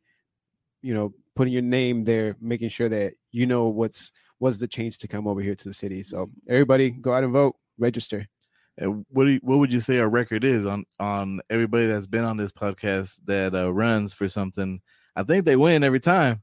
you 0.81 0.93
know, 0.93 1.13
putting 1.35 1.53
your 1.53 1.61
name 1.61 2.03
there, 2.03 2.35
making 2.39 2.69
sure 2.69 2.89
that 2.89 3.13
you 3.31 3.45
know 3.45 3.67
what's 3.67 4.11
what's 4.37 4.57
the 4.57 4.67
change 4.67 4.97
to 4.99 5.07
come 5.07 5.27
over 5.27 5.41
here 5.41 5.55
to 5.55 5.67
the 5.67 5.73
city. 5.73 6.01
So 6.01 6.31
everybody, 6.47 6.91
go 6.91 7.13
out 7.13 7.23
and 7.23 7.33
vote, 7.33 7.55
register. 7.77 8.25
And 8.77 9.05
what 9.09 9.27
you, 9.27 9.39
what 9.43 9.59
would 9.59 9.73
you 9.73 9.81
say 9.81 9.99
our 9.99 10.07
record 10.07 10.45
is 10.45 10.65
on 10.65 10.85
on 10.99 11.41
everybody 11.49 11.87
that's 11.87 12.07
been 12.07 12.23
on 12.23 12.37
this 12.37 12.53
podcast 12.53 13.19
that 13.25 13.53
uh, 13.53 13.71
runs 13.71 14.13
for 14.13 14.29
something? 14.29 14.81
I 15.15 15.23
think 15.23 15.43
they 15.43 15.57
win 15.57 15.83
every 15.83 15.99
time. 15.99 16.41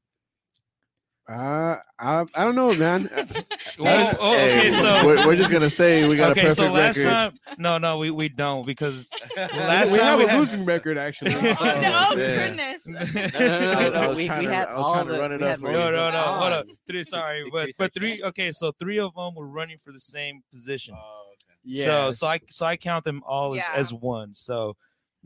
Uh, 1.29 1.77
I, 1.99 2.25
I 2.37 2.45
don't 2.45 2.55
know, 2.55 2.73
man. 2.75 3.11
Oh, 3.79 3.85
oh, 4.21 4.33
Hey, 4.37 4.59
okay, 4.59 4.71
so 4.71 5.05
we're, 5.05 5.27
we're 5.27 5.37
just 5.37 5.51
gonna 5.51 5.69
say 5.69 6.07
we 6.09 6.17
got 6.17 6.29
a 6.29 6.31
okay, 6.31 6.41
perfect 6.43 6.57
so 6.57 6.71
last 6.71 6.97
record. 6.97 7.11
time, 7.11 7.39
no, 7.59 7.77
no, 7.79 7.99
we, 7.99 8.11
we 8.11 8.29
don't 8.31 8.65
because 8.65 9.11
last 9.37 9.93
we 9.93 9.99
time 9.99 10.07
have 10.07 10.19
we 10.19 10.25
a 10.25 10.29
had- 10.29 10.39
losing 10.39 10.65
record, 10.65 10.97
actually. 10.97 11.35
oh, 11.35 11.39
Oh, 11.61 11.65
no, 11.65 11.81
yeah. 11.83 12.15
goodness. 12.15 12.87
No, 12.87 13.01
no, 13.01 13.29
no, 13.29 13.91
no, 13.91 14.09
was- 14.09 14.09
I 14.09 14.09
We, 14.09 14.15
we 14.17 14.27
to- 14.29 14.33
had 14.53 14.69
I 14.69 14.73
all 14.75 15.05
the 15.05 15.19
run 15.19 15.33
it 15.33 15.43
up 15.43 15.59
for 15.61 15.67
you. 15.67 15.73
no, 15.73 15.91
no, 15.91 16.11
no, 16.11 16.13
them 16.13 16.35
hold 16.39 16.53
up, 16.53 16.67
three. 16.87 17.05
Sorry, 17.05 17.45
but 17.53 17.69
but 17.77 17.93
three. 17.93 18.23
Okay, 18.23 18.51
so 18.53 18.73
three 18.79 18.99
of 18.99 19.15
them 19.15 19.35
were 19.35 19.47
running 19.49 19.77
for 19.85 19.93
the 19.93 20.01
same 20.01 20.43
position. 20.53 20.95
Oh, 20.97 21.33
yeah. 21.65 21.85
So 21.85 22.11
so 22.13 22.29
I 22.29 22.41
so 22.49 22.65
I 22.67 22.77
count 22.77 23.05
them 23.05 23.23
all 23.27 23.55
as, 23.59 23.65
as 23.75 23.93
one. 23.93 24.33
So 24.33 24.77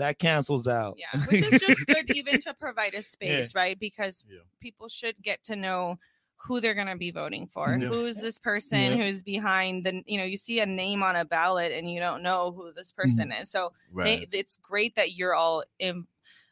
that 0.01 0.19
cancels 0.19 0.67
out. 0.69 0.99
Yeah, 0.99 1.21
which 1.27 1.43
is 1.43 1.61
just 1.61 1.87
good 1.87 2.11
even 2.15 2.41
to 2.41 2.55
provide 2.55 2.95
a 2.95 3.03
space, 3.03 3.55
right? 3.55 3.79
Because 3.79 4.25
Yeah. 4.29 4.41
people 4.61 4.89
should 4.89 5.15
get 5.23 5.43
to 5.45 5.57
know 5.57 5.99
who 6.37 6.61
they're 6.61 6.75
going 6.75 6.87
to 6.87 6.97
be 6.97 7.11
voting 7.11 7.47
for. 7.47 7.77
Yeah. 7.79 7.89
Who's 7.89 8.17
this 8.17 8.39
person 8.39 8.79
Yeah. 8.97 9.05
who's 9.05 9.23
behind 9.23 9.85
the, 9.85 10.03
you 10.07 10.17
know, 10.19 10.25
you 10.25 10.37
see 10.39 10.61
a 10.61 10.67
name 10.67 11.03
on 11.03 11.15
a 11.17 11.25
ballot 11.25 11.71
and 11.73 11.91
you 11.91 12.01
don't 12.01 12.23
know 12.23 12.51
who 12.53 12.73
this 12.73 12.91
person 12.93 13.31
is. 13.31 13.51
So 13.51 13.73
right. 13.93 14.27
they, 14.31 14.39
it's 14.39 14.57
great 14.57 14.95
that 14.95 15.13
you're 15.13 15.35
all 15.35 15.65
in, 15.79 16.07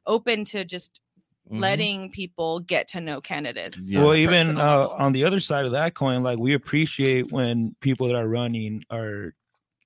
open 0.07 0.44
to 0.46 0.64
just 0.64 1.01
Mhm. 1.51 1.61
letting 1.61 2.11
people 2.11 2.61
get 2.61 2.88
to 2.88 3.01
know 3.01 3.22
candidates. 3.22 3.78
Yeah. 3.80 4.05
Well, 4.05 4.14
even 4.14 4.59
uh, 4.59 4.88
on 4.88 5.12
the 5.14 5.24
other 5.24 5.40
side 5.40 5.64
of 5.64 5.72
that 5.72 5.94
coin, 5.94 6.22
like 6.22 6.38
we 6.38 6.53
appreciate 6.53 7.32
when 7.32 7.74
people 7.80 8.09
that 8.09 8.16
are 8.16 8.28
running 8.28 8.84
are 8.90 9.34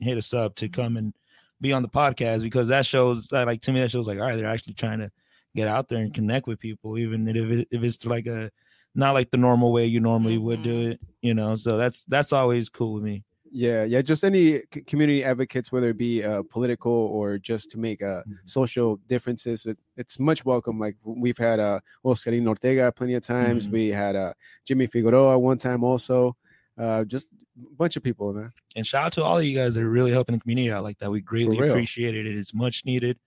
hit 0.01 0.19
us 0.19 0.35
up 0.35 0.57
to 0.57 0.69
come 0.69 0.97
and 0.97 1.15
be 1.63 1.73
on 1.73 1.81
the 1.83 1.89
podcast 1.89 2.43
because 2.43 2.69
that 2.69 2.85
shows 2.85 3.33
like 3.33 3.63
to 3.63 3.73
me, 3.73 3.81
that 3.81 3.91
shows 3.91 4.07
like 4.07 4.19
all 4.19 4.27
right, 4.27 4.37
they're 4.37 4.47
actually 4.47 4.75
trying 4.75 4.99
to 4.99 5.11
get 5.57 5.69
out 5.69 5.89
there 5.89 5.99
and 6.01 6.13
connect 6.13 6.47
with 6.47 6.59
people, 6.59 6.99
even 6.99 7.27
if 7.29 7.37
it, 7.37 7.69
if 7.71 7.83
it's 7.83 8.05
like 8.05 8.27
a 8.27 8.51
not 8.95 9.13
like 9.15 9.31
the 9.31 9.37
normal 9.39 9.73
way 9.73 9.87
you 9.87 10.01
normally 10.01 10.37
would 10.37 10.63
do 10.63 10.75
Mhm. 10.75 10.93
it, 10.93 11.01
you 11.23 11.33
know. 11.33 11.57
So 11.57 11.79
that's 11.79 12.05
that's 12.05 12.33
always 12.33 12.69
cool 12.69 12.93
with 12.95 13.03
me. 13.05 13.23
Yeah, 13.55 13.85
yeah, 13.85 14.01
just 14.01 14.25
any 14.25 14.61
community 14.87 15.23
advocates, 15.23 15.71
whether 15.71 15.91
it 15.91 15.99
be 15.99 16.25
uh, 16.25 16.43
political 16.49 16.91
or 16.93 17.37
just 17.37 17.71
to 17.73 17.79
make 17.79 18.01
uh, 18.03 18.23
Mhm. 18.27 18.39
social 18.45 18.97
differences, 19.09 19.67
it, 19.67 19.79
it's 19.99 20.19
much 20.19 20.45
welcome. 20.47 20.79
Like 20.79 20.97
we've 21.05 21.37
had 21.37 21.61
uh, 21.61 21.81
Oscarino 22.05 22.49
Ortega 22.49 22.91
plenty 22.93 23.13
of 23.15 23.23
times. 23.23 23.69
Mhm. 23.69 23.73
We 23.73 23.89
had 23.91 24.17
uh, 24.17 24.33
Jimmy 24.67 24.87
Figueroa 24.87 25.39
one 25.39 25.59
time 25.59 25.85
also. 25.85 26.35
Uh, 26.79 27.05
just 27.05 27.29
a 27.59 27.75
bunch 27.77 27.97
of 27.97 28.03
people, 28.03 28.33
man. 28.33 28.53
And 28.77 28.87
shout 28.87 29.07
out 29.07 29.13
to 29.15 29.23
all 29.25 29.39
of 29.39 29.45
you 29.45 29.55
guys 29.57 29.75
that 29.75 29.83
are 29.83 29.89
really 29.91 30.11
helping 30.11 30.35
the 30.35 30.41
community 30.41 30.71
out 30.71 30.83
like 30.83 30.99
that. 30.99 31.11
We 31.11 31.21
greatly 31.21 31.59
appreciate 31.69 32.15
it. 32.17 32.27
It 32.27 32.37
is 32.37 32.55
much 32.55 32.85
needed. 32.87 33.19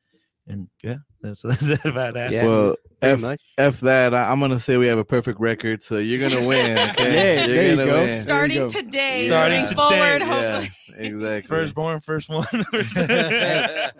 And 0.47 0.67
yeah, 0.83 0.97
that's, 1.21 1.41
that's 1.43 1.67
it 1.67 1.83
about 1.85 2.13
that. 2.15 2.31
Yeah, 2.31 2.45
well, 2.45 2.75
Pretty 3.01 3.13
F, 3.13 3.19
much. 3.21 3.41
F 3.57 3.79
that. 3.81 4.13
I, 4.13 4.31
I'm 4.31 4.39
gonna 4.39 4.59
say 4.59 4.77
we 4.77 4.87
have 4.87 4.97
a 4.99 5.03
perfect 5.05 5.39
record, 5.39 5.81
so 5.83 5.97
you're 5.97 6.27
gonna 6.29 6.47
win. 6.47 6.77
Okay? 6.77 7.13
Yeah, 7.39 7.45
You're 7.45 7.55
there 7.55 7.69
you 7.69 7.75
gonna 7.77 7.85
go. 7.91 8.03
win. 8.03 8.21
starting 8.21 8.57
go. 8.59 8.69
today, 8.69 9.25
Starting 9.27 9.61
moving 9.61 9.69
today, 9.69 9.89
forward, 9.89 10.21
Yeah, 10.21 10.59
hopefully. 10.59 10.71
exactly. 11.05 11.47
Firstborn, 11.49 11.99
first 12.01 12.29
one. 12.29 12.45
First 12.73 12.95
yeah, 12.95 13.91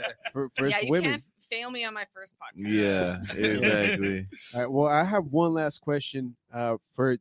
you 0.81 0.91
women. 0.91 1.11
can't 1.11 1.23
fail 1.49 1.71
me 1.71 1.83
on 1.83 1.93
my 1.93 2.05
first 2.13 2.35
podcast. 2.35 2.53
Yeah, 2.55 3.17
exactly. 3.35 4.27
All 4.53 4.61
right, 4.61 4.71
well, 4.71 4.87
I 4.87 5.03
have 5.03 5.25
one 5.25 5.53
last 5.53 5.79
question 5.81 6.35
uh, 6.53 6.77
for 6.93 7.17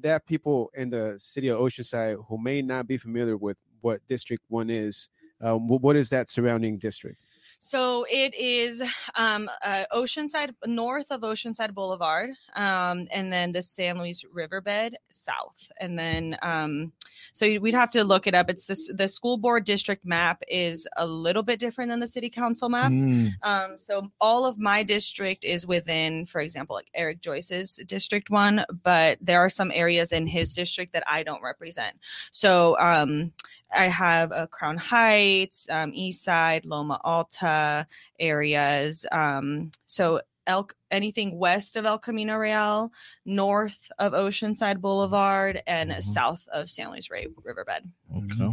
that 0.00 0.26
people 0.26 0.70
in 0.74 0.90
the 0.90 1.14
city 1.18 1.48
of 1.48 1.58
Oceanside 1.58 2.24
who 2.28 2.38
may 2.38 2.62
not 2.62 2.86
be 2.86 2.96
familiar 2.96 3.36
with 3.36 3.60
what 3.80 4.00
District 4.08 4.42
One 4.48 4.70
is. 4.70 5.08
Um, 5.40 5.68
what 5.68 5.96
is 5.96 6.08
that 6.10 6.30
surrounding 6.30 6.78
district? 6.78 7.18
So 7.64 8.04
it 8.10 8.34
is 8.34 8.82
um, 9.14 9.48
uh, 9.64 9.84
Oceanside, 9.90 10.52
north 10.66 11.06
of 11.10 11.22
Oceanside 11.22 11.72
Boulevard, 11.72 12.28
um, 12.56 13.08
and 13.10 13.32
then 13.32 13.52
the 13.52 13.62
San 13.62 13.98
Luis 13.98 14.22
Riverbed 14.30 14.98
south. 15.08 15.72
And 15.80 15.98
then, 15.98 16.36
um, 16.42 16.92
so 17.32 17.58
we'd 17.58 17.72
have 17.72 17.90
to 17.92 18.04
look 18.04 18.26
it 18.26 18.34
up. 18.34 18.50
It's 18.50 18.66
this, 18.66 18.90
the 18.94 19.08
school 19.08 19.38
board 19.38 19.64
district 19.64 20.04
map 20.04 20.42
is 20.46 20.86
a 20.98 21.06
little 21.06 21.42
bit 21.42 21.58
different 21.58 21.90
than 21.90 22.00
the 22.00 22.06
city 22.06 22.28
council 22.28 22.68
map. 22.68 22.92
Mm, 22.92 23.32
Um, 23.42 23.78
so 23.78 24.10
all 24.20 24.44
of 24.44 24.58
my 24.58 24.82
district 24.82 25.42
is 25.42 25.66
within, 25.66 26.26
for 26.26 26.42
example, 26.42 26.76
like 26.76 26.90
Eric 26.92 27.22
Joyce's 27.22 27.80
district 27.86 28.28
one, 28.28 28.66
but 28.82 29.16
there 29.22 29.40
are 29.40 29.48
some 29.48 29.72
areas 29.74 30.12
in 30.12 30.26
his 30.26 30.54
district 30.54 30.92
that 30.92 31.04
I 31.06 31.22
don't 31.22 31.42
represent. 31.42 31.96
So 32.30 32.78
um, 32.78 33.32
I 33.72 33.86
have 33.86 34.32
uh, 34.32 34.46
Crown 34.46 34.76
Heights, 34.76 35.68
um, 35.70 35.90
East 35.94 36.22
Side, 36.22 36.64
Loma 36.64 37.00
Alta 37.04 37.86
areas. 38.18 39.04
Um, 39.12 39.70
so 39.86 40.20
El, 40.46 40.68
anything 40.90 41.38
west 41.38 41.76
of 41.76 41.84
El 41.86 41.98
Camino 41.98 42.36
Real, 42.36 42.92
north 43.24 43.90
of 43.98 44.12
Oceanside 44.12 44.80
Boulevard, 44.80 45.62
and 45.66 45.90
Mhm. 45.90 46.02
south 46.02 46.46
of 46.52 46.68
San 46.68 46.90
Luis 46.90 47.10
Ri- 47.10 47.28
Riverbed. 47.42 47.90
Okay. 48.14 48.50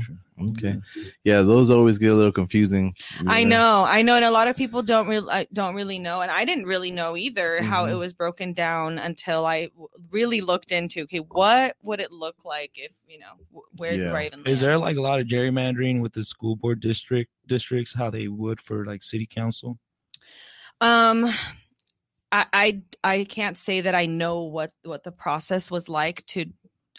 Okay. 0.49 0.81
Yeah, 1.23 1.41
those 1.41 1.69
always 1.69 1.97
get 1.99 2.11
a 2.11 2.15
little 2.15 2.31
confusing. 2.31 2.95
you 3.19 3.25
I 3.27 3.43
know, 3.43 3.83
I 3.87 4.01
know, 4.01 4.15
and 4.15 4.25
a 4.25 4.31
lot 4.31 4.47
of 4.47 4.55
people 4.55 4.81
don't 4.81 5.07
really 5.07 5.47
don't 5.53 5.75
really 5.75 5.99
know, 5.99 6.21
and 6.21 6.31
I 6.31 6.45
didn't 6.45 6.65
really 6.65 6.91
know 6.91 7.15
either 7.15 7.61
how 7.61 7.85
it 7.85 7.91
Mhm. 7.91 7.99
was 7.99 8.13
broken 8.13 8.53
down 8.53 8.97
until 8.97 9.45
I 9.45 9.65
w- 9.67 9.87
really 10.09 10.41
looked 10.41 10.71
into 10.71 11.01
okay, 11.03 11.19
what 11.19 11.75
would 11.83 11.99
it 11.99 12.11
look 12.11 12.43
like 12.45 12.71
if 12.75 12.93
you 13.07 13.19
know 13.19 13.33
wh- 13.53 13.79
where 13.79 13.93
Yeah. 13.95 14.09
do 14.09 14.15
I 14.15 14.25
even 14.27 14.47
Is 14.47 14.61
there 14.61 14.77
like 14.77 14.97
a 14.97 15.01
lot 15.01 15.19
of 15.19 15.27
gerrymandering 15.27 16.01
with 16.01 16.13
the 16.13 16.23
school 16.23 16.55
board 16.55 16.79
district 16.79 17.31
districts, 17.47 17.93
how 17.93 18.09
they 18.09 18.27
would 18.27 18.59
for 18.61 18.85
like 18.85 19.03
city 19.03 19.27
council? 19.27 19.77
Um, 20.79 21.29
I, 22.31 22.45
I 22.53 22.81
I 23.03 23.23
can't 23.25 23.57
say 23.57 23.81
that 23.81 23.95
I 23.95 24.05
know 24.05 24.43
what 24.43 24.71
what 24.83 25.03
the 25.03 25.11
process 25.11 25.69
was 25.69 25.89
like 25.89 26.25
to 26.27 26.45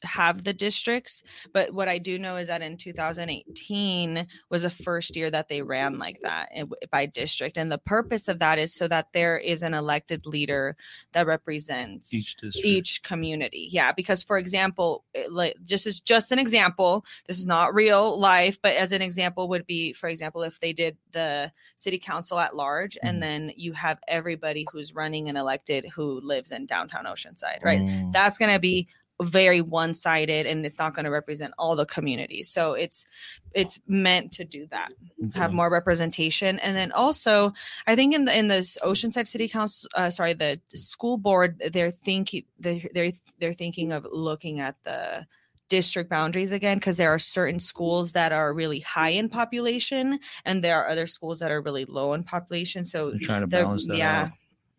have 0.05 0.45
the 0.45 0.53
districts, 0.53 1.23
but 1.53 1.73
what 1.73 1.89
I 1.89 1.99
do 1.99 2.19
know 2.19 2.37
is 2.37 2.49
that 2.49 2.63
in 2.63 2.77
2018 2.77 4.27
was 4.51 4.63
the 4.63 4.71
first 4.71 5.17
year 5.17 5.31
that 5.31 5.49
they 5.49 5.63
ran 5.63 5.99
like 5.99 6.21
that 6.21 6.49
by 6.91 7.07
district, 7.07 7.57
and 7.57 7.71
the 7.71 7.79
purpose 7.79 8.29
of 8.29 8.39
that 8.41 8.59
is 8.59 8.73
so 8.75 8.89
that 8.89 9.13
there 9.13 9.39
is 9.39 9.63
an 9.63 9.75
elected 9.75 10.27
leader 10.27 10.77
that 11.13 11.27
represents 11.27 12.13
Each 12.13 12.37
district. 12.37 12.67
each 12.67 13.03
community 13.03 13.69
yeah 13.71 13.93
because 13.93 14.23
for 14.23 14.39
example 14.39 15.05
like 15.31 15.57
just 15.65 15.87
as 15.87 16.01
just 16.01 16.33
an 16.33 16.39
example 16.39 17.05
this 17.27 17.39
is 17.39 17.47
not 17.47 17.75
real 17.75 18.19
life 18.19 18.59
but 18.63 18.75
as 18.77 18.93
an 18.93 19.03
example 19.03 19.49
would 19.49 19.67
be 19.67 19.93
for 19.93 20.09
example 20.09 20.43
if 20.43 20.59
they 20.61 20.73
did 20.73 20.97
the 21.13 21.51
city 21.77 21.99
council 21.99 22.39
at 22.39 22.57
large 22.57 22.95
Mhm. 22.95 23.09
and 23.09 23.23
then 23.23 23.53
you 23.57 23.73
have 23.73 23.99
everybody 24.09 24.67
who's 24.73 24.95
running 24.95 25.29
and 25.29 25.37
elected 25.39 25.87
who 25.95 26.21
lives 26.21 26.51
in 26.53 26.67
downtown 26.67 27.05
oceanside 27.05 27.63
right 27.63 27.81
Mm, 27.81 28.13
that's 28.13 28.39
going 28.39 28.53
to 28.53 28.59
be 28.61 28.89
very 29.23 29.61
one-sided 29.61 30.47
and 30.47 30.65
it's 30.65 30.79
not 30.79 30.95
going 30.95 31.05
to 31.05 31.11
represent 31.11 31.53
all 31.59 31.77
the 31.77 31.87
communities 31.87 32.49
so 32.49 32.75
it's 32.75 33.05
it's 33.53 33.79
meant 33.87 34.33
to 34.33 34.45
do 34.45 34.67
that 34.67 34.91
have 35.35 35.53
more 35.53 35.71
representation 35.71 36.59
and 36.61 36.77
then 36.77 36.93
also 36.93 37.53
i 37.87 37.95
think 37.95 38.15
in 38.15 38.25
the 38.25 38.37
in 38.37 38.49
this 38.49 38.79
oceanside 38.83 39.27
city 39.27 39.49
council 39.49 39.89
uh, 39.95 40.11
sorry 40.11 40.33
the 40.33 40.61
school 40.75 41.17
board 41.19 41.61
they're 41.73 41.91
thinking 41.91 42.45
they're 42.59 42.83
they're, 42.95 43.13
they're 43.39 43.55
thinking 43.55 43.93
of 43.93 44.07
looking 44.11 44.61
at 44.61 44.77
the 44.85 45.27
district 45.69 46.11
boundaries 46.11 46.53
again 46.53 46.77
because 46.77 46.99
there 46.99 47.09
are 47.09 47.19
certain 47.19 47.59
schools 47.59 48.13
that 48.13 48.31
are 48.31 48.53
really 48.53 48.81
high 48.81 49.09
in 49.09 49.27
population 49.27 50.19
and 50.45 50.63
there 50.63 50.79
are 50.79 50.89
other 50.89 51.07
schools 51.07 51.39
that 51.39 51.51
are 51.51 51.63
really 51.63 51.87
low 51.87 52.13
in 52.13 52.23
population 52.23 52.85
so 52.85 53.11
They're 53.11 53.21
trying 53.21 53.41
to 53.41 53.47
balance 53.47 53.87
that 53.87 53.97
yeah. 53.97 54.23
out. 54.25 54.31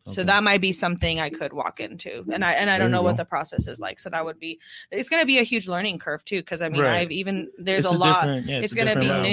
So 0.06 0.24
that 0.24 0.44
might 0.44 0.60
be 0.62 0.72
something 0.74 1.20
I 1.20 1.30
could 1.30 1.54
walk 1.54 1.80
into, 1.80 2.26
and 2.32 2.44
I 2.44 2.54
and 2.54 2.70
I 2.70 2.78
There 2.78 2.86
don't 2.86 2.92
know 2.92 3.02
what 3.02 3.18
the 3.18 3.26
process 3.26 3.68
is 3.68 3.80
like. 3.80 4.00
So 4.00 4.10
that 4.10 4.26
would 4.26 4.40
be 4.40 4.60
it's 4.92 5.10
going 5.10 5.22
to 5.22 5.26
be 5.26 5.40
a 5.40 5.44
huge 5.44 5.68
learning 5.68 6.00
curve 6.00 6.26
too, 6.26 6.40
because 6.40 6.62
I 6.62 6.70
mean 6.70 6.82
Right. 6.82 7.02
I've 7.02 7.12
even 7.12 7.50
there's 7.58 7.86
It's 7.86 7.94
a 7.94 7.98
lot. 7.98 8.26
yeah, 8.46 8.60
It's, 8.60 8.74
a 8.74 8.76
going 8.76 8.88
to 8.90 9.00
be 9.00 9.06
different 9.06 9.24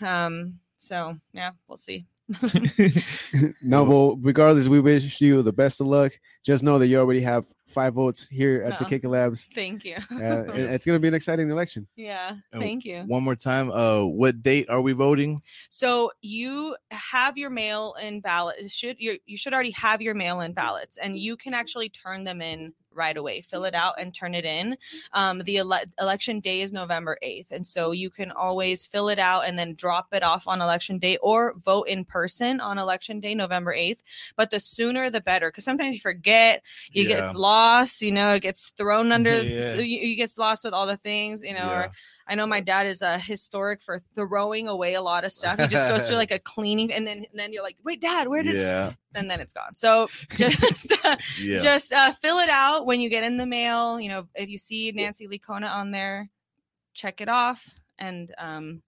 new. 0.00 0.06
Um. 0.06 0.60
So 0.76 1.16
yeah, 1.32 1.50
we'll 1.66 1.76
see. 1.76 2.06
Route. 2.28 3.54
no, 3.62 3.84
well, 3.84 4.16
regardless, 4.20 4.68
we 4.68 4.80
wish 4.80 5.20
you 5.20 5.42
the 5.42 5.52
best 5.52 5.80
of 5.80 5.86
luck. 5.86 6.12
Just 6.44 6.62
know 6.62 6.78
that 6.78 6.86
you 6.86 6.98
already 6.98 7.20
have 7.20 7.46
five 7.66 7.94
votes 7.94 8.26
here 8.28 8.62
at 8.64 8.78
the 8.78 8.84
Oh. 8.84 8.88
Kicker 8.88 9.08
Labs. 9.08 9.48
Thank 9.54 9.84
you. 9.84 9.96
Uh, 10.10 10.44
it's 10.52 10.84
going 10.86 10.96
to 10.96 11.00
be 11.00 11.08
an 11.08 11.14
exciting 11.14 11.50
election. 11.50 11.86
yeah. 11.96 12.36
Oh, 12.52 12.58
Thank 12.60 12.84
you. 12.84 13.02
One 13.02 13.22
more 13.22 13.36
time. 13.36 13.70
Uh, 13.70 14.04
what 14.04 14.42
date 14.42 14.68
are 14.70 14.80
we 14.80 14.92
voting? 14.92 15.40
So 15.68 16.10
you 16.22 16.76
have 16.90 17.36
your 17.36 17.50
mail 17.50 17.94
in 18.02 18.20
ballot. 18.20 18.70
Should 18.70 18.96
you 18.98 19.18
you 19.26 19.36
should 19.36 19.52
already 19.52 19.70
have 19.72 20.00
your 20.02 20.14
mail 20.14 20.40
in 20.40 20.52
ballots, 20.52 20.96
and 20.98 21.18
you 21.18 21.36
can 21.36 21.54
actually 21.54 21.88
turn 21.88 22.24
them 22.24 22.40
in 22.40 22.72
right 22.92 23.16
away. 23.16 23.40
Fill 23.40 23.64
it 23.64 23.74
out 23.74 23.94
and 24.00 24.14
turn 24.14 24.34
it 24.34 24.44
in. 24.44 24.76
Um, 25.12 25.40
the 25.40 25.58
ele- 25.58 25.82
election 26.00 26.40
day 26.40 26.60
is 26.62 26.72
November 26.72 27.18
eighth, 27.22 27.50
and 27.50 27.66
so 27.66 27.92
you 27.92 28.10
can 28.10 28.30
always 28.30 28.86
fill 28.86 29.08
it 29.08 29.18
out 29.18 29.46
and 29.46 29.58
then 29.58 29.74
drop 29.74 30.08
it 30.12 30.22
off 30.22 30.48
on 30.48 30.60
election 30.60 30.98
day, 30.98 31.16
or 31.18 31.54
vote 31.58 31.88
in 31.88 32.04
person 32.04 32.60
on 32.60 32.78
election 32.78 33.20
day, 33.20 33.34
November 33.34 33.72
eighth. 33.72 34.02
But 34.36 34.50
the 34.50 34.60
sooner 34.60 35.10
the 35.10 35.20
better, 35.20 35.48
because 35.50 35.64
sometimes 35.64 35.94
you 35.94 36.00
forget, 36.00 36.62
you 36.92 37.02
Yeah. 37.02 37.08
get 37.16 37.36
lost 37.36 37.58
lost, 37.58 38.02
you 38.02 38.12
know, 38.12 38.32
it 38.32 38.40
gets 38.40 38.70
thrown 38.76 39.12
under. 39.12 39.42
Yeah. 39.48 39.72
So 39.72 39.78
you, 39.78 40.00
you 40.00 40.16
gets 40.16 40.36
lost 40.36 40.64
with 40.64 40.74
all 40.74 40.86
the 40.86 40.96
things, 40.96 41.42
you 41.42 41.54
know. 41.54 41.70
Yeah. 41.70 41.80
Or 41.80 41.92
I 42.28 42.34
know 42.34 42.46
my 42.46 42.60
dad 42.60 42.86
is 42.86 43.00
a 43.00 43.18
historic 43.18 43.80
for 43.80 44.00
throwing 44.14 44.68
away 44.68 44.94
a 44.94 45.00
lot 45.02 45.24
of 45.24 45.32
stuff. 45.32 45.58
He 45.58 45.66
just 45.66 45.88
goes 45.88 46.06
through 46.06 46.16
like 46.24 46.30
a 46.30 46.38
cleaning, 46.38 46.92
and 46.92 47.06
then 47.06 47.18
and 47.18 47.26
then 47.40 47.52
you're 47.52 47.62
like, 47.62 47.76
wait, 47.84 48.00
dad, 48.00 48.28
where 48.28 48.42
did? 48.42 48.54
Yeah. 48.56 48.90
And 49.14 49.28
then 49.30 49.40
it's 49.40 49.54
gone. 49.54 49.74
So 49.74 50.06
just 50.36 50.92
uh, 51.04 51.16
Yeah. 51.40 51.58
just 51.58 51.92
uh, 51.92 52.12
fill 52.12 52.38
it 52.38 52.50
out 52.50 52.84
when 52.84 53.00
you 53.00 53.08
get 53.08 53.24
in 53.24 53.38
the 53.38 53.46
mail. 53.46 53.98
You 53.98 54.10
know, 54.10 54.28
if 54.34 54.50
you 54.50 54.58
see 54.58 54.92
Nancy 54.92 55.26
Licona 55.26 55.70
on 55.70 55.90
there, 55.90 56.28
check 56.92 57.20
it 57.22 57.28
off, 57.30 57.74
and 57.98 58.30
um, 58.38 58.82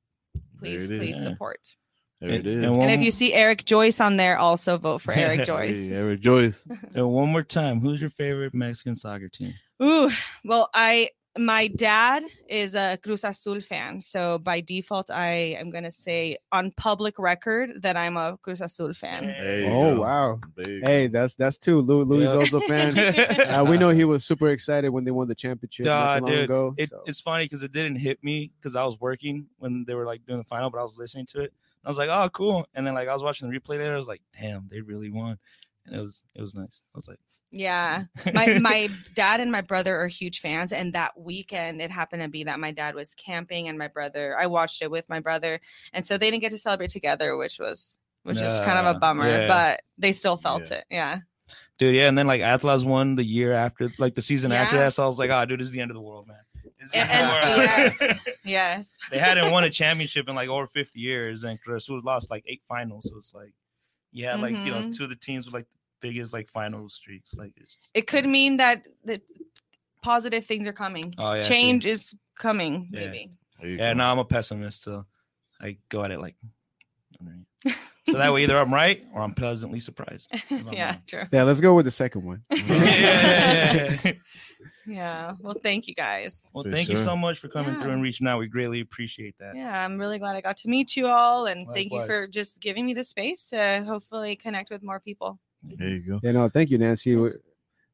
please 0.58 0.88
There 0.88 0.98
please 0.98 1.16
is. 1.16 1.22
support. 1.22 1.74
there 2.20 2.30
it 2.30 2.46
is. 2.46 2.62
And 2.64 2.76
And 2.76 2.90
if 2.90 3.00
you 3.00 3.10
see 3.10 3.32
Eric 3.32 3.64
Joyce 3.64 3.98
on 4.00 4.16
there, 4.16 4.36
also 4.38 4.76
vote 4.76 5.00
for 5.00 5.12
Eric 5.12 5.46
Joyce. 5.46 5.76
Hey, 5.78 5.92
Eric 5.94 6.20
Joyce. 6.20 6.66
and 6.94 7.08
one 7.10 7.30
more 7.32 7.42
time, 7.42 7.80
who's 7.80 8.00
your 8.02 8.10
favorite 8.10 8.52
Mexican 8.52 8.94
soccer 8.94 9.28
team? 9.30 9.54
Ooh, 9.82 10.10
well, 10.44 10.68
I 10.74 11.08
my 11.38 11.68
dad 11.68 12.24
is 12.48 12.74
a 12.74 12.98
Cruz 13.02 13.22
Azul 13.24 13.60
fan, 13.60 14.00
so 14.00 14.38
by 14.38 14.60
default, 14.60 15.10
I 15.10 15.56
am 15.60 15.70
gonna 15.70 15.90
say 15.90 16.36
on 16.50 16.72
public 16.72 17.18
record 17.18 17.82
that 17.82 17.96
I'm 17.96 18.16
a 18.16 18.36
Cruz 18.42 18.60
Azul 18.60 18.92
fan. 18.94 19.24
Oh 19.70 19.94
go. 19.94 20.00
wow. 20.00 20.40
There 20.56 20.80
Hey, 20.84 21.06
that's 21.06 21.36
that's 21.36 21.56
two. 21.56 21.80
Lou, 21.80 22.04
Louis 22.04 22.24
is 22.24 22.32
Yeah. 22.32 22.38
also 22.38 22.58
a 22.58 22.60
fan. 22.62 22.96
Uh, 23.50 23.64
we 23.64 23.78
know 23.78 23.90
he 23.90 24.04
was 24.04 24.24
super 24.24 24.48
excited 24.48 24.88
when 24.90 25.04
they 25.04 25.10
won 25.10 25.28
the 25.28 25.34
championship 25.34 25.86
not 25.86 26.14
Duh, 26.14 26.18
too 26.18 26.24
long 26.24 26.32
dude, 26.32 26.44
ago. 26.44 26.74
It, 26.76 26.88
so. 26.88 27.02
It's 27.06 27.20
funny 27.20 27.44
because 27.44 27.62
it 27.62 27.72
didn't 27.72 27.96
hit 27.96 28.22
me 28.24 28.50
because 28.58 28.74
I 28.76 28.84
was 28.84 28.98
working 29.00 29.46
when 29.58 29.84
they 29.86 29.94
were 29.94 30.06
like 30.06 30.24
doing 30.26 30.38
the 30.38 30.44
final, 30.44 30.68
but 30.70 30.78
I 30.80 30.82
was 30.82 30.98
listening 30.98 31.26
to 31.26 31.42
it. 31.42 31.52
I 31.84 31.88
was 31.88 31.96
like, 31.96 32.10
oh, 32.10 32.28
cool. 32.30 32.66
And 32.74 32.86
then 32.86 32.94
like 32.94 33.08
I 33.08 33.14
was 33.14 33.22
watching 33.22 33.48
the 33.50 33.58
replay 33.58 33.78
later. 33.78 33.94
I 33.94 33.96
was 33.96 34.06
like, 34.08 34.22
damn, 34.38 34.68
they 34.70 34.80
really 34.80 35.10
won. 35.10 35.38
And 35.86 35.94
it 35.96 36.00
was 36.00 36.24
it 36.34 36.40
was 36.40 36.54
nice. 36.54 36.82
I 36.94 36.98
was 36.98 37.08
like, 37.08 37.18
Yeah, 37.52 38.04
my 38.34 38.58
my 38.58 38.88
dad 39.14 39.40
and 39.40 39.50
my 39.50 39.60
brother 39.60 39.96
are 39.98 40.06
huge 40.08 40.40
fans, 40.40 40.72
and 40.72 40.92
that 40.94 41.18
weekend 41.18 41.80
it 41.82 41.90
happened 41.90 42.22
to 42.22 42.28
be 42.28 42.44
that 42.44 42.60
my 42.60 42.70
dad 42.70 42.94
was 42.94 43.14
camping, 43.14 43.68
and 43.68 43.76
my 43.78 43.88
brother 43.88 44.36
I 44.38 44.46
watched 44.46 44.82
it 44.82 44.90
with 44.90 45.08
my 45.08 45.20
brother, 45.20 45.60
and 45.92 46.06
so 46.06 46.16
they 46.16 46.30
didn't 46.30 46.42
get 46.42 46.50
to 46.50 46.58
celebrate 46.58 46.90
together, 46.90 47.36
which 47.36 47.58
was 47.58 47.98
which 48.22 48.40
is 48.40 48.52
kind 48.60 48.78
of 48.86 48.94
a 48.94 48.98
bummer, 48.98 49.26
yeah. 49.26 49.48
but 49.48 49.80
they 49.98 50.12
still 50.12 50.36
felt 50.36 50.70
Yeah. 50.70 50.76
it. 50.78 50.84
Yeah. 50.90 51.18
dude, 51.78 51.94
yeah. 51.96 52.06
And 52.08 52.16
then 52.18 52.26
like 52.26 52.42
Atlas 52.42 52.84
won 52.84 53.14
the 53.14 53.24
year 53.24 53.52
after, 53.54 53.90
like 53.98 54.12
the 54.14 54.20
season 54.22 54.52
after 54.52 54.76
that. 54.76 54.92
So 54.92 55.02
I 55.02 55.06
was 55.06 55.18
like, 55.18 55.30
oh, 55.30 55.44
dude, 55.46 55.58
this 55.58 55.68
is 55.68 55.72
the 55.72 55.80
end 55.80 55.90
of 55.90 55.94
the 55.96 56.02
world, 56.02 56.28
man. 56.28 56.36
And, 56.92 57.10
end 57.10 57.22
of 57.22 57.56
the 57.56 57.62
and- 57.62 58.20
yes, 58.20 58.24
yes. 58.44 58.98
they 59.10 59.18
hadn't 59.18 59.50
won 59.50 59.64
a 59.64 59.70
championship 59.70 60.28
in 60.28 60.34
like 60.34 60.50
over 60.50 60.66
50 60.66 61.00
years, 61.00 61.42
and 61.44 61.58
Cruz 61.60 61.88
lost 61.88 62.30
like 62.30 62.44
eight 62.46 62.62
finals. 62.68 63.08
So 63.08 63.16
it's 63.16 63.32
like, 63.34 63.54
yeah, 64.12 64.34
like 64.36 64.52
you 64.52 64.70
know, 64.70 64.82
Mhm. 64.82 64.96
two 64.96 65.04
of 65.04 65.10
the 65.10 65.16
teams 65.16 65.46
were 65.50 65.58
like 65.58 65.66
biggest 66.00 66.32
like 66.32 66.48
final 66.50 66.88
streaks. 66.88 67.34
Like 67.34 67.52
it's 67.56 67.74
just, 67.74 67.90
It 67.94 68.06
could 68.06 68.26
mean 68.26 68.56
that 68.58 68.86
the 69.04 69.20
positive 70.02 70.44
things 70.44 70.66
are 70.66 70.72
coming. 70.72 71.14
Oh, 71.18 71.32
yeah, 71.34 71.42
Change 71.42 71.86
is 71.86 72.14
coming, 72.38 72.88
Yeah. 72.92 73.00
maybe. 73.06 73.30
There 73.60 73.70
Yeah, 73.70 73.92
go. 73.92 73.98
no, 73.98 74.04
I'm 74.04 74.18
a 74.18 74.24
pessimist, 74.24 74.84
so 74.84 75.04
I 75.60 75.76
go 75.88 76.02
at 76.04 76.10
it 76.10 76.20
like. 76.20 76.36
so 78.08 78.16
that 78.16 78.32
way, 78.32 78.44
either 78.44 78.56
I'm 78.56 78.72
right 78.72 79.04
or 79.14 79.20
I'm 79.20 79.34
pleasantly 79.34 79.78
surprised. 79.80 80.26
I'm 80.50 80.72
yeah, 80.72 80.92
wrong. 80.92 81.02
true. 81.06 81.24
yeah, 81.30 81.42
let's 81.42 81.60
go 81.60 81.74
with 81.74 81.84
the 81.84 81.90
second 81.90 82.24
one. 82.24 82.42
yeah, 82.50 82.64
yeah, 82.64 83.72
yeah, 83.74 83.98
yeah. 84.04 84.12
Yeah. 84.86 85.34
Well, 85.40 85.54
thank 85.62 85.86
you 85.86 85.94
guys. 85.94 86.50
Well, 86.54 86.64
For 86.64 86.70
thank 86.70 86.88
you 86.88 86.96
so 86.96 87.16
much 87.16 87.38
for 87.38 87.48
coming 87.48 87.78
through 87.80 87.90
and 87.92 88.02
reaching 88.02 88.26
out. 88.26 88.38
We 88.38 88.48
greatly 88.48 88.80
appreciate 88.80 89.36
that. 89.38 89.54
Yeah, 89.54 89.84
I'm 89.84 89.98
really 89.98 90.18
glad 90.18 90.34
I 90.36 90.40
got 90.40 90.56
to 90.58 90.68
meet 90.68 90.96
you 90.96 91.06
all, 91.06 91.46
and 91.46 91.68
thank 91.72 91.92
you 91.92 92.04
for 92.06 92.26
just 92.26 92.60
giving 92.60 92.86
me 92.86 92.94
the 92.94 93.04
space 93.04 93.44
to 93.50 93.84
hopefully 93.86 94.34
connect 94.36 94.70
with 94.70 94.82
more 94.82 94.98
people. 94.98 95.38
There 95.62 95.88
you 95.88 96.00
go. 96.00 96.20
Yeah, 96.22 96.32
no, 96.32 96.48
thank 96.48 96.70
you, 96.70 96.78
Nancy. 96.78 97.14
We're 97.16 97.38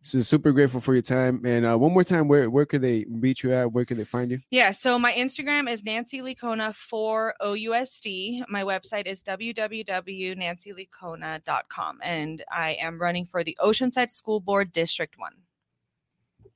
so 0.02 0.22
super 0.22 0.52
grateful 0.52 0.80
for 0.80 0.94
your 0.94 1.02
time. 1.02 1.44
And 1.44 1.66
uh, 1.66 1.76
one 1.76 1.92
more 1.92 2.04
time, 2.04 2.28
where 2.28 2.48
where 2.48 2.64
could 2.64 2.82
they 2.82 3.04
reach 3.08 3.42
you 3.42 3.52
at? 3.52 3.72
Where 3.72 3.84
could 3.84 3.96
they 3.96 4.04
find 4.04 4.30
you? 4.30 4.38
Yeah, 4.50 4.70
so 4.70 4.96
my 4.98 5.12
Instagram 5.12 5.68
is 5.68 5.84
Nancy 5.84 6.20
Licona 6.20 6.72
for 6.74 7.34
OUSD. 7.42 8.44
My 8.48 8.62
website 8.62 9.06
is 9.06 9.22
www.nancylicona.com, 9.22 11.98
and 12.02 12.44
I 12.50 12.76
am 12.80 13.00
running 13.00 13.24
for 13.24 13.42
the 13.42 13.56
Oceanside 13.60 14.10
School 14.10 14.40
Board 14.40 14.72
District 14.72 15.18
1. 15.18 15.32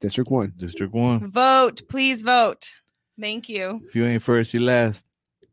District 0.01 0.31
one. 0.31 0.53
District 0.57 0.95
one. 0.95 1.31
Vote, 1.31 1.83
please 1.89 2.23
vote. 2.23 2.71
Thank 3.21 3.51
you. 3.51 3.83
If 3.85 3.95
you 3.95 4.07
ain't 4.07 4.23
first, 4.23 4.55
you 4.55 4.61
last. 4.61 5.10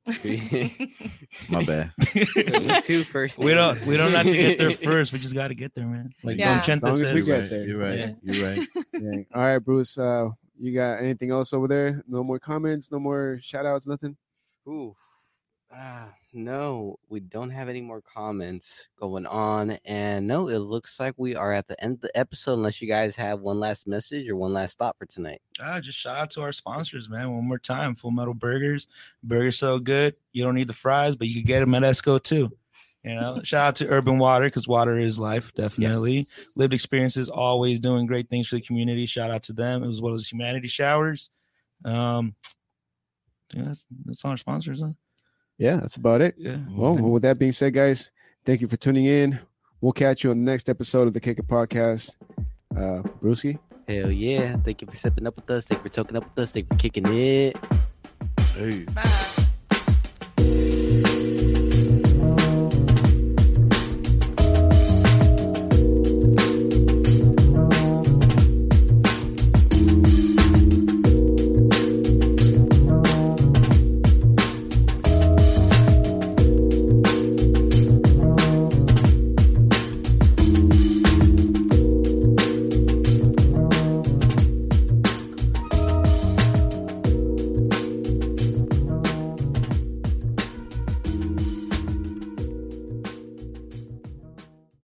My 1.50 1.64
bad. 1.66 1.92
Two 2.86 3.04
first. 3.04 3.38
We 3.38 3.54
don't 3.54 3.86
we 3.86 3.98
don't 3.98 4.12
have 4.14 4.26
to 4.26 4.38
get 4.38 4.58
there 4.58 4.72
first. 4.72 5.12
We 5.14 5.20
just 5.20 5.34
got 5.34 5.50
to 5.50 5.56
get 5.56 5.76
there, 5.76 5.86
man. 5.86 6.12
Like 6.24 6.38
Yeah. 6.38 6.56
Don 6.56 6.64
Chenta 6.64 6.72
As 6.76 6.84
long 6.84 6.92
as 6.92 7.14
we 7.14 7.22
says. 7.22 7.42
get 7.42 7.50
there. 7.50 7.68
You're 7.68 7.78
right. 7.80 8.00
Yeah. 8.00 8.12
You're 8.24 8.48
right. 8.50 8.68
Yeah. 8.94 9.22
All 9.36 9.44
right, 9.46 9.60
Bruce. 9.60 9.98
Uh, 9.98 10.30
you 10.58 10.74
got 10.74 10.96
anything 10.96 11.30
else 11.32 11.54
over 11.54 11.68
there? 11.68 12.04
No 12.08 12.24
more 12.24 12.40
comments. 12.40 12.92
No 12.92 13.00
more 13.00 13.38
shout 13.42 13.66
outs. 13.66 13.86
Nothing. 13.86 14.18
Ooh. 14.68 14.96
Ah, 15.80 16.10
no, 16.34 16.98
we 17.08 17.20
don't 17.20 17.52
have 17.52 17.70
any 17.70 17.82
more 17.82 18.02
comments 18.02 18.88
going 19.00 19.28
on. 19.28 19.78
And 19.86 20.26
no, 20.26 20.48
it 20.48 20.58
looks 20.58 21.00
like 21.00 21.14
we 21.18 21.36
are 21.36 21.54
at 21.54 21.68
the 21.68 21.82
end 21.84 21.96
of 21.96 22.02
the 22.02 22.18
episode, 22.18 22.54
unless 22.54 22.82
you 22.82 22.88
guys 22.88 23.16
have 23.16 23.42
one 23.42 23.60
last 23.60 23.88
message 23.88 24.28
or 24.28 24.36
one 24.36 24.54
last 24.54 24.80
thought 24.80 24.98
for 24.98 25.06
tonight. 25.06 25.40
Ah, 25.62 25.80
just 25.80 26.00
shout 26.00 26.18
out 26.18 26.32
to 26.32 26.42
our 26.42 26.52
sponsors, 26.52 27.10
man. 27.10 27.32
One 27.32 27.48
more 27.48 27.60
time, 27.60 27.94
Full 27.94 28.10
Metal 28.10 28.34
Burgers. 28.34 28.88
Burgers 29.22 29.60
so 29.60 29.78
good, 29.78 30.16
you 30.32 30.44
don't 30.44 30.56
need 30.56 30.68
the 30.68 30.74
fries, 30.74 31.16
but 31.16 31.28
you 31.28 31.36
can 31.36 31.44
get 31.44 31.60
them 31.60 31.76
at 31.76 31.84
Esco 31.84 32.22
too. 32.22 32.52
You 33.04 33.14
know, 33.14 33.42
shout 33.44 33.68
out 33.68 33.76
to 33.76 33.88
Urban 33.88 34.18
Water 34.18 34.46
because 34.46 34.68
water 34.68 34.98
is 34.98 35.20
life, 35.20 35.54
definitely. 35.54 36.26
Lived 36.56 36.74
experiences, 36.74 37.30
always 37.30 37.80
doing 37.80 38.08
great 38.08 38.32
things 38.32 38.48
for 38.48 38.56
the 38.56 38.62
community. 38.62 39.06
Shout 39.06 39.30
out 39.30 39.44
to 39.44 39.54
them 39.54 39.84
as 39.84 40.02
well 40.02 40.16
as 40.16 40.28
Humanity 40.28 40.70
Showers. 40.70 41.30
Um, 41.86 42.34
yeah, 43.54 43.66
that's 43.66 43.86
that's 44.06 44.26
all 44.26 44.32
our 44.32 44.38
sponsors, 44.38 44.82
huh? 44.82 44.94
Yeah, 45.58 45.78
that's 45.78 45.96
about 45.96 46.22
it. 46.22 46.36
Yeah. 46.38 46.58
Well, 46.70 46.96
well, 46.96 47.12
with 47.12 47.24
that 47.24 47.40
being 47.40 47.52
said, 47.52 47.74
guys, 47.74 48.12
thank 48.46 48.62
you 48.62 48.68
for 48.68 48.78
tuning 48.78 49.06
in. 49.06 49.40
We'll 49.82 49.94
catch 49.94 50.24
you 50.24 50.32
on 50.32 50.44
the 50.44 50.52
next 50.52 50.70
episode 50.70 51.08
of 51.08 51.14
the 51.14 51.20
Kick 51.20 51.40
It 51.40 51.48
Podcast. 51.48 52.16
Uh, 52.76 53.02
Brewski. 53.22 53.60
Hell 53.88 54.12
yeah. 54.12 54.58
Thank 54.58 54.82
you 54.82 54.88
for 54.88 54.96
stepping 54.96 55.26
up 55.26 55.36
with 55.36 55.50
us. 55.50 55.66
Thank 55.66 55.84
you 55.84 55.90
for 55.90 55.96
talking 55.96 56.18
up 56.18 56.24
with 56.24 56.44
us. 56.44 56.52
Thank 56.52 56.66
you 56.66 56.76
for 56.76 56.80
kicking 56.80 57.06
it. 57.14 57.58
Hey. 58.56 58.84
Bye. 58.86 59.34